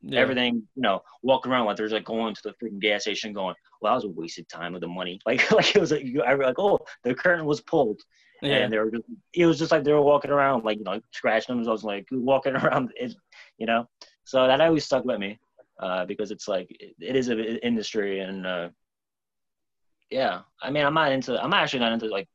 yeah. 0.03 0.21
everything, 0.21 0.63
you 0.75 0.83
know, 0.83 1.01
walking 1.23 1.53
around 1.53 1.67
like 1.67 1.77
there's 1.77 1.93
like 1.93 2.05
going 2.05 2.35
to 2.35 2.41
the 2.45 2.55
freaking 2.63 2.81
gas 2.81 3.03
station, 3.03 3.33
going, 3.33 3.55
well, 3.81 3.93
that 3.93 3.97
was 3.97 4.05
a 4.05 4.09
wasted 4.09 4.49
time 4.49 4.75
of 4.75 4.81
the 4.81 4.89
money. 4.89 5.21
Like, 5.27 5.51
like 5.51 5.75
it 5.75 5.81
was 5.81 5.93
like, 5.93 6.07
I 6.27 6.35
was 6.35 6.47
like, 6.47 6.59
oh, 6.59 6.79
the 7.05 7.15
curtain 7.15 7.47
was 7.47 7.61
pulled 7.61 8.01
yeah 8.43 8.57
and 8.57 8.73
they 8.73 8.79
were 8.79 8.91
just 8.91 9.05
it 9.33 9.47
was 9.47 9.59
just 9.59 9.71
like 9.71 9.85
they 9.85 9.93
were 9.93 10.03
walking 10.03 10.31
around 10.31 10.65
like 10.65 10.79
you 10.79 10.85
know 10.85 11.01
scratching 11.13 11.55
themselves 11.55 11.85
like 11.85 12.07
walking 12.11 12.55
around 12.57 12.93
it 12.97 13.15
you 13.59 13.67
know 13.67 13.87
so 14.25 14.47
that 14.47 14.61
always 14.61 14.85
stuck 14.85 15.05
with 15.05 15.19
me 15.19 15.39
uh, 15.81 16.05
because 16.05 16.31
it's 16.31 16.49
like 16.49 16.69
it, 16.71 16.95
it 17.01 17.17
is 17.17 17.29
an 17.29 17.39
industry 17.39 18.21
and 18.21 18.47
uh, 18.47 18.69
yeah. 20.11 20.41
I 20.63 20.71
mean, 20.71 20.85
I'm 20.85 20.95
not 20.95 21.11
into. 21.11 21.43
I'm 21.43 21.55
actually 21.55 21.81
not 21.81 21.93
into 21.93 22.07
like 22.07 22.29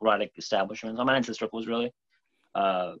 erotic 0.00 0.32
establishments. 0.38 0.98
I'm 0.98 1.06
not 1.06 1.16
into 1.16 1.34
strip 1.34 1.50
clubs 1.50 1.66
really. 1.66 1.92
Uh, 2.54 2.92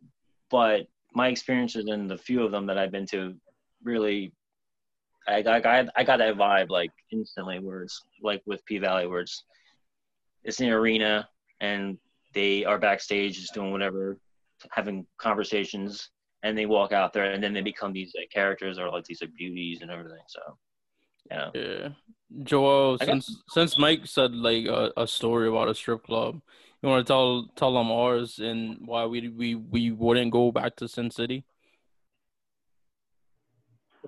but 0.50 0.86
my 1.14 1.28
experiences 1.28 1.86
in 1.88 2.08
the 2.08 2.18
few 2.18 2.42
of 2.42 2.50
them 2.50 2.66
that 2.66 2.78
I've 2.78 2.92
been 2.92 3.06
to 3.06 3.34
really 3.82 4.32
I, 5.26 5.42
I, 5.42 5.86
I 5.96 6.04
got 6.04 6.18
that 6.18 6.36
vibe 6.36 6.70
like 6.70 6.90
instantly 7.12 7.58
where 7.58 7.82
it's 7.82 8.02
like 8.22 8.42
with 8.46 8.64
P 8.64 8.78
Valley 8.78 9.06
where 9.06 9.20
it's 9.20 9.44
it's 10.44 10.60
an 10.60 10.70
arena 10.70 11.28
and 11.60 11.98
they 12.32 12.64
are 12.64 12.78
backstage 12.78 13.36
just 13.36 13.54
doing 13.54 13.72
whatever, 13.72 14.18
having 14.70 15.06
conversations, 15.18 16.10
and 16.42 16.56
they 16.56 16.66
walk 16.66 16.92
out 16.92 17.12
there 17.12 17.24
and 17.24 17.42
then 17.42 17.52
they 17.52 17.60
become 17.60 17.92
these 17.92 18.12
like, 18.16 18.30
characters 18.30 18.78
or 18.78 18.90
like 18.90 19.04
these 19.04 19.20
like 19.20 19.34
beauties 19.36 19.82
and 19.82 19.90
everything. 19.90 20.22
So, 20.28 20.40
yeah. 21.30 21.50
Yeah, 21.54 21.88
Joel. 22.42 22.98
Since 22.98 23.42
since 23.48 23.78
Mike 23.78 24.06
said 24.06 24.34
like 24.34 24.66
a, 24.66 24.92
a 24.96 25.06
story 25.06 25.48
about 25.48 25.68
a 25.68 25.74
strip 25.74 26.04
club, 26.04 26.40
you 26.82 26.88
want 26.88 27.06
to 27.06 27.10
tell 27.10 27.48
tell 27.56 27.74
them 27.74 27.90
ours 27.90 28.38
and 28.38 28.78
why 28.84 29.04
we 29.06 29.28
we 29.28 29.54
we 29.54 29.90
wouldn't 29.90 30.32
go 30.32 30.50
back 30.50 30.76
to 30.76 30.88
Sin 30.88 31.10
City? 31.10 31.44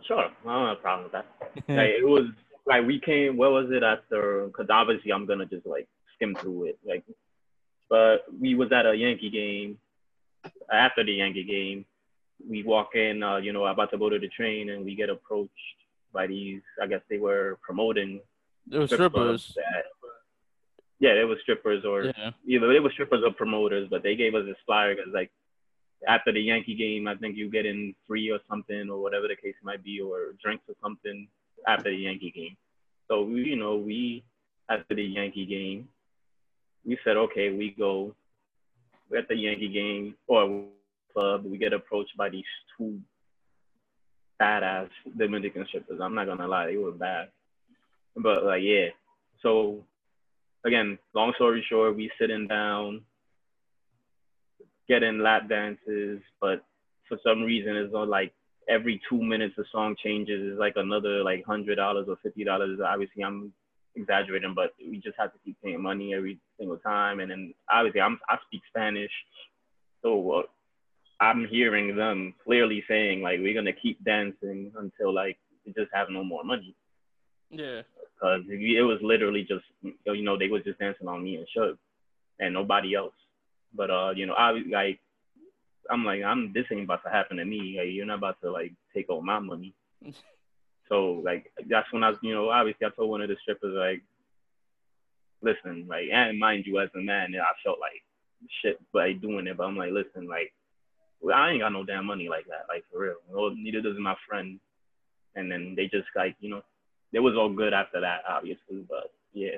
Sure, 0.07 0.25
I 0.25 0.31
don't 0.45 0.69
have 0.69 0.79
a 0.79 0.81
problem 0.81 1.05
with 1.05 1.13
that. 1.13 1.27
like, 1.69 1.91
it 1.91 2.07
was 2.07 2.31
like 2.67 2.87
we 2.87 2.99
came. 2.99 3.37
Where 3.37 3.51
was 3.51 3.71
it 3.71 3.83
after? 3.83 4.47
Because 4.47 4.67
obviously 4.71 5.13
I'm 5.13 5.27
gonna 5.27 5.47
just 5.47 5.67
like 5.67 5.87
skim 6.15 6.35
through 6.35 6.65
it. 6.65 6.79
Like, 6.85 7.05
but 7.91 8.25
we 8.41 8.55
was 8.55 8.73
at 8.73 8.87
a 8.87 8.95
Yankee 8.95 9.31
game. 9.31 9.79
After 10.73 11.05
the 11.05 11.13
Yankee 11.13 11.45
game, 11.45 11.85
we 12.49 12.63
walk 12.63 12.95
in. 12.95 13.23
Uh, 13.23 13.37
you 13.37 13.53
know, 13.53 13.65
about 13.67 13.91
to 13.93 13.99
go 13.99 14.09
to 14.09 14.19
the 14.19 14.29
train, 14.29 14.71
and 14.71 14.85
we 14.85 14.95
get 14.95 15.11
approached 15.11 15.51
by 16.13 16.27
these. 16.27 16.63
I 16.81 16.87
guess 16.87 17.01
they 17.09 17.19
were 17.19 17.59
promoting. 17.63 18.21
There 18.67 18.81
were 18.81 18.87
strippers. 18.87 19.53
That, 19.57 19.85
yeah, 21.03 21.15
they 21.15 21.25
were 21.25 21.37
strippers 21.43 21.85
or 21.85 22.05
yeah. 22.05 22.31
either 22.47 22.73
they 22.73 22.79
were 22.79 22.93
strippers 22.93 23.25
or 23.27 23.33
promoters, 23.33 23.89
but 23.91 24.05
they 24.05 24.15
gave 24.15 24.37
us 24.37 24.45
this 24.47 24.57
flyer 24.65 24.95
because 24.95 25.13
like 25.13 25.33
after 26.07 26.33
the 26.33 26.41
Yankee 26.41 26.77
game, 26.77 27.09
I 27.09 27.17
think 27.17 27.37
you 27.37 27.51
get 27.51 27.67
in 27.67 27.93
free 28.07 28.31
or 28.31 28.39
something 28.49 28.89
or 28.89 29.03
whatever 29.03 29.27
the 29.27 29.35
case 29.35 29.57
might 29.65 29.83
be, 29.83 30.01
or 30.01 30.35
drinks 30.41 30.63
or 30.69 30.77
something 30.81 31.27
after 31.67 31.91
the 31.91 31.97
Yankee 31.97 32.31
game. 32.31 32.57
So 33.09 33.25
we, 33.25 33.47
you 33.47 33.57
know, 33.57 33.77
we 33.77 34.23
after 34.71 34.95
the 34.95 35.03
Yankee 35.03 35.45
game, 35.45 35.89
we 36.85 36.97
said, 37.03 37.17
okay, 37.17 37.51
we 37.51 37.75
go. 37.77 38.15
We're 39.11 39.19
at 39.19 39.29
the 39.29 39.37
Yankee 39.37 39.69
game 39.69 40.15
or 40.29 40.67
club. 41.13 41.45
We 41.45 41.59
get 41.59 41.73
approached 41.73 42.17
by 42.17 42.29
these 42.29 42.45
two 42.77 42.99
badass 44.41 44.89
Dominican 45.17 45.67
strippers. 45.69 46.01
I'm 46.03 46.15
not 46.15 46.27
gonna 46.27 46.49
lie, 46.49 46.67
they 46.67 46.77
were 46.77 46.93
bad. 46.93 47.29
But 48.17 48.45
like, 48.45 48.63
yeah. 48.63 48.89
So 49.43 49.85
again, 50.65 50.99
long 51.15 51.33
story 51.37 51.65
short, 51.69 51.97
we 51.97 52.11
sitting 52.21 52.47
down 52.49 53.03
getting 54.89 55.21
lap 55.21 55.49
dances, 55.49 56.21
but 56.41 56.65
for 57.09 57.19
some 57.25 57.43
reason 57.43 57.77
it's 57.77 57.93
not 57.93 58.09
like 58.09 58.33
every 58.69 59.01
two 59.09 59.23
minutes 59.23 59.55
the 59.57 59.65
song 59.73 59.97
changes 60.03 60.53
is 60.53 60.59
like 60.59 60.75
another 60.77 61.23
like 61.23 61.45
hundred 61.45 61.77
dollars 61.77 62.07
or 62.09 62.17
fifty 62.23 62.45
dollars. 62.45 62.79
Obviously 62.85 63.25
I'm 63.25 63.53
exaggerating, 63.95 64.55
but 64.55 64.73
we 64.81 64.97
just 64.97 65.17
have 65.19 65.33
to 65.33 65.39
keep 65.45 65.57
paying 65.63 65.83
money 65.83 66.15
every 66.15 66.39
single 66.59 66.79
time. 66.79 67.21
And 67.21 67.31
then 67.31 67.55
obviously 67.71 68.01
I'm 68.01 68.19
I 68.29 68.37
speak 68.47 68.63
Spanish, 68.69 69.11
so 70.03 70.33
uh, 70.33 70.43
I'm 71.23 71.47
hearing 71.47 71.95
them 71.95 72.35
clearly 72.45 72.83
saying 72.89 73.23
like 73.23 73.39
we're 73.39 73.55
gonna 73.55 73.73
keep 73.73 74.03
dancing 74.05 74.73
until 74.77 75.15
like 75.15 75.39
we 75.65 75.73
just 75.73 75.93
have 75.95 76.11
no 76.11 76.25
more 76.25 76.43
money. 76.43 76.75
Yeah. 77.49 77.83
Because 78.15 78.43
it 78.49 78.83
was 78.83 78.99
literally 79.03 79.45
just 79.45 79.65
you 79.83 80.23
know 80.25 80.37
they 80.37 80.49
was 80.49 80.65
just 80.65 80.81
dancing 80.81 81.07
on 81.07 81.23
me 81.23 81.37
and 81.37 81.47
Shug, 81.55 81.79
and 82.41 82.53
nobody 82.53 82.97
else. 82.97 83.15
But 83.73 83.91
uh, 83.91 84.13
you 84.17 84.27
know, 84.27 84.35
I 84.35 84.51
like 84.69 84.99
I'm 85.89 86.05
like 86.05 86.25
I'm 86.25 86.53
this 86.53 86.67
ain't 86.73 86.85
about 86.85 87.05
to 87.05 87.11
happen 87.11 87.37
to 87.37 87.45
me. 87.45 87.77
Like, 87.79 87.91
you're 87.93 88.05
not 88.05 88.19
about 88.19 88.41
to 88.43 88.51
like 88.51 88.73
take 88.93 89.09
all 89.09 89.23
my 89.23 89.39
money. 89.39 89.75
so 90.89 91.23
like 91.25 91.53
that's 91.69 91.93
when 91.93 92.03
I 92.03 92.11
was, 92.11 92.19
you 92.23 92.35
know, 92.35 92.51
obviously 92.51 92.85
I 92.85 92.91
told 92.91 93.11
one 93.11 93.23
of 93.23 93.29
the 93.29 93.37
strippers 93.43 93.77
like, 93.77 94.03
listen, 95.41 95.87
like, 95.89 96.09
and 96.13 96.37
mind 96.37 96.67
you, 96.67 96.81
as 96.81 96.91
a 96.97 96.99
man, 97.01 97.33
I 97.41 97.53
felt 97.65 97.79
like 97.79 98.03
shit 98.61 98.81
by 98.93 99.13
doing 99.13 99.47
it, 99.47 99.57
but 99.57 99.65
I'm 99.65 99.77
like, 99.77 99.93
listen, 99.93 100.27
like, 100.27 100.53
I 101.31 101.51
ain't 101.51 101.61
got 101.61 101.73
no 101.73 101.85
damn 101.85 102.07
money 102.07 102.29
like 102.29 102.47
that, 102.47 102.67
like 102.69 102.85
for 102.91 103.01
real. 103.01 103.15
Well, 103.31 103.55
neither 103.55 103.81
does 103.81 103.97
my 103.99 104.17
friend. 104.29 104.59
And 105.35 105.51
then 105.51 105.75
they 105.77 105.85
just 105.85 106.09
like, 106.15 106.37
you 106.41 106.51
know, 106.51 106.63
it 107.13 107.21
was 107.21 107.35
all 107.37 107.49
good 107.53 107.73
after 107.73 108.01
that, 108.01 108.23
obviously, 108.29 108.85
but 108.89 109.13
yeah, 109.33 109.57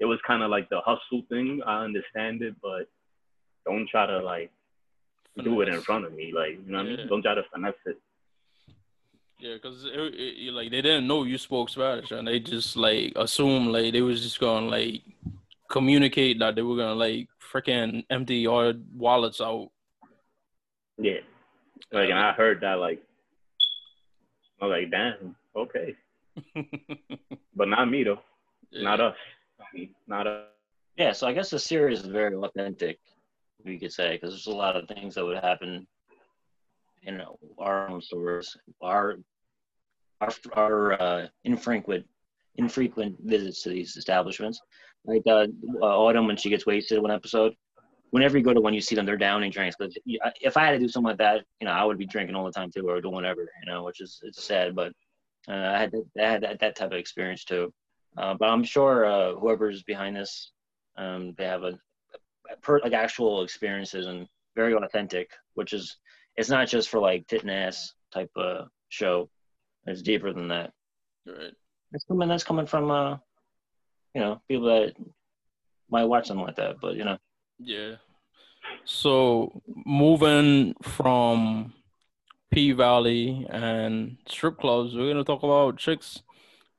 it 0.00 0.04
was 0.04 0.18
kind 0.26 0.42
of 0.42 0.50
like 0.50 0.68
the 0.68 0.80
hustle 0.80 1.22
thing. 1.28 1.60
I 1.66 1.84
understand 1.84 2.42
it, 2.42 2.54
but 2.62 2.88
don't 3.64 3.88
try 3.88 4.06
to 4.06 4.20
like 4.20 4.50
finesse. 5.34 5.52
do 5.52 5.60
it 5.62 5.68
in 5.68 5.80
front 5.80 6.04
of 6.04 6.12
me. 6.12 6.32
Like, 6.34 6.52
you 6.64 6.70
know 6.72 6.78
what 6.78 6.86
yeah. 6.86 6.94
I 6.94 6.96
mean? 6.98 7.08
Don't 7.08 7.22
try 7.22 7.34
to 7.34 7.42
finesse 7.52 7.74
it. 7.86 7.98
Yeah, 9.40 9.54
because 9.54 9.84
like 9.84 10.70
they 10.70 10.82
didn't 10.82 11.06
know 11.06 11.22
you 11.22 11.38
spoke 11.38 11.68
Spanish, 11.68 12.10
and 12.10 12.26
they 12.26 12.40
just 12.40 12.76
like 12.76 13.12
assumed 13.14 13.68
like 13.68 13.92
they 13.92 14.02
was 14.02 14.20
just 14.20 14.40
gonna 14.40 14.66
like 14.66 15.02
communicate 15.70 16.40
that 16.40 16.56
they 16.56 16.62
were 16.62 16.76
gonna 16.76 16.94
like 16.94 17.28
freaking 17.52 18.04
empty 18.10 18.36
your 18.36 18.74
wallets 18.96 19.40
out. 19.40 19.70
Yeah, 20.98 21.20
like 21.92 22.10
and 22.10 22.18
I 22.18 22.32
heard 22.32 22.60
that 22.62 22.74
like 22.74 23.02
I 24.60 24.66
was 24.66 24.72
like, 24.72 24.90
damn, 24.90 25.36
okay, 25.54 25.94
but 27.56 27.68
not 27.68 27.90
me 27.90 28.04
though, 28.04 28.20
yeah. 28.70 28.82
not 28.82 29.00
us, 29.00 29.16
not 30.06 30.26
us. 30.26 30.44
Yeah, 30.96 31.12
so 31.12 31.28
I 31.28 31.32
guess 31.32 31.50
the 31.50 31.60
series 31.60 32.00
is 32.00 32.06
very 32.06 32.34
authentic 32.34 32.98
we 33.64 33.78
could 33.78 33.92
say, 33.92 34.12
because 34.12 34.30
there's 34.30 34.46
a 34.46 34.56
lot 34.56 34.76
of 34.76 34.88
things 34.88 35.14
that 35.14 35.24
would 35.24 35.38
happen 35.38 35.86
in 37.02 37.22
our 37.58 37.88
own 37.88 38.00
stores, 38.00 38.56
our 38.82 39.16
our 40.20 40.32
our 40.54 41.02
uh, 41.02 41.26
infrequent 41.44 42.06
infrequent 42.56 43.16
visits 43.20 43.62
to 43.62 43.70
these 43.70 43.96
establishments. 43.96 44.60
Like 45.04 45.22
uh, 45.26 45.46
Autumn 45.80 46.26
when 46.26 46.36
she 46.36 46.50
gets 46.50 46.66
wasted 46.66 47.00
one 47.00 47.10
episode. 47.10 47.54
Whenever 48.10 48.38
you 48.38 48.44
go 48.44 48.54
to 48.54 48.60
one, 48.60 48.74
you 48.74 48.80
see 48.80 48.94
them 48.94 49.04
they're 49.04 49.16
downing 49.16 49.50
drinks. 49.50 49.76
Because 49.78 49.96
if 50.06 50.56
I 50.56 50.64
had 50.64 50.72
to 50.72 50.78
do 50.78 50.88
something 50.88 51.08
like 51.08 51.18
that, 51.18 51.44
you 51.60 51.66
know, 51.66 51.72
I 51.72 51.84
would 51.84 51.98
be 51.98 52.06
drinking 52.06 52.34
all 52.34 52.44
the 52.44 52.52
time 52.52 52.70
too, 52.70 52.88
or 52.88 53.00
doing 53.00 53.14
whatever, 53.14 53.42
you 53.62 53.70
know, 53.70 53.84
which 53.84 54.00
is 54.00 54.20
it's 54.22 54.44
sad. 54.44 54.74
But 54.74 54.92
uh, 55.48 55.72
I 55.74 55.78
had 55.78 55.92
that, 55.92 56.04
I 56.18 56.30
had 56.30 56.42
that, 56.42 56.60
that, 56.60 56.76
type 56.76 56.92
of 56.92 56.98
experience 56.98 57.44
too. 57.44 57.72
Uh, 58.16 58.34
but 58.34 58.48
I'm 58.48 58.64
sure 58.64 59.06
uh, 59.06 59.34
whoever's 59.34 59.82
behind 59.82 60.16
this, 60.16 60.52
um, 60.96 61.34
they 61.36 61.44
have 61.44 61.64
a, 61.64 61.78
per, 62.62 62.80
like 62.80 62.92
actual 62.92 63.42
experiences 63.42 64.06
and 64.06 64.26
very 64.56 64.74
authentic, 64.74 65.30
which 65.54 65.72
is 65.72 65.96
it's 66.36 66.48
not 66.48 66.68
just 66.68 66.88
for 66.88 67.00
like 67.00 67.26
tit 67.26 67.42
and 67.42 67.50
ass 67.50 67.92
type 68.12 68.30
of 68.36 68.68
show. 68.88 69.28
It's 69.86 70.02
deeper 70.02 70.32
than 70.32 70.48
that. 70.48 70.72
Right. 71.26 71.52
It's 71.92 72.04
coming. 72.04 72.28
That's 72.28 72.44
coming 72.44 72.66
from 72.66 72.90
uh, 72.90 73.16
you 74.14 74.20
know, 74.20 74.40
people 74.48 74.66
that 74.66 74.94
might 75.90 76.04
watch 76.04 76.26
something 76.26 76.46
like 76.46 76.56
that. 76.56 76.80
But 76.80 76.96
you 76.96 77.04
know. 77.04 77.18
Yeah. 77.58 77.96
So 78.84 79.62
moving 79.84 80.74
from 80.82 81.74
P 82.50 82.72
Valley 82.72 83.46
and 83.50 84.16
strip 84.26 84.58
clubs, 84.58 84.94
we're 84.94 85.12
gonna 85.12 85.24
talk 85.24 85.42
about 85.42 85.76
chicks 85.76 86.22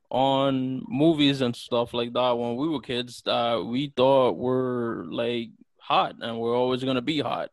on 0.10 0.84
movies 0.88 1.42
and 1.42 1.56
stuff 1.56 1.94
like 1.94 2.14
that 2.14 2.38
when 2.38 2.56
we 2.56 2.68
were 2.68 2.82
kids 2.82 3.22
that 3.26 3.64
we 3.64 3.94
thought 3.96 4.38
were 4.38 5.06
like 5.10 5.50
hot 5.78 6.16
and 6.22 6.40
we're 6.40 6.56
always 6.56 6.84
to 6.96 7.02
be 7.02 7.20
hot. 7.20 7.50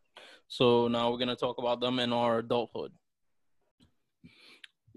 So 0.47 0.87
now 0.87 1.11
we're 1.11 1.17
to 1.27 1.35
talk 1.35 1.57
about 1.57 1.81
them 1.81 1.99
in 1.99 2.13
our 2.13 2.39
adulthood. 2.39 2.91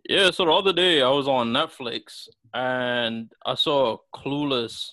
Yeah, 0.08 0.30
so 0.30 0.44
the 0.46 0.52
other 0.52 0.72
day 0.72 1.02
I 1.02 1.10
was 1.10 1.28
on 1.28 1.52
Netflix 1.52 2.28
and 2.54 3.30
I 3.44 3.54
saw 3.54 3.98
Clueless 4.14 4.92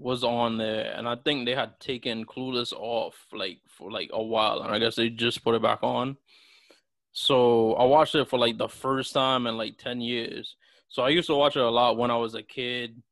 was 0.00 0.24
on 0.24 0.56
there 0.56 0.94
and 0.96 1.06
I 1.06 1.14
think 1.14 1.44
they 1.44 1.54
had 1.54 1.78
taken 1.78 2.24
Clueless 2.24 2.72
off 2.72 3.14
like 3.32 3.58
for 3.68 3.92
like 3.92 4.10
a 4.12 4.22
while 4.22 4.62
and 4.62 4.72
I 4.72 4.78
guess 4.78 4.96
they 4.96 5.10
just 5.10 5.44
put 5.44 5.54
it 5.54 5.62
back 5.62 5.80
on. 5.82 6.16
So 7.12 7.74
I 7.74 7.84
watched 7.84 8.14
it 8.14 8.28
for 8.28 8.38
like 8.38 8.56
the 8.56 8.68
first 8.68 9.12
time 9.12 9.46
in 9.46 9.58
like 9.58 9.76
10 9.76 10.00
years. 10.00 10.56
So 10.88 11.02
I 11.02 11.10
used 11.10 11.26
to 11.28 11.34
watch 11.34 11.56
it 11.56 11.62
a 11.62 11.68
lot 11.68 11.98
when 11.98 12.10
I 12.10 12.16
was 12.16 12.34
a 12.34 12.42
kid. 12.42 13.02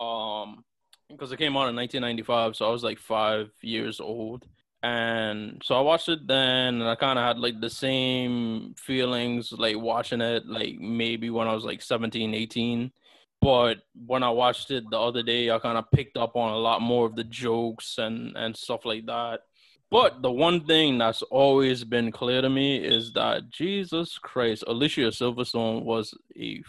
Um 0.00 0.64
because 1.08 1.30
it 1.30 1.38
came 1.38 1.56
out 1.56 1.68
in 1.68 1.76
1995, 1.76 2.56
so 2.56 2.66
I 2.66 2.70
was 2.70 2.82
like 2.82 2.98
five 2.98 3.50
years 3.60 4.00
old. 4.00 4.46
And 4.82 5.62
so 5.64 5.76
I 5.76 5.80
watched 5.80 6.08
it 6.08 6.26
then, 6.26 6.80
and 6.80 6.84
I 6.84 6.96
kind 6.96 7.18
of 7.18 7.24
had 7.24 7.38
like 7.38 7.60
the 7.60 7.70
same 7.70 8.74
feelings 8.76 9.52
like 9.52 9.76
watching 9.78 10.20
it, 10.20 10.46
like 10.46 10.76
maybe 10.80 11.30
when 11.30 11.46
I 11.46 11.54
was 11.54 11.64
like 11.64 11.82
17, 11.82 12.34
18. 12.34 12.90
But 13.42 13.78
when 14.06 14.22
I 14.22 14.30
watched 14.30 14.70
it 14.70 14.88
the 14.88 15.00
other 15.00 15.24
day, 15.24 15.50
I 15.50 15.58
kind 15.58 15.76
of 15.76 15.90
picked 15.90 16.16
up 16.16 16.36
on 16.36 16.52
a 16.52 16.58
lot 16.58 16.80
more 16.80 17.06
of 17.06 17.16
the 17.16 17.24
jokes 17.24 17.98
and, 17.98 18.36
and 18.36 18.56
stuff 18.56 18.84
like 18.84 19.06
that. 19.06 19.40
But 19.90 20.22
the 20.22 20.30
one 20.30 20.64
thing 20.64 20.96
that's 20.96 21.22
always 21.22 21.82
been 21.82 22.12
clear 22.12 22.40
to 22.40 22.48
me 22.48 22.76
is 22.76 23.12
that 23.14 23.50
Jesus 23.50 24.16
Christ, 24.16 24.62
Alicia 24.68 25.08
Silverstone 25.08 25.82
was 25.82 26.14
a 26.38 26.62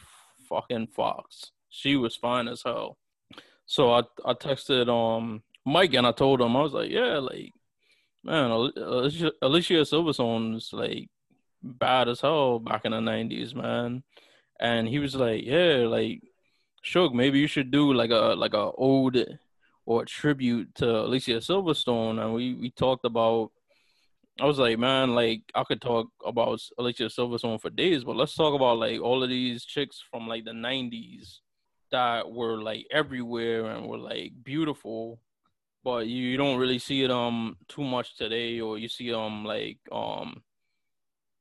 fucking 0.49 0.87
fox. 0.87 1.51
She 1.69 1.95
was 1.95 2.15
fine 2.15 2.47
as 2.47 2.63
hell. 2.63 2.97
So 3.67 3.91
I 3.93 4.01
I 4.25 4.33
texted 4.33 4.89
um 4.89 5.43
Mike 5.65 5.93
and 5.93 6.07
I 6.07 6.11
told 6.11 6.41
him 6.41 6.57
I 6.57 6.61
was 6.63 6.73
like, 6.73 6.89
yeah, 6.89 7.19
like 7.19 7.51
man, 8.23 8.51
Alicia, 8.51 9.31
Alicia 9.41 9.85
Silverstone's 9.85 10.73
like 10.73 11.07
bad 11.61 12.09
as 12.09 12.19
hell 12.21 12.59
back 12.59 12.83
in 12.83 12.91
the 12.91 12.99
nineties, 12.99 13.53
man. 13.55 14.03
And 14.59 14.87
he 14.87 14.99
was 14.99 15.15
like, 15.15 15.43
yeah, 15.45 15.85
like 15.87 16.21
Shug, 16.83 17.15
maybe 17.15 17.39
you 17.39 17.47
should 17.47 17.71
do 17.71 17.93
like 17.93 18.11
a 18.11 18.35
like 18.35 18.53
a 18.53 18.71
ode 18.77 19.39
or 19.85 20.03
a 20.03 20.05
tribute 20.05 20.75
to 20.75 20.85
Alicia 20.85 21.37
Silverstone. 21.39 22.21
And 22.21 22.33
we 22.33 22.53
we 22.53 22.69
talked 22.71 23.05
about. 23.05 23.51
I 24.41 24.45
was 24.45 24.57
like, 24.57 24.79
man, 24.79 25.15
like 25.15 25.43
I 25.55 25.63
could 25.63 25.81
talk 25.81 26.07
about 26.25 26.59
Alicia 26.77 27.03
Silverstone 27.05 27.61
for 27.61 27.69
days, 27.69 28.03
but 28.03 28.15
let's 28.17 28.35
talk 28.35 28.53
about 28.53 28.79
like 28.79 28.99
all 28.99 29.23
of 29.23 29.29
these 29.29 29.63
chicks 29.63 30.03
from 30.11 30.27
like 30.27 30.43
the 30.43 30.51
'90s 30.51 31.39
that 31.91 32.29
were 32.29 32.61
like 32.61 32.85
everywhere 32.91 33.67
and 33.67 33.87
were 33.87 33.99
like 33.99 34.33
beautiful, 34.43 35.21
but 35.85 36.07
you 36.07 36.23
you 36.31 36.37
don't 36.37 36.59
really 36.59 36.79
see 36.79 37.03
them 37.03 37.11
um, 37.11 37.57
too 37.69 37.83
much 37.83 38.17
today, 38.17 38.59
or 38.59 38.77
you 38.77 38.89
see 38.89 39.09
them 39.09 39.45
like 39.45 39.77
um, 39.89 40.43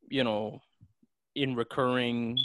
you 0.08 0.22
know, 0.22 0.60
in 1.34 1.56
recurring 1.56 2.38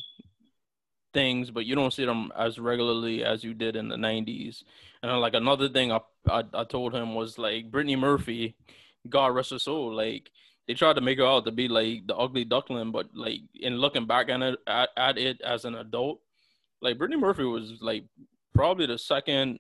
things, 1.17 1.49
but 1.49 1.65
you 1.65 1.73
don't 1.73 1.91
see 1.91 2.05
them 2.05 2.31
as 2.37 2.59
regularly 2.59 3.23
as 3.23 3.43
you 3.43 3.55
did 3.55 3.75
in 3.75 3.89
the 3.89 3.95
'90s. 3.95 4.63
And 5.01 5.19
like 5.19 5.33
another 5.33 5.67
thing 5.67 5.91
I, 5.91 5.99
I 6.29 6.43
I, 6.53 6.63
told 6.63 6.93
him 6.93 7.15
was 7.15 7.39
like 7.39 7.71
Brittany 7.71 7.95
Murphy, 7.95 8.55
God 9.09 9.33
rest 9.33 9.49
her 9.49 9.57
soul, 9.57 9.95
like 9.95 10.29
they 10.67 10.75
tried 10.75 10.93
to 10.97 11.01
make 11.01 11.17
her 11.17 11.25
out 11.25 11.45
to 11.45 11.51
be 11.51 11.67
like 11.67 12.05
the 12.05 12.15
ugly 12.15 12.45
duckling, 12.45 12.91
but 12.91 13.07
like 13.15 13.39
in 13.55 13.77
looking 13.77 14.05
back 14.05 14.29
at 14.29 14.43
it 14.43 14.59
at, 14.67 14.89
at 14.95 15.17
it 15.17 15.41
as 15.41 15.65
an 15.65 15.73
adult, 15.73 16.19
like 16.83 16.99
Brittany 16.99 17.19
Murphy 17.19 17.45
was 17.45 17.73
like 17.81 18.03
probably 18.53 18.85
the 18.85 18.99
second 18.99 19.59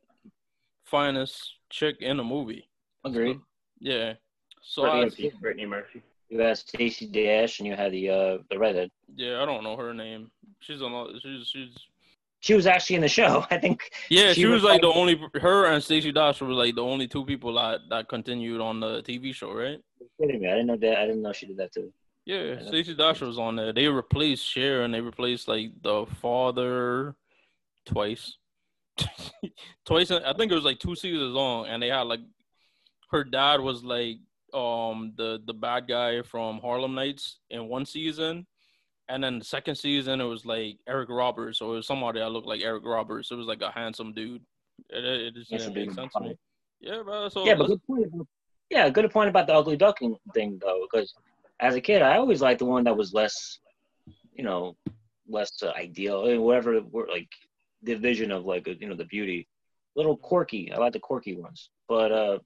finest 0.83 1.55
chick 1.71 1.97
in 2.01 2.17
the 2.17 2.23
movie. 2.23 2.69
Agreed. 3.03 3.37
So, 3.37 3.41
yeah. 3.79 4.13
So 4.61 4.81
Brittany, 4.83 5.31
I, 5.35 5.39
Brittany 5.41 5.65
Murphy. 5.65 6.03
You 6.29 6.39
had 6.39 6.57
Stacey 6.57 7.07
Dash, 7.07 7.59
and 7.59 7.67
you 7.67 7.75
had 7.75 7.91
the 7.91 8.09
uh 8.09 8.37
the 8.49 8.59
redhead. 8.59 8.91
Yeah, 9.15 9.41
I 9.41 9.45
don't 9.45 9.63
know 9.63 9.77
her 9.77 9.93
name. 9.93 10.29
She's 10.59 10.81
on. 10.81 11.19
She's 11.21 11.47
she's. 11.47 11.75
She 12.39 12.53
was 12.53 12.67
actually 12.67 12.97
in 12.97 13.01
the 13.01 13.07
show. 13.07 13.45
I 13.51 13.57
think. 13.57 13.89
Yeah, 14.09 14.29
she, 14.29 14.41
she 14.41 14.45
was, 14.45 14.61
was 14.61 14.71
like 14.71 14.81
the 14.81 14.91
only. 14.91 15.19
Her 15.35 15.65
and 15.65 15.83
Stacey 15.83 16.11
Dash 16.11 16.41
were 16.41 16.47
like 16.49 16.75
the 16.75 16.83
only 16.83 17.07
two 17.07 17.25
people 17.25 17.53
that 17.53 17.81
that 17.89 18.09
continued 18.09 18.61
on 18.61 18.79
the 18.79 19.01
TV 19.03 19.33
show, 19.33 19.53
right? 19.53 19.79
kidding 20.19 20.41
me? 20.41 20.47
I 20.47 20.51
didn't 20.51 20.67
know 20.67 20.77
that. 20.77 20.97
I 20.99 21.05
didn't 21.05 21.21
know 21.21 21.33
she 21.33 21.45
did 21.45 21.57
that 21.57 21.73
too. 21.73 21.91
Yeah, 22.25 22.61
Stacey 22.67 22.93
Dash 22.93 23.21
was 23.21 23.39
on 23.39 23.55
there. 23.55 23.71
They 23.71 23.87
replaced 23.87 24.45
Cher 24.45 24.83
and 24.83 24.93
they 24.93 24.99
replaced 24.99 25.47
like 25.47 25.71
the 25.81 26.05
father 26.21 27.15
twice. 27.85 28.37
twice. 29.85 30.11
I 30.11 30.33
think 30.33 30.51
it 30.51 30.55
was 30.55 30.65
like 30.65 30.79
two 30.79 30.95
seasons 30.95 31.33
long, 31.33 31.67
and 31.67 31.81
they 31.81 31.87
had 31.87 32.01
like 32.01 32.19
her 33.11 33.23
dad 33.23 33.61
was 33.61 33.83
like 33.83 34.17
um 34.57 35.13
the 35.15 35.41
the 35.45 35.53
bad 35.53 35.87
guy 35.87 36.21
from 36.21 36.59
Harlem 36.59 36.95
Nights 36.95 37.39
in 37.49 37.67
one 37.67 37.85
season, 37.85 38.47
and 39.07 39.23
then 39.23 39.39
the 39.39 39.45
second 39.45 39.75
season 39.75 40.19
it 40.21 40.25
was 40.25 40.45
like 40.45 40.77
Eric 40.87 41.09
Roberts 41.09 41.61
or 41.61 41.81
somebody 41.81 42.19
that 42.19 42.29
looked 42.29 42.47
like 42.47 42.61
Eric 42.61 42.85
Roberts. 42.85 43.31
It 43.31 43.35
was 43.35 43.47
like 43.47 43.61
a 43.61 43.71
handsome 43.71 44.13
dude. 44.13 44.41
It, 44.89 45.03
it 45.03 45.35
just 45.35 45.51
didn't 45.51 45.75
make 45.75 45.91
sense 45.91 46.13
to 46.13 46.21
me. 46.21 46.37
Yeah, 46.79 47.01
bro. 47.03 47.29
So 47.29 47.45
yeah, 47.45 47.55
but 47.55 47.67
good 47.67 47.85
point. 47.85 48.27
Yeah, 48.69 48.89
good 48.89 49.09
point 49.11 49.29
about 49.29 49.47
the 49.47 49.53
ugly 49.53 49.77
duckling 49.77 50.15
thing 50.33 50.59
though, 50.61 50.85
because 50.91 51.13
as 51.59 51.75
a 51.75 51.81
kid 51.81 52.01
I 52.01 52.17
always 52.17 52.41
liked 52.41 52.59
the 52.59 52.65
one 52.65 52.83
that 52.83 52.97
was 52.97 53.13
less, 53.13 53.59
you 54.33 54.43
know, 54.43 54.75
less 55.27 55.51
uh, 55.63 55.71
ideal, 55.77 56.23
I 56.25 56.29
mean, 56.29 56.41
whatever 56.41 56.79
like 57.09 57.29
the 57.83 57.95
vision 57.95 58.31
of 58.31 58.45
like 58.45 58.67
you 58.67 58.87
know 58.87 58.95
the 58.95 59.05
beauty, 59.05 59.47
little 59.95 60.17
quirky. 60.17 60.71
I 60.71 60.77
like 60.77 60.93
the 60.93 60.99
quirky 60.99 61.35
ones, 61.35 61.69
but 61.87 62.11
uh, 62.11 62.39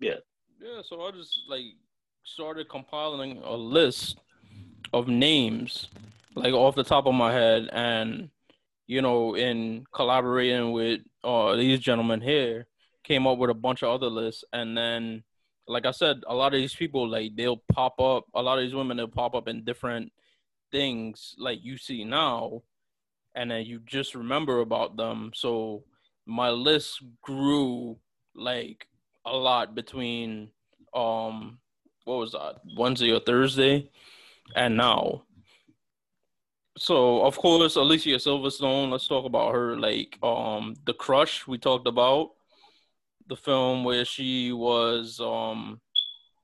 yeah, 0.00 0.16
yeah, 0.60 0.82
so 0.82 1.02
I 1.02 1.10
just 1.10 1.40
like 1.48 1.64
started 2.24 2.68
compiling 2.68 3.40
a 3.44 3.54
list 3.54 4.18
of 4.92 5.08
names, 5.08 5.88
like 6.34 6.54
off 6.54 6.74
the 6.74 6.84
top 6.84 7.06
of 7.06 7.14
my 7.14 7.32
head, 7.32 7.68
and 7.72 8.30
you 8.86 9.02
know, 9.02 9.36
in 9.36 9.86
collaborating 9.92 10.72
with 10.72 11.00
uh 11.24 11.56
these 11.56 11.80
gentlemen 11.80 12.20
here, 12.20 12.66
came 13.04 13.26
up 13.26 13.38
with 13.38 13.50
a 13.50 13.54
bunch 13.54 13.82
of 13.82 13.90
other 13.90 14.08
lists, 14.08 14.44
and 14.52 14.76
then, 14.76 15.22
like 15.68 15.86
I 15.86 15.90
said, 15.90 16.22
a 16.26 16.34
lot 16.34 16.54
of 16.54 16.60
these 16.60 16.74
people 16.74 17.08
like 17.08 17.36
they'll 17.36 17.62
pop 17.72 18.00
up. 18.00 18.24
A 18.34 18.42
lot 18.42 18.58
of 18.58 18.64
these 18.64 18.74
women 18.74 18.96
they'll 18.96 19.08
pop 19.08 19.34
up 19.34 19.48
in 19.48 19.64
different 19.64 20.12
things 20.72 21.34
like 21.38 21.58
you 21.62 21.78
see 21.78 22.04
now, 22.04 22.62
and 23.34 23.50
then 23.50 23.64
you 23.66 23.80
just 23.84 24.14
remember 24.14 24.60
about 24.60 24.96
them. 24.96 25.32
So 25.34 25.84
my 26.26 26.50
list 26.50 27.02
grew 27.22 27.98
like 28.34 28.88
a 29.26 29.36
lot 29.36 29.74
between 29.74 30.50
um 30.94 31.58
what 32.04 32.18
was 32.18 32.32
that 32.32 32.60
Wednesday 32.76 33.12
or 33.12 33.20
Thursday, 33.20 33.90
and 34.54 34.76
now. 34.76 35.22
So 36.78 37.24
of 37.24 37.36
course 37.36 37.76
Alicia 37.76 38.16
Silverstone. 38.16 38.90
Let's 38.90 39.08
talk 39.08 39.24
about 39.24 39.52
her. 39.52 39.76
Like 39.76 40.18
um 40.22 40.74
the 40.84 40.94
Crush 40.94 41.46
we 41.46 41.58
talked 41.58 41.88
about, 41.88 42.30
the 43.28 43.36
film 43.36 43.84
where 43.84 44.04
she 44.04 44.52
was 44.52 45.20
um 45.20 45.80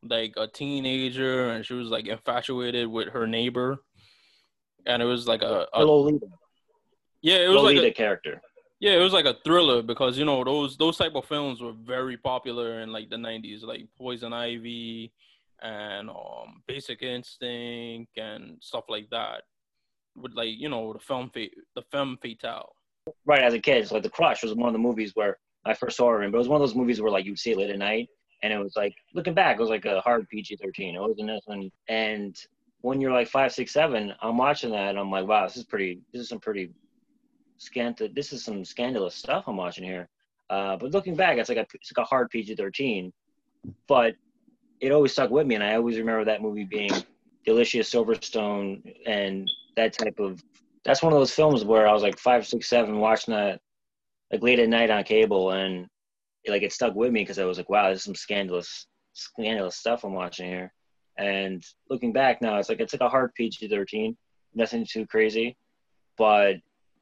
like 0.02 0.34
a 0.36 0.48
teenager 0.48 1.50
and 1.50 1.64
she 1.64 1.74
was 1.74 1.88
like 1.88 2.08
infatuated 2.08 2.88
with 2.88 3.08
her 3.08 3.26
neighbor, 3.26 3.84
and 4.86 5.00
it 5.00 5.06
was 5.06 5.28
like 5.28 5.42
a, 5.42 5.66
a 5.72 5.84
Lolita. 5.84 6.26
Yeah, 7.20 7.36
it 7.36 7.48
was 7.48 7.56
Lolita 7.56 7.82
like 7.82 7.92
a 7.92 7.94
character. 7.94 8.42
Yeah, 8.82 8.94
it 8.94 8.98
was 8.98 9.12
like 9.12 9.26
a 9.26 9.36
thriller 9.44 9.80
because 9.80 10.18
you 10.18 10.24
know 10.24 10.42
those 10.42 10.76
those 10.76 10.96
type 10.96 11.14
of 11.14 11.24
films 11.26 11.60
were 11.60 11.72
very 11.72 12.16
popular 12.16 12.80
in 12.80 12.90
like 12.90 13.10
the 13.10 13.16
'90s, 13.16 13.62
like 13.62 13.86
Poison 13.96 14.32
Ivy 14.32 15.12
and 15.62 16.10
um, 16.10 16.64
Basic 16.66 17.00
Instinct 17.00 18.18
and 18.18 18.56
stuff 18.60 18.82
like 18.88 19.08
that. 19.10 19.42
With 20.16 20.32
like 20.34 20.58
you 20.58 20.68
know 20.68 20.92
the 20.92 20.98
film 20.98 21.30
the 21.32 21.82
femme 21.92 22.18
fatale. 22.20 22.74
Right, 23.24 23.44
as 23.44 23.54
a 23.54 23.60
kid, 23.60 23.86
so 23.86 23.94
like 23.94 24.02
The 24.02 24.10
Crush 24.10 24.42
was 24.42 24.52
one 24.56 24.68
of 24.68 24.72
the 24.72 24.80
movies 24.80 25.12
where 25.14 25.38
I 25.64 25.74
first 25.74 25.96
saw 25.96 26.08
her 26.10 26.24
in, 26.24 26.32
but 26.32 26.38
it 26.38 26.40
was 26.40 26.48
one 26.48 26.60
of 26.60 26.66
those 26.66 26.74
movies 26.74 27.00
where 27.00 27.12
like 27.12 27.24
you'd 27.24 27.38
see 27.38 27.52
it 27.52 27.58
late 27.58 27.70
at 27.70 27.78
night, 27.78 28.08
and 28.42 28.52
it 28.52 28.58
was 28.58 28.74
like 28.74 28.96
looking 29.14 29.34
back, 29.34 29.58
it 29.58 29.60
was 29.60 29.70
like 29.70 29.84
a 29.84 30.00
hard 30.00 30.28
PG-13. 30.28 30.94
It 30.96 31.00
wasn't 31.00 31.28
this 31.28 31.42
one, 31.44 31.70
and 31.88 32.36
when 32.80 33.00
you're 33.00 33.12
like 33.12 33.28
five, 33.28 33.52
six, 33.52 33.72
seven, 33.72 34.12
I'm 34.20 34.36
watching 34.36 34.72
that, 34.72 34.90
and 34.90 34.98
I'm 34.98 35.10
like, 35.12 35.28
wow, 35.28 35.46
this 35.46 35.56
is 35.56 35.62
pretty. 35.62 36.00
This 36.12 36.22
is 36.22 36.28
some 36.28 36.40
pretty 36.40 36.72
scant. 37.62 38.02
This 38.14 38.32
is 38.32 38.44
some 38.44 38.64
scandalous 38.64 39.14
stuff 39.14 39.44
I'm 39.46 39.56
watching 39.56 39.84
here. 39.84 40.08
Uh, 40.50 40.76
but 40.76 40.90
looking 40.90 41.14
back, 41.14 41.38
it's 41.38 41.48
like 41.48 41.58
a 41.58 41.66
it's 41.74 41.92
like 41.96 42.04
a 42.04 42.08
hard 42.08 42.28
PG-13, 42.30 43.10
but 43.88 44.14
it 44.80 44.92
always 44.92 45.12
stuck 45.12 45.30
with 45.30 45.46
me, 45.46 45.54
and 45.54 45.64
I 45.64 45.76
always 45.76 45.96
remember 45.96 46.24
that 46.24 46.42
movie 46.42 46.64
being 46.64 46.90
Delicious 47.46 47.92
Silverstone 47.92 48.82
and 49.06 49.50
that 49.76 49.92
type 49.92 50.18
of. 50.18 50.42
That's 50.84 51.02
one 51.02 51.12
of 51.12 51.18
those 51.18 51.30
films 51.30 51.64
where 51.64 51.86
I 51.86 51.92
was 51.92 52.02
like 52.02 52.18
five, 52.18 52.46
six, 52.46 52.68
seven, 52.68 52.98
watching 52.98 53.34
that 53.34 53.60
like 54.32 54.42
late 54.42 54.58
at 54.58 54.68
night 54.68 54.90
on 54.90 55.04
cable, 55.04 55.52
and 55.52 55.86
it, 56.44 56.50
like 56.50 56.62
it 56.62 56.72
stuck 56.72 56.94
with 56.94 57.12
me 57.12 57.22
because 57.22 57.38
I 57.38 57.44
was 57.44 57.56
like, 57.56 57.70
wow, 57.70 57.88
this 57.88 58.00
is 58.00 58.04
some 58.04 58.14
scandalous, 58.14 58.86
scandalous 59.12 59.76
stuff 59.76 60.04
I'm 60.04 60.12
watching 60.12 60.48
here. 60.48 60.72
And 61.18 61.62
looking 61.88 62.12
back 62.12 62.42
now, 62.42 62.58
it's 62.58 62.68
like 62.68 62.80
it's 62.80 62.92
like 62.92 63.02
a 63.02 63.08
hard 63.08 63.32
PG-13, 63.34 64.16
nothing 64.54 64.86
too 64.86 65.06
crazy, 65.06 65.56
but 66.18 66.56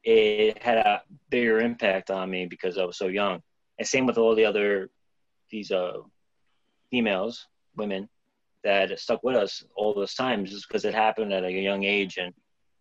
it 0.04 0.62
had 0.62 0.78
a 0.78 1.02
bigger 1.30 1.60
impact 1.60 2.10
on 2.10 2.30
me 2.30 2.46
because 2.46 2.78
I 2.78 2.84
was 2.84 2.96
so 2.96 3.08
young. 3.08 3.42
And 3.78 3.86
same 3.86 4.06
with 4.06 4.18
all 4.18 4.34
the 4.34 4.44
other 4.44 4.90
these 5.50 5.70
uh, 5.70 5.98
females, 6.90 7.46
women 7.76 8.08
that 8.62 8.98
stuck 8.98 9.22
with 9.24 9.36
us 9.36 9.64
all 9.74 9.94
those 9.94 10.14
times 10.14 10.50
just 10.50 10.68
because 10.68 10.84
it 10.84 10.94
happened 10.94 11.32
at 11.32 11.44
a 11.44 11.50
young 11.50 11.84
age 11.84 12.18
and 12.18 12.32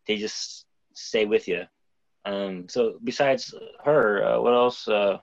they 0.07 0.17
just 0.17 0.65
stay 0.93 1.25
with 1.25 1.47
you. 1.47 1.63
Um, 2.25 2.67
so 2.67 2.99
besides 3.03 3.53
her, 3.83 4.23
uh, 4.23 4.41
what 4.41 4.53
else? 4.53 4.87
Uh, 4.87 5.17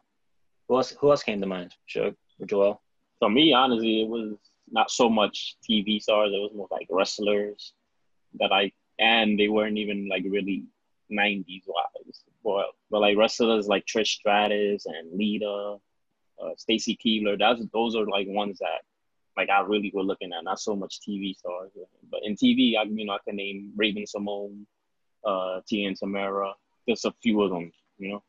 who 0.68 0.76
else? 0.76 0.94
Who 1.00 1.10
else 1.10 1.22
came 1.22 1.40
to 1.40 1.46
mind? 1.46 1.74
Or 1.96 2.12
Joel? 2.46 2.82
For 3.18 3.30
me, 3.30 3.52
honestly, 3.52 4.02
it 4.02 4.08
was 4.08 4.36
not 4.70 4.90
so 4.90 5.08
much 5.08 5.56
TV 5.68 6.00
stars. 6.00 6.32
It 6.32 6.40
was 6.40 6.52
more 6.54 6.68
like 6.70 6.88
wrestlers 6.90 7.72
that 8.40 8.52
I, 8.52 8.72
and 8.98 9.38
they 9.38 9.48
weren't 9.48 9.78
even 9.78 10.08
like 10.08 10.24
really 10.26 10.64
90s 11.10 11.62
wise. 11.66 12.22
But, 12.44 12.66
but 12.90 13.00
like 13.00 13.16
wrestlers 13.16 13.66
like 13.66 13.84
Trish 13.86 14.08
Stratus 14.08 14.86
and 14.86 15.12
Lita, 15.12 15.76
uh, 16.42 16.50
Stacy 16.56 16.98
Keibler, 17.04 17.38
that's 17.38 17.62
those 17.72 17.96
are 17.96 18.06
like 18.06 18.26
ones 18.28 18.58
that 18.58 18.82
like 19.36 19.50
I 19.50 19.60
really 19.60 19.90
were 19.94 20.02
looking 20.02 20.32
at, 20.32 20.44
not 20.44 20.60
so 20.60 20.74
much 20.74 21.00
TV 21.00 21.36
stars. 21.36 21.70
But 22.10 22.20
in 22.24 22.34
TV, 22.34 22.76
I 22.78 22.84
you 22.84 23.04
know 23.04 23.14
I 23.14 23.18
can 23.26 23.36
name 23.36 23.72
Raven-Symoné, 23.76 24.64
uh, 25.24 25.60
Tia 25.68 25.88
and 25.88 25.98
Tamera, 25.98 26.52
just 26.88 27.04
a 27.04 27.12
few 27.22 27.42
of 27.42 27.50
them, 27.50 27.72
you 27.98 28.12
know. 28.12 28.22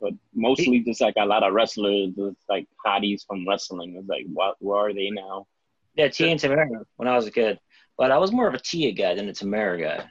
But 0.00 0.14
mostly 0.34 0.80
just 0.80 1.00
like 1.00 1.14
a 1.18 1.24
lot 1.24 1.42
of 1.42 1.52
wrestlers, 1.52 2.12
just 2.16 2.36
like 2.48 2.66
hotties 2.84 3.24
from 3.26 3.46
wrestling. 3.48 3.96
It's 3.96 4.08
like 4.08 4.26
what 4.32 4.56
where 4.60 4.78
are 4.78 4.94
they 4.94 5.10
now? 5.10 5.46
Yeah, 5.94 6.08
Tia 6.08 6.28
and 6.28 6.40
Tamera 6.40 6.84
when 6.96 7.08
I 7.08 7.16
was 7.16 7.26
a 7.26 7.30
kid. 7.30 7.58
But 7.98 8.10
I 8.10 8.18
was 8.18 8.32
more 8.32 8.48
of 8.48 8.54
a 8.54 8.58
Tia 8.58 8.92
guy 8.92 9.14
than 9.14 9.28
a 9.28 9.32
Tamera 9.32 9.80
guy. 9.80 10.04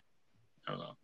I 0.67 0.71
don't 0.71 0.79
know. 0.79 0.95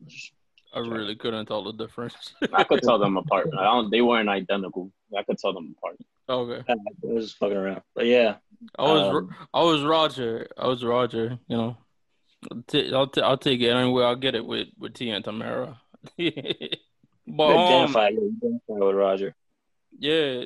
I 0.74 0.80
really 0.80 1.16
couldn't 1.16 1.46
tell 1.48 1.64
the 1.64 1.74
difference. 1.74 2.34
I 2.54 2.64
could 2.64 2.82
tell 2.84 3.00
them 3.00 3.18
apart. 3.24 3.50
I 3.58 3.64
don't, 3.64 3.90
they 3.90 4.02
weren't 4.02 4.30
identical. 4.30 4.92
I 5.18 5.24
could 5.24 5.38
tell 5.38 5.54
them 5.54 5.76
apart. 5.78 5.98
okay. 6.30 6.64
I 6.70 6.76
was 7.02 7.26
just 7.26 7.38
fucking 7.38 7.56
around, 7.58 7.82
but 7.96 8.06
yeah, 8.06 8.36
I 8.78 8.84
was 8.84 9.16
Um, 9.16 9.36
I 9.54 9.62
was 9.64 9.82
Roger. 9.84 10.48
I 10.58 10.68
was 10.68 10.84
Roger. 10.84 11.40
You 11.48 11.58
know, 11.58 11.78
I'll, 12.52 12.64
t- 12.68 12.94
I'll, 12.94 13.08
t- 13.08 13.22
I'll 13.22 13.38
take 13.38 13.62
it 13.62 13.70
anywhere. 13.70 14.06
I'll 14.06 14.16
get 14.16 14.36
it 14.36 14.46
with 14.46 14.68
with 14.78 14.94
T 14.94 15.10
and 15.10 15.24
Tamera. 15.24 15.78
but 16.18 17.56
um, 17.56 17.96
identify, 17.96 18.08
identify 18.08 18.60
with 18.68 18.96
Roger. 18.96 19.36
yeah, 19.98 20.44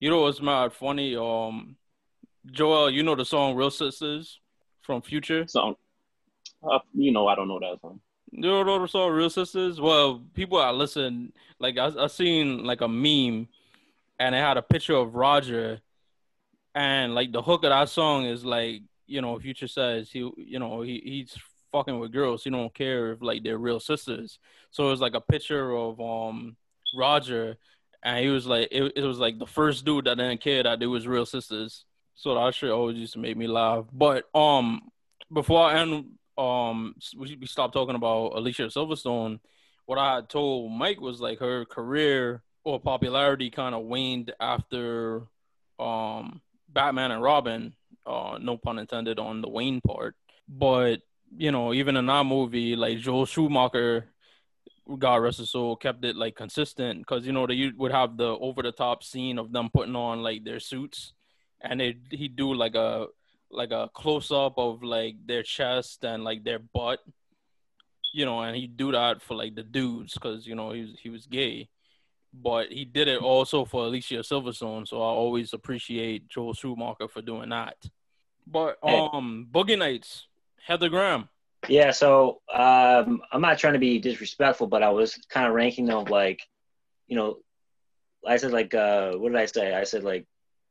you 0.00 0.10
know 0.10 0.20
what's 0.22 0.40
mad 0.40 0.72
funny? 0.72 1.16
Um, 1.16 1.76
Joel, 2.50 2.90
you 2.90 3.02
know 3.02 3.14
the 3.16 3.24
song 3.24 3.56
"Real 3.56 3.70
Sisters" 3.70 4.38
from 4.82 5.02
Future. 5.02 5.46
So, 5.48 5.76
uh, 6.62 6.78
you 6.94 7.10
know, 7.10 7.26
I 7.26 7.34
don't 7.34 7.48
know 7.48 7.58
that 7.58 7.80
song. 7.80 8.00
You 8.36 8.42
don't 8.42 8.66
know 8.66 8.80
the 8.80 8.88
song 8.88 9.12
"Real 9.12 9.30
Sisters"? 9.30 9.80
Well, 9.80 10.24
people 10.34 10.58
I 10.58 10.70
listen 10.70 11.32
like 11.60 11.78
I 11.78 11.92
I 11.96 12.08
seen 12.08 12.64
like 12.64 12.80
a 12.80 12.88
meme, 12.88 13.46
and 14.18 14.34
it 14.34 14.38
had 14.38 14.56
a 14.56 14.62
picture 14.62 14.96
of 14.96 15.14
Roger, 15.14 15.80
and 16.74 17.14
like 17.14 17.30
the 17.30 17.42
hook 17.42 17.62
of 17.62 17.70
that 17.70 17.88
song 17.88 18.24
is 18.24 18.44
like 18.44 18.82
you 19.06 19.22
know 19.22 19.38
Future 19.38 19.68
says 19.68 20.10
he 20.10 20.28
you 20.36 20.58
know 20.58 20.82
he 20.82 21.00
he's 21.04 21.38
fucking 21.70 21.96
with 22.00 22.10
girls. 22.10 22.42
He 22.42 22.50
don't 22.50 22.74
care 22.74 23.12
if 23.12 23.22
like 23.22 23.44
they're 23.44 23.56
real 23.56 23.78
sisters. 23.78 24.40
So 24.72 24.88
it 24.88 24.90
was 24.90 25.00
like 25.00 25.14
a 25.14 25.20
picture 25.20 25.70
of 25.70 26.00
um 26.00 26.56
Roger, 26.96 27.56
and 28.02 28.18
he 28.18 28.30
was 28.30 28.48
like 28.48 28.66
it, 28.72 28.94
it 28.96 29.02
was 29.04 29.18
like 29.20 29.38
the 29.38 29.46
first 29.46 29.84
dude 29.84 30.06
that 30.06 30.16
didn't 30.16 30.40
care 30.40 30.64
that 30.64 30.80
they 30.80 30.86
was 30.86 31.06
real 31.06 31.26
sisters. 31.26 31.84
So 32.16 32.34
that 32.34 32.52
shit 32.52 32.70
always 32.70 32.96
used 32.96 33.12
to 33.12 33.20
make 33.20 33.36
me 33.36 33.46
laugh. 33.46 33.84
But 33.92 34.24
um 34.34 34.90
before 35.32 35.66
I 35.66 35.80
end 35.80 36.06
um 36.36 36.94
we, 37.16 37.36
we 37.40 37.46
stopped 37.46 37.74
talking 37.74 37.94
about 37.94 38.32
Alicia 38.34 38.64
Silverstone. 38.64 39.40
What 39.86 39.98
I 39.98 40.22
told 40.22 40.72
Mike 40.72 41.00
was 41.00 41.20
like 41.20 41.38
her 41.40 41.64
career 41.64 42.42
or 42.64 42.80
popularity 42.80 43.50
kind 43.50 43.74
of 43.74 43.84
waned 43.84 44.32
after 44.40 45.22
um 45.78 46.40
Batman 46.68 47.12
and 47.12 47.22
Robin. 47.22 47.74
Uh, 48.06 48.38
no 48.38 48.58
pun 48.58 48.78
intended 48.78 49.18
on 49.18 49.40
the 49.40 49.48
Wayne 49.48 49.80
part. 49.80 50.14
But 50.48 51.00
you 51.36 51.50
know, 51.50 51.72
even 51.72 51.96
in 51.96 52.06
that 52.06 52.24
movie, 52.26 52.76
like 52.76 52.98
Joel 52.98 53.26
Schumacher, 53.26 54.06
God 54.98 55.16
rest 55.16 55.38
his 55.38 55.50
soul, 55.50 55.76
kept 55.76 56.04
it 56.04 56.16
like 56.16 56.36
consistent 56.36 56.98
because 57.00 57.26
you 57.26 57.32
know 57.32 57.46
they 57.46 57.54
you 57.54 57.72
would 57.76 57.92
have 57.92 58.16
the 58.16 58.26
over 58.26 58.62
the 58.62 58.72
top 58.72 59.02
scene 59.02 59.38
of 59.38 59.52
them 59.52 59.70
putting 59.72 59.96
on 59.96 60.22
like 60.22 60.44
their 60.44 60.60
suits, 60.60 61.14
and 61.60 61.80
they 61.80 61.96
he'd 62.10 62.36
do 62.36 62.52
like 62.52 62.74
a 62.74 63.06
like 63.54 63.70
a 63.70 63.88
close 63.94 64.30
up 64.30 64.54
of 64.58 64.82
like 64.82 65.16
their 65.26 65.42
chest 65.42 66.04
and 66.04 66.24
like 66.24 66.44
their 66.44 66.58
butt, 66.58 67.00
you 68.12 68.24
know, 68.24 68.40
and 68.40 68.56
he'd 68.56 68.76
do 68.76 68.92
that 68.92 69.22
for 69.22 69.34
like 69.34 69.54
the 69.54 69.62
dudes 69.62 70.14
because 70.14 70.46
you 70.46 70.54
know 70.54 70.72
he 70.72 70.82
was 70.82 70.98
he 71.02 71.10
was 71.10 71.26
gay, 71.26 71.68
but 72.32 72.70
he 72.72 72.84
did 72.84 73.08
it 73.08 73.20
also 73.20 73.64
for 73.64 73.84
Alicia 73.84 74.16
Silverstone, 74.16 74.86
so 74.86 74.98
I 74.98 75.06
always 75.06 75.52
appreciate 75.52 76.28
Joel 76.28 76.54
Schumacher 76.54 77.08
for 77.08 77.22
doing 77.22 77.50
that. 77.50 77.76
But 78.46 78.78
Hey. 78.84 79.08
um, 79.12 79.48
Boogie 79.50 79.78
Nights, 79.78 80.26
Heather 80.66 80.88
Graham. 80.88 81.28
Yeah, 81.68 81.92
so 81.92 82.42
um, 82.52 83.22
I'm 83.32 83.40
not 83.40 83.58
trying 83.58 83.72
to 83.72 83.78
be 83.78 83.98
disrespectful, 83.98 84.66
but 84.66 84.82
I 84.82 84.90
was 84.90 85.14
kind 85.30 85.46
of 85.46 85.54
ranking 85.54 85.86
them 85.86 86.04
like, 86.04 86.42
you 87.06 87.16
know, 87.16 87.38
I 88.26 88.36
said 88.36 88.52
like, 88.52 88.74
uh, 88.74 89.12
what 89.12 89.32
did 89.32 89.40
I 89.40 89.46
say? 89.46 89.74
I 89.74 89.84
said 89.84 90.04
like, 90.04 90.26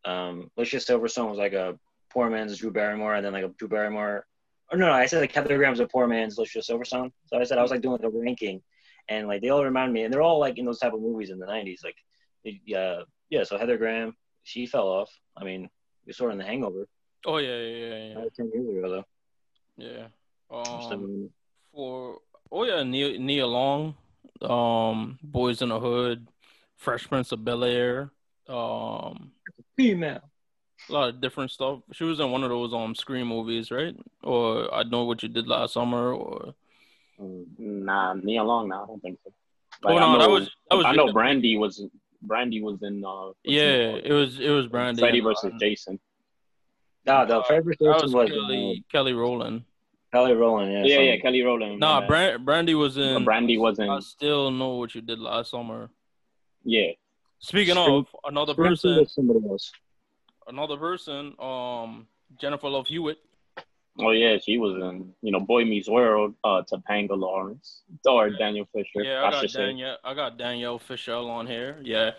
um, 0.05 0.51
Alicia 0.55 0.77
Silverstone 0.77 1.29
was 1.29 1.39
like 1.39 1.53
a 1.53 1.79
poor 2.13 2.29
man's 2.29 2.57
Drew 2.57 2.71
Barrymore, 2.71 3.15
and 3.15 3.25
then 3.25 3.33
like 3.33 3.45
a 3.45 3.49
Drew 3.49 3.67
Barrymore. 3.67 4.25
Or 4.71 4.77
no, 4.77 4.87
no, 4.87 4.93
I 4.93 5.05
said 5.05 5.21
like 5.21 5.31
Heather 5.31 5.57
Graham's 5.57 5.79
a 5.79 5.87
poor 5.87 6.07
man's 6.07 6.37
Alicia 6.37 6.59
Silverstone. 6.59 7.11
So 7.25 7.39
I 7.39 7.43
said 7.43 7.57
I 7.57 7.61
was 7.61 7.71
like 7.71 7.81
doing 7.81 7.93
like 7.93 8.03
a 8.03 8.09
ranking, 8.09 8.61
and 9.09 9.27
like 9.27 9.41
they 9.41 9.49
all 9.49 9.63
remind 9.63 9.93
me, 9.93 10.03
and 10.03 10.13
they're 10.13 10.21
all 10.21 10.39
like 10.39 10.57
in 10.57 10.65
those 10.65 10.79
type 10.79 10.93
of 10.93 11.01
movies 11.01 11.29
in 11.29 11.39
the 11.39 11.45
'90s. 11.45 11.83
Like, 11.83 11.97
yeah, 12.43 13.01
yeah. 13.29 13.43
So 13.43 13.57
Heather 13.57 13.77
Graham, 13.77 14.15
she 14.43 14.65
fell 14.65 14.87
off. 14.87 15.11
I 15.35 15.43
mean, 15.43 15.69
we 16.05 16.13
saw 16.13 16.25
her 16.25 16.31
in 16.31 16.37
The 16.37 16.45
Hangover. 16.45 16.87
Oh 17.25 17.37
yeah, 17.37 17.57
yeah, 17.57 17.87
yeah, 17.87 18.07
yeah. 18.07 18.25
Ten 18.35 18.51
years 18.53 18.77
ago 18.77 18.89
though. 18.89 19.05
yeah. 19.77 20.07
Um, 20.51 21.29
for 21.73 22.19
oh 22.51 22.63
yeah, 22.63 22.83
Nia, 22.83 23.17
Nia 23.17 23.47
Long, 23.47 23.95
um, 24.41 25.17
Boyz 25.25 25.61
n 25.61 25.69
the 25.69 25.79
Hood, 25.79 26.27
Fresh 26.77 27.07
Prince 27.07 27.31
of 27.31 27.43
Bel 27.43 27.63
Air, 27.63 28.11
um, 28.47 29.31
female. 29.75 30.21
A 30.89 30.93
lot 30.93 31.09
of 31.09 31.21
different 31.21 31.49
stuff. 31.51 31.79
She 31.93 32.03
was 32.03 32.19
in 32.19 32.29
one 32.31 32.43
of 32.43 32.49
those 32.49 32.73
um 32.73 32.93
Scream 32.95 33.27
movies, 33.27 33.71
right? 33.71 33.95
Or 34.21 34.73
I 34.73 34.83
know 34.83 35.05
what 35.05 35.23
you 35.23 35.29
did 35.29 35.47
last 35.47 35.73
summer, 35.73 36.13
or 36.13 36.53
Mm, 37.21 37.45
Nah, 37.59 38.15
me 38.15 38.37
along 38.37 38.69
now. 38.69 38.83
I 38.83 38.87
don't 38.87 39.01
think 39.01 39.19
so. 39.23 39.31
oh 39.85 39.89
no, 39.89 39.95
I 39.97 39.99
know, 40.13 40.19
that 40.19 40.29
was 40.29 40.49
that 40.69 40.75
was 40.77 40.85
I 40.87 40.93
know 40.93 41.11
Brandy 41.13 41.57
was 41.57 41.85
Brandy 42.21 42.61
was 42.61 42.81
in. 42.81 43.03
Uh, 43.05 43.31
yeah, 43.43 43.61
it 43.61 44.05
it 44.07 44.13
was 44.13 44.39
it 44.39 44.49
was 44.49 44.63
called? 44.63 44.71
Brandy 44.71 44.99
Freddy 45.01 45.19
versus 45.19 45.51
uh, 45.53 45.57
Jason. 45.59 45.99
No, 47.05 47.25
the 47.25 47.37
Uh, 47.39 47.43
favorite 47.43 47.77
That 47.79 47.85
person 47.99 48.11
was 48.13 48.13
was, 48.13 48.29
Kelly 48.31 48.83
Kelly 48.91 49.13
Rowland. 49.13 49.61
uh, 49.61 50.17
Kelly 50.17 50.33
Rowland. 50.33 50.71
Yeah, 50.73 50.83
Yeah, 50.85 50.95
so- 50.95 51.01
yeah, 51.01 51.17
Kelly 51.17 51.41
Rowland. 51.43 51.79
Nah, 51.79 51.99
my. 52.01 52.07
Brand, 52.07 52.45
Brandy 52.45 52.75
was 52.75 52.95
But 52.95 53.03
in. 53.17 53.23
Brandy 53.25 53.57
was 53.57 53.77
in. 53.79 53.89
I 53.89 53.99
still 53.99 54.49
know 54.51 54.75
what 54.75 54.95
you 54.95 55.01
did 55.01 55.19
last 55.19 55.51
summer. 55.51 55.89
Yeah, 56.63 56.91
Speaking 57.39 57.75
Scream- 57.75 57.93
of 57.95 58.07
another 58.25 58.53
Scream 58.53 58.69
person, 58.69 59.05
somebody 59.07 59.41
else. 59.47 59.71
Another 60.47 60.77
person, 60.77 61.33
um, 61.39 62.07
Jennifer 62.39 62.69
Love 62.69 62.87
Hewitt. 62.87 63.17
Oh 63.99 64.09
yeah, 64.09 64.37
she 64.43 64.57
was 64.57 64.73
in 64.73 65.13
you 65.21 65.31
know 65.31 65.39
Boy 65.39 65.65
Meets 65.65 65.87
World, 65.87 66.33
uh, 66.43 66.63
Topanga 66.71 67.15
Lawrence 67.15 67.83
or 68.05 68.31
Daniel 68.31 68.67
Fisher. 68.73 69.03
Yeah, 69.03 69.23
I 69.23 69.31
got 69.31 69.41
should 69.41 69.51
say. 69.51 69.65
Danielle. 69.67 69.97
I 70.03 70.13
got 70.15 70.37
Danielle 70.37 70.79
Fisher 70.79 71.13
on 71.13 71.45
here. 71.45 71.77
Yeah, 71.83 72.11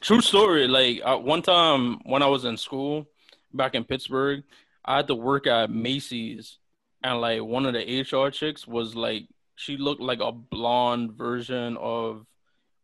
true 0.00 0.22
story. 0.22 0.66
Like 0.66 1.02
uh, 1.04 1.18
one 1.18 1.42
time 1.42 2.00
when 2.04 2.22
I 2.22 2.26
was 2.26 2.46
in 2.46 2.56
school 2.56 3.06
back 3.52 3.74
in 3.74 3.84
Pittsburgh, 3.84 4.44
I 4.84 4.96
had 4.96 5.08
to 5.08 5.14
work 5.14 5.46
at 5.46 5.70
Macy's, 5.70 6.58
and 7.02 7.20
like 7.20 7.42
one 7.42 7.66
of 7.66 7.74
the 7.74 8.00
HR 8.00 8.30
chicks 8.30 8.66
was 8.66 8.94
like, 8.94 9.26
she 9.56 9.76
looked 9.76 10.00
like 10.00 10.20
a 10.20 10.32
blonde 10.32 11.12
version 11.12 11.76
of 11.76 12.24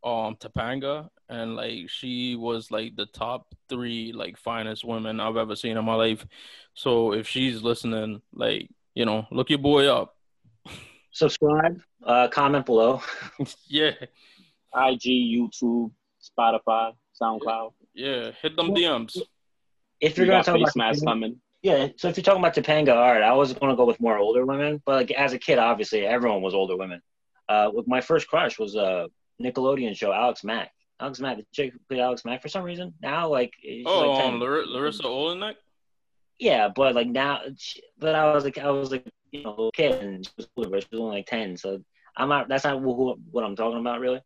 um 0.05 0.37
Topanga, 0.37 1.09
and 1.29 1.57
like 1.57 1.89
she 1.91 2.37
was 2.37 2.71
like 2.71 2.97
the 2.97 3.07
top 3.07 3.55
three 3.69 4.13
like 4.13 4.37
finest 4.37 4.85
women 4.85 5.21
I've 5.21 5.37
ever 5.37 5.57
seen 5.57 5.77
in 5.77 5.85
my 5.85 5.95
life. 5.95 6.27
So 6.75 7.13
if 7.13 7.27
she's 7.29 7.63
listening, 7.63 8.23
like 8.33 8.69
you 8.95 9.05
know, 9.05 9.27
look 9.31 9.51
your 9.51 9.59
boy 9.59 9.87
up. 9.89 10.15
Subscribe, 11.13 11.81
uh, 12.05 12.29
comment 12.29 12.67
below. 12.67 13.01
yeah, 13.69 13.93
IG, 14.75 15.03
YouTube, 15.03 15.91
Spotify, 16.23 16.93
SoundCloud. 17.21 17.73
yeah, 17.95 18.31
hit 18.43 18.55
them 18.57 18.75
DMs. 18.75 19.17
If 20.01 20.19
You 20.19 20.25
you're 20.25 20.33
gonna 20.33 20.45
got 20.45 20.45
talk 20.53 20.57
face 20.57 20.75
about 20.75 20.77
mask 20.77 21.05
coming. 21.05 21.41
yeah, 21.63 21.89
so 21.97 22.09
if 22.09 22.17
you're 22.19 22.25
talking 22.25 22.43
about 22.43 22.55
Topanga, 22.55 22.95
all 22.95 23.13
right, 23.13 23.23
I 23.23 23.33
was 23.33 23.55
gonna 23.55 23.77
go 23.77 23.87
with 23.87 23.99
more 23.99 24.19
older 24.19 24.45
women, 24.45 24.83
but 24.85 24.95
like 24.97 25.11
as 25.13 25.33
a 25.33 25.39
kid, 25.39 25.59
obviously 25.59 26.05
everyone 26.07 26.43
was 26.43 26.53
older 26.55 26.77
women. 26.77 27.01
Uh, 27.49 27.71
with 27.73 27.87
my 27.89 28.01
first 28.03 28.29
crush 28.29 28.59
was 28.59 28.75
a 28.75 29.09
Nickelodeon 29.43 29.97
show, 29.97 30.13
Alex 30.13 30.45
Mack. 30.45 30.71
Alex 31.01 31.21
Mack, 31.21 31.37
the 31.37 31.47
chick 31.53 31.73
who 31.73 31.79
played 31.89 32.01
Alex 32.01 32.25
Mack 32.25 32.41
for 32.43 32.49
some 32.49 32.63
reason. 32.65 32.95
Now, 33.03 33.29
like, 33.29 33.53
Oh, 33.85 34.11
like 34.11 34.25
um, 34.25 34.41
Lar- 34.41 34.65
Larisa 34.65 35.03
Oleynik. 35.03 35.57
yeah, 36.39 36.69
but 36.69 36.95
like 36.95 37.09
now, 37.09 37.41
she- 37.59 37.83
but 37.99 38.15
I 38.15 38.33
was 38.35 38.45
like, 38.45 38.59
I 38.59 38.71
was 38.71 38.91
like, 38.91 39.07
you 39.31 39.43
know, 39.43 39.69
a 39.69 39.73
kid, 39.73 40.03
and 40.03 40.25
she 40.25 40.33
was 40.39 40.49
older, 40.57 40.71
but 40.71 40.83
she 40.83 40.89
was 40.93 41.01
only 41.01 41.17
like 41.17 41.27
ten. 41.27 41.57
So 41.57 41.81
I'm 42.17 42.29
not. 42.29 42.49
That's 42.49 42.65
not 42.65 42.81
who, 42.81 43.19
what 43.31 43.45
I'm 43.45 43.57
talking 43.57 43.81
about, 43.81 44.01
really. 44.01 44.21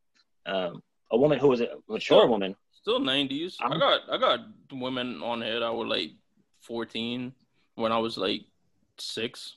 Um, 0.46 0.82
a 1.10 1.18
woman 1.18 1.38
who 1.40 1.48
was 1.48 1.60
a 1.60 1.68
mature 1.88 2.26
woman. 2.28 2.54
Still 2.72 3.00
nineties. 3.00 3.56
I 3.60 3.66
I'm- 3.66 3.78
got 3.80 4.00
I 4.10 4.16
got 4.18 4.40
women 4.72 5.22
on 5.22 5.42
here 5.42 5.58
that 5.60 5.74
were 5.74 5.86
like 5.86 6.12
fourteen 6.60 7.32
when 7.74 7.90
I 7.92 7.98
was 7.98 8.16
like 8.16 8.42
six. 8.98 9.56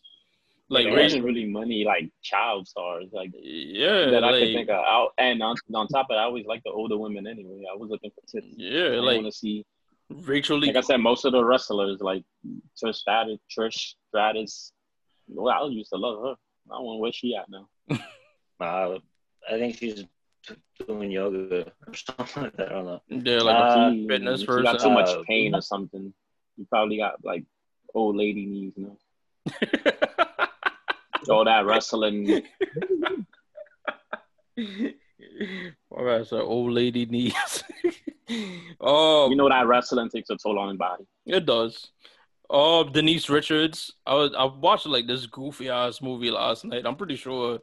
Like 0.74 0.86
there 0.86 1.04
wasn't 1.04 1.24
really 1.26 1.46
money 1.46 1.84
like 1.86 2.10
child 2.22 2.68
stars 2.68 3.06
like 3.12 3.32
yeah, 3.42 4.10
that 4.12 4.24
I 4.24 4.32
like 4.32 4.40
could 4.42 4.54
think 4.54 4.70
of. 4.70 4.76
Out 4.96 5.10
and 5.18 5.42
on, 5.42 5.56
on 5.74 5.88
top 5.88 6.08
of 6.10 6.16
that, 6.16 6.20
I 6.20 6.24
always 6.24 6.46
like 6.46 6.62
the 6.64 6.72
older 6.72 6.98
women 6.98 7.26
anyway. 7.28 7.64
I 7.72 7.76
was 7.76 7.90
looking 7.90 8.12
for 8.12 8.22
tits. 8.30 8.48
yeah, 8.58 8.86
I 8.98 9.00
like 9.00 9.16
want 9.22 9.28
to 9.28 9.32
see. 9.32 9.66
Rachael 10.10 10.58
Leigh. 10.60 10.68
Like 10.68 10.76
I 10.78 10.82
said, 10.82 10.98
most 10.98 11.26
of 11.26 11.32
the 11.32 11.44
wrestlers 11.44 12.00
like 12.02 12.24
Trish 12.82 12.96
Stratus, 12.96 13.40
Trish 13.58 13.94
Stratus. 14.10 14.72
Well, 15.28 15.54
I 15.54 15.66
used 15.70 15.90
to 15.92 15.98
love 15.98 16.22
her. 16.24 16.36
I 16.72 16.76
don't 16.78 16.86
know 16.86 16.98
where 16.98 17.12
she 17.14 17.36
at 17.36 17.50
now. 17.50 17.68
Uh, 18.60 18.98
I 19.50 19.58
think 19.58 19.78
she's 19.78 20.06
doing 20.88 21.12
yoga 21.12 21.66
or 21.86 21.94
something 21.94 22.44
like 22.44 22.56
that. 22.58 22.68
I 22.70 22.72
don't 22.72 22.86
know. 22.86 23.02
yeah, 23.10 23.40
like 23.42 23.56
Uh, 23.56 23.92
She- 23.92 24.08
fitness 24.08 24.40
she 24.42 24.46
person. 24.46 24.64
got 24.64 24.80
too 24.80 24.90
much 24.90 25.10
Uh, 25.10 25.24
pain 25.28 25.54
or 25.56 25.62
something. 25.62 26.14
You 26.56 26.66
probably 26.70 26.98
got 26.98 27.16
like 27.26 27.44
old 27.94 28.16
lady 28.16 28.46
knees 28.46 28.74
now. 28.78 28.96
All 31.30 31.46
that 31.46 31.66
wrestling. 31.66 32.44
All 35.92 36.04
right, 36.04 36.26
so 36.26 36.42
old 36.42 36.72
lady 36.72 37.06
knees. 37.06 37.64
oh, 38.82 39.30
You 39.30 39.36
know 39.36 39.50
that 39.50 39.68
wrestling 39.68 40.10
takes 40.10 40.30
a 40.30 40.38
toll 40.38 40.60
on 40.60 40.70
the 40.70 40.76
body. 40.76 41.06
It 41.26 41.46
does. 41.46 41.92
Oh, 42.50 42.84
Denise 42.84 43.30
Richards. 43.30 43.94
I 44.06 44.14
was 44.14 44.34
I 44.38 44.46
watched 44.46 44.86
like 44.86 45.08
this 45.08 45.26
goofy 45.26 45.70
ass 45.70 46.02
movie 46.02 46.32
last 46.32 46.66
night. 46.66 46.86
I'm 46.86 46.96
pretty 46.96 47.16
sure 47.16 47.60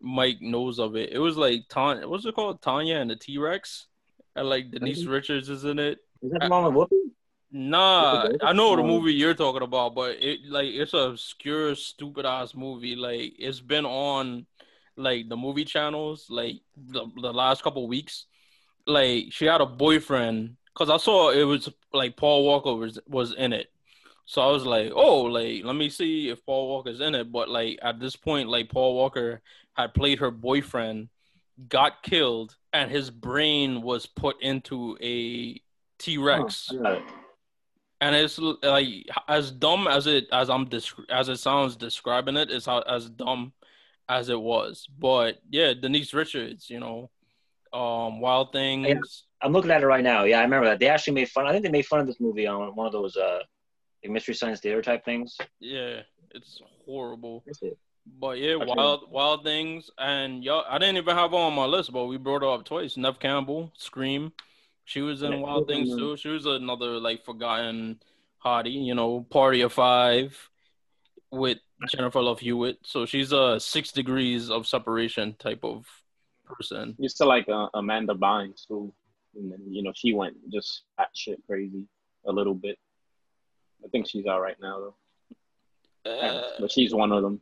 Mike 0.00 0.40
knows 0.40 0.78
of 0.78 0.96
it. 0.96 1.10
It 1.12 1.18
was 1.18 1.36
like 1.36 1.68
Tanya. 1.68 2.08
What's 2.08 2.24
it 2.24 2.34
called? 2.34 2.62
Tanya 2.62 2.96
and 2.96 3.10
the 3.10 3.16
T 3.16 3.38
Rex. 3.38 3.86
And 4.34 4.48
like 4.48 4.70
Denise 4.70 5.02
mm-hmm. 5.02 5.12
Richards 5.12 5.48
is 5.48 5.64
in 5.64 5.78
it. 5.78 5.98
Is 6.22 6.30
that 6.30 6.42
with 6.42 6.50
Whoopi? 6.50 7.10
Nah, 7.54 8.30
I 8.42 8.54
know 8.54 8.74
the 8.76 8.82
movie 8.82 9.12
you're 9.12 9.34
talking 9.34 9.62
about, 9.62 9.94
but 9.94 10.16
it 10.22 10.46
like 10.48 10.68
it's 10.68 10.94
a 10.94 11.10
obscure, 11.10 11.74
stupid 11.74 12.24
ass 12.24 12.54
movie. 12.54 12.96
Like 12.96 13.34
it's 13.38 13.60
been 13.60 13.84
on 13.84 14.46
like 14.96 15.28
the 15.28 15.36
movie 15.36 15.66
channels 15.66 16.26
like 16.30 16.60
the, 16.76 17.06
the 17.20 17.32
last 17.32 17.62
couple 17.62 17.86
weeks. 17.86 18.24
Like 18.86 19.26
she 19.30 19.44
had 19.44 19.60
a 19.60 19.66
boyfriend 19.66 20.56
because 20.72 20.88
I 20.88 20.96
saw 20.96 21.30
it 21.30 21.44
was 21.44 21.68
like 21.92 22.16
Paul 22.16 22.44
Walker 22.44 22.74
was 22.74 22.98
was 23.06 23.34
in 23.34 23.52
it. 23.52 23.70
So 24.24 24.40
I 24.40 24.50
was 24.50 24.64
like, 24.64 24.90
oh, 24.94 25.24
like 25.24 25.62
let 25.62 25.76
me 25.76 25.90
see 25.90 26.30
if 26.30 26.44
Paul 26.46 26.70
Walker's 26.70 27.00
in 27.00 27.14
it. 27.14 27.30
But 27.30 27.50
like 27.50 27.78
at 27.82 28.00
this 28.00 28.16
point, 28.16 28.48
like 28.48 28.70
Paul 28.70 28.94
Walker 28.94 29.42
had 29.74 29.92
played 29.92 30.20
her 30.20 30.30
boyfriend, 30.30 31.10
got 31.68 32.02
killed, 32.02 32.56
and 32.72 32.90
his 32.90 33.10
brain 33.10 33.82
was 33.82 34.06
put 34.06 34.40
into 34.40 34.96
a 35.02 35.60
T 35.98 36.16
Rex 36.16 36.70
Oh. 36.72 37.02
And 38.02 38.16
it's 38.16 38.36
like 38.36 39.06
as 39.28 39.52
dumb 39.52 39.86
as 39.86 40.08
it 40.08 40.26
as 40.32 40.50
I'm 40.50 40.66
desc- 40.66 41.08
as 41.08 41.28
it 41.28 41.36
sounds 41.36 41.76
describing 41.76 42.36
it, 42.36 42.50
it 42.50 42.56
is 42.56 42.66
how 42.66 42.80
as 42.80 43.08
dumb 43.08 43.52
as 44.08 44.28
it 44.28 44.40
was. 44.40 44.88
But 44.98 45.38
yeah, 45.48 45.72
Denise 45.72 46.12
Richards, 46.12 46.68
you 46.68 46.80
know, 46.80 47.10
um, 47.72 48.20
Wild 48.20 48.50
Things. 48.52 49.22
I'm 49.40 49.52
looking 49.52 49.70
at 49.70 49.84
it 49.84 49.86
right 49.86 50.02
now. 50.02 50.24
Yeah, 50.24 50.40
I 50.40 50.42
remember 50.42 50.66
that. 50.66 50.80
They 50.80 50.88
actually 50.88 51.14
made 51.14 51.28
fun. 51.28 51.46
I 51.46 51.52
think 51.52 51.64
they 51.64 51.70
made 51.70 51.86
fun 51.86 52.00
of 52.00 52.08
this 52.08 52.18
movie 52.18 52.44
on 52.44 52.74
one 52.74 52.88
of 52.88 52.92
those 52.92 53.16
uh, 53.16 53.38
like 54.02 54.12
Mystery 54.12 54.34
Science 54.34 54.58
Theater 54.58 54.82
type 54.82 55.04
things. 55.04 55.38
Yeah, 55.60 56.00
it's 56.34 56.60
horrible. 56.84 57.44
It. 57.46 57.78
But 58.18 58.38
yeah. 58.38 58.56
Wild 58.56 59.12
Wild 59.12 59.44
Things, 59.44 59.92
and 59.96 60.42
y'all, 60.42 60.64
I 60.68 60.78
didn't 60.78 60.96
even 60.96 61.16
have 61.16 61.34
on 61.34 61.54
my 61.54 61.66
list, 61.66 61.92
but 61.92 62.06
we 62.06 62.16
brought 62.16 62.42
her 62.42 62.48
up 62.48 62.64
twice. 62.64 62.96
Neve 62.96 63.20
Campbell, 63.20 63.72
Scream, 63.76 64.32
she 64.84 65.00
was 65.00 65.22
in 65.22 65.32
Yeah, 65.32 65.38
Wild 65.38 65.68
Things 65.68 65.96
too. 65.96 66.16
She 66.16 66.28
was 66.28 66.46
another 66.46 66.98
like 66.98 67.24
forgotten 67.24 68.00
hottie, 68.44 68.84
you 68.84 68.94
know, 68.94 69.20
Party 69.30 69.60
of 69.62 69.72
Five 69.72 70.50
with 71.30 71.58
Jennifer 71.90 72.20
Love 72.20 72.40
Hewitt. 72.40 72.78
So 72.82 73.06
she's 73.06 73.32
a 73.32 73.58
six 73.60 73.92
degrees 73.92 74.50
of 74.50 74.66
separation 74.66 75.34
type 75.38 75.64
of 75.64 75.86
person. 76.44 76.94
Used 76.98 77.16
to 77.18 77.24
like 77.24 77.48
uh, 77.48 77.68
Amanda 77.74 78.14
Bynes 78.14 78.66
too, 78.66 78.92
and 79.36 79.50
then 79.52 79.60
you 79.68 79.82
know 79.82 79.92
she 79.94 80.12
went 80.12 80.36
just 80.50 80.82
shit 81.14 81.38
crazy 81.46 81.86
a 82.26 82.32
little 82.32 82.54
bit. 82.54 82.78
I 83.84 83.88
think 83.88 84.06
she's 84.08 84.26
all 84.26 84.40
right 84.40 84.56
now 84.60 84.92
though, 86.04 86.10
Uh, 86.10 86.42
but 86.60 86.70
she's 86.70 86.94
one 86.94 87.10
of 87.12 87.22
them. 87.22 87.40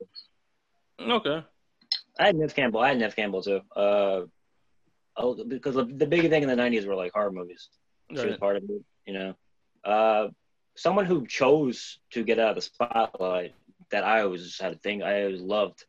okay. 1.01 1.45
I 2.19 2.27
had 2.27 2.37
Neve 2.37 2.55
Campbell. 2.55 2.81
I 2.81 2.89
had 2.89 2.99
Neve 2.99 3.17
Campbell 3.17 3.43
too. 3.43 3.61
Uh, 3.75 4.23
oh, 5.21 5.35
because 5.45 5.75
the 5.75 5.85
the 5.85 6.07
big 6.07 6.29
thing 6.31 6.43
in 6.43 6.49
the 6.49 6.61
'90s 6.65 6.87
were 6.87 6.95
like 7.03 7.13
horror 7.13 7.33
movies. 7.33 7.69
She 8.11 8.27
was 8.27 8.37
part 8.39 8.57
of 8.57 8.65
it, 8.65 8.83
you 9.07 9.15
know. 9.19 9.35
Uh, 9.85 10.29
someone 10.77 11.07
who 11.07 11.27
chose 11.27 11.99
to 12.15 12.25
get 12.25 12.39
out 12.39 12.51
of 12.51 12.57
the 12.57 12.63
spotlight 12.63 13.55
that 13.91 14.05
I 14.05 14.23
always 14.23 14.59
had 14.59 14.73
a 14.73 14.79
thing 14.85 15.03
I 15.03 15.23
always 15.25 15.41
loved. 15.41 15.85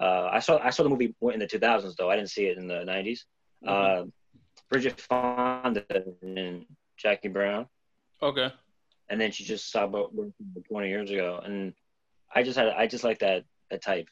Uh, 0.00 0.28
I 0.32 0.40
saw 0.40 0.58
I 0.58 0.70
saw 0.70 0.82
the 0.82 0.90
movie 0.90 1.14
in 1.32 1.40
the 1.40 1.46
2000s 1.46 1.96
though. 1.96 2.10
I 2.10 2.16
didn't 2.16 2.30
see 2.30 2.46
it 2.46 2.58
in 2.58 2.66
the 2.68 2.84
90s. 2.84 3.20
Uh, 3.66 4.04
Bridget 4.70 5.00
Fonda 5.00 5.84
and 6.22 6.66
Jackie 6.96 7.28
Brown, 7.28 7.66
Okay. 8.22 8.52
and 9.08 9.20
then 9.20 9.30
she 9.30 9.44
just 9.44 9.70
saw 9.70 9.84
about 9.84 10.12
20 10.68 10.88
years 10.88 11.10
ago, 11.10 11.40
and 11.44 11.72
I 12.34 12.42
just 12.42 12.56
had 12.58 12.68
I 12.68 12.86
just 12.86 13.04
like 13.04 13.20
that 13.20 13.44
that 13.70 13.82
type. 13.82 14.08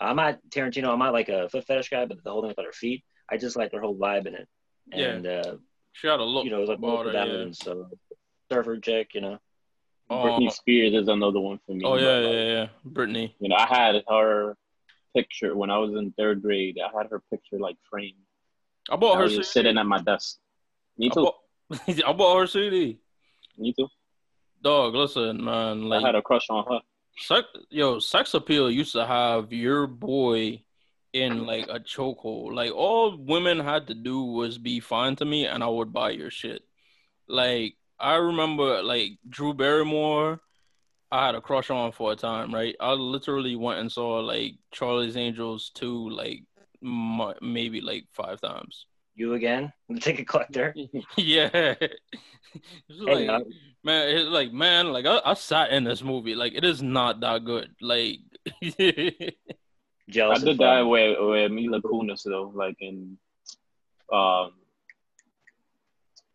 I'm 0.00 0.16
not 0.16 0.40
Tarantino. 0.50 0.88
I'm 0.92 0.98
not 0.98 1.12
like 1.12 1.28
a 1.28 1.48
foot 1.48 1.64
fetish 1.66 1.90
guy, 1.90 2.04
but 2.06 2.22
the 2.22 2.30
whole 2.30 2.42
thing 2.42 2.50
about 2.50 2.66
her 2.66 2.72
feet, 2.72 3.04
I 3.30 3.36
just 3.36 3.56
like 3.56 3.72
her 3.72 3.80
whole 3.80 3.96
vibe 3.96 4.26
in 4.26 4.34
it. 4.34 4.48
Yeah. 4.92 5.06
And 5.12 5.26
uh, 5.26 5.56
She 5.92 6.06
had 6.08 6.20
a 6.20 6.24
look 6.24 6.44
you 6.44 6.50
know, 6.50 6.58
it 6.58 6.60
was 6.60 6.68
like 6.70 6.78
about 6.78 7.04
both 7.04 7.14
her. 7.14 7.18
of 7.20 7.46
Yeah. 7.46 7.52
so 7.52 7.88
surfer 8.52 8.78
chick, 8.78 9.10
you 9.14 9.20
know. 9.22 9.38
Britney 10.10 10.46
Oh, 10.48 10.50
Spears 10.50 10.92
is 10.94 11.08
another 11.08 11.40
one 11.40 11.58
for 11.66 11.72
me. 11.74 11.82
oh 11.84 11.92
but, 11.92 12.02
yeah, 12.02 12.16
like, 12.16 12.32
yeah, 12.34 12.44
yeah. 12.52 12.66
Britney. 12.86 13.32
You 13.40 13.48
know, 13.48 13.56
I 13.56 13.66
had 13.66 14.02
her 14.08 14.56
picture 15.16 15.56
when 15.56 15.70
I 15.70 15.78
was 15.78 15.92
in 15.92 16.12
third 16.12 16.42
grade. 16.42 16.78
I 16.78 16.96
had 16.96 17.10
her 17.10 17.22
picture 17.30 17.58
like 17.58 17.76
framed. 17.90 18.14
I 18.90 18.96
bought 18.96 19.14
I 19.14 19.18
her 19.18 19.22
was 19.24 19.32
CD. 19.32 19.44
sitting 19.44 19.78
at 19.78 19.86
my 19.86 20.00
desk. 20.02 20.38
Me 20.98 21.06
I 21.10 21.14
too. 21.14 21.22
bought, 21.22 21.88
I 22.06 22.12
bought 22.12 22.38
her 22.40 22.46
CD. 22.46 22.98
Me 23.56 23.72
too. 23.72 23.88
Dog, 24.62 24.94
listen, 24.94 25.42
man. 25.42 25.88
Like 25.88 26.02
I 26.04 26.06
had 26.08 26.14
a 26.16 26.22
crush 26.22 26.46
on 26.50 26.64
her. 26.70 26.80
sex, 27.16 27.46
yo, 27.70 27.98
sex 27.98 28.34
appeal 28.34 28.70
used 28.70 28.92
to 28.92 29.06
have 29.06 29.52
your 29.54 29.86
boy 29.86 30.62
in 31.14 31.46
like 31.46 31.68
a 31.68 31.80
chokehold. 31.80 32.52
Like 32.52 32.72
all 32.72 33.16
women 33.16 33.60
had 33.60 33.86
to 33.86 33.94
do 33.94 34.22
was 34.22 34.58
be 34.58 34.80
fine 34.80 35.16
to 35.16 35.24
me, 35.24 35.46
and 35.46 35.64
I 35.64 35.68
would 35.68 35.92
buy 35.92 36.10
your 36.10 36.30
shit. 36.30 36.62
Like 37.28 37.76
I 37.98 38.16
remember, 38.16 38.82
like 38.82 39.12
Drew 39.26 39.54
Barrymore, 39.54 40.40
I 41.10 41.26
had 41.26 41.36
a 41.36 41.40
crush 41.40 41.70
on 41.70 41.92
for 41.92 42.12
a 42.12 42.16
time. 42.16 42.52
Right, 42.52 42.74
I 42.80 42.92
literally 42.92 43.56
went 43.56 43.80
and 43.80 43.90
saw 43.90 44.18
like 44.18 44.56
Charlie's 44.72 45.16
Angels 45.16 45.70
two, 45.74 46.10
like 46.10 46.42
m- 46.82 47.34
maybe 47.40 47.80
like 47.80 48.04
five 48.12 48.40
times. 48.40 48.86
You 49.14 49.34
again, 49.34 49.72
the 49.88 50.00
ticket 50.00 50.28
collector. 50.28 50.74
yeah. 51.16 51.74
Hey, 52.88 53.28
like, 53.28 53.46
man, 53.82 54.08
it's 54.16 54.28
like 54.28 54.52
man, 54.52 54.92
like 54.92 55.06
I, 55.06 55.20
I 55.24 55.34
sat 55.34 55.72
in 55.72 55.82
this 55.82 56.04
movie. 56.04 56.36
Like 56.36 56.54
it 56.54 56.64
is 56.64 56.82
not 56.82 57.18
that 57.18 57.44
good. 57.44 57.70
Like 57.80 58.18
I 60.08 60.38
did 60.38 60.48
of 60.48 60.58
that 60.58 60.80
fun. 60.80 60.88
with, 60.88 61.16
with 61.20 61.52
Mila 61.52 61.80
Kunis 61.80 62.22
though, 62.24 62.52
like 62.54 62.76
in 62.80 63.16
um 64.12 64.52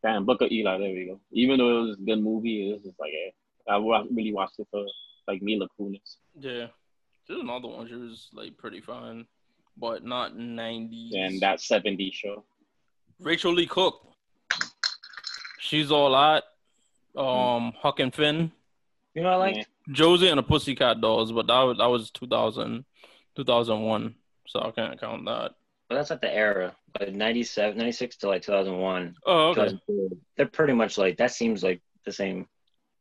damn 0.04 0.26
Book 0.26 0.42
of 0.42 0.52
Eli, 0.52 0.78
there 0.78 0.90
we 0.94 1.06
go. 1.06 1.20
Even 1.32 1.58
though 1.60 1.78
it 1.80 1.82
was 1.88 1.98
a 1.98 2.02
good 2.02 2.22
movie, 2.24 2.70
it 2.70 2.74
was 2.74 2.84
just 2.84 3.00
like 3.00 3.12
eh, 3.14 3.32
I 3.72 3.78
really 3.78 4.34
watched 4.34 4.60
it 4.60 4.68
for 4.72 4.86
like 5.28 5.42
Mila 5.42 5.68
Kunis. 5.80 6.18
yeah. 6.40 6.68
There's 7.28 7.42
another 7.42 7.68
one. 7.68 7.88
She 7.88 7.94
was 7.94 8.30
like 8.34 8.58
pretty 8.58 8.82
fine, 8.82 9.28
but 9.78 10.04
not 10.04 10.36
nineties. 10.36 11.14
And 11.16 11.40
that 11.42 11.60
70s 11.60 12.12
show. 12.14 12.44
Rachael 13.20 13.54
Leigh 13.54 13.68
Cook. 13.68 14.02
She's 15.60 15.92
all 15.92 16.12
that. 16.14 16.44
Um, 17.16 17.74
Huck 17.78 18.00
and 18.00 18.12
Finn, 18.14 18.52
You 19.14 19.22
know, 19.22 19.30
what 19.30 19.34
I 19.36 19.38
like 19.38 19.56
Yeah. 19.58 19.64
Josie 19.92 20.30
and 20.30 20.40
the 20.40 20.44
Pussycat 20.44 21.02
Dolls, 21.02 21.32
but 21.32 21.46
that 21.48 21.62
was 21.62 21.78
that 21.78 21.86
was 21.88 22.10
2000, 22.12 22.84
2001, 23.36 24.16
so 24.48 24.62
I 24.62 24.72
can't 24.72 25.00
count 25.00 25.26
that. 25.26 25.52
But 25.90 25.96
that's 25.96 26.12
not 26.12 26.22
the 26.22 26.34
era. 26.34 26.76
Like 27.00 27.14
97, 27.14 27.78
96 27.78 28.18
to 28.18 28.28
like 28.28 28.44
2001. 28.44 29.16
Oh, 29.26 29.50
okay. 29.50 29.80
They're 30.38 30.46
pretty 30.46 30.74
much 30.74 30.98
like 30.98 31.18
that. 31.18 31.32
Seems 31.32 31.64
like 31.64 31.82
the 32.06 32.12
same. 32.12 32.48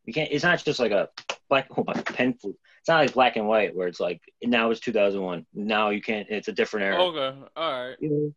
You 0.04 0.14
can't. 0.14 0.30
It's 0.32 0.44
not 0.44 0.64
just 0.64 0.80
like 0.80 0.92
a 0.92 1.10
black 1.50 1.68
oh 1.76 1.84
my 1.86 1.94
pen 1.94 2.34
flew. 2.34 2.56
It's 2.80 2.88
not 2.88 3.00
like 3.00 3.12
black 3.12 3.36
and 3.36 3.46
white 3.46 3.76
where 3.76 3.88
it's 3.88 4.00
like 4.00 4.22
now 4.42 4.70
it's 4.70 4.80
2001. 4.80 5.44
Now 5.52 5.90
you 5.90 6.00
can't. 6.00 6.26
It's 6.30 6.48
a 6.48 6.52
different 6.52 6.86
era. 6.86 7.02
Okay, 7.02 7.38
all 7.56 7.88
right. 7.88 7.96
Know, 8.00 8.32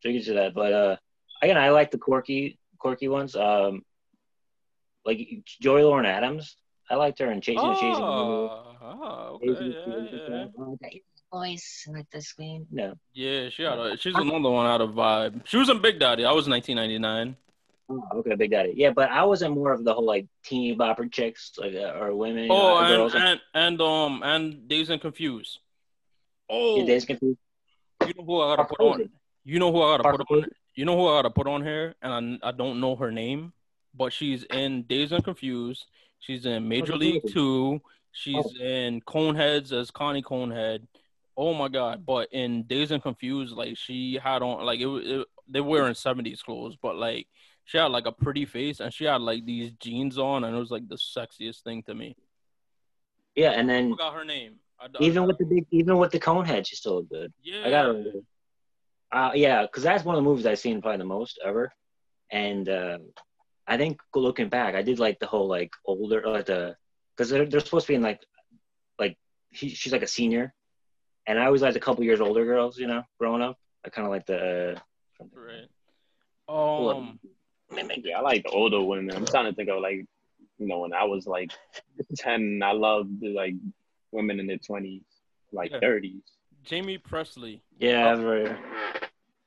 so 0.00 0.08
you 0.08 0.18
get 0.18 0.26
to 0.26 0.34
that. 0.34 0.54
But 0.54 0.72
uh, 0.72 0.96
again, 1.42 1.56
I 1.56 1.70
like 1.70 1.90
the 1.90 1.98
quirky, 1.98 2.58
quirky 2.78 3.08
ones. 3.08 3.34
Um, 3.34 3.84
like 5.06 5.42
Joey 5.62 5.82
Lauren 5.82 6.04
Adams. 6.04 6.56
I 6.90 6.96
liked 6.96 7.18
her 7.18 7.30
in 7.30 7.40
Chasing 7.40 7.66
the 7.66 7.74
Chasing. 7.74 8.02
Oh, 8.02 8.76
oh, 8.82 9.40
okay, 9.42 9.74
yeah, 9.86 10.46
yeah. 10.80 10.98
That 11.32 11.38
voice 11.38 11.86
like 11.92 12.10
the 12.10 12.20
screen. 12.20 12.66
No. 12.70 12.94
Yeah, 13.12 13.48
she 13.50 13.62
had 13.62 13.78
a, 13.78 13.96
she's 13.96 14.14
another 14.14 14.50
one 14.50 14.66
out 14.66 14.80
of 14.80 14.90
vibe. 14.90 15.42
She 15.46 15.56
was 15.56 15.68
in 15.68 15.80
Big 15.80 15.98
Daddy. 15.98 16.24
I 16.24 16.32
was 16.32 16.46
in 16.46 16.52
1999. 16.52 17.36
Oh, 17.90 18.18
okay, 18.18 18.34
Big 18.34 18.50
Daddy. 18.50 18.72
Yeah, 18.76 18.90
but 18.90 19.10
I 19.10 19.24
wasn't 19.24 19.54
more 19.54 19.72
of 19.72 19.84
the 19.84 19.94
whole 19.94 20.04
like 20.04 20.26
teeny 20.44 20.76
bopper 20.76 21.10
chicks, 21.10 21.52
like 21.58 21.74
uh, 21.74 21.98
or 21.98 22.14
women. 22.14 22.44
you 22.44 22.50
Oh, 22.52 22.56
know, 22.56 22.78
and, 22.78 22.96
girls. 22.96 23.14
and 23.14 23.40
and 23.54 23.80
um 23.80 24.22
and 24.22 24.68
Dazed 24.68 24.90
and 24.90 25.00
Confused. 25.00 25.58
Oh, 26.50 26.78
Yeah, 26.78 26.84
Dazed 26.86 27.06
Confused. 27.06 27.38
you 28.06 28.12
know 28.16 28.24
who 28.24 28.40
I 28.42 28.56
gotta 28.56 28.68
put 28.68 28.80
on? 28.80 29.08
You 29.44 29.58
know 29.58 29.72
who 29.72 29.82
I 29.82 29.96
gotta 29.96 30.10
put 30.10 30.20
on? 30.20 30.26
Posey. 30.26 30.52
You 30.74 30.84
know 30.84 30.96
who 30.96 31.08
I 31.08 31.18
gotta 31.18 31.30
put 31.30 31.46
on 31.46 31.62
here? 31.62 31.94
And 32.02 32.38
I, 32.42 32.48
I 32.48 32.52
don't 32.52 32.80
know 32.80 32.94
her 32.96 33.10
name, 33.10 33.52
but 33.94 34.12
she's 34.12 34.44
in 34.44 34.82
Dazed 34.82 35.12
and 35.12 35.24
Confused. 35.24 35.86
She's 36.20 36.44
in 36.46 36.68
Major 36.68 36.96
League 36.96 37.22
Two. 37.32 37.80
She's 38.12 38.36
Oh. 38.36 38.62
in 38.64 39.00
Coneheads 39.02 39.72
as 39.72 39.90
Connie 39.90 40.22
Conehead. 40.22 40.80
Oh 41.40 41.54
my 41.54 41.68
god! 41.68 42.04
But 42.04 42.30
in 42.32 42.64
Dazed 42.64 42.90
and 42.90 43.02
Confused, 43.02 43.54
like 43.54 43.76
she 43.78 44.18
had 44.20 44.42
on 44.42 44.66
like 44.66 44.80
it, 44.80 44.88
it 44.88 45.26
they 45.46 45.60
were 45.60 45.68
wearing 45.68 45.94
seventies 45.94 46.42
clothes, 46.42 46.76
but 46.82 46.96
like 46.96 47.28
she 47.64 47.78
had 47.78 47.92
like 47.92 48.06
a 48.06 48.12
pretty 48.12 48.44
face 48.44 48.80
and 48.80 48.92
she 48.92 49.04
had 49.04 49.20
like 49.20 49.44
these 49.46 49.70
jeans 49.78 50.18
on, 50.18 50.42
and 50.42 50.56
it 50.56 50.58
was 50.58 50.72
like 50.72 50.88
the 50.88 50.96
sexiest 50.96 51.62
thing 51.62 51.84
to 51.84 51.94
me. 51.94 52.16
Yeah, 53.36 53.52
and 53.52 53.70
I 53.70 53.74
then 53.74 53.90
forgot 53.92 54.14
her 54.14 54.24
name. 54.24 54.54
I, 54.80 54.86
I- 54.86 55.04
even 55.04 55.26
with 55.28 55.38
the 55.38 55.44
big, 55.44 55.66
even 55.70 55.96
with 55.98 56.10
the 56.10 56.18
cone 56.18 56.44
head, 56.44 56.66
she 56.66 56.74
still 56.74 56.96
looked 56.96 57.10
good. 57.10 57.32
yeah, 57.42 57.62
I 57.66 57.70
gotta. 57.70 58.12
Uh, 59.12 59.30
yeah, 59.34 59.62
because 59.62 59.84
that's 59.84 60.04
one 60.04 60.16
of 60.16 60.22
the 60.24 60.28
movies 60.28 60.44
I've 60.44 60.58
seen 60.58 60.82
probably 60.82 60.98
the 60.98 61.04
most 61.04 61.38
ever, 61.44 61.72
and 62.32 62.68
uh, 62.68 62.98
I 63.66 63.76
think 63.76 64.00
looking 64.14 64.48
back, 64.48 64.74
I 64.74 64.82
did 64.82 64.98
like 64.98 65.18
the 65.20 65.26
whole 65.26 65.46
like 65.46 65.70
older 65.86 66.22
like 66.26 66.46
the 66.46 66.74
because 67.16 67.30
they're 67.30 67.46
they're 67.46 67.60
supposed 67.60 67.86
to 67.86 67.92
be 67.92 67.94
in 67.96 68.02
like 68.02 68.20
like 68.98 69.16
he, 69.50 69.68
she's 69.68 69.92
like 69.92 70.02
a 70.02 70.06
senior, 70.08 70.52
and 71.28 71.38
I 71.38 71.46
always 71.46 71.62
liked 71.62 71.76
a 71.76 71.80
couple 71.80 72.02
years 72.02 72.20
older 72.20 72.44
girls. 72.44 72.78
You 72.78 72.88
know, 72.88 73.04
growing 73.20 73.42
up, 73.42 73.56
I 73.84 73.90
kind 73.90 74.06
of 74.06 74.10
like 74.10 74.26
the. 74.26 74.72
Uh, 74.76 74.78
Right. 75.34 75.66
Well, 76.48 76.90
Um. 76.90 77.18
Yeah, 78.04 78.18
I 78.18 78.20
like 78.22 78.44
the 78.44 78.50
older 78.50 78.80
women. 78.82 79.14
I'm 79.14 79.26
trying 79.26 79.46
to 79.46 79.52
think 79.52 79.68
of 79.68 79.80
like, 79.82 80.06
you 80.58 80.66
know, 80.66 80.78
when 80.80 80.92
I 80.94 81.04
was 81.04 81.26
like 81.26 81.50
ten, 82.16 82.60
I 82.64 82.72
loved 82.72 83.22
like 83.22 83.54
women 84.12 84.38
in 84.40 84.46
their 84.46 84.58
twenties, 84.58 85.02
like 85.52 85.70
Yeah. 85.72 85.80
thirties. 85.80 86.22
Jaime 86.68 86.98
Pressly. 86.98 87.60
yeah, 87.78 88.14
very- 88.16 88.56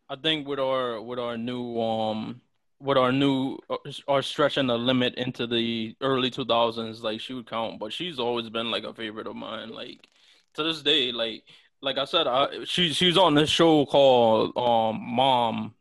I 0.10 0.16
think 0.18 0.46
with 0.48 0.60
our 0.60 1.02
with 1.02 1.20
our 1.20 1.38
new 1.38 1.80
um 1.80 2.42
with 2.82 2.98
our 2.98 3.12
new 3.14 3.58
uh, 3.70 3.78
our 4.10 4.22
stretching 4.22 4.68
the 4.68 4.78
limit 4.78 5.16
into 5.16 5.48
the 5.48 5.96
early 6.02 6.30
2000s 6.32 7.02
like 7.02 7.22
she 7.22 7.34
would 7.34 7.46
count 7.50 7.80
but 7.80 7.94
she's 7.94 8.20
always 8.20 8.50
been 8.50 8.72
like 8.72 8.84
a 8.84 8.94
favorite 8.94 9.28
of 9.28 9.36
mine 9.36 9.70
like 9.70 10.10
to 10.56 10.64
this 10.64 10.82
day 10.82 11.12
like 11.14 11.44
like 11.82 11.98
I 11.98 12.06
said 12.06 12.28
I 12.28 12.64
she 12.66 12.94
she 12.94 13.08
was 13.08 13.18
on 13.18 13.34
this 13.34 13.50
show 13.50 13.86
called 13.86 14.56
um 14.58 15.02
Mom 15.02 15.74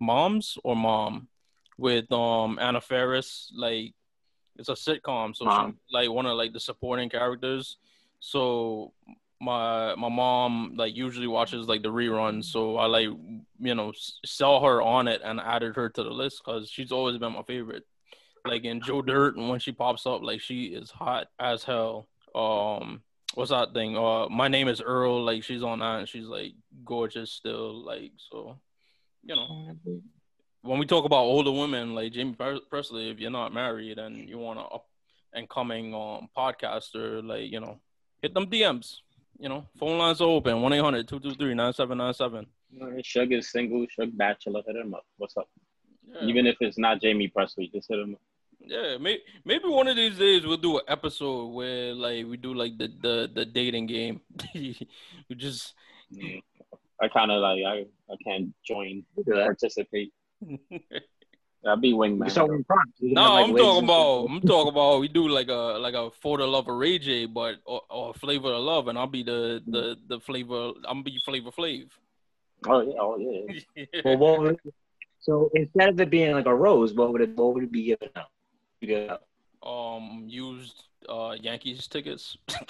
Moms 0.00 0.58
or 0.64 0.76
Mom 0.76 1.28
with 1.78 2.10
um 2.12 2.58
Anna 2.60 2.80
Faris. 2.80 3.52
Like 3.54 3.94
it's 4.56 4.68
a 4.68 4.72
sitcom 4.72 5.34
so 5.34 5.44
Mom. 5.44 5.72
she's 5.72 5.80
like 5.92 6.10
one 6.10 6.26
of 6.26 6.36
like 6.36 6.52
the 6.52 6.60
supporting 6.60 7.08
characters. 7.08 7.78
So 8.20 8.92
my 9.40 9.96
my 9.96 10.08
mom 10.08 10.74
like 10.76 10.94
usually 10.94 11.26
watches 11.26 11.66
like 11.66 11.82
the 11.82 11.92
reruns. 11.92 12.44
So 12.44 12.76
i 12.76 12.86
like 12.86 13.08
you 13.58 13.74
know 13.74 13.92
saw 14.24 14.64
her 14.64 14.80
on 14.80 15.08
it 15.08 15.20
and 15.24 15.40
added 15.40 15.74
her 15.74 15.88
to 15.88 16.02
the 16.02 16.10
list 16.10 16.42
because 16.44 16.70
she's 16.70 16.92
always 16.92 17.18
been 17.18 17.32
my 17.32 17.42
favorite. 17.42 17.84
Like 18.44 18.64
in 18.64 18.80
joe 18.80 19.02
dirt 19.02 19.36
and 19.36 19.48
when 19.48 19.60
she 19.60 19.72
pops 19.72 20.06
up 20.06 20.22
like 20.22 20.40
she 20.40 20.66
is 20.66 20.90
hot 20.90 21.26
as 21.40 21.64
hell. 21.64 22.06
Um 22.34 23.02
what's 23.34 23.50
that 23.50 23.72
thing 23.72 23.96
uh 23.96 24.28
my 24.28 24.48
name 24.48 24.68
is 24.68 24.80
earl 24.80 25.24
like 25.24 25.42
she's 25.42 25.62
on 25.62 25.78
that 25.78 26.00
and 26.00 26.08
she's 26.08 26.26
like 26.26 26.52
gorgeous 26.84 27.32
still 27.32 27.84
like 27.84 28.12
so 28.16 28.58
you 29.22 29.34
know 29.34 29.76
when 30.62 30.78
we 30.78 30.86
talk 30.86 31.04
about 31.04 31.24
older 31.24 31.50
women 31.50 31.94
like 31.94 32.14
Jaime 32.14 32.34
Pre- 32.34 32.62
Pressly, 32.72 33.10
if 33.12 33.18
you're 33.18 33.30
not 33.30 33.52
married 33.52 33.98
and 33.98 34.28
you 34.28 34.38
want 34.38 34.58
to 34.58 34.64
up 34.64 34.86
and 35.34 35.48
coming 35.48 35.94
um 35.94 36.28
podcaster, 36.36 37.24
like 37.26 37.50
you 37.50 37.60
know, 37.60 37.78
hit 38.20 38.32
them 38.34 38.46
DMs. 38.46 38.96
You 39.38 39.48
know, 39.48 39.66
phone 39.78 39.98
lines 39.98 40.20
are 40.20 40.28
open 40.28 40.62
1 40.62 40.72
800 40.72 41.08
223 41.08 41.54
9797. 41.54 43.02
Shug 43.02 43.32
is 43.32 43.50
single, 43.50 43.86
Shug 43.90 44.16
bachelor. 44.16 44.62
Hit 44.66 44.76
him 44.76 44.94
up. 44.94 45.04
What's 45.16 45.36
up? 45.36 45.48
Even 46.22 46.46
if 46.46 46.56
it's 46.60 46.78
not 46.78 47.02
Jaime 47.02 47.28
Pressly, 47.28 47.72
just 47.72 47.88
hit 47.88 47.98
him 47.98 48.14
up. 48.14 48.20
Yeah, 48.64 48.96
maybe 48.98 49.22
maybe 49.44 49.68
one 49.68 49.88
of 49.88 49.96
these 49.96 50.18
days 50.18 50.46
we'll 50.46 50.56
do 50.56 50.78
an 50.78 50.84
episode 50.88 51.46
where 51.48 51.94
like 51.94 52.26
we 52.26 52.36
do 52.36 52.54
like 52.54 52.78
the 52.78 52.88
the, 53.00 53.30
the 53.32 53.44
dating 53.44 53.86
game. 53.86 54.20
we 54.54 55.34
just 55.34 55.74
I 57.00 57.08
kind 57.08 57.30
of 57.30 57.40
like 57.42 57.62
I 57.66 57.86
I 58.10 58.16
can't 58.24 58.54
join 58.66 59.04
Look 59.16 59.26
participate. 59.26 60.12
I'll 61.64 61.76
be 61.76 61.88
You 61.88 61.96
wingman. 61.96 62.22
can 62.22 62.30
start 62.30 62.50
with 62.50 62.66
prompts. 62.66 63.00
You 63.00 63.10
can 63.10 63.14
no, 63.14 63.22
have, 63.22 63.32
like, 63.32 63.44
I'm 63.50 63.56
talking 63.56 63.84
about 63.84 64.26
I'm 64.30 64.40
talking 64.40 64.72
about 64.72 65.00
we 65.00 65.08
do 65.08 65.28
like 65.28 65.48
a 65.48 65.78
like 65.78 65.94
a 65.94 66.10
for 66.20 66.38
the 66.38 66.46
love 66.46 66.68
of 66.68 66.76
Ray 66.76 66.98
J, 66.98 67.26
but 67.26 67.56
or, 67.64 67.82
or 67.88 68.14
flavor 68.14 68.52
of 68.52 68.62
love, 68.62 68.88
and 68.88 68.98
I'll 68.98 69.06
be 69.06 69.22
the 69.22 69.62
the 69.66 69.96
the 70.08 70.20
flavor. 70.20 70.72
I'm 70.84 71.02
be 71.02 71.20
Flavor 71.24 71.50
Flav. 71.50 71.88
Oh 72.66 72.80
yeah, 72.80 72.94
oh 73.00 73.16
yeah. 73.18 73.84
Well, 74.04 74.16
what 74.16 74.40
would, 74.40 74.60
so 75.20 75.50
instead 75.54 75.90
of 75.90 76.00
it 76.00 76.10
being 76.10 76.32
like 76.32 76.46
a 76.46 76.54
rose, 76.54 76.94
what 76.94 77.12
would 77.12 77.20
it 77.20 77.36
what 77.36 77.54
would 77.54 77.64
it 77.64 77.72
be 77.72 77.84
given 77.84 78.08
out? 78.16 78.31
You 78.82 78.88
get 78.88 79.22
um 79.62 80.24
used 80.26 80.82
uh 81.08 81.36
Yankees 81.40 81.86
tickets. 81.86 82.36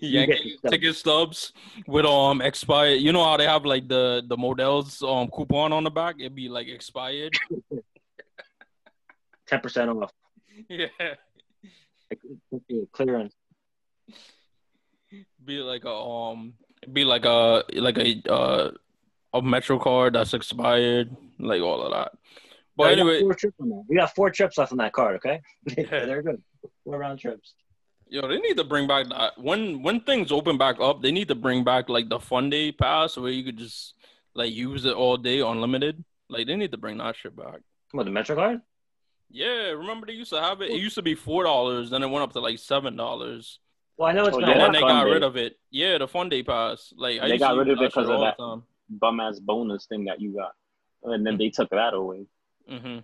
Yankee 0.00 0.56
stubs. 0.56 0.70
ticket 0.70 0.94
stubs 0.94 1.52
with 1.88 2.06
um 2.06 2.40
expired. 2.40 3.00
You 3.00 3.12
know 3.12 3.24
how 3.24 3.36
they 3.36 3.46
have 3.46 3.64
like 3.64 3.88
the 3.88 4.22
the 4.24 4.36
Modell's 4.36 5.02
um 5.02 5.26
coupon 5.34 5.72
on 5.72 5.82
the 5.82 5.90
back? 5.90 6.14
It'd 6.20 6.36
be 6.36 6.48
like 6.48 6.68
expired. 6.68 7.34
Ten 9.48 9.58
percent 9.58 9.90
off. 9.90 10.12
yeah, 10.68 10.86
clearance. 12.92 13.34
be 15.44 15.58
like 15.58 15.84
a 15.84 15.92
um, 15.92 16.54
be 16.92 17.04
like 17.04 17.24
a 17.24 17.64
like 17.74 17.98
a 17.98 18.22
uh 18.30 18.70
a 19.34 19.42
Metro 19.42 19.78
card 19.78 20.14
that's 20.14 20.34
expired, 20.34 21.14
like 21.38 21.62
all 21.62 21.82
of 21.82 21.92
that. 21.92 22.12
But 22.76 22.86
We 22.88 22.92
anyway, 23.00 23.20
four 23.20 23.34
trips 23.34 23.56
on 23.60 23.68
that. 23.70 23.84
We 23.88 23.96
got 23.96 24.14
four 24.14 24.30
trips 24.30 24.58
left 24.58 24.72
on 24.72 24.78
that 24.78 24.92
card. 24.92 25.16
Okay, 25.16 25.40
Yeah. 25.76 26.04
they're 26.06 26.22
good. 26.22 26.42
Four 26.84 26.98
round 26.98 27.18
trips. 27.18 27.54
Yo, 28.08 28.26
they 28.28 28.38
need 28.38 28.56
to 28.58 28.64
bring 28.64 28.86
back 28.86 29.08
that 29.08 29.38
when 29.38 29.82
when 29.82 30.00
things 30.00 30.30
open 30.32 30.58
back 30.58 30.78
up. 30.80 31.02
They 31.02 31.12
need 31.12 31.28
to 31.28 31.34
bring 31.34 31.64
back 31.64 31.88
like 31.88 32.08
the 32.08 32.18
fun 32.18 32.50
day 32.50 32.72
pass 32.72 33.16
where 33.16 33.30
you 33.32 33.44
could 33.44 33.56
just 33.58 33.94
like 34.34 34.52
use 34.52 34.84
it 34.84 34.94
all 34.94 35.16
day 35.16 35.40
unlimited. 35.40 36.04
Like 36.28 36.46
they 36.46 36.56
need 36.56 36.72
to 36.72 36.78
bring 36.78 36.98
that 36.98 37.16
shit 37.16 37.34
back. 37.36 37.60
Come 37.90 38.00
on, 38.00 38.04
the 38.06 38.12
Metro 38.12 38.36
card. 38.36 38.60
Yeah, 39.30 39.70
remember 39.70 40.06
they 40.06 40.12
used 40.12 40.30
to 40.30 40.40
have 40.40 40.60
it. 40.60 40.70
It 40.70 40.78
used 40.78 40.94
to 40.96 41.02
be 41.02 41.14
four 41.14 41.44
dollars, 41.44 41.88
then 41.90 42.02
it 42.02 42.06
went 42.10 42.22
up 42.22 42.32
to 42.34 42.40
like 42.40 42.58
seven 42.58 42.96
dollars, 42.96 43.60
Well, 43.96 44.08
I 44.10 44.12
know 44.12 44.26
it's 44.26 44.36
Oh, 44.36 44.40
been 44.40 44.50
and 44.50 44.60
a 44.60 44.64
then 44.64 44.72
they 44.72 44.80
got 44.80 45.04
Day. 45.04 45.10
rid 45.10 45.22
of 45.22 45.36
it. 45.36 45.58
Yeah, 45.70 45.96
the 45.98 46.08
fun 46.08 46.28
day 46.28 46.42
pass. 46.42 46.92
Like 46.96 47.18
I 47.20 47.26
They 47.28 47.32
used 47.34 47.40
got 47.40 47.52
to 47.52 47.58
rid 47.60 47.70
of 47.70 47.80
it 47.80 47.90
because 47.94 48.10
of 48.10 48.20
that. 48.20 48.36
time. 48.38 48.62
Bum 48.98 49.20
ass 49.20 49.38
bonus 49.38 49.86
thing 49.86 50.04
that 50.04 50.20
you 50.20 50.34
got, 50.34 50.52
and 51.02 51.24
then 51.26 51.36
they 51.38 51.48
took 51.50 51.70
that 51.70 51.94
away. 51.94 52.26
hmm 52.68 52.98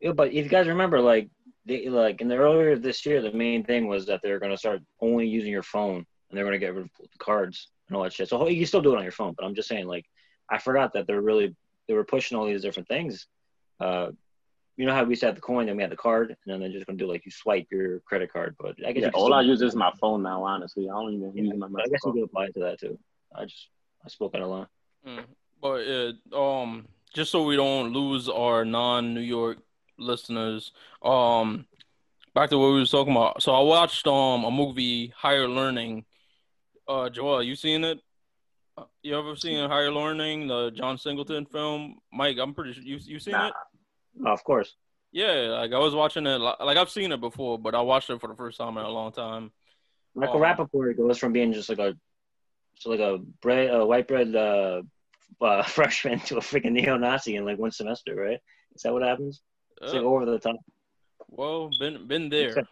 Yeah, 0.00 0.12
but 0.12 0.28
if 0.28 0.44
you 0.44 0.48
guys 0.50 0.68
remember, 0.68 1.00
like, 1.00 1.30
they, 1.66 1.88
like 1.88 2.20
in 2.20 2.28
the 2.28 2.36
earlier 2.36 2.76
this 2.76 3.06
year, 3.06 3.22
the 3.22 3.32
main 3.32 3.64
thing 3.64 3.86
was 3.86 4.06
that 4.06 4.20
they're 4.22 4.38
gonna 4.38 4.56
start 4.56 4.80
only 5.00 5.26
using 5.26 5.50
your 5.50 5.62
phone, 5.62 5.96
and 6.28 6.36
they're 6.36 6.44
gonna 6.44 6.58
get 6.58 6.74
rid 6.74 6.84
of 6.84 6.90
the 7.00 7.18
cards 7.18 7.68
and 7.88 7.96
all 7.96 8.02
that 8.02 8.12
shit. 8.12 8.28
So 8.28 8.48
you 8.48 8.58
can 8.58 8.66
still 8.66 8.82
do 8.82 8.94
it 8.94 8.98
on 8.98 9.02
your 9.02 9.12
phone, 9.12 9.34
but 9.36 9.44
I'm 9.46 9.54
just 9.54 9.68
saying, 9.68 9.86
like, 9.86 10.04
I 10.50 10.58
forgot 10.58 10.92
that 10.92 11.06
they're 11.06 11.22
really 11.22 11.56
they 11.88 11.94
were 11.94 12.04
pushing 12.04 12.36
all 12.38 12.46
these 12.46 12.62
different 12.62 12.88
things. 12.88 13.26
Uh, 13.78 14.10
you 14.76 14.86
know 14.86 14.94
how 14.94 15.04
we 15.04 15.10
used 15.10 15.20
to 15.20 15.26
have 15.26 15.34
the 15.36 15.40
coin, 15.40 15.66
then 15.66 15.76
we 15.76 15.82
had 15.82 15.92
the 15.92 15.96
card, 15.96 16.30
and 16.30 16.52
then 16.52 16.60
they're 16.60 16.70
just 16.72 16.86
gonna 16.86 16.98
do 16.98 17.06
like 17.06 17.24
you 17.24 17.30
swipe 17.30 17.66
your 17.70 18.00
credit 18.00 18.32
card. 18.32 18.56
But 18.58 18.76
I 18.84 18.92
guess 18.92 19.02
Yeah, 19.04 19.10
all 19.14 19.26
still- 19.26 19.34
I 19.34 19.42
use 19.42 19.62
is 19.62 19.74
my 19.76 19.92
phone 20.00 20.22
now. 20.22 20.42
Honestly, 20.44 20.88
I 20.88 20.92
don't 20.92 21.14
even 21.14 21.32
Yeah, 21.36 21.42
use 21.44 21.56
my 21.56 21.68
but 21.68 21.82
I 21.82 21.88
guess 21.88 22.00
you 22.04 22.12
could 22.12 22.22
apply 22.24 22.48
to 22.48 22.60
that 22.60 22.80
too. 22.80 22.98
I 23.34 23.44
just 23.44 23.68
I 24.04 24.08
spoke 24.08 24.34
out 24.34 24.42
of 24.42 24.48
line. 24.48 24.66
Mm. 25.06 25.24
But 25.60 25.86
uh, 26.34 26.60
um, 26.62 26.88
just 27.14 27.30
so 27.30 27.42
we 27.44 27.56
don't 27.56 27.92
lose 27.92 28.28
our 28.28 28.64
non-New 28.64 29.20
York 29.20 29.58
listeners, 29.98 30.72
um, 31.02 31.66
back 32.34 32.50
to 32.50 32.58
what 32.58 32.72
we 32.72 32.80
were 32.80 32.86
talking 32.86 33.12
about. 33.14 33.42
So 33.42 33.54
I 33.54 33.60
watched 33.60 34.06
um 34.06 34.44
a 34.44 34.50
movie, 34.50 35.12
Higher 35.16 35.48
Learning. 35.48 36.04
Uh, 36.86 37.08
Joel, 37.08 37.42
you 37.42 37.56
seen 37.56 37.84
it? 37.84 38.00
Uh, 38.76 38.84
You 39.02 39.16
ever 39.18 39.36
seen 39.36 39.68
Higher 39.70 39.92
Learning, 39.92 40.48
the 40.48 40.70
John 40.70 40.98
Singleton 40.98 41.46
film? 41.46 41.98
Mike, 42.12 42.36
I'm 42.40 42.52
pretty 42.54 42.72
sure 42.74 42.82
you 42.82 42.98
you 43.02 43.18
seen 43.18 43.32
Nah. 43.32 43.48
it. 43.48 43.54
Oh, 44.26 44.32
of 44.32 44.44
course. 44.44 44.74
Yeah, 45.12 45.56
like 45.60 45.72
I 45.72 45.78
was 45.78 45.94
watching 45.94 46.26
it. 46.26 46.38
Like 46.38 46.76
I've 46.76 46.90
seen 46.90 47.12
it 47.12 47.20
before, 47.20 47.58
but 47.58 47.74
I 47.74 47.80
watched 47.80 48.10
it 48.10 48.20
for 48.20 48.26
the 48.28 48.34
first 48.34 48.58
time 48.58 48.76
in 48.76 48.84
a 48.84 48.88
long 48.90 49.12
time. 49.12 49.52
Michael 50.14 50.36
Um, 50.36 50.42
Rapaport 50.42 50.96
goes 50.96 51.18
from 51.18 51.32
being 51.32 51.52
just 51.52 51.68
like 51.68 51.78
a, 51.78 51.96
so 52.76 52.90
like 52.90 53.00
a 53.00 53.18
bread, 53.40 53.70
a 53.72 53.86
white 53.86 54.08
bread 54.08 54.34
uh, 54.34 54.82
uh, 55.40 55.62
freshman 55.62 56.20
to 56.20 56.36
a 56.36 56.40
freaking 56.40 56.72
neo-Nazi 56.72 57.36
in 57.36 57.44
like 57.44 57.58
one 57.58 57.72
semester, 57.72 58.14
right? 58.14 58.40
Is 58.74 58.82
that 58.82 58.92
what 58.92 59.02
happens? 59.02 59.42
It's 59.82 59.92
like 59.92 60.02
Uh, 60.02 60.06
over 60.06 60.24
the 60.24 60.38
top. 60.38 60.56
well, 61.28 61.70
been 61.78 62.06
been 62.06 62.28
there. 62.28 62.64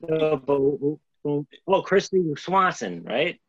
But, 0.06 0.46
well, 1.66 1.82
Kristy 1.82 2.38
Swanson, 2.38 3.04
right? 3.04 3.40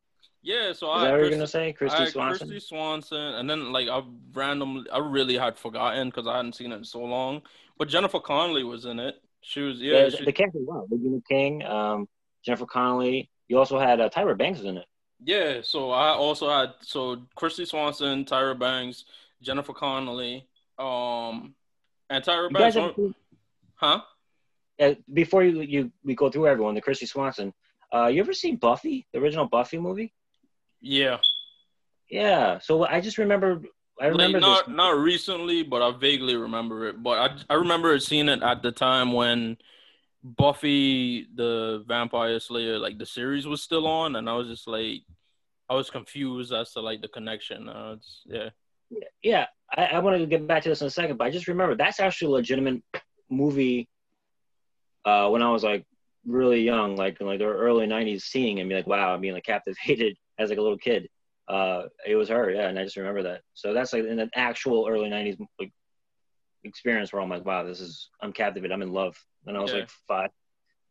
yeah, 0.42 0.72
so 0.72 0.94
Is 0.94 1.02
I 1.02 1.06
that 1.06 1.12
what 1.12 1.20
you're 1.22 1.30
gonna 1.32 1.48
say, 1.48 1.76
Kristy 1.78 2.08
Swanson? 2.08 2.48
Kristy 2.48 2.62
Swanson, 2.62 3.18
and 3.18 3.50
then 3.50 3.74
like 3.74 3.90
I 3.90 4.02
randomly, 4.34 4.90
I 4.92 5.00
really 5.00 5.38
had 5.38 5.58
forgotten 5.58 6.10
because 6.10 6.28
I 6.28 6.38
hadn't 6.38 6.56
seen 6.56 6.72
it 6.72 6.78
in 6.78 6.84
so 6.86 7.02
long. 7.02 7.42
But 7.78 7.90
Jennifer 7.90 8.20
Connelly 8.20 8.64
was 8.64 8.86
in 8.86 9.00
it. 9.00 9.16
She 9.42 9.62
was 9.62 9.82
yeah. 9.82 10.04
Yeah, 10.04 10.10
she, 10.10 10.26
the 10.26 10.32
cast 10.32 10.54
was 10.54 10.64
well. 10.66 10.88
Regina 10.90 11.20
King, 11.28 11.64
um, 11.66 12.08
Jennifer 12.46 12.66
Connelly. 12.66 13.30
You 13.48 13.58
also 13.58 13.80
had 13.80 14.00
uh, 14.00 14.10
Tyra 14.10 14.38
Banks 14.38 14.62
in 14.62 14.78
it. 14.78 14.86
Yeah. 15.24 15.60
So 15.64 15.92
I 15.92 16.10
also 16.10 16.50
had 16.50 16.74
so 16.82 17.18
Kristy 17.38 17.68
Swanson, 17.68 18.26
Tyra 18.26 18.58
Banks, 18.58 19.06
Jennifer 19.42 19.74
Connelly, 19.74 20.48
um, 20.78 21.56
and 22.10 22.24
Tyra 22.24 22.50
You 22.50 22.54
Banks. 22.54 22.76
seen- 22.76 23.16
huh? 23.76 24.02
uh, 24.80 24.94
before 25.14 25.44
you 25.44 25.62
you 25.62 25.92
we 26.04 26.16
go 26.16 26.30
through 26.30 26.48
everyone, 26.48 26.76
the 26.76 26.82
Kristy 26.82 27.08
Swanson. 27.08 27.54
Uh, 27.94 28.08
you 28.08 28.20
ever 28.20 28.34
seen 28.34 28.58
Buffy, 28.58 29.08
the 29.14 29.20
original 29.20 29.48
Buffy 29.48 29.78
movie? 29.78 30.14
Yeah. 30.82 31.18
Yeah. 32.10 32.60
So 32.60 32.86
I 32.86 33.02
just 33.02 33.18
remember. 33.18 33.62
I 34.00 34.06
Like 34.10 34.12
remember 34.12 34.40
not 34.42 34.68
this. 34.68 34.76
not 34.76 34.98
recently, 34.98 35.64
but 35.64 35.82
I 35.82 35.92
vaguely 35.98 36.36
remember 36.36 36.88
it. 36.90 37.02
But 37.02 37.18
I 37.50 37.54
I 37.54 37.58
remember 37.58 37.98
seeing 38.00 38.28
it 38.28 38.44
at 38.44 38.62
the 38.62 38.72
time 38.74 39.14
when 39.14 39.58
Buffy 40.26 41.28
the 41.36 41.84
Vampire 41.88 42.40
Slayer 42.40 42.80
like 42.80 42.98
the 42.98 43.06
series 43.06 43.46
was 43.46 43.62
still 43.62 43.86
on, 43.86 44.16
and 44.16 44.28
I 44.28 44.34
was 44.34 44.48
just 44.48 44.68
like, 44.68 45.04
I 45.70 45.76
was 45.76 45.92
confused 45.92 46.52
as 46.52 46.72
to 46.72 46.82
like 46.82 47.02
the 47.02 47.08
connection. 47.08 47.70
Uh, 47.70 47.98
yeah, 48.26 48.50
Yeah, 49.22 49.46
I, 49.78 49.86
I 49.86 50.00
want 50.00 50.18
to 50.18 50.26
get 50.26 50.48
back 50.48 50.64
to 50.64 50.70
this 50.70 50.82
in 50.82 50.88
a 50.88 50.92
second, 50.92 51.18
but 51.18 51.28
I 51.28 51.30
just 51.30 51.48
remember 51.48 51.76
that's 51.76 52.00
actually 52.00 52.30
a 52.30 52.38
legitimate 52.38 52.82
movie. 53.30 53.88
Uh, 55.06 55.30
when 55.30 55.44
I 55.44 55.52
was 55.52 55.64
like 55.64 55.86
really 56.26 56.62
young, 56.62 56.96
like 56.96 57.22
in 57.22 57.28
like 57.28 57.38
the 57.38 57.46
early 57.46 57.86
'90s, 57.86 58.22
seeing 58.24 58.60
and 58.60 58.68
be 58.68 58.74
like, 58.74 58.88
wow, 58.88 59.14
I'm 59.14 59.22
being 59.22 59.36
like 59.36 59.46
captivated 59.46 60.18
as 60.40 60.50
like 60.50 60.58
a 60.58 60.62
little 60.62 60.80
kid. 60.80 61.08
Uh, 61.48 61.84
it 62.08 62.16
was 62.16 62.30
her, 62.30 62.50
yeah, 62.50 62.68
and 62.68 62.80
I 62.80 62.84
just 62.84 62.98
remember 62.98 63.22
that. 63.24 63.42
So 63.54 63.76
that's 63.76 63.94
like 63.94 64.06
in 64.06 64.18
an 64.18 64.32
actual 64.34 64.88
early 64.90 65.08
'90s 65.08 65.38
like 65.60 65.72
experience 66.66 67.14
where 67.14 67.22
I'm 67.22 67.30
like, 67.30 67.46
wow, 67.46 67.64
this 67.64 67.80
is 67.80 68.10
I'm 68.22 68.34
captivated, 68.34 68.72
I'm 68.74 68.82
in 68.82 68.92
love. 68.92 69.16
And 69.48 69.58
I 69.58 69.62
was 69.62 69.72
Yeah. 69.72 69.80
like 69.80 69.90
five. 70.08 70.30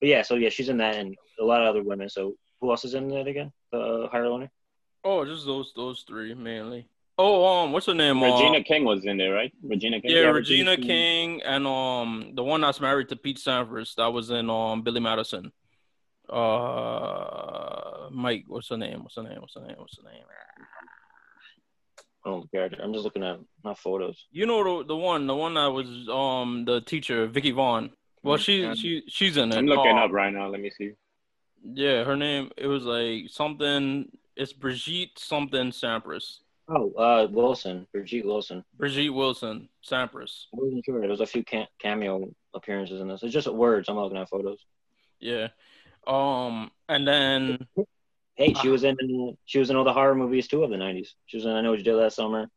But 0.00 0.08
yeah, 0.08 0.22
so 0.22 0.34
yeah, 0.36 0.48
she's 0.48 0.68
in 0.68 0.76
that, 0.78 0.96
and 0.96 1.14
a 1.40 1.44
lot 1.44 1.62
of 1.62 1.68
other 1.68 1.82
women. 1.82 2.08
So 2.08 2.34
who 2.60 2.70
else 2.70 2.84
is 2.84 2.94
in 2.94 3.08
that 3.08 3.26
again? 3.26 3.52
The 3.72 4.08
higher 4.10 4.28
learner. 4.28 4.50
Oh, 5.04 5.24
just 5.24 5.46
those 5.46 5.72
those 5.76 6.04
three 6.06 6.34
mainly. 6.34 6.88
Oh, 7.16 7.44
um, 7.46 7.72
what's 7.72 7.86
her 7.86 7.94
name? 7.94 8.22
Regina 8.22 8.58
Um, 8.58 8.64
King 8.64 8.84
was 8.84 9.04
in 9.04 9.16
there, 9.18 9.32
right? 9.32 9.52
Regina 9.62 10.00
King. 10.00 10.10
yeah, 10.10 10.20
Yeah, 10.22 10.28
Regina 10.28 10.70
Regina 10.72 10.86
King 10.86 11.42
and 11.42 11.66
um 11.66 12.32
the 12.34 12.42
one 12.42 12.60
that's 12.60 12.80
married 12.80 13.08
to 13.10 13.16
Pete 13.16 13.38
Sampras 13.38 13.94
that 13.96 14.12
was 14.12 14.30
in 14.30 14.50
um 14.50 14.82
Billy 14.82 15.00
Madison. 15.00 15.52
Uh, 16.28 18.08
Mike, 18.10 18.44
what's 18.48 18.68
her 18.70 18.76
name? 18.78 19.02
What's 19.02 19.16
her 19.16 19.22
name? 19.22 19.40
What's 19.40 19.54
her 19.54 19.60
name? 19.60 19.76
What's 19.78 19.98
her 19.98 20.10
name? 20.10 20.24
Oh, 22.26 22.44
character. 22.52 22.78
I'm 22.82 22.92
just 22.92 23.04
looking 23.04 23.22
at 23.22 23.38
my 23.62 23.74
photos. 23.74 24.26
You 24.32 24.46
know 24.46 24.78
the 24.80 24.86
the 24.88 24.96
one, 24.96 25.26
the 25.26 25.34
one 25.34 25.54
that 25.54 25.66
was 25.66 25.86
um 26.08 26.64
the 26.64 26.80
teacher, 26.80 27.26
Vicky 27.26 27.50
Vaughn. 27.50 27.90
Well, 28.22 28.38
she 28.38 28.74
she 28.76 29.02
she's 29.08 29.36
in 29.36 29.52
it. 29.52 29.58
I'm 29.58 29.66
looking 29.66 29.92
Um, 29.92 29.98
up 29.98 30.10
right 30.10 30.32
now. 30.32 30.48
Let 30.48 30.60
me 30.60 30.70
see. 30.70 30.92
Yeah, 31.62 32.04
her 32.04 32.16
name 32.16 32.50
it 32.56 32.66
was 32.66 32.84
like 32.84 33.28
something. 33.28 34.10
It's 34.36 34.52
Bridgette 34.52 35.18
something 35.18 35.70
Sampras. 35.70 36.38
Oh, 36.66 36.92
uh, 36.94 37.28
Wilson, 37.30 37.86
Bridgette 37.94 38.24
Wilson. 38.24 38.64
Bridgette 38.78 39.12
Wilson 39.14 39.68
Sampras. 39.86 40.46
I 40.54 40.56
wasn't 40.60 40.84
sure. 40.84 40.98
There 41.00 41.10
was 41.10 41.20
a 41.20 41.26
few 41.26 41.44
cameo 41.78 42.30
appearances 42.54 43.02
in 43.02 43.08
this. 43.08 43.22
It's 43.22 43.34
just 43.34 43.48
words. 43.52 43.88
I'm 43.90 43.96
looking 43.96 44.16
at 44.16 44.30
photos. 44.30 44.58
Yeah. 45.20 45.48
Um, 46.06 46.70
and 46.88 47.06
then 47.06 47.66
Hey, 48.36 48.52
she 48.54 48.68
was 48.68 48.82
in 48.82 48.96
she 49.44 49.58
was 49.58 49.70
in 49.70 49.76
all 49.76 49.84
the 49.84 49.92
horror 49.92 50.14
movies 50.14 50.48
too 50.48 50.64
of 50.64 50.70
the 50.70 50.76
'90s. 50.76 51.08
She 51.26 51.36
was 51.36 51.46
in 51.46 51.52
I 51.52 51.60
Know 51.60 51.70
What 51.70 51.78
You 51.78 51.84
Did 51.84 51.94
Last 51.94 52.16
Summer. 52.16 52.48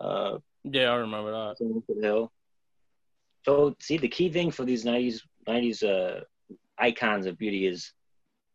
Uh, 0.00 0.38
yeah, 0.64 0.90
I 0.90 0.94
remember 0.96 1.30
that. 1.32 1.56
The 1.58 2.00
Hill. 2.00 2.32
So 3.44 3.76
see, 3.80 3.98
the 3.98 4.08
key 4.08 4.30
thing 4.30 4.50
for 4.50 4.64
these 4.64 4.84
'90s 4.84 5.20
'90s 5.46 5.82
uh, 5.82 6.20
icons 6.78 7.26
of 7.26 7.36
beauty 7.36 7.66
is 7.66 7.92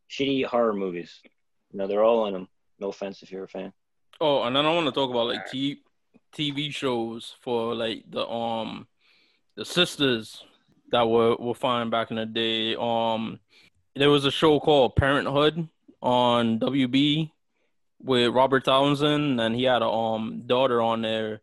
shitty 0.09 0.45
horror 0.45 0.73
movies. 0.73 1.19
You 1.71 1.79
know, 1.79 1.87
they're 1.87 2.03
all 2.03 2.25
in 2.25 2.33
them. 2.33 2.47
No 2.79 2.89
offense 2.89 3.21
if 3.21 3.31
you're 3.31 3.43
a 3.43 3.47
fan. 3.47 3.71
Oh, 4.19 4.43
and 4.43 4.55
then 4.55 4.65
I 4.65 4.73
want 4.73 4.87
to 4.87 4.91
talk 4.91 5.11
about 5.11 5.27
like 5.27 5.45
t- 5.51 5.81
TV 6.35 6.73
shows 6.73 7.35
for 7.41 7.75
like 7.75 8.03
the 8.09 8.27
um 8.27 8.87
the 9.55 9.65
sisters 9.65 10.43
that 10.91 11.07
were 11.07 11.35
were 11.35 11.53
fine 11.53 11.91
back 11.91 12.09
in 12.09 12.17
the 12.17 12.25
day. 12.25 12.75
Um, 12.75 13.39
there 13.95 14.09
was 14.09 14.25
a 14.25 14.31
show 14.31 14.59
called 14.59 14.95
Parenthood 14.95 15.67
on 16.01 16.59
WB 16.59 17.31
with 18.01 18.33
Robert 18.33 18.65
Townsend, 18.65 19.39
and 19.41 19.55
he 19.55 19.63
had 19.63 19.81
a 19.81 19.87
um 19.89 20.43
daughter 20.45 20.81
on 20.81 21.01
there, 21.01 21.41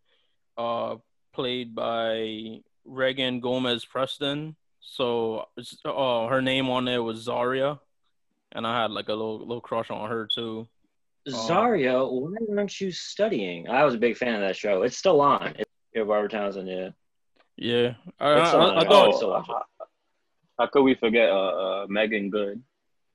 uh, 0.57 0.97
played 1.33 1.75
by 1.75 2.61
Reagan 2.85 3.41
Gomez-Preston. 3.41 4.57
So 4.81 5.49
uh, 5.85 6.27
her 6.29 6.41
name 6.43 6.69
on 6.69 6.85
there 6.85 7.03
was 7.03 7.19
Zaria, 7.19 7.81
and 8.53 8.67
I 8.67 8.83
had 8.83 8.91
like 8.91 9.09
a 9.09 9.13
little 9.13 9.39
little 9.39 9.61
crush 9.61 9.91
on 9.91 10.09
her 10.09 10.27
too. 10.27 10.69
Oh. 11.27 11.47
Zaria, 11.47 12.05
why 12.05 12.37
aren't 12.57 12.81
you 12.81 12.93
studying? 12.93 13.69
I 13.69 13.85
was 13.85 13.95
a 13.95 13.99
big 13.99 14.17
fan 14.17 14.35
of 14.35 14.41
that 14.43 14.57
show. 14.57 14.83
It's 14.83 14.97
still 14.99 15.21
on. 15.23 15.55
It's, 15.59 15.71
yeah, 15.95 16.03
Robert 16.03 16.33
Townsend, 16.33 16.69
yeah. 16.69 16.91
Yeah, 17.57 17.95
I, 18.21 18.31
I. 18.31 18.37
I 18.37 18.87
Oh, 18.89 19.13
thought 19.13 19.29
watch 19.29 19.47
how, 19.47 19.65
how 20.59 20.67
could 20.67 20.83
we 20.83 20.95
forget 20.95 21.31
uh, 21.31 21.33
uh 21.35 21.87
Meagan 21.89 22.31
Good? 22.31 22.63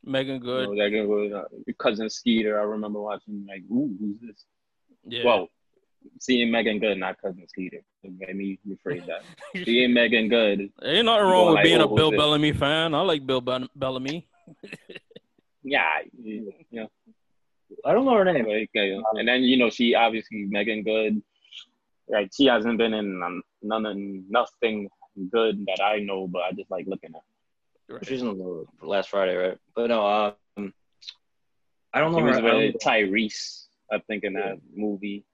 Meagan 0.03 0.39
Good. 0.39 0.69
You 0.69 0.75
know, 0.75 0.83
Meagan 0.83 1.07
Good, 1.07 1.33
uh, 1.33 1.43
cousin 1.77 2.09
Skeeter. 2.09 2.59
I 2.59 2.63
remember 2.63 3.01
watching 3.01 3.45
like, 3.47 3.63
ooh, 3.71 3.95
who's 3.99 4.17
this? 4.21 4.45
Yeah. 5.05 5.23
Well, 5.25 5.47
seeing 6.19 6.51
Meagan 6.51 6.79
Good, 6.79 6.97
not 6.97 7.21
cousin 7.21 7.47
Skeeter. 7.47 7.81
Let 8.03 8.35
me 8.35 8.59
rephrase 8.67 9.05
that. 9.07 9.23
seeing 9.65 9.93
Meagan 9.93 10.29
Good, 10.29 10.71
Ain't 10.83 11.05
nothing 11.05 11.25
wrong 11.25 11.47
with 11.47 11.55
like, 11.55 11.63
being 11.63 11.81
a 11.81 11.85
oh, 11.85 11.89
who's 11.89 11.97
Bill 11.97 12.11
this? 12.11 12.17
Bellamy 12.17 12.53
fan. 12.53 12.93
I 12.93 13.01
like 13.01 13.25
Bill 13.25 13.41
Be- 13.41 13.69
Bellamy. 13.75 14.27
yeah, 15.63 15.83
yeah. 16.71 16.85
I 17.85 17.93
don't 17.93 18.05
know 18.05 18.15
her 18.15 18.25
name. 18.25 18.47
like, 18.47 18.69
uh, 18.75 19.17
and 19.19 19.27
then 19.27 19.43
you 19.43 19.57
know 19.57 19.69
she 19.69 19.95
obviously 19.95 20.45
Meagan 20.45 20.83
Good. 20.83 21.21
Like 22.07 22.31
she 22.35 22.45
hasn't 22.45 22.77
been 22.79 22.93
in 22.93 23.21
um, 23.21 23.43
none 23.61 23.85
of 23.85 23.95
nothing 23.95 24.89
good 25.31 25.65
that 25.67 25.83
I 25.83 25.99
know, 25.99 26.27
but 26.27 26.41
I 26.43 26.51
just 26.53 26.71
like 26.71 26.87
looking 26.87 27.11
at. 27.15 27.21
Her. 27.89 27.99
She's 28.03 28.21
in 28.21 28.37
the 28.37 28.65
last 28.81 29.09
Friday, 29.09 29.35
right? 29.35 29.57
But 29.75 29.87
no, 29.87 30.05
um, 30.57 30.73
I 31.93 31.99
don't 31.99 32.11
know 32.11 32.19
He 32.19 32.23
was 32.25 32.37
her. 32.37 32.47
I 32.47 32.55
with 32.55 32.79
don't- 32.79 32.83
Tyrese, 32.83 33.65
I 33.91 33.99
think, 33.99 34.23
in 34.23 34.33
that 34.33 34.59
movie. 34.75 35.25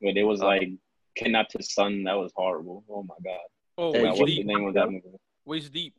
But 0.00 0.16
it 0.16 0.24
was 0.24 0.42
Oh. 0.42 0.46
like 0.46 0.68
kidnapped 1.16 1.54
his 1.54 1.72
son. 1.72 2.04
That 2.04 2.14
was 2.18 2.32
horrible. 2.36 2.84
Oh 2.88 3.02
my 3.02 3.14
god. 3.24 3.40
Oh, 3.76 3.92
Hey, 3.92 4.02
Now, 4.02 4.10
what's 4.14 4.24
the 4.24 4.44
name 4.44 4.66
of 4.66 4.74
that 4.74 4.90
movie? 4.90 5.08
Waist 5.44 5.72
deep. 5.72 5.94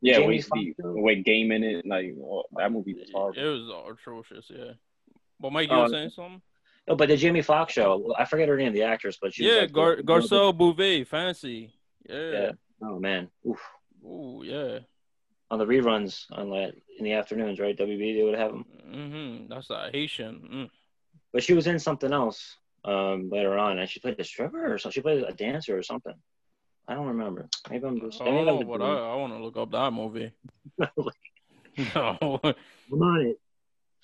Yeah, 0.00 0.18
Jamie 0.18 0.28
Waist 0.28 0.50
Deep. 0.54 0.76
With 0.78 1.24
game 1.24 1.50
in 1.50 1.64
it, 1.64 1.84
like 1.86 2.14
oh, 2.22 2.44
that 2.56 2.70
movie 2.70 2.94
was 2.94 3.10
horrible. 3.12 3.40
It 3.42 3.46
was 3.46 3.92
atrocious. 3.98 4.46
Yeah. 4.48 4.72
But 5.40 5.52
Mike, 5.52 5.70
you 5.70 5.76
were 5.76 5.88
saying 5.88 6.10
something? 6.10 6.40
No, 6.86 6.94
but 6.94 7.08
the 7.08 7.16
Jamie 7.16 7.42
Foxx 7.42 7.72
show. 7.72 8.14
I 8.16 8.24
forget 8.24 8.48
her 8.48 8.56
name, 8.56 8.72
the 8.72 8.84
actress, 8.84 9.18
but 9.20 9.34
she 9.34 9.44
was 9.44 9.52
Yeah, 9.54 9.60
like, 9.62 9.72
Gar- 9.72 9.96
Garcelle 9.96 10.56
Beauvais, 10.56 11.04
fancy. 11.04 11.72
Yeah. 12.08 12.30
Yeah. 12.30 12.52
Oh 12.80 12.98
man, 13.00 13.28
Oof. 13.46 13.60
Ooh, 14.04 14.42
yeah. 14.44 14.78
on 15.50 15.58
the 15.58 15.66
reruns 15.66 16.24
on 16.32 16.50
like 16.50 16.74
in 16.98 17.04
the 17.04 17.12
afternoons, 17.12 17.60
right? 17.60 17.76
WB 17.76 18.16
they 18.16 18.22
would 18.22 18.38
have 18.38 18.52
them. 18.52 18.64
Mm-hmm. 18.90 19.52
That's 19.52 19.70
a 19.70 19.90
Haitian. 19.92 20.48
Mm. 20.52 20.70
But 21.32 21.42
she 21.42 21.54
was 21.54 21.66
in 21.66 21.78
something 21.78 22.12
else 22.12 22.56
um, 22.84 23.28
later 23.30 23.58
on, 23.58 23.78
and 23.78 23.88
she 23.88 24.00
played 24.00 24.18
a 24.18 24.24
stripper 24.24 24.72
or 24.72 24.78
something. 24.78 24.94
She 24.94 25.02
played 25.02 25.22
a 25.24 25.32
dancer 25.32 25.76
or 25.76 25.82
something. 25.82 26.14
I 26.86 26.94
don't 26.94 27.06
remember. 27.06 27.48
Maybe 27.70 27.86
I'm 27.86 28.00
just. 28.00 28.20
maybe 28.20 28.36
Oh, 28.48 28.60
I'm 28.60 28.66
but 28.66 28.80
I, 28.80 29.12
I 29.12 29.14
want 29.16 29.34
to 29.34 29.42
look 29.42 29.56
up 29.56 29.70
that 29.72 29.92
movie. 29.92 30.32
no. 30.78 32.40
I'm 32.42 33.02
on 33.02 33.26
it. 33.26 33.40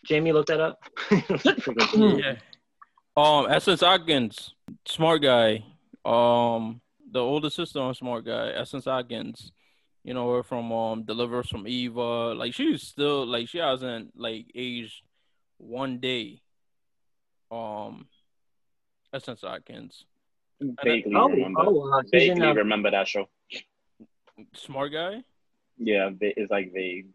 Jamie 0.04 0.32
looked 0.32 0.48
that 0.48 0.60
up. 0.60 0.78
Yeah. 1.96 2.36
Um, 3.16 3.46
Essence 3.48 3.82
Atkins, 3.82 4.54
smart 4.86 5.22
guy. 5.22 5.64
Um, 6.04 6.80
the 7.10 7.20
older 7.20 7.48
sister 7.48 7.80
on 7.80 7.94
Smart 7.94 8.24
Guy, 8.26 8.50
Essence 8.50 8.86
Atkins. 8.86 9.52
You 10.04 10.14
know 10.14 10.30
her 10.34 10.42
from 10.42 10.70
um 10.70 11.04
Deliver 11.04 11.40
Us 11.40 11.48
from 11.48 11.66
Eva. 11.66 12.34
Like 12.34 12.54
she's 12.54 12.82
still 12.82 13.26
like 13.26 13.48
she 13.48 13.58
hasn't 13.58 14.12
like 14.18 14.46
aged 14.54 15.02
one 15.58 15.98
day. 15.98 16.42
Um, 17.50 18.06
Essence 19.12 19.44
Atkins, 19.44 20.04
Vaguely 20.60 21.12
oh, 21.14 21.28
remember. 21.28 21.60
oh, 21.64 21.92
uh, 21.98 22.02
Vaguely 22.12 22.52
remember 22.52 22.90
that 22.90 23.08
show. 23.08 23.28
smart 24.54 24.92
guy. 24.92 25.22
Yeah, 25.78 26.10
it's 26.20 26.50
like 26.50 26.72
vague. 26.72 27.08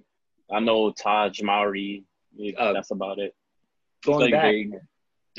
I 0.52 0.60
know 0.60 0.91
Taj 0.91 1.41
Mowry. 1.41 2.03
Uh, 2.57 2.74
that's 2.74 2.91
about 2.91 3.20
it. 3.20 3.36
It's 3.98 4.06
going 4.07 4.20
like 4.20 4.32
back. 4.32 4.44
vague. 4.44 4.74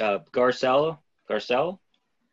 uh, 0.01 0.19
Garcella, 0.33 0.99
Garcelle, 1.29 1.79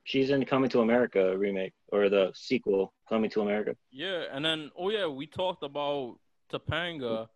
she's 0.08 0.30
in 0.30 0.46
Coming 0.46 0.70
to 0.70 0.80
America 0.80 1.38
remake 1.38 1.74
or 1.92 2.08
the 2.10 2.32
sequel, 2.34 2.94
Coming 3.10 3.30
to 3.32 3.42
America. 3.42 3.76
Yeah, 3.92 4.24
and 4.32 4.44
then 4.44 4.72
oh 4.80 4.90
yeah, 4.90 5.06
we 5.08 5.28
talked 5.28 5.64
about 5.64 6.18
Topanga, 6.52 7.28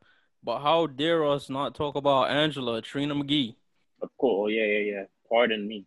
but 0.44 0.60
how 0.60 0.88
dare 0.88 1.26
us 1.28 1.50
not 1.50 1.76
talk 1.76 1.96
about 1.96 2.32
Angela 2.32 2.82
Trina 2.82 3.14
McGee? 3.14 3.56
Of 4.02 4.10
course. 4.18 4.46
Oh, 4.46 4.48
yeah, 4.48 4.64
yeah, 4.66 4.92
yeah. 4.94 5.04
Pardon 5.30 5.68
me. 5.68 5.86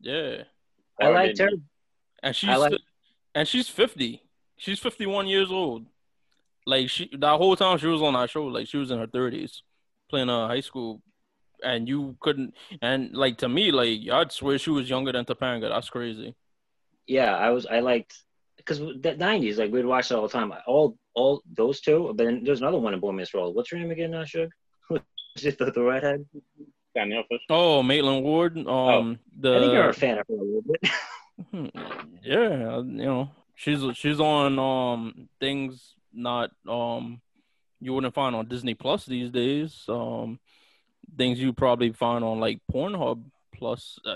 Yeah. 0.00 0.42
I 1.00 1.04
Pardon 1.04 1.14
liked 1.22 1.38
her. 1.38 1.50
me. 1.52 1.62
and 2.24 2.34
she's 2.36 2.58
like- 2.58 2.72
and 3.34 3.46
she's 3.46 3.68
50 3.68 4.22
she's 4.56 4.80
51 4.80 5.26
years 5.28 5.50
old 5.52 5.86
like 6.66 6.88
she 6.90 7.08
that 7.18 7.36
whole 7.36 7.54
time 7.54 7.78
she 7.78 7.86
was 7.86 8.02
on 8.02 8.14
that 8.14 8.28
show 8.30 8.44
like 8.46 8.66
she 8.66 8.76
was 8.78 8.90
in 8.90 8.98
her 8.98 9.06
30s 9.06 9.62
playing 10.10 10.28
a 10.28 10.48
high 10.48 10.60
school 10.60 11.00
and 11.62 11.88
you 11.88 12.16
couldn't 12.20 12.54
and 12.82 13.12
like 13.14 13.36
to 13.38 13.48
me 13.48 13.70
like 13.72 14.00
i'd 14.12 14.32
swear 14.32 14.58
she 14.58 14.70
was 14.70 14.88
younger 14.88 15.12
than 15.12 15.24
topanga 15.24 15.68
that's 15.68 15.90
crazy 15.90 16.34
Yeah, 17.06 17.34
I 17.36 17.48
was. 17.50 17.64
I 17.66 17.80
liked 17.80 18.12
because 18.58 18.78
the 18.80 19.16
'90s, 19.16 19.56
like 19.56 19.72
we'd 19.72 19.86
watch 19.86 20.10
it 20.10 20.14
all 20.14 20.28
the 20.28 20.36
time. 20.38 20.52
All, 20.66 20.96
all 21.14 21.40
those 21.56 21.80
two. 21.80 22.12
But 22.16 22.24
then 22.26 22.44
there's 22.44 22.60
another 22.60 22.76
one 22.78 22.92
in 22.92 23.00
Boy 23.00 23.12
Meets 23.12 23.32
World. 23.32 23.54
What's 23.56 23.70
her 23.70 23.78
name 23.78 23.90
again? 23.90 24.12
Uh, 24.14 24.26
Shug? 24.26 24.50
Is 25.36 25.46
it 25.46 25.56
the, 25.56 25.72
the 25.72 25.82
redhead? 25.82 26.26
Danielle 26.94 27.24
Fishel. 27.30 27.46
oh 27.50 27.82
maitland 27.82 28.24
ward 28.24 28.58
um 28.66 29.18
the 29.40 29.56
I 29.56 29.58
think 29.60 29.72
you're 29.72 29.88
a 29.88 29.94
fan 29.94 30.18
of 30.18 30.26
her 30.28 30.34
a 30.34 30.46
little 30.50 30.62
bit. 30.62 30.82
Hmm, 31.52 31.66
yeah 32.22 32.78
you 32.78 33.06
know 33.08 33.30
she's 33.54 33.80
she's 33.96 34.18
on 34.20 34.58
um 34.58 35.28
things 35.38 35.94
not 36.12 36.50
um 36.68 37.20
you 37.80 37.94
wouldn't 37.94 38.12
find 38.12 38.34
on 38.34 38.48
disney 38.48 38.74
plus 38.74 39.06
these 39.06 39.30
days 39.30 39.84
um 39.88 40.40
things 41.16 41.40
you 41.40 41.52
probably 41.52 41.92
find 41.92 42.24
on 42.24 42.40
like 42.40 42.60
pornhub 42.72 43.22
plus 43.54 43.98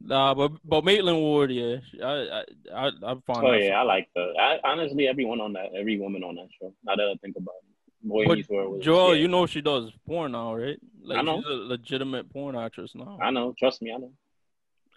Nah, 0.00 0.32
but 0.32 0.52
but 0.64 0.84
Maitland 0.84 1.18
Ward, 1.18 1.50
yeah, 1.50 1.76
I 2.02 2.08
I 2.08 2.44
I, 2.72 2.86
I 3.02 3.14
find. 3.26 3.46
Oh 3.46 3.52
yeah, 3.52 3.80
I 3.80 3.82
like 3.82 4.08
the. 4.14 4.32
I, 4.40 4.58
honestly, 4.62 5.08
everyone 5.08 5.40
on 5.40 5.54
that, 5.54 5.70
every 5.76 5.98
woman 5.98 6.22
on 6.22 6.36
that 6.36 6.46
show. 6.60 6.72
Now 6.84 6.94
that 6.94 7.02
I 7.02 7.14
think 7.20 7.36
about 7.36 7.54
it, 7.64 8.08
Boy 8.08 8.24
But. 8.26 8.80
Joel, 8.80 9.16
yeah. 9.16 9.22
you 9.22 9.26
know 9.28 9.46
she 9.46 9.60
does 9.60 9.90
porn 10.06 10.32
now, 10.32 10.54
right? 10.54 10.78
Like 11.02 11.18
I 11.18 11.22
know. 11.22 11.38
she's 11.38 11.50
a 11.50 11.54
legitimate 11.54 12.30
porn 12.32 12.54
actress 12.54 12.92
now, 12.94 13.18
I 13.20 13.32
know. 13.32 13.54
Trust 13.58 13.82
me, 13.82 13.92
I 13.92 13.98
know. 13.98 14.12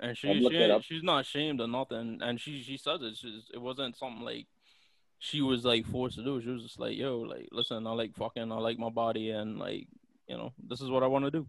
and 0.02 0.16
she, 0.16 0.28
she 0.34 0.40
looked 0.40 0.56
it 0.56 0.60
ain't- 0.62 0.72
up. 0.72 0.84
she's 0.84 1.02
not 1.02 1.22
ashamed 1.22 1.62
of 1.62 1.72
nothing, 1.72 2.20
and 2.22 2.40
she 2.40 2.62
she 2.62 2.78
says 2.78 3.00
it. 3.02 3.18
She's, 3.18 3.50
it 3.52 3.60
wasn't 3.60 3.98
something 3.98 4.22
like 4.24 4.46
she 5.18 5.42
was 5.42 5.66
like 5.66 5.88
forced 5.88 6.18
to 6.18 6.24
do. 6.24 6.40
She 6.44 6.50
was 6.50 6.62
just 6.62 6.80
like, 6.80 6.96
yo, 6.96 7.22
like 7.22 7.50
listen, 7.52 7.88
I 7.88 7.92
like 7.94 8.16
fucking, 8.16 8.52
I 8.52 8.56
like 8.60 8.78
my 8.78 8.90
body, 8.90 9.32
and 9.32 9.58
like 9.58 9.88
you 10.28 10.38
know, 10.38 10.54
this 10.68 10.82
is 10.82 10.90
what 10.90 11.04
I 11.04 11.08
want 11.08 11.26
to 11.26 11.32
do. 11.32 11.48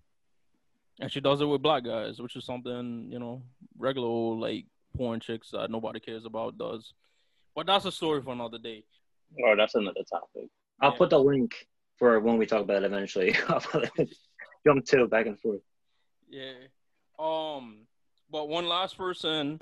And 1.01 1.11
she 1.11 1.21
does 1.21 1.41
it 1.41 1.47
with 1.47 1.63
black 1.63 1.85
guys, 1.85 2.21
which 2.21 2.37
is 2.37 2.45
something 2.45 3.09
you 3.11 3.19
know, 3.19 3.43
regular 3.79 4.09
old 4.09 4.41
like 4.41 4.67
porn 4.97 5.21
chicks 5.21 5.51
that 5.53 5.71
nobody 5.71 6.01
cares 6.01 6.25
about 6.27 6.59
does. 6.59 6.93
But 7.55 7.67
that's 7.67 7.85
a 7.85 7.93
story 7.93 8.23
for 8.23 8.33
another 8.33 8.59
day. 8.59 8.85
Oh, 9.45 9.55
that's 9.57 9.75
another 9.75 10.03
topic. 10.11 10.49
I'll 10.81 10.93
Yeah. 10.93 10.99
put 10.99 11.11
the 11.11 11.19
link 11.19 11.67
for 11.99 12.19
when 12.21 12.37
we 12.37 12.47
talk 12.47 12.63
about 12.63 12.83
it 12.83 12.87
eventually. 12.87 13.35
I'll 13.49 13.61
put 13.61 13.91
Jump 14.67 14.85
to 14.87 15.07
back 15.09 15.27
and 15.27 15.39
forth. 15.41 15.61
Yeah. 16.29 16.53
Um, 17.19 17.87
but 18.31 18.49
one 18.49 18.67
last 18.69 18.97
person 18.97 19.61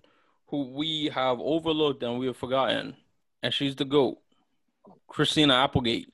who 0.48 0.64
we 0.70 1.06
have 1.14 1.38
overlooked 1.40 2.02
and 2.02 2.18
we 2.18 2.26
have 2.26 2.36
forgotten, 2.36 2.96
and 3.42 3.52
she's 3.54 3.76
the 3.76 3.84
GOAT. 3.84 4.18
Christina 5.08 5.54
Applegate. 5.54 6.12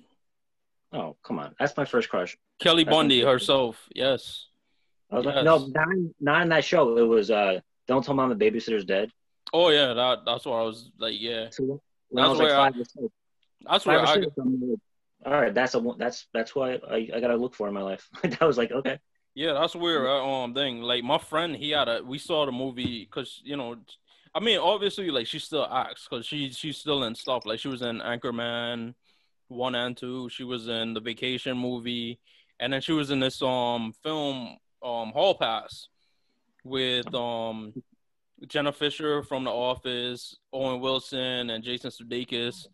Oh, 0.93 1.17
come 1.23 1.39
on. 1.39 1.55
That's 1.59 1.77
my 1.77 1.85
first 1.85 2.09
crush. 2.09 2.37
Kelly 2.59 2.85
Bundy 2.85 3.23
herself. 3.23 3.89
Yes. 3.95 4.47
I 5.11 5.17
was 5.17 5.25
Yes. 5.27 5.35
like, 5.37 5.45
no, 5.45 5.67
not 5.69 5.89
in, 5.93 6.15
not 6.21 6.43
in 6.43 6.49
that 6.51 6.65
show. 6.65 6.97
It 6.97 7.03
was 7.03 7.31
uh, 7.31 7.61
Don't 7.87 8.05
Tell 8.05 8.15
Mom 8.15 8.37
the 8.37 8.51
Babysitter's 8.51 8.85
Dead. 8.85 9.11
Oh 9.53 9.69
yeah, 9.69 9.93
that 9.95 10.21
that's 10.27 10.45
what 10.45 10.57
I 10.57 10.63
was 10.63 10.91
like, 10.99 11.15
yeah. 11.21 11.47
So 11.51 11.81
That's 12.11 12.27
I 12.27 12.29
was 12.31 12.39
like 12.39 12.49
where 12.49 12.59
I- 12.61 12.71
five 12.71 12.81
or 12.81 12.85
six, 12.85 13.15
That's 13.69 13.87
where 13.87 14.01
I 14.01 14.15
six, 14.15 14.27
all 15.25 15.33
right, 15.33 15.55
that's 15.55 15.75
a 15.75 15.95
that's 15.99 16.27
that's 16.35 16.55
why 16.55 16.75
I, 16.89 17.09
I 17.15 17.21
gotta 17.21 17.37
look 17.37 17.55
for 17.55 17.67
in 17.69 17.75
my 17.75 17.83
life. 17.83 18.09
I 18.41 18.45
was 18.45 18.59
like, 18.59 18.71
okay, 18.73 18.99
Yeah, 19.35 19.53
that's 19.55 19.75
weird. 19.77 20.07
Um, 20.07 20.53
thing 20.55 20.83
like 20.83 21.05
my 21.05 21.19
friend, 21.19 21.55
he 21.57 21.71
had 21.71 21.89
a. 21.89 22.03
We 22.05 22.19
saw 22.19 22.45
the 22.47 22.53
movie 22.53 23.05
because 23.05 23.41
you 23.45 23.57
know, 23.57 23.77
I 24.35 24.41
mean, 24.41 24.59
obviously, 24.59 25.11
like 25.11 25.27
she 25.29 25.39
still 25.39 25.67
acts 25.71 26.07
because 26.09 26.27
she 26.27 26.51
she's 26.51 26.79
still 26.79 27.05
in 27.05 27.15
stuff. 27.15 27.47
Like 27.47 27.59
she 27.61 27.69
was 27.69 27.83
in 27.83 28.01
Anchorman 28.01 28.95
one 29.49 29.75
and 29.77 29.97
two. 29.97 30.29
She 30.29 30.43
was 30.45 30.67
in 30.69 30.93
the 30.95 31.01
Vacation 31.01 31.57
movie, 31.57 32.19
and 32.61 32.73
then 32.73 32.81
she 32.81 32.93
was 32.93 33.11
in 33.11 33.21
this 33.21 33.41
um 33.43 33.93
film 34.03 34.57
um 34.83 35.13
Hall 35.13 35.35
Pass 35.35 35.89
with 36.65 37.13
um 37.15 37.73
Jenna 38.47 38.73
Fischer 38.73 39.23
from 39.23 39.45
The 39.45 39.51
Office, 39.51 40.37
Owen 40.53 40.81
Wilson, 40.81 41.51
and 41.51 41.65
Jason 41.65 41.91
Sudeikis. 41.91 42.67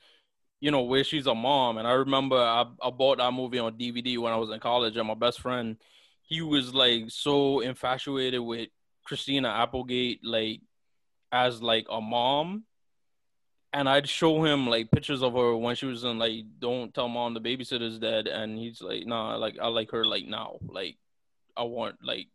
You 0.60 0.70
know 0.70 0.82
where 0.82 1.04
she's 1.04 1.26
a 1.26 1.34
mom, 1.34 1.78
and 1.78 1.88
I 1.88 1.92
remember 1.92 2.36
I, 2.36 2.64
I 2.82 2.90
bought 2.90 3.18
that 3.18 3.32
movie 3.32 3.58
on 3.58 3.76
DVD 3.76 4.18
when 4.18 4.32
I 4.32 4.36
was 4.36 4.50
in 4.50 4.60
college, 4.60 4.96
and 4.96 5.08
my 5.08 5.14
best 5.14 5.40
friend 5.40 5.76
he 6.32 6.40
was 6.40 6.74
like 6.74 7.04
so 7.08 7.60
infatuated 7.60 8.40
with 8.40 8.68
Christina 9.04 9.48
Applegate, 9.48 10.24
like 10.24 10.60
as 11.30 11.62
like 11.62 11.86
a 11.90 12.00
mom. 12.00 12.64
And 13.74 13.88
I'd 13.88 14.08
show 14.08 14.44
him 14.44 14.66
like 14.66 14.90
pictures 14.90 15.22
of 15.22 15.32
her 15.32 15.56
when 15.56 15.76
she 15.76 15.86
was 15.86 16.04
in 16.04 16.18
like 16.18 16.44
Don't 16.58 16.92
Tell 16.92 17.08
Mom 17.08 17.32
the 17.34 17.40
Babysitter's 17.40 17.98
Dead, 17.98 18.26
and 18.26 18.58
he's 18.58 18.82
like, 18.82 19.06
Nah, 19.06 19.36
like 19.36 19.56
I 19.60 19.68
like 19.68 19.90
her 19.92 20.04
like 20.04 20.26
now. 20.26 20.58
Like 20.66 20.96
I 21.56 21.62
want 21.62 21.96
like 22.04 22.26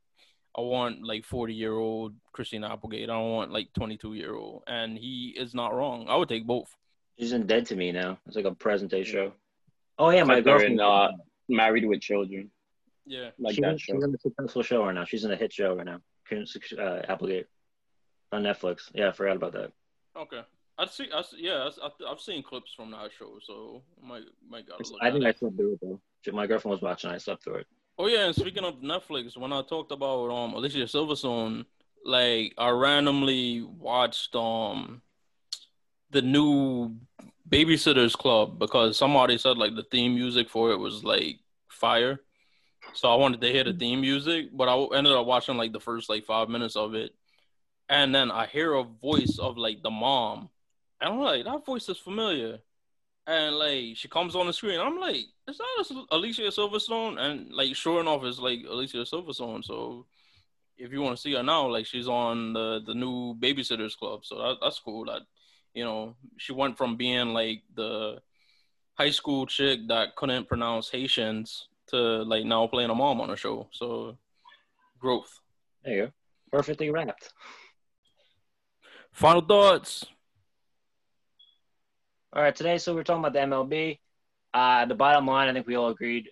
I 0.58 0.62
want 0.62 1.04
like 1.04 1.26
forty 1.26 1.54
year 1.54 1.74
old 1.74 2.16
Christina 2.32 2.72
Applegate. 2.74 3.04
I 3.10 3.14
don't 3.14 3.32
want 3.32 3.52
like 3.52 3.72
twenty 3.74 3.98
two 3.98 4.16
year 4.16 4.34
old. 4.34 4.64
And 4.66 4.98
he 4.98 5.36
is 5.38 5.54
not 5.54 5.76
wrong. 5.76 6.08
I 6.10 6.16
would 6.16 6.30
take 6.30 6.48
both. 6.48 6.76
she's 7.20 7.34
in 7.34 7.46
Dead 7.46 7.68
to 7.68 7.76
Me 7.76 7.92
now. 7.92 8.18
It's 8.26 8.36
like 8.36 8.46
a 8.46 8.56
present 8.56 8.90
day 8.90 9.04
show. 9.04 9.34
Oh 10.00 10.10
yeah, 10.10 10.24
my 10.24 10.36
Like 10.36 10.44
they're 10.44 10.54
girlfriend. 10.58 10.80
in, 10.80 10.80
uh, 10.80 11.12
Married 11.50 11.86
with 11.86 12.02
Children, 12.02 12.50
Yeah. 13.06 13.30
like 13.40 13.56
she's, 13.56 13.62
that 13.62 13.72
in, 13.74 13.78
show. 13.78 13.94
she's 13.96 14.04
in 14.04 14.14
a 14.14 14.18
successful 14.18 14.64
show 14.64 14.84
right 14.86 14.94
now. 14.96 15.06
She's 15.06 15.24
in 15.24 15.32
a 15.32 15.36
hit 15.36 15.54
show 15.54 15.76
right 15.76 15.86
now. 15.86 16.00
Uh, 16.32 17.02
Applegate 17.08 17.46
on 18.32 18.44
Netflix. 18.44 18.90
Yeah, 18.94 19.10
I 19.10 19.12
forgot 19.14 19.38
about 19.38 19.54
that. 19.54 19.72
Okay. 20.16 20.42
I 20.78 20.86
see. 20.86 21.08
I 21.14 21.22
see, 21.24 21.38
yeah. 21.40 21.70
I, 21.82 22.12
I've 22.12 22.20
seen 22.20 22.44
clips 22.44 22.74
from 22.76 22.92
that 22.92 23.10
show, 23.18 23.40
so 23.46 23.82
I 24.04 24.08
might 24.08 24.24
might. 24.48 24.66
I 25.02 25.12
think 25.12 25.24
it. 25.24 25.28
I 25.28 25.34
slept 25.34 25.58
through 25.58 25.74
it 25.74 25.80
though. 25.82 26.00
My 26.32 26.46
girlfriend 26.46 26.74
was 26.74 26.82
watching. 26.82 27.10
I 27.10 27.18
slept 27.18 27.44
through 27.44 27.56
it. 27.56 27.68
Oh 27.98 28.08
yeah, 28.08 28.26
and 28.26 28.36
speaking 28.36 28.64
of 28.64 28.76
Netflix, 28.82 29.36
when 29.38 29.52
I 29.52 29.64
talked 29.64 29.92
about 29.92 30.30
um 30.30 30.54
Alicia 30.54 30.80
Silverstone, 30.80 31.66
like 32.06 32.54
I 32.58 32.70
randomly 32.70 33.64
watched 33.64 34.36
um 34.36 35.02
the 36.12 36.22
new 36.22 36.96
Babysitters 37.50 38.14
Club 38.14 38.60
because 38.60 38.98
somebody 38.98 39.38
said 39.38 39.58
like 39.58 39.76
the 39.76 39.86
theme 39.92 40.16
music 40.16 40.50
for 40.50 40.72
it 40.72 40.78
was 40.78 41.04
like 41.04 41.40
fire. 41.70 42.20
So 42.94 43.10
I 43.12 43.16
wanted 43.16 43.42
to 43.42 43.52
hear 43.52 43.64
the 43.64 43.74
theme 43.74 44.02
music, 44.02 44.48
but 44.54 44.70
I 44.70 44.98
ended 44.98 45.14
up 45.14 45.26
watching 45.26 45.58
like 45.58 45.74
the 45.74 45.80
first 45.80 46.10
like 46.10 46.26
five 46.26 46.50
minutes 46.50 46.76
of 46.76 46.94
it, 46.94 47.14
and 47.90 48.14
then 48.14 48.32
I 48.32 48.46
hear 48.46 48.74
a 48.74 48.84
voice 48.84 49.38
of 49.40 49.58
like 49.58 49.82
the 49.84 49.90
mom, 49.90 50.50
I'm 51.02 51.20
like, 51.20 51.46
that 51.46 51.66
voice 51.66 51.88
is 51.90 51.98
familiar, 51.98 52.60
and 53.28 53.56
like 53.58 53.96
she 53.96 54.08
comes 54.08 54.36
on 54.36 54.48
the 54.48 54.54
screen, 54.54 54.80
I'm 54.80 55.00
like, 55.00 55.26
is 55.48 55.58
that 55.58 56.06
Alicia 56.12 56.44
Silverstone? 56.44 57.20
And 57.20 57.52
like, 57.52 57.76
sure 57.76 58.02
enough, 58.02 58.24
it's 58.24 58.40
like 58.40 58.60
Alicia 58.68 58.98
Silverstone. 58.98 59.64
So 59.64 60.06
if 60.78 60.92
you 60.92 61.02
want 61.02 61.18
to 61.18 61.22
see 61.22 61.34
her 61.34 61.44
now, 61.44 61.68
like 61.68 61.86
she's 61.86 62.08
on 62.08 62.54
the 62.54 62.82
the 62.86 62.94
new 62.94 63.36
Babysitters 63.36 63.98
Club, 63.98 64.26
so 64.26 64.38
that, 64.38 64.58
that's 64.62 64.80
cool. 64.80 65.06
That 65.06 65.22
you 65.74 65.84
know 65.84 66.16
she 66.38 66.54
went 66.54 66.78
from 66.78 66.96
being 66.96 67.34
like 67.34 67.64
the 67.76 68.22
high 68.94 69.12
school 69.12 69.46
chick 69.46 69.82
that 69.88 70.16
couldn't 70.16 70.48
pronounce 70.48 70.90
Haitians 70.90 71.68
to 71.88 71.98
like 71.98 72.46
now 72.46 72.66
playing 72.68 72.90
a 72.90 72.96
mom 72.96 73.22
on 73.22 73.30
a 73.30 73.36
show. 73.36 73.68
So 73.72 74.18
growth. 75.00 75.40
There 75.84 75.96
you 75.96 76.06
go. 76.06 76.12
Perfectly 76.52 76.90
wrapped. 76.92 77.34
Final 79.12 79.42
thoughts. 79.42 80.06
All 82.38 82.44
right, 82.44 82.56
today, 82.56 82.78
so 82.78 82.94
we're 82.94 83.02
talking 83.02 83.26
about 83.26 83.34
the 83.34 83.40
MLB. 83.40 83.98
Uh, 84.54 84.86
the 84.86 84.94
bottom 84.94 85.26
line, 85.26 85.50
I 85.50 85.54
think 85.54 85.66
we 85.66 85.76
all 85.76 85.90
agreed. 85.90 86.30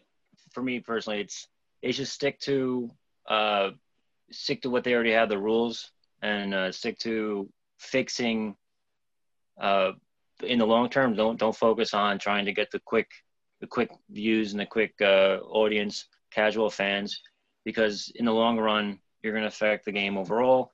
For 0.52 0.62
me 0.62 0.80
personally, 0.80 1.22
it's 1.22 1.48
they 1.82 1.94
should 1.94 2.08
stick 2.08 2.40
to 2.42 2.92
uh, 3.28 3.72
stick 4.30 4.62
to 4.62 4.70
what 4.70 4.84
they 4.84 4.94
already 4.94 5.14
have, 5.14 5.30
the 5.30 5.40
rules, 5.40 5.90
and 6.22 6.54
uh, 6.54 6.72
stick 6.72 7.00
to 7.00 7.50
fixing. 7.80 8.56
Uh, 9.60 9.94
in 10.44 10.60
the 10.60 10.68
long 10.68 10.90
term, 10.90 11.16
don't 11.16 11.40
don't 11.40 11.56
focus 11.56 11.96
on 11.96 12.20
trying 12.20 12.46
to 12.46 12.54
get 12.54 12.70
the 12.70 12.80
quick, 12.86 13.10
the 13.60 13.66
quick 13.66 13.90
views 14.12 14.52
and 14.52 14.60
the 14.60 14.68
quick 14.68 14.94
uh, 15.02 15.40
audience, 15.42 16.06
casual 16.30 16.70
fans, 16.70 17.20
because 17.64 18.12
in 18.14 18.26
the 18.26 18.32
long 18.32 18.60
run, 18.60 19.00
you're 19.24 19.34
going 19.34 19.42
to 19.42 19.48
affect 19.48 19.86
the 19.86 19.92
game 19.92 20.20
overall. 20.20 20.72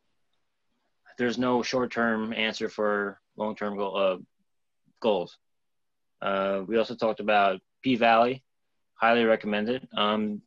There's 1.17 1.37
no 1.37 1.63
short 1.63 1.89
term 1.89 2.33
answer 2.33 2.67
for 2.67 3.21
long 3.37 3.55
term 3.55 3.77
goal. 3.77 4.19
Goals. 5.02 5.38
Uh, 6.22 6.61
we 6.68 6.78
also 6.78 6.95
talked 6.95 7.19
about 7.19 7.60
P 7.84 7.95
Valley, 7.95 8.44
highly 8.95 9.23
recommended. 9.26 9.88
Um, 9.98 10.41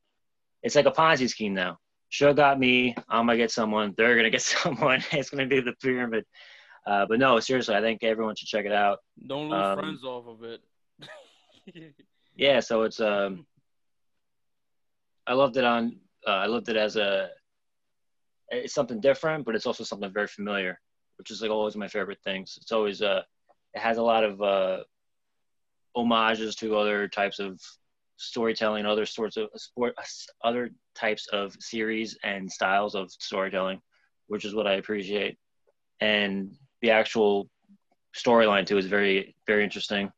it's 0.63 0.75
like 0.77 0.87
a 0.87 0.91
Ponzi 0.93 1.29
scheme 1.29 1.53
now. 1.53 1.79
Show 2.09 2.33
got 2.33 2.59
me. 2.59 2.95
I'm 3.09 3.27
gonna 3.27 3.37
get 3.37 3.51
someone. 3.51 3.93
They're 3.97 4.17
gonna 4.17 4.31
get 4.31 4.43
someone. 4.57 5.03
It's 5.13 5.29
gonna 5.31 5.47
be 5.47 5.61
the 5.61 5.75
pyramid. 5.83 6.25
Uh, 6.87 7.07
but 7.09 7.19
no, 7.19 7.41
seriously, 7.41 7.75
I 7.75 7.81
think 7.81 8.03
everyone 8.03 8.37
should 8.37 8.49
check 8.49 8.65
it 8.67 8.73
out. 8.73 8.99
Don't 9.27 9.51
lose 9.51 9.65
Um, 9.65 9.79
friends 9.79 10.05
off 10.05 10.27
of 10.27 10.43
it. 10.45 10.61
Yeah, 12.37 12.61
so 12.61 12.83
it's 12.83 13.01
um, 13.01 13.47
I 15.27 15.35
loved 15.35 15.57
it 15.57 15.65
on. 15.65 16.01
Uh, 16.27 16.31
I 16.31 16.47
loved 16.47 16.69
it 16.69 16.77
as 16.77 16.97
a. 16.97 17.31
It's 18.51 18.75
something 18.75 19.01
different, 19.01 19.45
but 19.45 19.55
it's 19.55 19.67
also 19.67 19.85
something 19.85 20.13
very 20.13 20.27
familiar, 20.27 20.81
which 21.17 21.31
is 21.31 21.41
like 21.43 21.51
always 21.51 21.77
my 21.77 21.89
favorite 21.89 22.19
things. 22.25 22.59
It's 22.61 22.73
always 22.73 23.03
uh, 23.03 23.23
it 23.75 23.81
has 23.81 23.99
a 23.99 24.03
lot 24.03 24.25
of 24.25 24.41
uh, 24.43 24.79
homages 25.95 26.55
to 26.57 26.77
other 26.77 27.09
types 27.09 27.39
of 27.39 27.61
storytelling, 28.17 28.87
other 28.87 29.07
sorts 29.07 29.37
of 29.37 29.49
sport, 29.57 29.95
other 30.43 30.71
types 30.95 31.27
of 31.29 31.57
series 31.61 32.17
and 32.23 32.51
styles 32.51 32.95
of 32.95 33.11
storytelling, 33.11 33.81
which 34.29 34.45
is 34.45 34.55
what 34.55 34.67
I 34.67 34.75
appreciate. 34.75 35.39
And 36.01 36.55
the 36.81 36.93
actual 36.93 37.49
storyline 38.17 38.67
too 38.67 38.79
is 38.79 38.87
very, 38.87 39.35
very 39.47 39.65
interesting. 39.65 40.13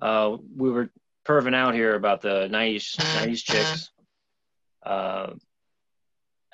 Uh, 0.00 0.36
we 0.56 0.70
were 0.70 0.90
perving 1.26 1.54
out 1.54 1.74
here 1.74 1.94
about 1.94 2.20
the 2.20 2.48
90s, 2.50 2.96
90s 2.96 3.44
chicks. 3.44 3.90
Uh, 4.84 5.34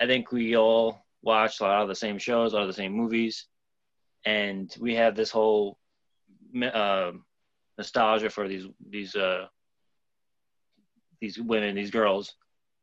I 0.00 0.06
think 0.06 0.30
we 0.30 0.56
all 0.56 1.04
watched 1.22 1.60
a 1.60 1.64
lot 1.64 1.82
of 1.82 1.88
the 1.88 1.94
same 1.94 2.18
shows, 2.18 2.52
a 2.52 2.56
lot 2.56 2.62
of 2.62 2.68
the 2.68 2.74
same 2.74 2.92
movies, 2.92 3.46
and 4.24 4.74
we 4.78 4.94
have 4.94 5.16
this 5.16 5.30
whole 5.30 5.78
uh, 6.62 7.12
nostalgia 7.76 8.30
for 8.30 8.48
these 8.48 8.66
these 8.88 9.14
uh, 9.14 9.46
these 11.20 11.38
women, 11.38 11.74
these 11.74 11.90
girls, 11.90 12.34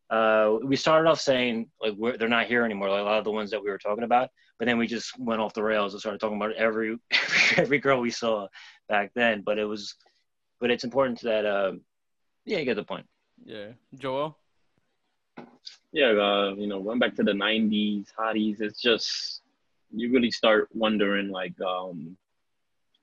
uh, 0.09 0.57
we 0.63 0.75
started 0.75 1.09
off 1.09 1.19
saying 1.19 1.69
like 1.81 1.93
we're, 1.97 2.17
they're 2.17 2.27
not 2.27 2.47
here 2.47 2.63
anymore, 2.63 2.89
like 2.89 3.01
a 3.01 3.03
lot 3.03 3.17
of 3.17 3.23
the 3.23 3.31
ones 3.31 3.51
that 3.51 3.63
we 3.63 3.69
were 3.69 3.77
talking 3.77 4.03
about. 4.03 4.29
But 4.59 4.65
then 4.65 4.77
we 4.77 4.87
just 4.87 5.17
went 5.19 5.41
off 5.41 5.53
the 5.53 5.63
rails 5.63 5.93
and 5.93 5.99
started 5.99 6.19
talking 6.19 6.37
about 6.37 6.53
every 6.53 6.97
every 7.57 7.79
girl 7.79 7.99
we 7.99 8.11
saw 8.11 8.47
back 8.87 9.11
then. 9.15 9.41
But 9.41 9.57
it 9.57 9.65
was, 9.65 9.95
but 10.59 10.71
it's 10.71 10.83
important 10.83 11.21
that 11.21 11.45
uh, 11.45 11.73
yeah, 12.45 12.59
you 12.59 12.65
get 12.65 12.75
the 12.75 12.83
point. 12.83 13.05
Yeah, 13.43 13.69
Joel. 13.97 14.37
Yeah, 15.91 16.11
uh, 16.11 16.53
you 16.57 16.67
know, 16.67 16.81
going 16.81 16.99
back 16.99 17.15
to 17.15 17.23
the 17.23 17.31
'90s 17.33 18.07
hotties, 18.17 18.61
it's 18.61 18.81
just 18.81 19.41
you 19.93 20.11
really 20.11 20.31
start 20.31 20.69
wondering 20.73 21.29
like, 21.29 21.59
um, 21.61 22.15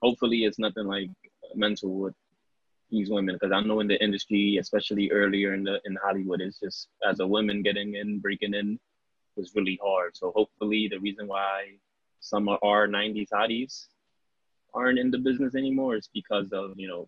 hopefully, 0.03 0.43
it's 0.45 0.59
nothing 0.59 0.85
like 0.85 1.09
mental 1.55 1.93
with 2.03 2.15
these 2.91 3.09
women 3.09 3.35
because 3.35 3.51
I 3.51 3.61
know 3.61 3.79
in 3.79 3.87
the 3.87 4.01
industry, 4.03 4.57
especially 4.57 5.11
earlier 5.11 5.53
in 5.53 5.63
the 5.63 5.79
in 5.85 5.97
Hollywood, 6.03 6.41
it's 6.41 6.59
just 6.59 6.89
as 7.09 7.19
a 7.19 7.27
woman 7.27 7.63
getting 7.63 7.95
in, 7.95 8.19
breaking 8.19 8.53
in 8.53 8.79
was 9.35 9.55
really 9.55 9.79
hard. 9.83 10.15
So 10.15 10.31
hopefully 10.35 10.87
the 10.87 10.99
reason 10.99 11.27
why 11.27 11.77
some 12.19 12.47
of 12.47 12.59
our 12.63 12.87
90s 12.87 13.29
hotties 13.33 13.87
aren't 14.73 14.99
in 14.99 15.11
the 15.11 15.17
business 15.17 15.55
anymore 15.55 15.95
is 15.95 16.09
because 16.13 16.49
of, 16.51 16.73
you 16.77 16.87
know, 16.87 17.07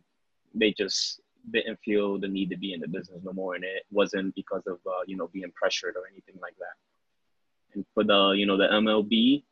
they 0.53 0.71
just 0.71 1.21
didn't 1.51 1.79
feel 1.85 2.19
the 2.19 2.27
need 2.27 2.49
to 2.49 2.57
be 2.57 2.73
in 2.73 2.79
the 2.79 2.87
business 2.87 3.21
no 3.23 3.33
more. 3.33 3.55
And 3.55 3.63
it 3.63 3.83
wasn't 3.91 4.33
because 4.35 4.63
of, 4.67 4.79
uh, 4.85 5.03
you 5.05 5.17
know, 5.17 5.27
being 5.27 5.51
pressured 5.55 5.95
or 5.95 6.03
anything 6.11 6.35
like 6.41 6.55
that. 6.57 6.75
And 7.75 7.85
for 7.93 8.03
the, 8.03 8.31
you 8.31 8.45
know, 8.45 8.57
the 8.57 8.67
MLB, 8.67 9.43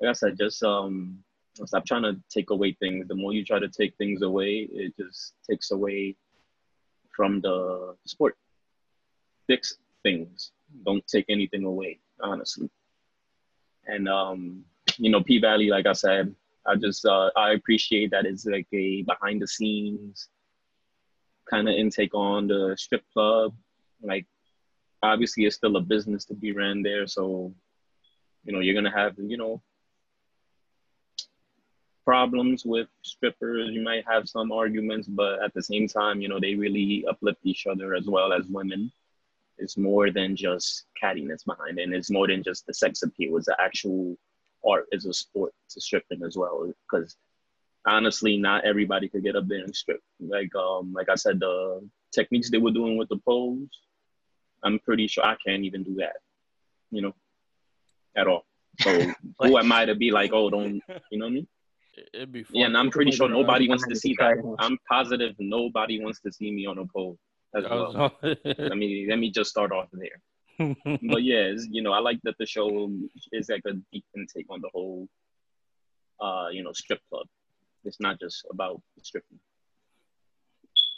like 0.00 0.10
I 0.10 0.12
said, 0.12 0.38
just 0.38 0.62
um, 0.62 1.18
stop 1.64 1.84
trying 1.86 2.02
to 2.02 2.20
take 2.30 2.50
away 2.50 2.76
things. 2.80 3.08
The 3.08 3.14
more 3.14 3.32
you 3.32 3.44
try 3.44 3.58
to 3.58 3.68
take 3.68 3.96
things 3.96 4.22
away, 4.22 4.68
it 4.72 4.94
just 4.96 5.34
takes 5.48 5.70
away 5.70 6.16
from 7.14 7.40
the 7.40 7.94
sport. 8.06 8.36
Fix 9.46 9.76
things. 10.02 10.52
Don't 10.84 11.06
take 11.06 11.26
anything 11.28 11.64
away, 11.64 11.98
honestly. 12.20 12.70
And 13.86 14.08
um, 14.08 14.64
you 14.98 15.10
know, 15.10 15.22
P 15.22 15.38
Valley, 15.38 15.68
like 15.68 15.86
I 15.86 15.92
said, 15.92 16.34
I 16.66 16.76
just 16.76 17.04
uh, 17.04 17.30
I 17.36 17.52
appreciate 17.52 18.10
that 18.12 18.26
it's 18.26 18.46
like 18.46 18.68
a 18.72 19.02
behind 19.02 19.42
the 19.42 19.48
scenes 19.48 20.28
kind 21.50 21.68
of 21.68 21.74
intake 21.74 22.14
on 22.14 22.46
the 22.46 22.74
strip 22.78 23.02
club. 23.12 23.54
Like, 24.00 24.26
obviously, 25.02 25.44
it's 25.44 25.56
still 25.56 25.76
a 25.76 25.80
business 25.80 26.24
to 26.26 26.34
be 26.34 26.52
ran 26.52 26.82
there, 26.82 27.06
so 27.06 27.52
you 28.44 28.52
know 28.52 28.60
you're 28.60 28.74
gonna 28.74 28.96
have 28.96 29.14
you 29.18 29.36
know 29.36 29.60
problems 32.04 32.64
with 32.64 32.88
strippers. 33.02 33.70
You 33.70 33.82
might 33.82 34.04
have 34.06 34.28
some 34.28 34.52
arguments, 34.52 35.08
but 35.08 35.42
at 35.42 35.54
the 35.54 35.62
same 35.62 35.88
time, 35.88 36.20
you 36.20 36.28
know, 36.28 36.40
they 36.40 36.54
really 36.54 37.04
uplift 37.08 37.40
each 37.44 37.66
other 37.66 37.94
as 37.94 38.06
well 38.06 38.32
as 38.32 38.46
women. 38.46 38.90
It's 39.58 39.76
more 39.76 40.10
than 40.10 40.34
just 40.34 40.84
cattiness 41.00 41.44
behind 41.44 41.78
it. 41.78 41.82
And 41.82 41.94
it's 41.94 42.10
more 42.10 42.26
than 42.26 42.42
just 42.42 42.66
the 42.66 42.74
sex 42.74 43.02
appeal. 43.02 43.36
It's 43.36 43.46
the 43.46 43.56
actual 43.60 44.16
art. 44.66 44.86
It's 44.90 45.06
a 45.06 45.12
sport 45.12 45.52
to 45.70 45.80
stripping 45.80 46.22
as 46.24 46.36
well. 46.36 46.72
Because 46.90 47.16
honestly, 47.86 48.36
not 48.36 48.64
everybody 48.64 49.08
could 49.08 49.22
get 49.22 49.36
up 49.36 49.48
there 49.48 49.64
and 49.64 49.74
strip. 49.74 50.00
Like 50.20 50.54
um, 50.54 50.92
like 50.92 51.08
I 51.08 51.14
said, 51.14 51.40
the 51.40 51.88
techniques 52.12 52.50
they 52.50 52.58
were 52.58 52.70
doing 52.70 52.96
with 52.96 53.08
the 53.08 53.18
pose, 53.18 53.68
I'm 54.62 54.78
pretty 54.80 55.06
sure 55.06 55.24
I 55.24 55.36
can't 55.46 55.64
even 55.64 55.82
do 55.82 55.94
that. 55.96 56.16
You 56.90 57.02
know, 57.02 57.14
at 58.16 58.26
all. 58.26 58.44
So 58.80 59.12
who 59.38 59.58
am 59.58 59.72
I 59.72 59.84
to 59.84 59.94
be 59.94 60.10
like, 60.10 60.32
oh, 60.32 60.50
don't 60.50 60.82
you 61.10 61.18
know 61.18 61.30
mean? 61.30 61.46
It'd 62.14 62.32
be 62.32 62.42
fun. 62.42 62.56
Yeah, 62.56 62.66
and 62.66 62.76
I'm 62.76 62.90
pretty 62.90 63.10
sure 63.10 63.28
nobody 63.28 63.68
wants 63.68 63.86
to 63.86 63.94
see 63.94 64.16
that. 64.18 64.36
I'm 64.58 64.78
positive 64.88 65.34
nobody 65.38 66.02
wants 66.02 66.20
to 66.20 66.32
see 66.32 66.50
me 66.50 66.66
on 66.66 66.78
a 66.78 66.86
pole 66.86 67.18
as 67.54 67.64
well. 67.64 68.12
let 68.22 68.76
me 68.76 69.06
let 69.08 69.18
me 69.18 69.30
just 69.30 69.50
start 69.50 69.72
off 69.72 69.88
there. 69.92 70.20
but 71.10 71.22
yeah, 71.22 71.52
you 71.70 71.82
know, 71.82 71.92
I 71.92 71.98
like 71.98 72.18
that 72.24 72.36
the 72.38 72.46
show 72.46 72.90
is 73.32 73.48
like 73.48 73.62
a 73.66 73.74
deep 73.92 74.04
intake 74.16 74.46
on 74.48 74.60
the 74.60 74.70
whole, 74.72 75.08
uh, 76.20 76.48
you 76.50 76.62
know, 76.62 76.72
strip 76.72 77.00
club. 77.10 77.26
It's 77.84 78.00
not 78.00 78.20
just 78.20 78.46
about 78.50 78.80
stripping. 79.02 79.38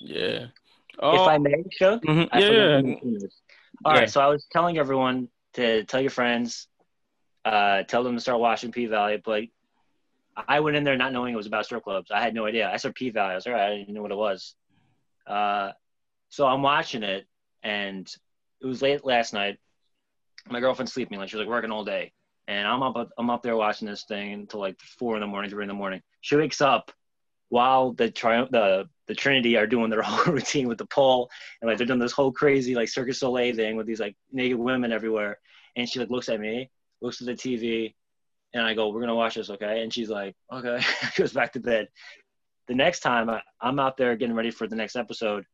Yeah. 0.01 0.47
Oh. 1.01 1.23
If 1.23 1.29
I 1.29 1.39
may, 1.39 1.65
Shug, 1.73 2.03
mhm, 2.03 2.29
I 2.31 2.39
Yeah. 2.41 2.47
forgot 2.47 2.61
yeah. 2.61 2.77
to 2.77 2.83
mention 2.83 3.15
this. 3.15 3.41
All 3.85 3.93
right, 3.93 4.11
so 4.11 4.21
I 4.21 4.27
was 4.27 4.47
telling 4.53 4.79
everyone 4.79 5.29
to 5.55 5.85
tell 5.85 6.01
your 6.01 6.11
friends, 6.11 6.69
uh, 7.45 7.83
tell 7.85 8.05
them 8.05 8.15
to 8.15 8.21
start 8.21 8.39
watching 8.39 8.71
P 8.71 8.87
Valley, 8.87 9.21
but 9.25 9.45
I 10.37 10.61
went 10.61 10.77
in 10.77 10.85
there 10.85 10.97
not 10.97 11.13
knowing 11.13 11.33
it 11.33 11.37
was 11.37 11.47
about 11.47 11.65
strip 11.65 11.85
clubs. 11.85 12.11
I 12.11 12.21
had 12.21 12.35
no 12.35 12.47
idea. 12.47 12.71
I 12.71 12.77
said 12.77 12.95
P 12.95 13.11
Valley. 13.11 13.33
I 13.33 13.35
was 13.37 13.47
all 13.47 13.53
right. 13.53 13.73
I 13.73 13.77
didn't 13.77 13.95
know 13.95 14.03
what 14.03 14.11
it 14.11 14.17
was. 14.17 14.55
Uh, 15.27 15.71
so 16.29 16.47
I'm 16.47 16.63
watching 16.63 17.03
it, 17.03 17.27
and 17.63 18.09
it 18.61 18.67
was 18.67 18.83
late 18.83 19.05
last 19.05 19.33
night. 19.33 19.59
My 20.49 20.61
girlfriend's 20.61 20.93
sleeping. 20.93 21.19
Like 21.19 21.29
she 21.29 21.37
was 21.37 21.47
like 21.47 21.51
working 21.51 21.71
all 21.71 21.85
day, 21.85 22.13
and 22.49 22.67
I'm 22.67 22.83
up. 22.83 23.11
I'm 23.17 23.31
up 23.31 23.43
there 23.43 23.57
watching 23.57 23.87
this 23.87 24.05
thing 24.05 24.33
until 24.33 24.61
like 24.61 24.79
four 24.81 25.15
in 25.15 25.21
the 25.21 25.27
morning, 25.27 25.51
three 25.51 25.65
in 25.65 25.69
the 25.69 25.75
morning. 25.75 26.03
She 26.21 26.37
wakes 26.37 26.61
up 26.61 26.91
while 27.49 27.93
the 27.93 28.11
tri- 28.11 28.49
the 28.51 28.89
the 29.07 29.15
Trinity 29.15 29.57
are 29.57 29.67
doing 29.67 29.91
their 29.91 30.03
whole 30.03 30.35
routine 30.35 30.69
with 30.69 30.79
the 30.79 30.87
pole, 30.87 31.31
and 31.61 31.69
like 31.69 31.79
they're 31.79 31.87
doing 31.87 32.01
this 32.01 32.13
whole 32.13 32.33
crazy 32.33 32.75
like 32.75 32.89
Cirque 32.89 33.07
du 33.07 33.13
Soleil 33.13 33.55
thing 33.55 33.77
with 33.77 33.87
these 33.87 34.01
like 34.01 34.17
naked 34.33 34.59
women 34.59 34.93
everywhere. 34.93 35.39
And 35.77 35.89
she 35.89 35.99
like 35.99 36.11
looks 36.11 36.29
at 36.29 36.41
me, 36.41 36.71
looks 37.01 37.21
at 37.21 37.27
the 37.27 37.35
TV, 37.35 37.95
and 38.55 38.65
I 38.65 38.75
go, 38.75 38.89
"We're 38.89 39.01
gonna 39.01 39.15
watch 39.15 39.35
this, 39.35 39.51
okay?" 39.51 39.83
And 39.83 39.93
she's 39.93 40.09
like, 40.09 40.35
"Okay." 40.53 40.81
Goes 41.17 41.33
back 41.33 41.53
to 41.53 41.61
bed. 41.61 41.89
The 42.69 42.75
next 42.75 43.01
time 43.01 43.29
I, 43.29 43.43
I'm 43.61 43.79
out 43.79 43.97
there 43.97 44.17
getting 44.17 44.35
ready 44.35 44.51
for 44.51 44.67
the 44.67 44.77
next 44.77 44.97
episode, 44.97 45.45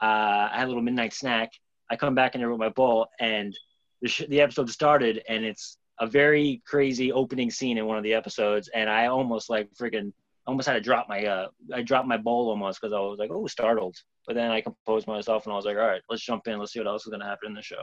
uh, 0.00 0.48
I 0.50 0.54
had 0.54 0.64
a 0.64 0.68
little 0.68 0.82
midnight 0.82 1.12
snack. 1.12 1.50
I 1.90 1.96
come 1.96 2.14
back 2.14 2.34
in 2.34 2.40
there 2.40 2.50
with 2.50 2.60
my 2.60 2.70
bowl, 2.70 3.08
and 3.20 3.56
the, 4.00 4.08
sh- 4.08 4.22
the 4.28 4.40
episode 4.40 4.70
started, 4.70 5.22
and 5.28 5.44
it's 5.44 5.76
a 6.00 6.06
very 6.06 6.62
crazy 6.66 7.12
opening 7.12 7.50
scene 7.50 7.76
in 7.76 7.86
one 7.86 7.98
of 7.98 8.04
the 8.04 8.14
episodes, 8.14 8.70
and 8.74 8.88
I 8.88 9.06
almost 9.06 9.50
like 9.50 9.68
freaking 9.74 10.12
almost 10.46 10.68
had 10.68 10.74
to 10.74 10.80
drop 10.80 11.08
my 11.08 11.24
uh 11.24 11.48
I 11.72 11.82
dropped 11.82 12.06
my 12.06 12.18
bowl 12.18 12.50
almost 12.50 12.80
because 12.80 12.92
I 12.92 13.00
was 13.00 13.18
like, 13.18 13.30
oh, 13.32 13.46
startled. 13.46 13.96
But 14.26 14.36
then 14.36 14.50
I 14.50 14.60
composed 14.60 15.06
myself 15.06 15.44
and 15.44 15.52
I 15.52 15.56
was 15.56 15.64
like, 15.64 15.76
all 15.76 15.86
right, 15.86 16.02
let's 16.08 16.22
jump 16.22 16.46
in. 16.46 16.58
Let's 16.58 16.72
see 16.72 16.80
what 16.80 16.88
else 16.88 17.06
is 17.06 17.10
gonna 17.10 17.24
happen 17.24 17.48
in 17.48 17.54
the 17.54 17.62
show. 17.62 17.82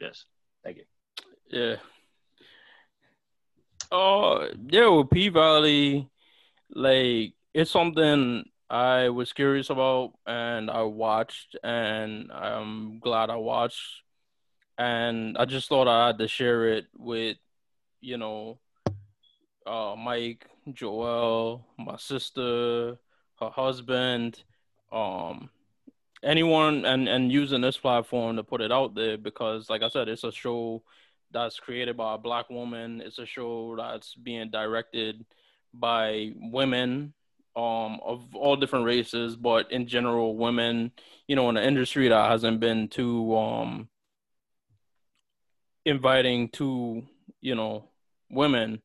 Yes, 0.00 0.24
thank 0.64 0.78
you. 0.78 0.84
Yeah. 1.50 1.76
Oh, 3.92 4.48
yeah, 4.68 4.88
with 4.88 5.10
P 5.10 5.28
Valley, 5.28 6.08
like 6.70 7.34
it's 7.54 7.70
something 7.70 8.44
I 8.68 9.08
was 9.10 9.32
curious 9.32 9.70
about 9.70 10.12
and 10.26 10.70
I 10.70 10.82
watched 10.82 11.56
and 11.64 12.30
I'm 12.32 13.00
glad 13.00 13.30
I 13.30 13.36
watched. 13.36 14.02
And 14.78 15.36
I 15.38 15.44
just 15.44 15.68
thought 15.68 15.88
I 15.88 16.08
had 16.08 16.18
to 16.18 16.28
share 16.28 16.68
it 16.68 16.86
with, 16.96 17.36
you 18.00 18.16
know, 18.18 18.60
uh 19.66 19.94
Mike, 19.96 20.46
Joel, 20.72 21.66
my 21.78 21.96
sister, 21.96 22.98
her 23.40 23.50
husband, 23.50 24.42
um 24.92 25.50
anyone 26.22 26.84
and 26.84 27.08
and 27.08 27.32
using 27.32 27.60
this 27.62 27.78
platform 27.78 28.36
to 28.36 28.42
put 28.44 28.60
it 28.60 28.72
out 28.72 28.94
there 28.94 29.18
because 29.18 29.70
like 29.70 29.82
I 29.82 29.88
said, 29.88 30.08
it's 30.08 30.24
a 30.24 30.32
show 30.32 30.82
that's 31.32 31.58
created 31.60 31.96
by 31.96 32.14
a 32.14 32.18
black 32.18 32.50
woman. 32.50 33.00
It's 33.00 33.18
a 33.18 33.26
show 33.26 33.76
that's 33.76 34.14
being 34.14 34.50
directed 34.50 35.24
by 35.72 36.32
women 36.36 37.14
um 37.56 37.98
of 38.04 38.34
all 38.34 38.56
different 38.56 38.84
races, 38.84 39.36
but 39.36 39.70
in 39.72 39.86
general 39.88 40.36
women, 40.36 40.92
you 41.26 41.34
know, 41.34 41.48
in 41.48 41.56
the 41.56 41.66
industry 41.66 42.08
that 42.08 42.30
hasn't 42.30 42.60
been 42.60 42.88
too 42.88 43.36
um 43.36 43.88
inviting 45.84 46.48
to, 46.50 47.02
you 47.40 47.54
know, 47.54 47.88
women. 48.30 48.80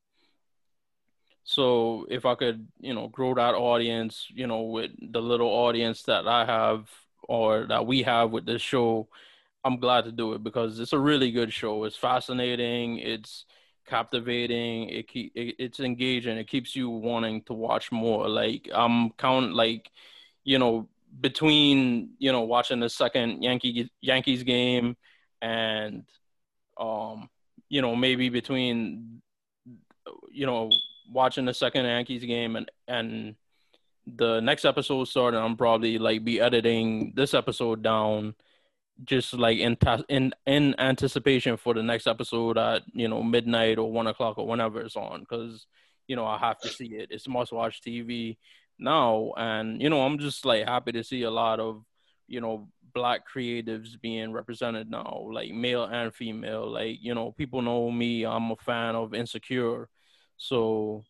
So 1.43 2.07
if 2.09 2.25
I 2.25 2.33
could, 2.33 2.67
you 2.79 2.93
know, 2.95 3.07
grow 3.07 3.35
that 3.35 3.53
audience, 3.53 4.27
you 4.33 4.47
know, 4.47 4.61
with 4.61 4.91
the 4.99 5.21
little 5.21 5.49
audience 5.49 6.01
that 6.03 6.27
I 6.27 6.45
have 6.45 6.89
or 7.21 7.67
that 7.67 7.85
we 7.85 8.01
have 8.03 8.31
with 8.31 8.47
this 8.47 8.63
show, 8.63 9.07
I'm 9.65 9.79
glad 9.79 10.05
to 10.05 10.11
do 10.11 10.33
it 10.33 10.43
because 10.43 10.79
it's 10.79 10.93
a 10.93 10.99
really 10.99 11.31
good 11.31 11.51
show. 11.51 11.85
It's 11.85 11.97
fascinating. 11.97 12.99
It's 12.99 13.45
captivating. 13.87 14.89
It 14.89 15.07
keep 15.07 15.31
it, 15.35 15.55
it's 15.57 15.79
engaging. 15.79 16.37
It 16.37 16.47
keeps 16.47 16.75
you 16.75 16.89
wanting 16.91 17.41
to 17.45 17.53
watch 17.53 17.91
more. 17.91 18.29
Like 18.29 18.69
I'm 18.73 19.09
count 19.13 19.55
like, 19.55 19.89
you 20.43 20.59
know, 20.59 20.87
between 21.19 22.11
you 22.19 22.31
know 22.31 22.41
watching 22.41 22.79
the 22.79 22.89
second 22.89 23.41
Yankee 23.41 23.89
Yankees 24.01 24.43
game 24.43 24.97
and, 25.41 26.03
um, 26.77 27.29
you 27.67 27.81
know 27.81 27.95
maybe 27.95 28.29
between, 28.29 29.23
you 30.31 30.45
know, 30.45 30.69
watching 31.11 31.45
the 31.45 31.53
second 31.55 31.85
Yankees 31.85 32.23
game 32.23 32.55
and 32.55 32.69
and 32.87 33.35
the 34.05 34.39
next 34.41 34.65
episode 34.65 35.05
starting, 35.07 35.39
I'm 35.39 35.57
probably 35.57 35.97
like 35.97 36.23
be 36.23 36.39
editing 36.39 37.13
this 37.15 37.33
episode 37.33 37.81
down 37.81 38.35
just 39.03 39.33
like 39.33 39.57
in 39.59 39.77
in 40.09 40.33
in 40.45 40.79
anticipation 40.79 41.57
for 41.57 41.73
the 41.73 41.83
next 41.83 42.07
episode 42.07 42.57
at 42.57 42.83
you 42.93 43.07
know 43.07 43.21
midnight 43.21 43.77
or 43.77 43.91
one 43.91 44.07
o'clock 44.07 44.37
or 44.37 44.47
whenever 44.47 44.81
it's 44.81 44.95
on 44.95 45.21
because 45.21 45.67
you 46.07 46.15
know 46.15 46.25
I 46.25 46.37
have 46.37 46.59
to 46.59 46.69
see 46.69 46.87
it. 46.95 47.09
It's 47.11 47.27
must 47.27 47.51
watch 47.51 47.81
TV 47.81 48.37
now, 48.79 49.33
and 49.37 49.81
you 49.81 49.89
know 49.89 50.01
I'm 50.01 50.19
just 50.19 50.45
like 50.45 50.65
happy 50.65 50.93
to 50.93 51.03
see 51.03 51.23
a 51.23 51.31
lot 51.31 51.59
of 51.59 51.83
you 52.27 52.41
know 52.41 52.69
black 52.93 53.21
creatives 53.27 53.99
being 53.99 54.31
represented 54.31 54.89
now, 54.89 55.27
like 55.29 55.51
male 55.51 55.83
and 55.83 56.13
female. 56.13 56.71
Like 56.71 56.97
you 57.01 57.13
know, 57.13 57.31
people 57.31 57.61
know 57.61 57.91
me. 57.91 58.25
I'm 58.25 58.51
a 58.51 58.55
fan 58.55 58.95
of 58.95 59.13
Insecure, 59.13 59.89
so 60.37 61.03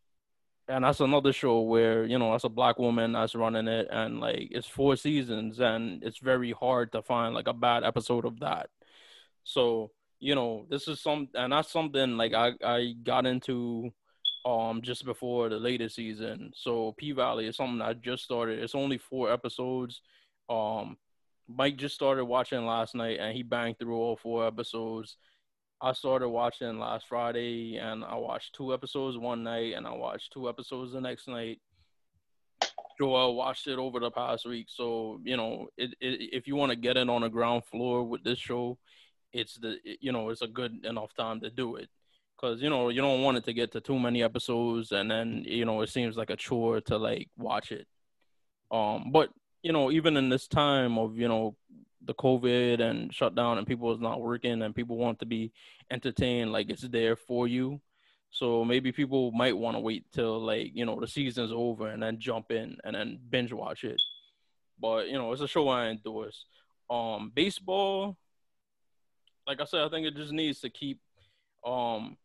and 0.68 0.84
that's 0.84 1.00
another 1.00 1.32
show 1.32 1.62
where 1.62 2.06
you 2.06 2.18
know 2.18 2.32
that's 2.32 2.44
a 2.44 2.50
black 2.50 2.80
woman 2.80 3.12
that's 3.14 3.36
running 3.36 3.68
it 3.68 3.88
and 3.92 4.20
like 4.20 4.48
it's 4.52 4.68
four 4.68 4.96
seasons 4.96 5.60
and 5.60 6.04
it's 6.04 6.20
very 6.20 6.52
hard 6.52 6.92
to 6.92 7.02
find 7.04 7.36
like 7.36 7.48
a 7.48 7.54
bad 7.54 7.84
episode 7.84 8.26
of 8.26 8.40
that. 8.40 8.70
So 9.44 9.92
you 10.20 10.36
know 10.36 10.66
this 10.70 10.88
is 10.88 11.02
some 11.02 11.30
and 11.36 11.54
that's 11.54 11.72
something 11.72 12.18
like 12.18 12.34
i 12.34 12.54
i 12.64 12.94
got 13.04 13.26
into 13.26 13.92
um 14.46 14.82
just 14.82 15.06
before 15.06 15.50
the 15.50 15.60
latest 15.60 15.96
season. 15.96 16.52
So 16.56 16.94
p 16.98 17.12
valley 17.12 17.48
is 17.48 17.58
something 17.58 17.82
i 17.82 17.94
just 17.94 18.24
started. 18.24 18.60
It's 18.60 18.76
only 18.76 18.98
four 18.98 19.32
episodes. 19.32 20.02
Um 20.50 20.98
mike 21.48 21.78
just 21.78 21.96
started 21.96 22.26
watching 22.26 22.66
last 22.66 22.96
night 22.96 23.20
and 23.20 23.36
he 23.36 23.44
banged 23.44 23.78
through 23.78 23.96
all 23.96 24.18
four 24.18 24.48
episodes 24.48 25.18
I 25.81 25.91
started 25.93 26.30
watching 26.30 26.80
last 26.80 27.07
Friday 27.07 27.77
and 27.77 28.03
I 28.03 28.15
watched 28.15 28.56
two 28.56 28.73
episodes 28.73 29.18
one 29.18 29.43
night 29.43 29.73
and 29.76 29.85
I 29.85 29.91
watched 29.91 30.31
two 30.31 30.47
episodes 30.47 30.93
the 30.93 31.02
next 31.02 31.27
night. 31.27 31.60
Joel 32.97 33.35
watched 33.35 33.68
it 33.68 33.77
over 33.77 33.99
the 33.99 34.10
past 34.10 34.45
week. 34.45 34.68
So, 34.69 35.19
you 35.23 35.35
know, 35.35 35.68
it, 35.77 35.93
it, 35.99 36.30
if 36.31 36.47
you 36.47 36.56
want 36.56 36.72
to 36.72 36.77
get 36.77 36.95
in 36.95 37.10
on 37.10 37.22
the 37.22 37.30
ground 37.30 37.65
floor 37.65 38.03
with 38.03 38.23
this 38.23 38.39
show, 38.39 38.77
it's 39.34 39.56
the, 39.56 39.77
you 39.99 40.14
know, 40.14 40.30
it's 40.30 40.41
a 40.41 40.47
good 40.47 40.85
enough 40.85 41.14
time 41.14 41.41
to 41.41 41.49
do 41.49 41.76
it. 41.76 41.89
Cause, 42.38 42.61
you 42.61 42.69
know, 42.69 42.89
you 42.89 43.02
don't 43.02 43.22
want 43.22 43.38
it 43.38 43.43
to 43.45 43.53
get 43.53 43.72
to 43.73 43.81
too 43.81 43.99
many 43.99 44.23
episodes 44.23 44.91
and 44.91 45.11
then, 45.11 45.43
you 45.45 45.65
know, 45.65 45.81
it 45.81 45.89
seems 45.89 46.15
like 46.15 46.30
a 46.30 46.35
chore 46.38 46.80
to 46.81 46.97
like 46.97 47.30
watch 47.38 47.72
it. 47.72 47.88
Um, 48.72 49.11
but, 49.11 49.30
you 49.61 49.73
know, 49.73 49.91
even 49.91 50.15
in 50.15 50.30
this 50.30 50.47
time 50.47 50.97
of, 50.97 51.18
you 51.18 51.27
know, 51.27 51.56
the 52.06 52.14
COVID 52.14 52.80
and 52.80 53.14
shut 53.14 53.36
down 53.36 53.57
and 53.57 53.68
people 53.68 53.94
is 53.94 53.99
not 53.99 54.22
working 54.22 54.61
and 54.61 54.76
people 54.76 54.98
want 54.98 55.19
to 55.19 55.26
be 55.26 55.52
entertained, 55.91 56.52
like 56.52 56.69
it's 56.69 56.84
there 56.84 57.15
for 57.15 57.48
you. 57.48 57.82
So 58.30 58.65
maybe 58.65 58.91
people 58.91 59.32
might 59.32 59.57
want 59.57 59.76
to 59.76 59.80
wait 59.80 60.06
till 60.11 60.40
like, 60.40 60.72
you 60.73 60.86
know, 60.86 60.99
the 60.99 61.07
season's 61.07 61.52
over 61.52 61.88
and 61.88 62.02
then 62.03 62.19
jump 62.19 62.52
in 62.52 62.77
and 62.84 62.95
then 62.95 63.19
binge 63.30 63.53
watch 63.53 63.84
it. 63.84 64.02
But, 64.80 65.07
you 65.07 65.18
know, 65.18 65.32
it's 65.32 65.41
a 65.41 65.48
show 65.48 65.68
I 65.69 65.88
endorse. 65.88 66.45
Um 66.90 67.32
baseball, 67.34 68.18
like 69.48 69.61
I 69.61 69.65
said, 69.65 69.82
I 69.82 69.90
think 69.90 70.06
it 70.06 70.15
just 70.15 70.34
needs 70.34 70.60
to 70.61 70.69
keep 70.69 70.99
um 71.65 72.18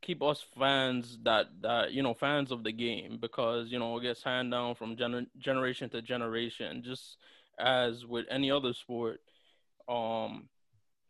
keep 0.00 0.22
us 0.22 0.44
fans 0.58 1.18
that 1.24 1.46
that 1.60 1.92
you 1.92 2.02
know 2.02 2.14
fans 2.14 2.50
of 2.50 2.64
the 2.64 2.72
game 2.72 3.18
because 3.20 3.70
you 3.70 3.78
know 3.78 3.98
it 3.98 4.02
gets 4.02 4.22
handed 4.22 4.52
down 4.52 4.74
from 4.74 4.96
gener- 4.96 5.26
generation 5.38 5.90
to 5.90 6.00
generation 6.00 6.82
just 6.84 7.16
as 7.58 8.04
with 8.06 8.26
any 8.30 8.50
other 8.50 8.72
sport, 8.72 9.20
um, 9.88 10.48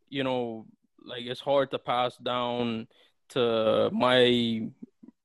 you 0.09 0.25
know, 0.25 0.67
like 1.05 1.23
it's 1.23 1.41
hard 1.41 1.71
to 1.71 1.79
pass 1.79 2.17
down 2.17 2.87
to 3.31 3.91
my 3.93 4.63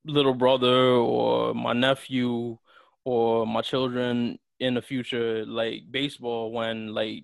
little 0.05 0.33
brother 0.33 0.91
or 0.91 1.53
my 1.53 1.73
nephew 1.73 2.57
or 3.05 3.47
my 3.47 3.61
children 3.61 4.37
in 4.59 4.73
the 4.73 4.81
future 4.81 5.45
like 5.45 5.83
baseball 5.91 6.51
when 6.51 6.93
like 6.93 7.23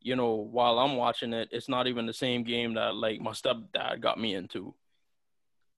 you 0.00 0.14
know 0.14 0.34
while 0.34 0.78
i'm 0.78 0.96
watching 0.96 1.32
it 1.32 1.48
it's 1.52 1.68
not 1.68 1.86
even 1.86 2.06
the 2.06 2.12
same 2.12 2.42
game 2.42 2.74
that 2.74 2.94
like 2.94 3.20
my 3.20 3.30
stepdad 3.30 4.00
got 4.00 4.18
me 4.18 4.34
into 4.34 4.74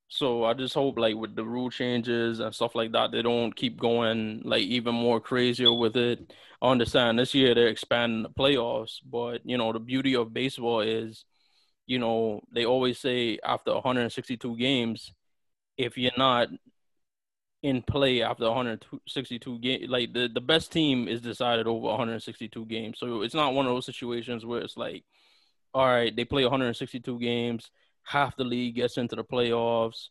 so 0.09 0.45
I 0.45 0.55
just 0.55 0.75
hope 0.75 0.99
like 0.99 1.17
with 1.17 1.37
the 1.37 1.45
rule 1.45 1.71
changes 1.71 2.41
and 2.41 2.55
stuff 2.55 2.75
like 2.75 2.93
that, 2.93 3.13
they 3.13 3.21
don't 3.23 3.55
keep 3.55 3.79
going 3.79 4.41
like 4.45 4.63
even 4.63 4.95
more 4.95 5.21
crazier 5.21 5.73
with 5.73 5.97
it. 5.97 6.33
I 6.63 6.71
understand 6.71 7.19
this 7.19 7.35
year 7.35 7.55
they're 7.55 7.69
expanding 7.69 8.23
the 8.23 8.31
playoffs, 8.31 9.01
but 9.05 9.43
you 9.45 9.59
know, 9.59 9.73
the 9.73 9.81
beauty 9.81 10.17
of 10.17 10.33
baseball 10.33 10.81
is, 10.81 11.25
you 11.87 11.99
know, 11.99 12.41
they 12.53 12.65
always 12.65 12.99
say 12.99 13.39
after 13.45 13.75
162 13.75 14.57
games, 14.57 15.13
if 15.77 15.99
you're 15.99 16.13
not 16.17 16.49
in 17.63 17.83
play 17.83 18.23
after 18.23 18.45
162 18.45 19.59
games, 19.59 19.91
like 19.91 20.13
the, 20.15 20.29
the 20.33 20.41
best 20.41 20.73
team 20.73 21.09
is 21.09 21.21
decided 21.21 21.67
over 21.67 21.87
162 21.89 22.65
games. 22.67 22.99
So 22.99 23.23
it's 23.23 23.35
not 23.35 23.55
one 23.55 23.67
of 23.67 23.73
those 23.73 23.87
situations 23.87 24.47
where 24.47 24.61
it's 24.63 24.77
like, 24.77 25.05
all 25.75 25.87
right, 25.87 26.15
they 26.15 26.25
play 26.25 26.45
162 26.45 27.19
games 27.19 27.71
half 28.09 28.37
the 28.37 28.45
league 28.45 28.75
gets 28.75 28.97
into 28.97 29.15
the 29.15 29.23
playoffs 29.23 30.09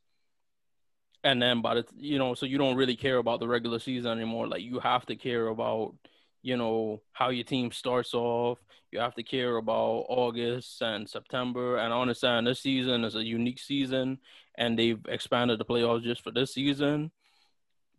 and 1.23 1.41
then 1.41 1.61
by 1.63 1.73
the 1.73 1.85
you 1.95 2.19
know 2.19 2.35
so 2.35 2.45
you 2.45 2.59
don't 2.59 2.75
really 2.75 2.95
care 2.95 3.17
about 3.17 3.39
the 3.39 3.47
regular 3.47 3.79
season 3.79 4.11
anymore. 4.11 4.47
Like 4.47 4.61
you 4.61 4.79
have 4.79 5.05
to 5.07 5.15
care 5.15 5.47
about 5.47 5.95
you 6.43 6.57
know 6.57 7.01
how 7.11 7.29
your 7.29 7.43
team 7.43 7.71
starts 7.71 8.13
off. 8.13 8.59
You 8.91 8.99
have 8.99 9.15
to 9.15 9.23
care 9.23 9.57
about 9.57 10.05
august 10.09 10.81
and 10.81 11.09
september. 11.09 11.77
And 11.77 11.91
i 11.91 11.99
understand 11.99 12.45
this 12.45 12.61
season 12.61 13.03
is 13.03 13.15
a 13.15 13.23
unique 13.23 13.59
season 13.59 14.19
and 14.55 14.77
they've 14.77 15.03
expanded 15.07 15.59
the 15.59 15.65
playoffs 15.65 16.03
just 16.03 16.23
for 16.23 16.31
this 16.31 16.53
season. 16.53 17.11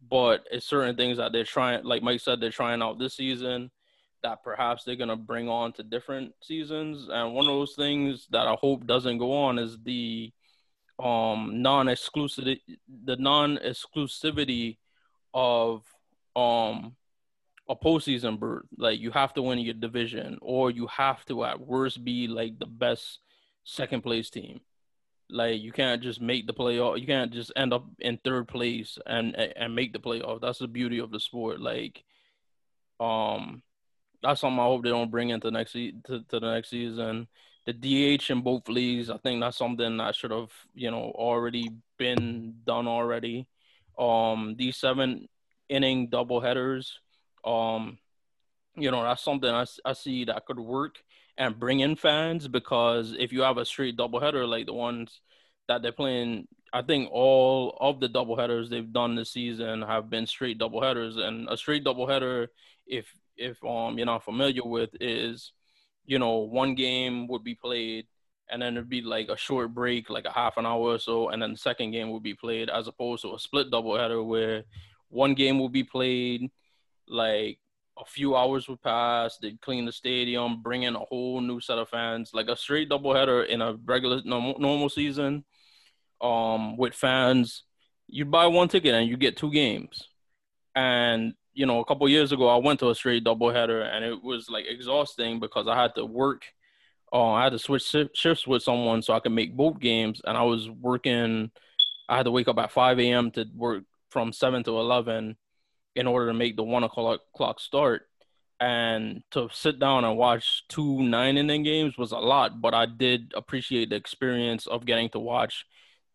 But 0.09 0.45
it's 0.53 0.65
certain 0.65 0.95
things 0.95 1.19
that 1.19 1.33
they're 1.33 1.45
trying 1.45 1.85
like 1.85 2.05
mike 2.05 2.21
said 2.21 2.41
they're 2.41 2.51
trying 2.51 2.83
out 2.83 3.01
this 3.01 3.17
season 3.17 3.73
that 4.23 4.43
perhaps 4.43 4.85
they're 4.85 4.97
going 4.97 5.09
to 5.09 5.17
bring 5.17 5.49
on 5.49 5.73
to 5.75 5.83
different 5.83 6.35
seasons. 6.43 7.09
And 7.11 7.35
one 7.35 7.47
of 7.47 7.55
those 7.55 7.75
things 7.75 8.27
that 8.31 8.47
I 8.47 8.57
hope 8.61 8.87
doesn't 8.87 9.19
go 9.19 9.33
on 9.33 9.59
is 9.59 9.79
the 9.85 10.33
um 11.01 11.63
non-exclusivity 11.63 12.59
the 13.05 13.15
non-exclusivity 13.15 14.79
of 15.33 15.85
um 16.35 16.97
a 17.69 17.77
postseason 17.77 18.39
berth. 18.39 18.67
Like 18.77 18.99
you 18.99 19.11
have 19.11 19.35
to 19.35 19.43
win 19.43 19.59
your 19.59 19.75
division, 19.75 20.39
or 20.41 20.71
you 20.71 20.87
have 20.89 21.25
to 21.27 21.45
at 21.45 21.61
worst 21.61 22.03
be 22.03 22.27
like 22.27 22.59
the 22.59 22.67
best 22.67 23.21
second 23.65 24.03
place 24.03 24.31
team. 24.31 24.61
Like 25.31 25.61
you 25.61 25.73
can't 25.73 26.03
just 26.03 26.21
make 26.21 26.47
the 26.47 26.55
playoff. 26.55 26.99
You 27.01 27.07
can't 27.07 27.33
just 27.33 27.53
end 27.55 27.75
up 27.75 27.85
in 27.99 28.19
third 28.25 28.49
place 28.49 28.99
and 29.07 29.37
and 29.37 29.75
make 29.75 29.93
the 29.93 29.99
playoff. 29.99 30.41
That's 30.41 30.59
the 30.59 30.69
beauty 30.69 30.99
of 30.99 31.11
the 31.11 31.21
sport. 31.21 31.61
Like, 31.61 32.03
um, 32.99 33.63
that's 34.23 34.41
something 34.41 34.59
I 34.59 34.65
hope 34.65 34.83
they 34.83 34.91
don't 34.91 35.11
bring 35.11 35.31
into 35.31 35.51
next 35.51 35.73
to, 35.73 35.93
to 36.07 36.25
the 36.31 36.41
next 36.41 36.71
season. 36.71 37.29
The 37.67 37.73
DH 37.73 38.31
in 38.31 38.41
both 38.41 38.69
leagues, 38.69 39.11
I 39.11 39.19
think 39.19 39.41
that's 39.41 39.59
something 39.59 39.99
that 39.99 40.15
should 40.15 40.31
have 40.31 40.51
you 40.75 40.91
know 40.91 41.13
already 41.15 41.71
been 41.99 42.55
done 42.67 42.89
already. 42.89 43.47
Um, 43.99 44.55
these 44.57 44.77
seven 44.77 45.29
inning 45.69 46.09
double 46.09 46.41
headers, 46.41 46.99
um, 47.45 47.99
you 48.77 48.91
know 48.91 49.03
that's 49.03 49.23
something 49.23 49.51
I, 49.51 49.67
I 49.85 49.93
see 49.93 50.25
that 50.25 50.47
could 50.47 50.59
work 50.59 50.97
and 51.37 51.59
bring 51.59 51.81
in 51.81 51.97
fans 51.97 52.49
because 52.49 53.15
if 53.19 53.33
you 53.33 53.43
have 53.43 53.59
a 53.59 53.65
straight 53.65 53.97
double 53.97 54.21
header 54.21 54.47
like 54.47 54.67
the 54.67 54.73
ones 54.73 55.21
that 55.69 55.83
they're 55.83 55.93
playing 55.93 56.49
I 56.73 56.83
think 56.83 57.09
all 57.11 57.77
of 57.81 58.01
the 58.01 58.09
double 58.09 58.37
headers 58.37 58.69
they've 58.69 58.93
done 58.93 59.15
this 59.15 59.33
season 59.33 59.83
have 59.83 60.11
been 60.11 60.27
straight 60.27 60.59
double 60.59 60.83
headers, 60.83 61.17
and 61.17 61.49
a 61.49 61.57
straight 61.57 61.85
double 61.85 62.07
header, 62.07 62.49
if 62.87 63.07
if 63.39 63.63
um 63.65 63.97
you're 63.97 64.07
not 64.07 64.25
familiar 64.25 64.65
with 64.65 64.91
is 65.01 65.53
you 66.05 66.19
know 66.19 66.39
one 66.39 66.75
game 66.75 67.27
would 67.29 67.45
be 67.45 67.55
played 67.55 68.07
and 68.51 68.63
then 68.63 68.77
it'd 68.77 68.89
be 68.89 69.03
like 69.03 69.29
a 69.29 69.37
short 69.37 69.75
break 69.75 70.11
like 70.11 70.25
a 70.25 70.33
half 70.33 70.57
an 70.57 70.67
hour 70.67 70.95
or 70.95 70.99
so 70.99 71.29
and 71.29 71.43
then 71.43 71.53
the 71.53 71.59
second 71.59 71.91
game 71.91 72.11
would 72.11 72.23
be 72.23 72.35
played 72.35 72.69
as 72.71 72.89
opposed 72.89 73.23
to 73.23 73.35
a 73.35 73.39
split 73.39 73.71
doubleheader 73.71 74.25
where 74.25 74.65
one 75.09 75.35
game 75.35 75.59
will 75.59 75.69
be 75.69 75.85
played 75.85 76.51
like 77.09 77.59
a 77.99 78.05
few 78.05 78.37
hours 78.37 78.69
would 78.69 78.83
pass 78.83 79.39
they'd 79.39 79.61
clean 79.61 79.85
the 79.85 79.93
stadium 79.93 80.63
bring 80.63 80.83
in 80.85 80.95
a 80.95 81.01
whole 81.01 81.41
new 81.41 81.61
set 81.61 81.79
of 81.79 81.89
fans 81.89 82.31
like 82.33 82.49
a 82.49 82.57
straight 82.57 82.89
doubleheader 82.89 83.47
in 83.47 83.61
a 83.61 83.75
regular 83.85 84.21
normal 84.25 84.89
season 84.89 85.45
um 86.21 86.77
with 86.77 86.95
fans 86.95 87.65
you 88.09 88.25
buy 88.25 88.47
one 88.47 88.69
ticket 88.69 88.95
and 88.95 89.09
you 89.09 89.17
get 89.17 89.37
two 89.37 89.53
games. 89.53 90.09
And 90.75 91.35
you 91.59 91.67
know, 91.67 91.81
a 91.81 91.85
couple 91.85 92.09
years 92.09 92.31
ago, 92.31 92.49
I 92.49 92.57
went 92.57 92.79
to 92.81 92.91
a 92.91 92.95
straight 92.95 93.25
doubleheader, 93.25 93.85
and 93.93 94.05
it 94.05 94.23
was 94.23 94.49
like 94.49 94.67
exhausting 94.69 95.41
because 95.41 95.67
I 95.67 95.75
had 95.75 95.93
to 95.97 96.07
work. 96.07 96.45
Uh, 97.13 97.33
I 97.33 97.43
had 97.45 97.53
to 97.53 97.59
switch 97.59 97.93
shifts 98.15 98.47
with 98.47 98.63
someone 98.63 99.03
so 99.03 99.13
I 99.13 99.19
could 99.19 99.33
make 99.33 99.57
both 99.57 99.81
games, 99.81 100.23
and 100.25 100.39
I 100.39 100.45
was 100.45 100.71
working. 100.71 101.51
I 102.09 102.17
had 102.17 102.27
to 102.27 102.31
wake 102.31 102.47
up 102.47 102.59
at 102.59 102.71
5 102.71 103.01
a.m. 103.01 103.33
to 103.33 103.45
work 103.57 103.83
from 104.09 104.33
7 104.33 104.63
to 104.65 104.79
11 104.79 105.37
in 105.97 106.07
order 106.07 106.29
to 106.29 106.35
make 106.35 106.55
the 106.57 106.63
one 106.63 106.85
o'clock 106.85 107.23
clock 107.37 107.59
start. 107.59 108.03
And 108.61 109.25
to 109.33 109.49
sit 109.53 109.81
down 109.81 110.05
and 110.05 110.17
watch 110.17 110.65
two 110.69 111.03
nine 111.03 111.39
inning 111.39 111.65
games 111.65 111.99
was 111.99 112.13
a 112.13 112.19
lot, 112.19 112.61
but 112.61 112.73
I 112.73 112.87
did 112.87 113.33
appreciate 113.37 113.91
the 113.91 113.97
experience 113.97 114.69
of 114.69 114.87
getting 114.87 115.09
to 115.11 115.19
watch 115.19 115.65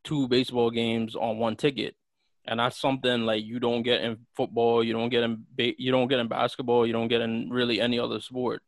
two 0.05 0.29
baseball 0.29 0.71
games 0.71 1.15
on 1.17 1.37
one 1.37 1.57
ticket 1.57 1.95
and 2.45 2.59
that's 2.59 2.79
something 2.79 3.25
like 3.25 3.43
you 3.43 3.59
don't 3.59 3.83
get 3.83 4.01
in 4.01 4.17
football, 4.35 4.83
you 4.83 4.93
don't 4.93 5.09
get 5.09 5.23
in 5.23 5.45
you 5.57 5.91
don't 5.91 6.07
get 6.07 6.19
in 6.19 6.27
basketball, 6.27 6.85
you 6.85 6.93
don't 6.93 7.07
get 7.07 7.21
in 7.21 7.49
really 7.49 7.79
any 7.79 7.99
other 7.99 8.19
sport. 8.19 8.61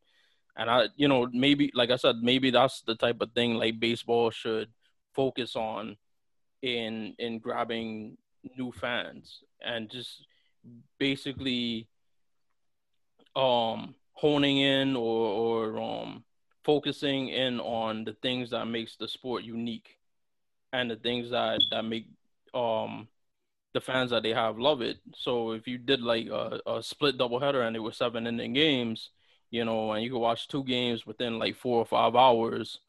And 0.57 0.69
I, 0.69 0.87
you 0.95 1.07
know, 1.07 1.27
maybe 1.33 1.71
like 1.73 1.89
I 1.89 1.97
said, 1.97 2.17
maybe 2.21 2.49
that's 2.49 2.81
the 2.81 2.95
type 2.95 3.17
of 3.19 3.31
thing 3.33 3.55
like 3.55 3.79
baseball 3.79 4.31
should 4.31 4.69
focus 5.13 5.55
on 5.55 5.97
in 6.61 7.13
in 7.19 7.39
grabbing 7.39 8.17
new 8.57 8.71
fans 8.71 9.43
and 9.61 9.89
just 9.89 10.25
basically 10.99 11.87
um 13.35 13.95
honing 14.13 14.59
in 14.59 14.95
or 14.95 15.27
or 15.73 15.81
um 15.81 16.23
focusing 16.63 17.29
in 17.29 17.59
on 17.59 18.05
the 18.05 18.13
things 18.21 18.49
that 18.49 18.65
makes 18.65 18.95
the 18.97 19.07
sport 19.07 19.43
unique 19.43 19.97
and 20.73 20.89
the 20.89 20.95
things 20.95 21.29
that 21.29 21.59
that 21.71 21.83
make 21.83 22.07
um 22.53 23.07
the 23.75 23.81
fans 23.81 24.09
that 24.11 24.23
they 24.23 24.29
have 24.29 24.57
love 24.57 24.81
it. 24.81 24.99
So 25.17 25.51
if 25.51 25.67
you 25.67 25.77
did 25.77 26.01
like 26.01 26.27
a, 26.27 26.61
a 26.65 26.81
split 26.81 27.17
doubleheader 27.17 27.67
and 27.67 27.75
it 27.75 27.79
was 27.79 27.97
seven 27.97 28.25
inning 28.25 28.53
games, 28.53 29.09
you 29.51 29.65
know, 29.65 29.91
and 29.91 30.01
you 30.01 30.11
could 30.11 30.19
watch 30.19 30.47
two 30.47 30.63
games 30.63 31.05
within 31.05 31.37
like 31.37 31.57
four 31.57 31.79
or 31.79 31.85
five 31.85 32.15
hours, 32.15 32.79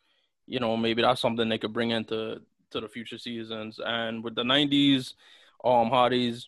you 0.47 0.61
know, 0.61 0.77
maybe 0.77 1.03
that's 1.03 1.21
something 1.21 1.49
they 1.49 1.59
could 1.59 1.73
bring 1.73 1.91
into 1.91 2.41
to 2.71 2.81
the 2.81 2.89
future 2.89 3.19
seasons. 3.19 3.81
And 3.85 4.23
with 4.23 4.37
the 4.37 4.45
'90s, 4.45 5.15
um, 5.65 5.91
hotties, 5.91 6.47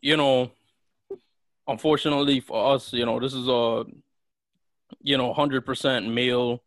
you 0.00 0.16
know, 0.16 0.50
unfortunately 1.68 2.40
for 2.40 2.74
us, 2.74 2.92
you 2.92 3.06
know, 3.06 3.20
this 3.20 3.32
is 3.32 3.46
a 3.46 3.84
you 5.02 5.16
know, 5.16 5.32
hundred 5.32 5.64
percent 5.64 6.12
male 6.12 6.64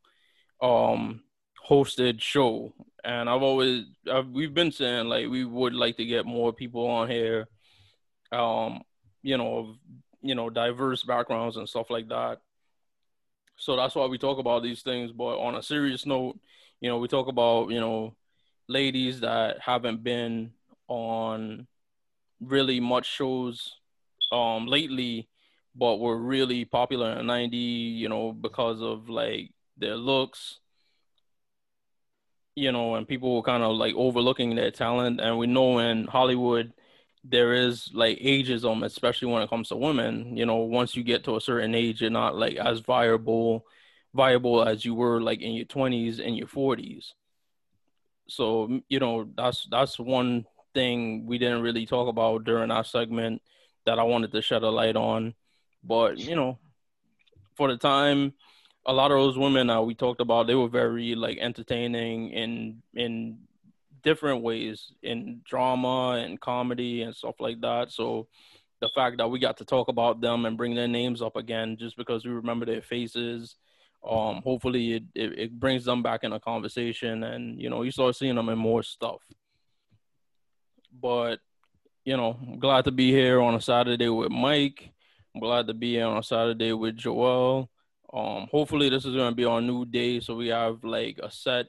um 0.61 1.23
hosted 1.69 2.21
show. 2.21 2.73
And 3.03 3.29
I've 3.29 3.41
always 3.41 3.85
I've, 4.11 4.29
we've 4.29 4.53
been 4.53 4.71
saying 4.71 5.07
like 5.07 5.27
we 5.29 5.43
would 5.45 5.73
like 5.73 5.97
to 5.97 6.05
get 6.05 6.25
more 6.25 6.53
people 6.53 6.87
on 6.87 7.09
here, 7.09 7.47
um, 8.31 8.81
you 9.21 9.37
know, 9.37 9.57
of 9.57 9.77
you 10.21 10.35
know 10.35 10.49
diverse 10.49 11.03
backgrounds 11.03 11.57
and 11.57 11.67
stuff 11.67 11.89
like 11.89 12.07
that. 12.09 12.39
So 13.57 13.75
that's 13.75 13.95
why 13.95 14.05
we 14.07 14.17
talk 14.17 14.39
about 14.39 14.63
these 14.63 14.81
things. 14.81 15.11
But 15.11 15.37
on 15.39 15.55
a 15.55 15.63
serious 15.63 16.05
note, 16.05 16.39
you 16.79 16.89
know, 16.89 16.97
we 16.97 17.07
talk 17.07 17.27
about 17.27 17.69
you 17.69 17.79
know 17.79 18.15
ladies 18.67 19.19
that 19.19 19.59
haven't 19.59 20.03
been 20.03 20.51
on 20.87 21.67
really 22.39 22.79
much 22.79 23.05
shows 23.05 23.75
um 24.31 24.65
lately 24.65 25.29
but 25.75 25.99
were 25.99 26.17
really 26.17 26.65
popular 26.65 27.11
in 27.11 27.17
the 27.17 27.23
90 27.23 27.57
you 27.57 28.09
know 28.09 28.31
because 28.31 28.81
of 28.81 29.09
like 29.09 29.51
their 29.77 29.95
looks 29.95 30.59
you 32.55 32.71
know 32.71 32.95
and 32.95 33.07
people 33.07 33.35
were 33.35 33.41
kind 33.41 33.63
of 33.63 33.75
like 33.75 33.95
overlooking 33.95 34.55
their 34.55 34.71
talent 34.71 35.19
and 35.19 35.37
we 35.37 35.47
know 35.47 35.79
in 35.79 36.05
hollywood 36.05 36.73
there 37.23 37.53
is 37.53 37.89
like 37.93 38.19
ageism 38.19 38.83
especially 38.83 39.31
when 39.31 39.41
it 39.41 39.49
comes 39.49 39.69
to 39.69 39.75
women 39.75 40.35
you 40.35 40.45
know 40.45 40.57
once 40.57 40.95
you 40.95 41.03
get 41.03 41.23
to 41.23 41.35
a 41.35 41.41
certain 41.41 41.73
age 41.73 42.01
you're 42.01 42.09
not 42.09 42.35
like 42.35 42.55
as 42.55 42.79
viable 42.79 43.65
viable 44.13 44.63
as 44.63 44.85
you 44.85 44.93
were 44.93 45.21
like 45.21 45.41
in 45.41 45.53
your 45.53 45.65
20s 45.65 46.19
and 46.19 46.37
your 46.37 46.47
40s 46.47 47.13
so 48.27 48.81
you 48.89 48.99
know 48.99 49.27
that's 49.35 49.67
that's 49.71 49.99
one 49.99 50.45
thing 50.73 51.25
we 51.25 51.37
didn't 51.37 51.61
really 51.61 51.85
talk 51.85 52.07
about 52.07 52.43
during 52.43 52.71
our 52.71 52.83
segment 52.83 53.41
that 53.85 53.99
I 53.99 54.03
wanted 54.03 54.31
to 54.31 54.41
shed 54.41 54.63
a 54.63 54.69
light 54.69 54.95
on. 54.95 55.33
But 55.83 56.17
you 56.17 56.35
know, 56.35 56.59
for 57.55 57.69
the 57.69 57.77
time, 57.77 58.33
a 58.85 58.93
lot 58.93 59.11
of 59.11 59.17
those 59.17 59.37
women 59.37 59.67
that 59.67 59.85
we 59.85 59.95
talked 59.95 60.21
about, 60.21 60.47
they 60.47 60.55
were 60.55 60.67
very 60.67 61.15
like 61.15 61.37
entertaining 61.39 62.29
in 62.29 62.81
in 62.93 63.39
different 64.01 64.43
ways 64.43 64.91
in 65.01 65.41
drama 65.45 66.21
and 66.23 66.39
comedy 66.39 67.03
and 67.03 67.15
stuff 67.15 67.35
like 67.39 67.61
that. 67.61 67.91
So 67.91 68.27
the 68.81 68.89
fact 68.89 69.17
that 69.17 69.29
we 69.29 69.39
got 69.39 69.57
to 69.57 69.65
talk 69.65 69.87
about 69.87 70.19
them 70.19 70.45
and 70.45 70.57
bring 70.57 70.75
their 70.75 70.89
names 70.89 71.21
up 71.21 71.37
again 71.37 71.77
just 71.77 71.95
because 71.95 72.25
we 72.25 72.31
remember 72.31 72.65
their 72.65 72.81
faces 72.81 73.55
um 74.05 74.41
hopefully 74.43 74.95
it, 74.95 75.03
it, 75.15 75.39
it 75.39 75.59
brings 75.59 75.85
them 75.85 76.03
back 76.03 76.25
in 76.25 76.33
a 76.33 76.39
conversation 76.39 77.23
and 77.23 77.61
you 77.61 77.69
know 77.69 77.83
you 77.83 77.91
start 77.91 78.13
seeing 78.13 78.35
them 78.35 78.49
in 78.49 78.57
more 78.57 78.83
stuff. 78.83 79.21
But 81.01 81.39
you 82.03 82.17
know 82.17 82.37
I'm 82.45 82.59
glad 82.59 82.83
to 82.85 82.91
be 82.91 83.11
here 83.11 83.39
on 83.39 83.55
a 83.55 83.61
saturday 83.61 84.09
with 84.09 84.29
mike. 84.29 84.91
I'm 85.33 85.39
glad 85.39 85.67
to 85.67 85.73
be 85.73 85.93
here 85.93 86.05
on 86.05 86.17
a 86.17 86.23
saturday 86.23 86.73
with 86.73 86.97
joel 86.97 87.69
um 88.13 88.47
hopefully 88.51 88.89
this 88.89 89.05
is 89.05 89.15
to 89.15 89.31
be 89.31 89.45
our 89.45 89.61
new 89.61 89.85
day 89.85 90.19
so 90.19 90.35
we 90.35 90.47
have 90.47 90.83
like 90.83 91.19
a 91.21 91.31
set 91.31 91.67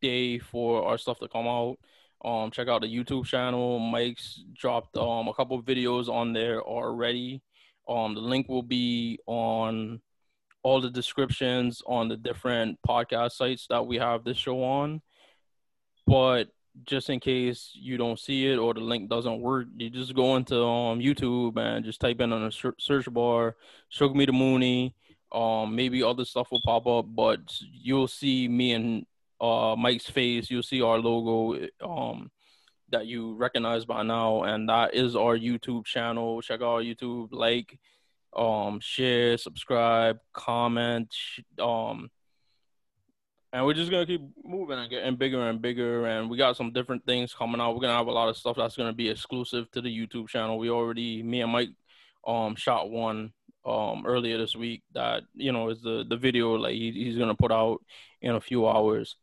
day 0.00 0.38
for 0.38 0.84
our 0.84 0.98
stuff 0.98 1.18
to 1.18 1.28
come 1.28 1.46
out 1.46 1.76
um 2.24 2.50
check 2.50 2.68
out 2.68 2.82
the 2.82 2.86
youtube 2.86 3.24
channel 3.24 3.78
mike's 3.78 4.42
dropped 4.54 4.96
um 4.96 5.28
a 5.28 5.34
couple 5.34 5.60
videos 5.62 6.08
on 6.08 6.32
there 6.32 6.60
already 6.62 7.42
um 7.88 8.14
the 8.14 8.20
link 8.20 8.48
will 8.48 8.62
be 8.62 9.18
on 9.26 10.00
all 10.66 10.80
the 10.80 10.90
descriptions 10.90 11.80
on 11.86 12.08
the 12.08 12.16
different 12.16 12.76
podcast 12.84 13.30
sites 13.30 13.68
that 13.70 13.86
we 13.86 13.98
have 13.98 14.24
this 14.24 14.36
show 14.36 14.64
on. 14.64 15.00
But 16.08 16.48
just 16.82 17.08
in 17.08 17.20
case 17.20 17.70
you 17.72 17.96
don't 17.96 18.18
see 18.18 18.48
it 18.48 18.56
or 18.56 18.74
the 18.74 18.80
link 18.80 19.08
doesn't 19.08 19.40
work, 19.40 19.68
you 19.76 19.90
just 19.90 20.12
go 20.12 20.34
into 20.34 20.60
um, 20.60 20.98
YouTube 20.98 21.56
and 21.56 21.84
just 21.84 22.00
type 22.00 22.20
in 22.20 22.32
on 22.32 22.42
the 22.42 22.72
search 22.80 23.12
bar, 23.12 23.54
Shug 23.90 24.16
Me 24.16 24.26
the 24.26 24.32
Mooney. 24.32 24.96
Um, 25.36 25.76
maybe 25.76 26.02
other 26.02 26.24
stuff 26.24 26.50
will 26.50 26.62
pop 26.64 26.86
up, 26.86 27.04
but 27.14 27.40
you'll 27.60 28.08
see 28.08 28.48
me 28.48 28.72
and 28.72 29.06
uh, 29.38 29.76
Mike's 29.76 30.08
face. 30.08 30.50
You'll 30.50 30.62
see 30.62 30.80
our 30.80 30.98
logo 30.98 31.68
um, 31.82 32.30
that 32.88 33.06
you 33.06 33.34
recognize 33.34 33.84
by 33.84 34.02
now, 34.02 34.44
and 34.44 34.66
that 34.70 34.94
is 34.94 35.14
our 35.14 35.36
YouTube 35.36 35.84
channel. 35.84 36.40
Check 36.40 36.62
out 36.62 36.76
our 36.76 36.80
YouTube, 36.80 37.28
like, 37.32 37.78
um, 38.34 38.80
share, 38.80 39.36
subscribe, 39.36 40.20
comment, 40.32 41.14
um, 41.58 42.10
and 43.52 43.66
we're 43.66 43.74
just 43.74 43.90
gonna 43.90 44.06
keep 44.06 44.22
moving 44.42 44.78
and 44.78 44.88
getting 44.88 45.16
bigger 45.16 45.50
and 45.50 45.60
bigger. 45.60 46.06
And 46.06 46.30
we 46.30 46.38
got 46.38 46.56
some 46.56 46.72
different 46.72 47.04
things 47.04 47.34
coming 47.34 47.60
out. 47.60 47.74
We're 47.74 47.82
gonna 47.82 47.96
have 47.98 48.06
a 48.06 48.12
lot 48.12 48.30
of 48.30 48.38
stuff 48.38 48.56
that's 48.56 48.76
gonna 48.76 48.94
be 48.94 49.10
exclusive 49.10 49.70
to 49.72 49.82
the 49.82 49.94
YouTube 49.94 50.28
channel. 50.28 50.58
We 50.58 50.70
already, 50.70 51.22
me 51.22 51.42
and 51.42 51.52
Mike, 51.52 51.70
um, 52.26 52.56
shot 52.56 52.88
one 52.90 53.34
um 53.66 54.04
earlier 54.06 54.38
this 54.38 54.54
week 54.54 54.82
that 54.94 55.24
you 55.34 55.50
know 55.52 55.68
is 55.70 55.82
the 55.82 56.04
the 56.08 56.16
video 56.16 56.54
like 56.54 56.74
he, 56.74 56.92
he's 56.92 57.18
gonna 57.18 57.34
put 57.34 57.52
out 57.52 57.78
in 58.22 58.34
a 58.34 58.40
few 58.40 58.66
hours. 58.66 59.16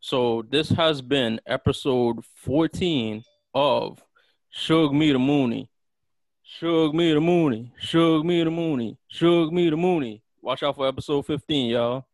So 0.00 0.44
this 0.48 0.68
has 0.70 1.02
been 1.02 1.40
episode 1.46 2.24
14 2.36 3.24
of 3.54 4.00
Shug 4.50 4.94
Me 4.94 5.12
the 5.12 5.18
Mooney. 5.18 5.68
Shug 6.44 6.94
me 6.94 7.12
the 7.12 7.20
Mooney. 7.20 7.72
Shug 7.78 8.24
me 8.24 8.42
the 8.44 8.50
Mooney. 8.50 8.96
Shug 9.08 9.52
me 9.52 9.68
the 9.68 9.76
Mooney. 9.76 10.22
Watch 10.40 10.62
out 10.62 10.76
for 10.76 10.86
episode 10.86 11.26
15, 11.26 11.70
y'all. 11.70 12.06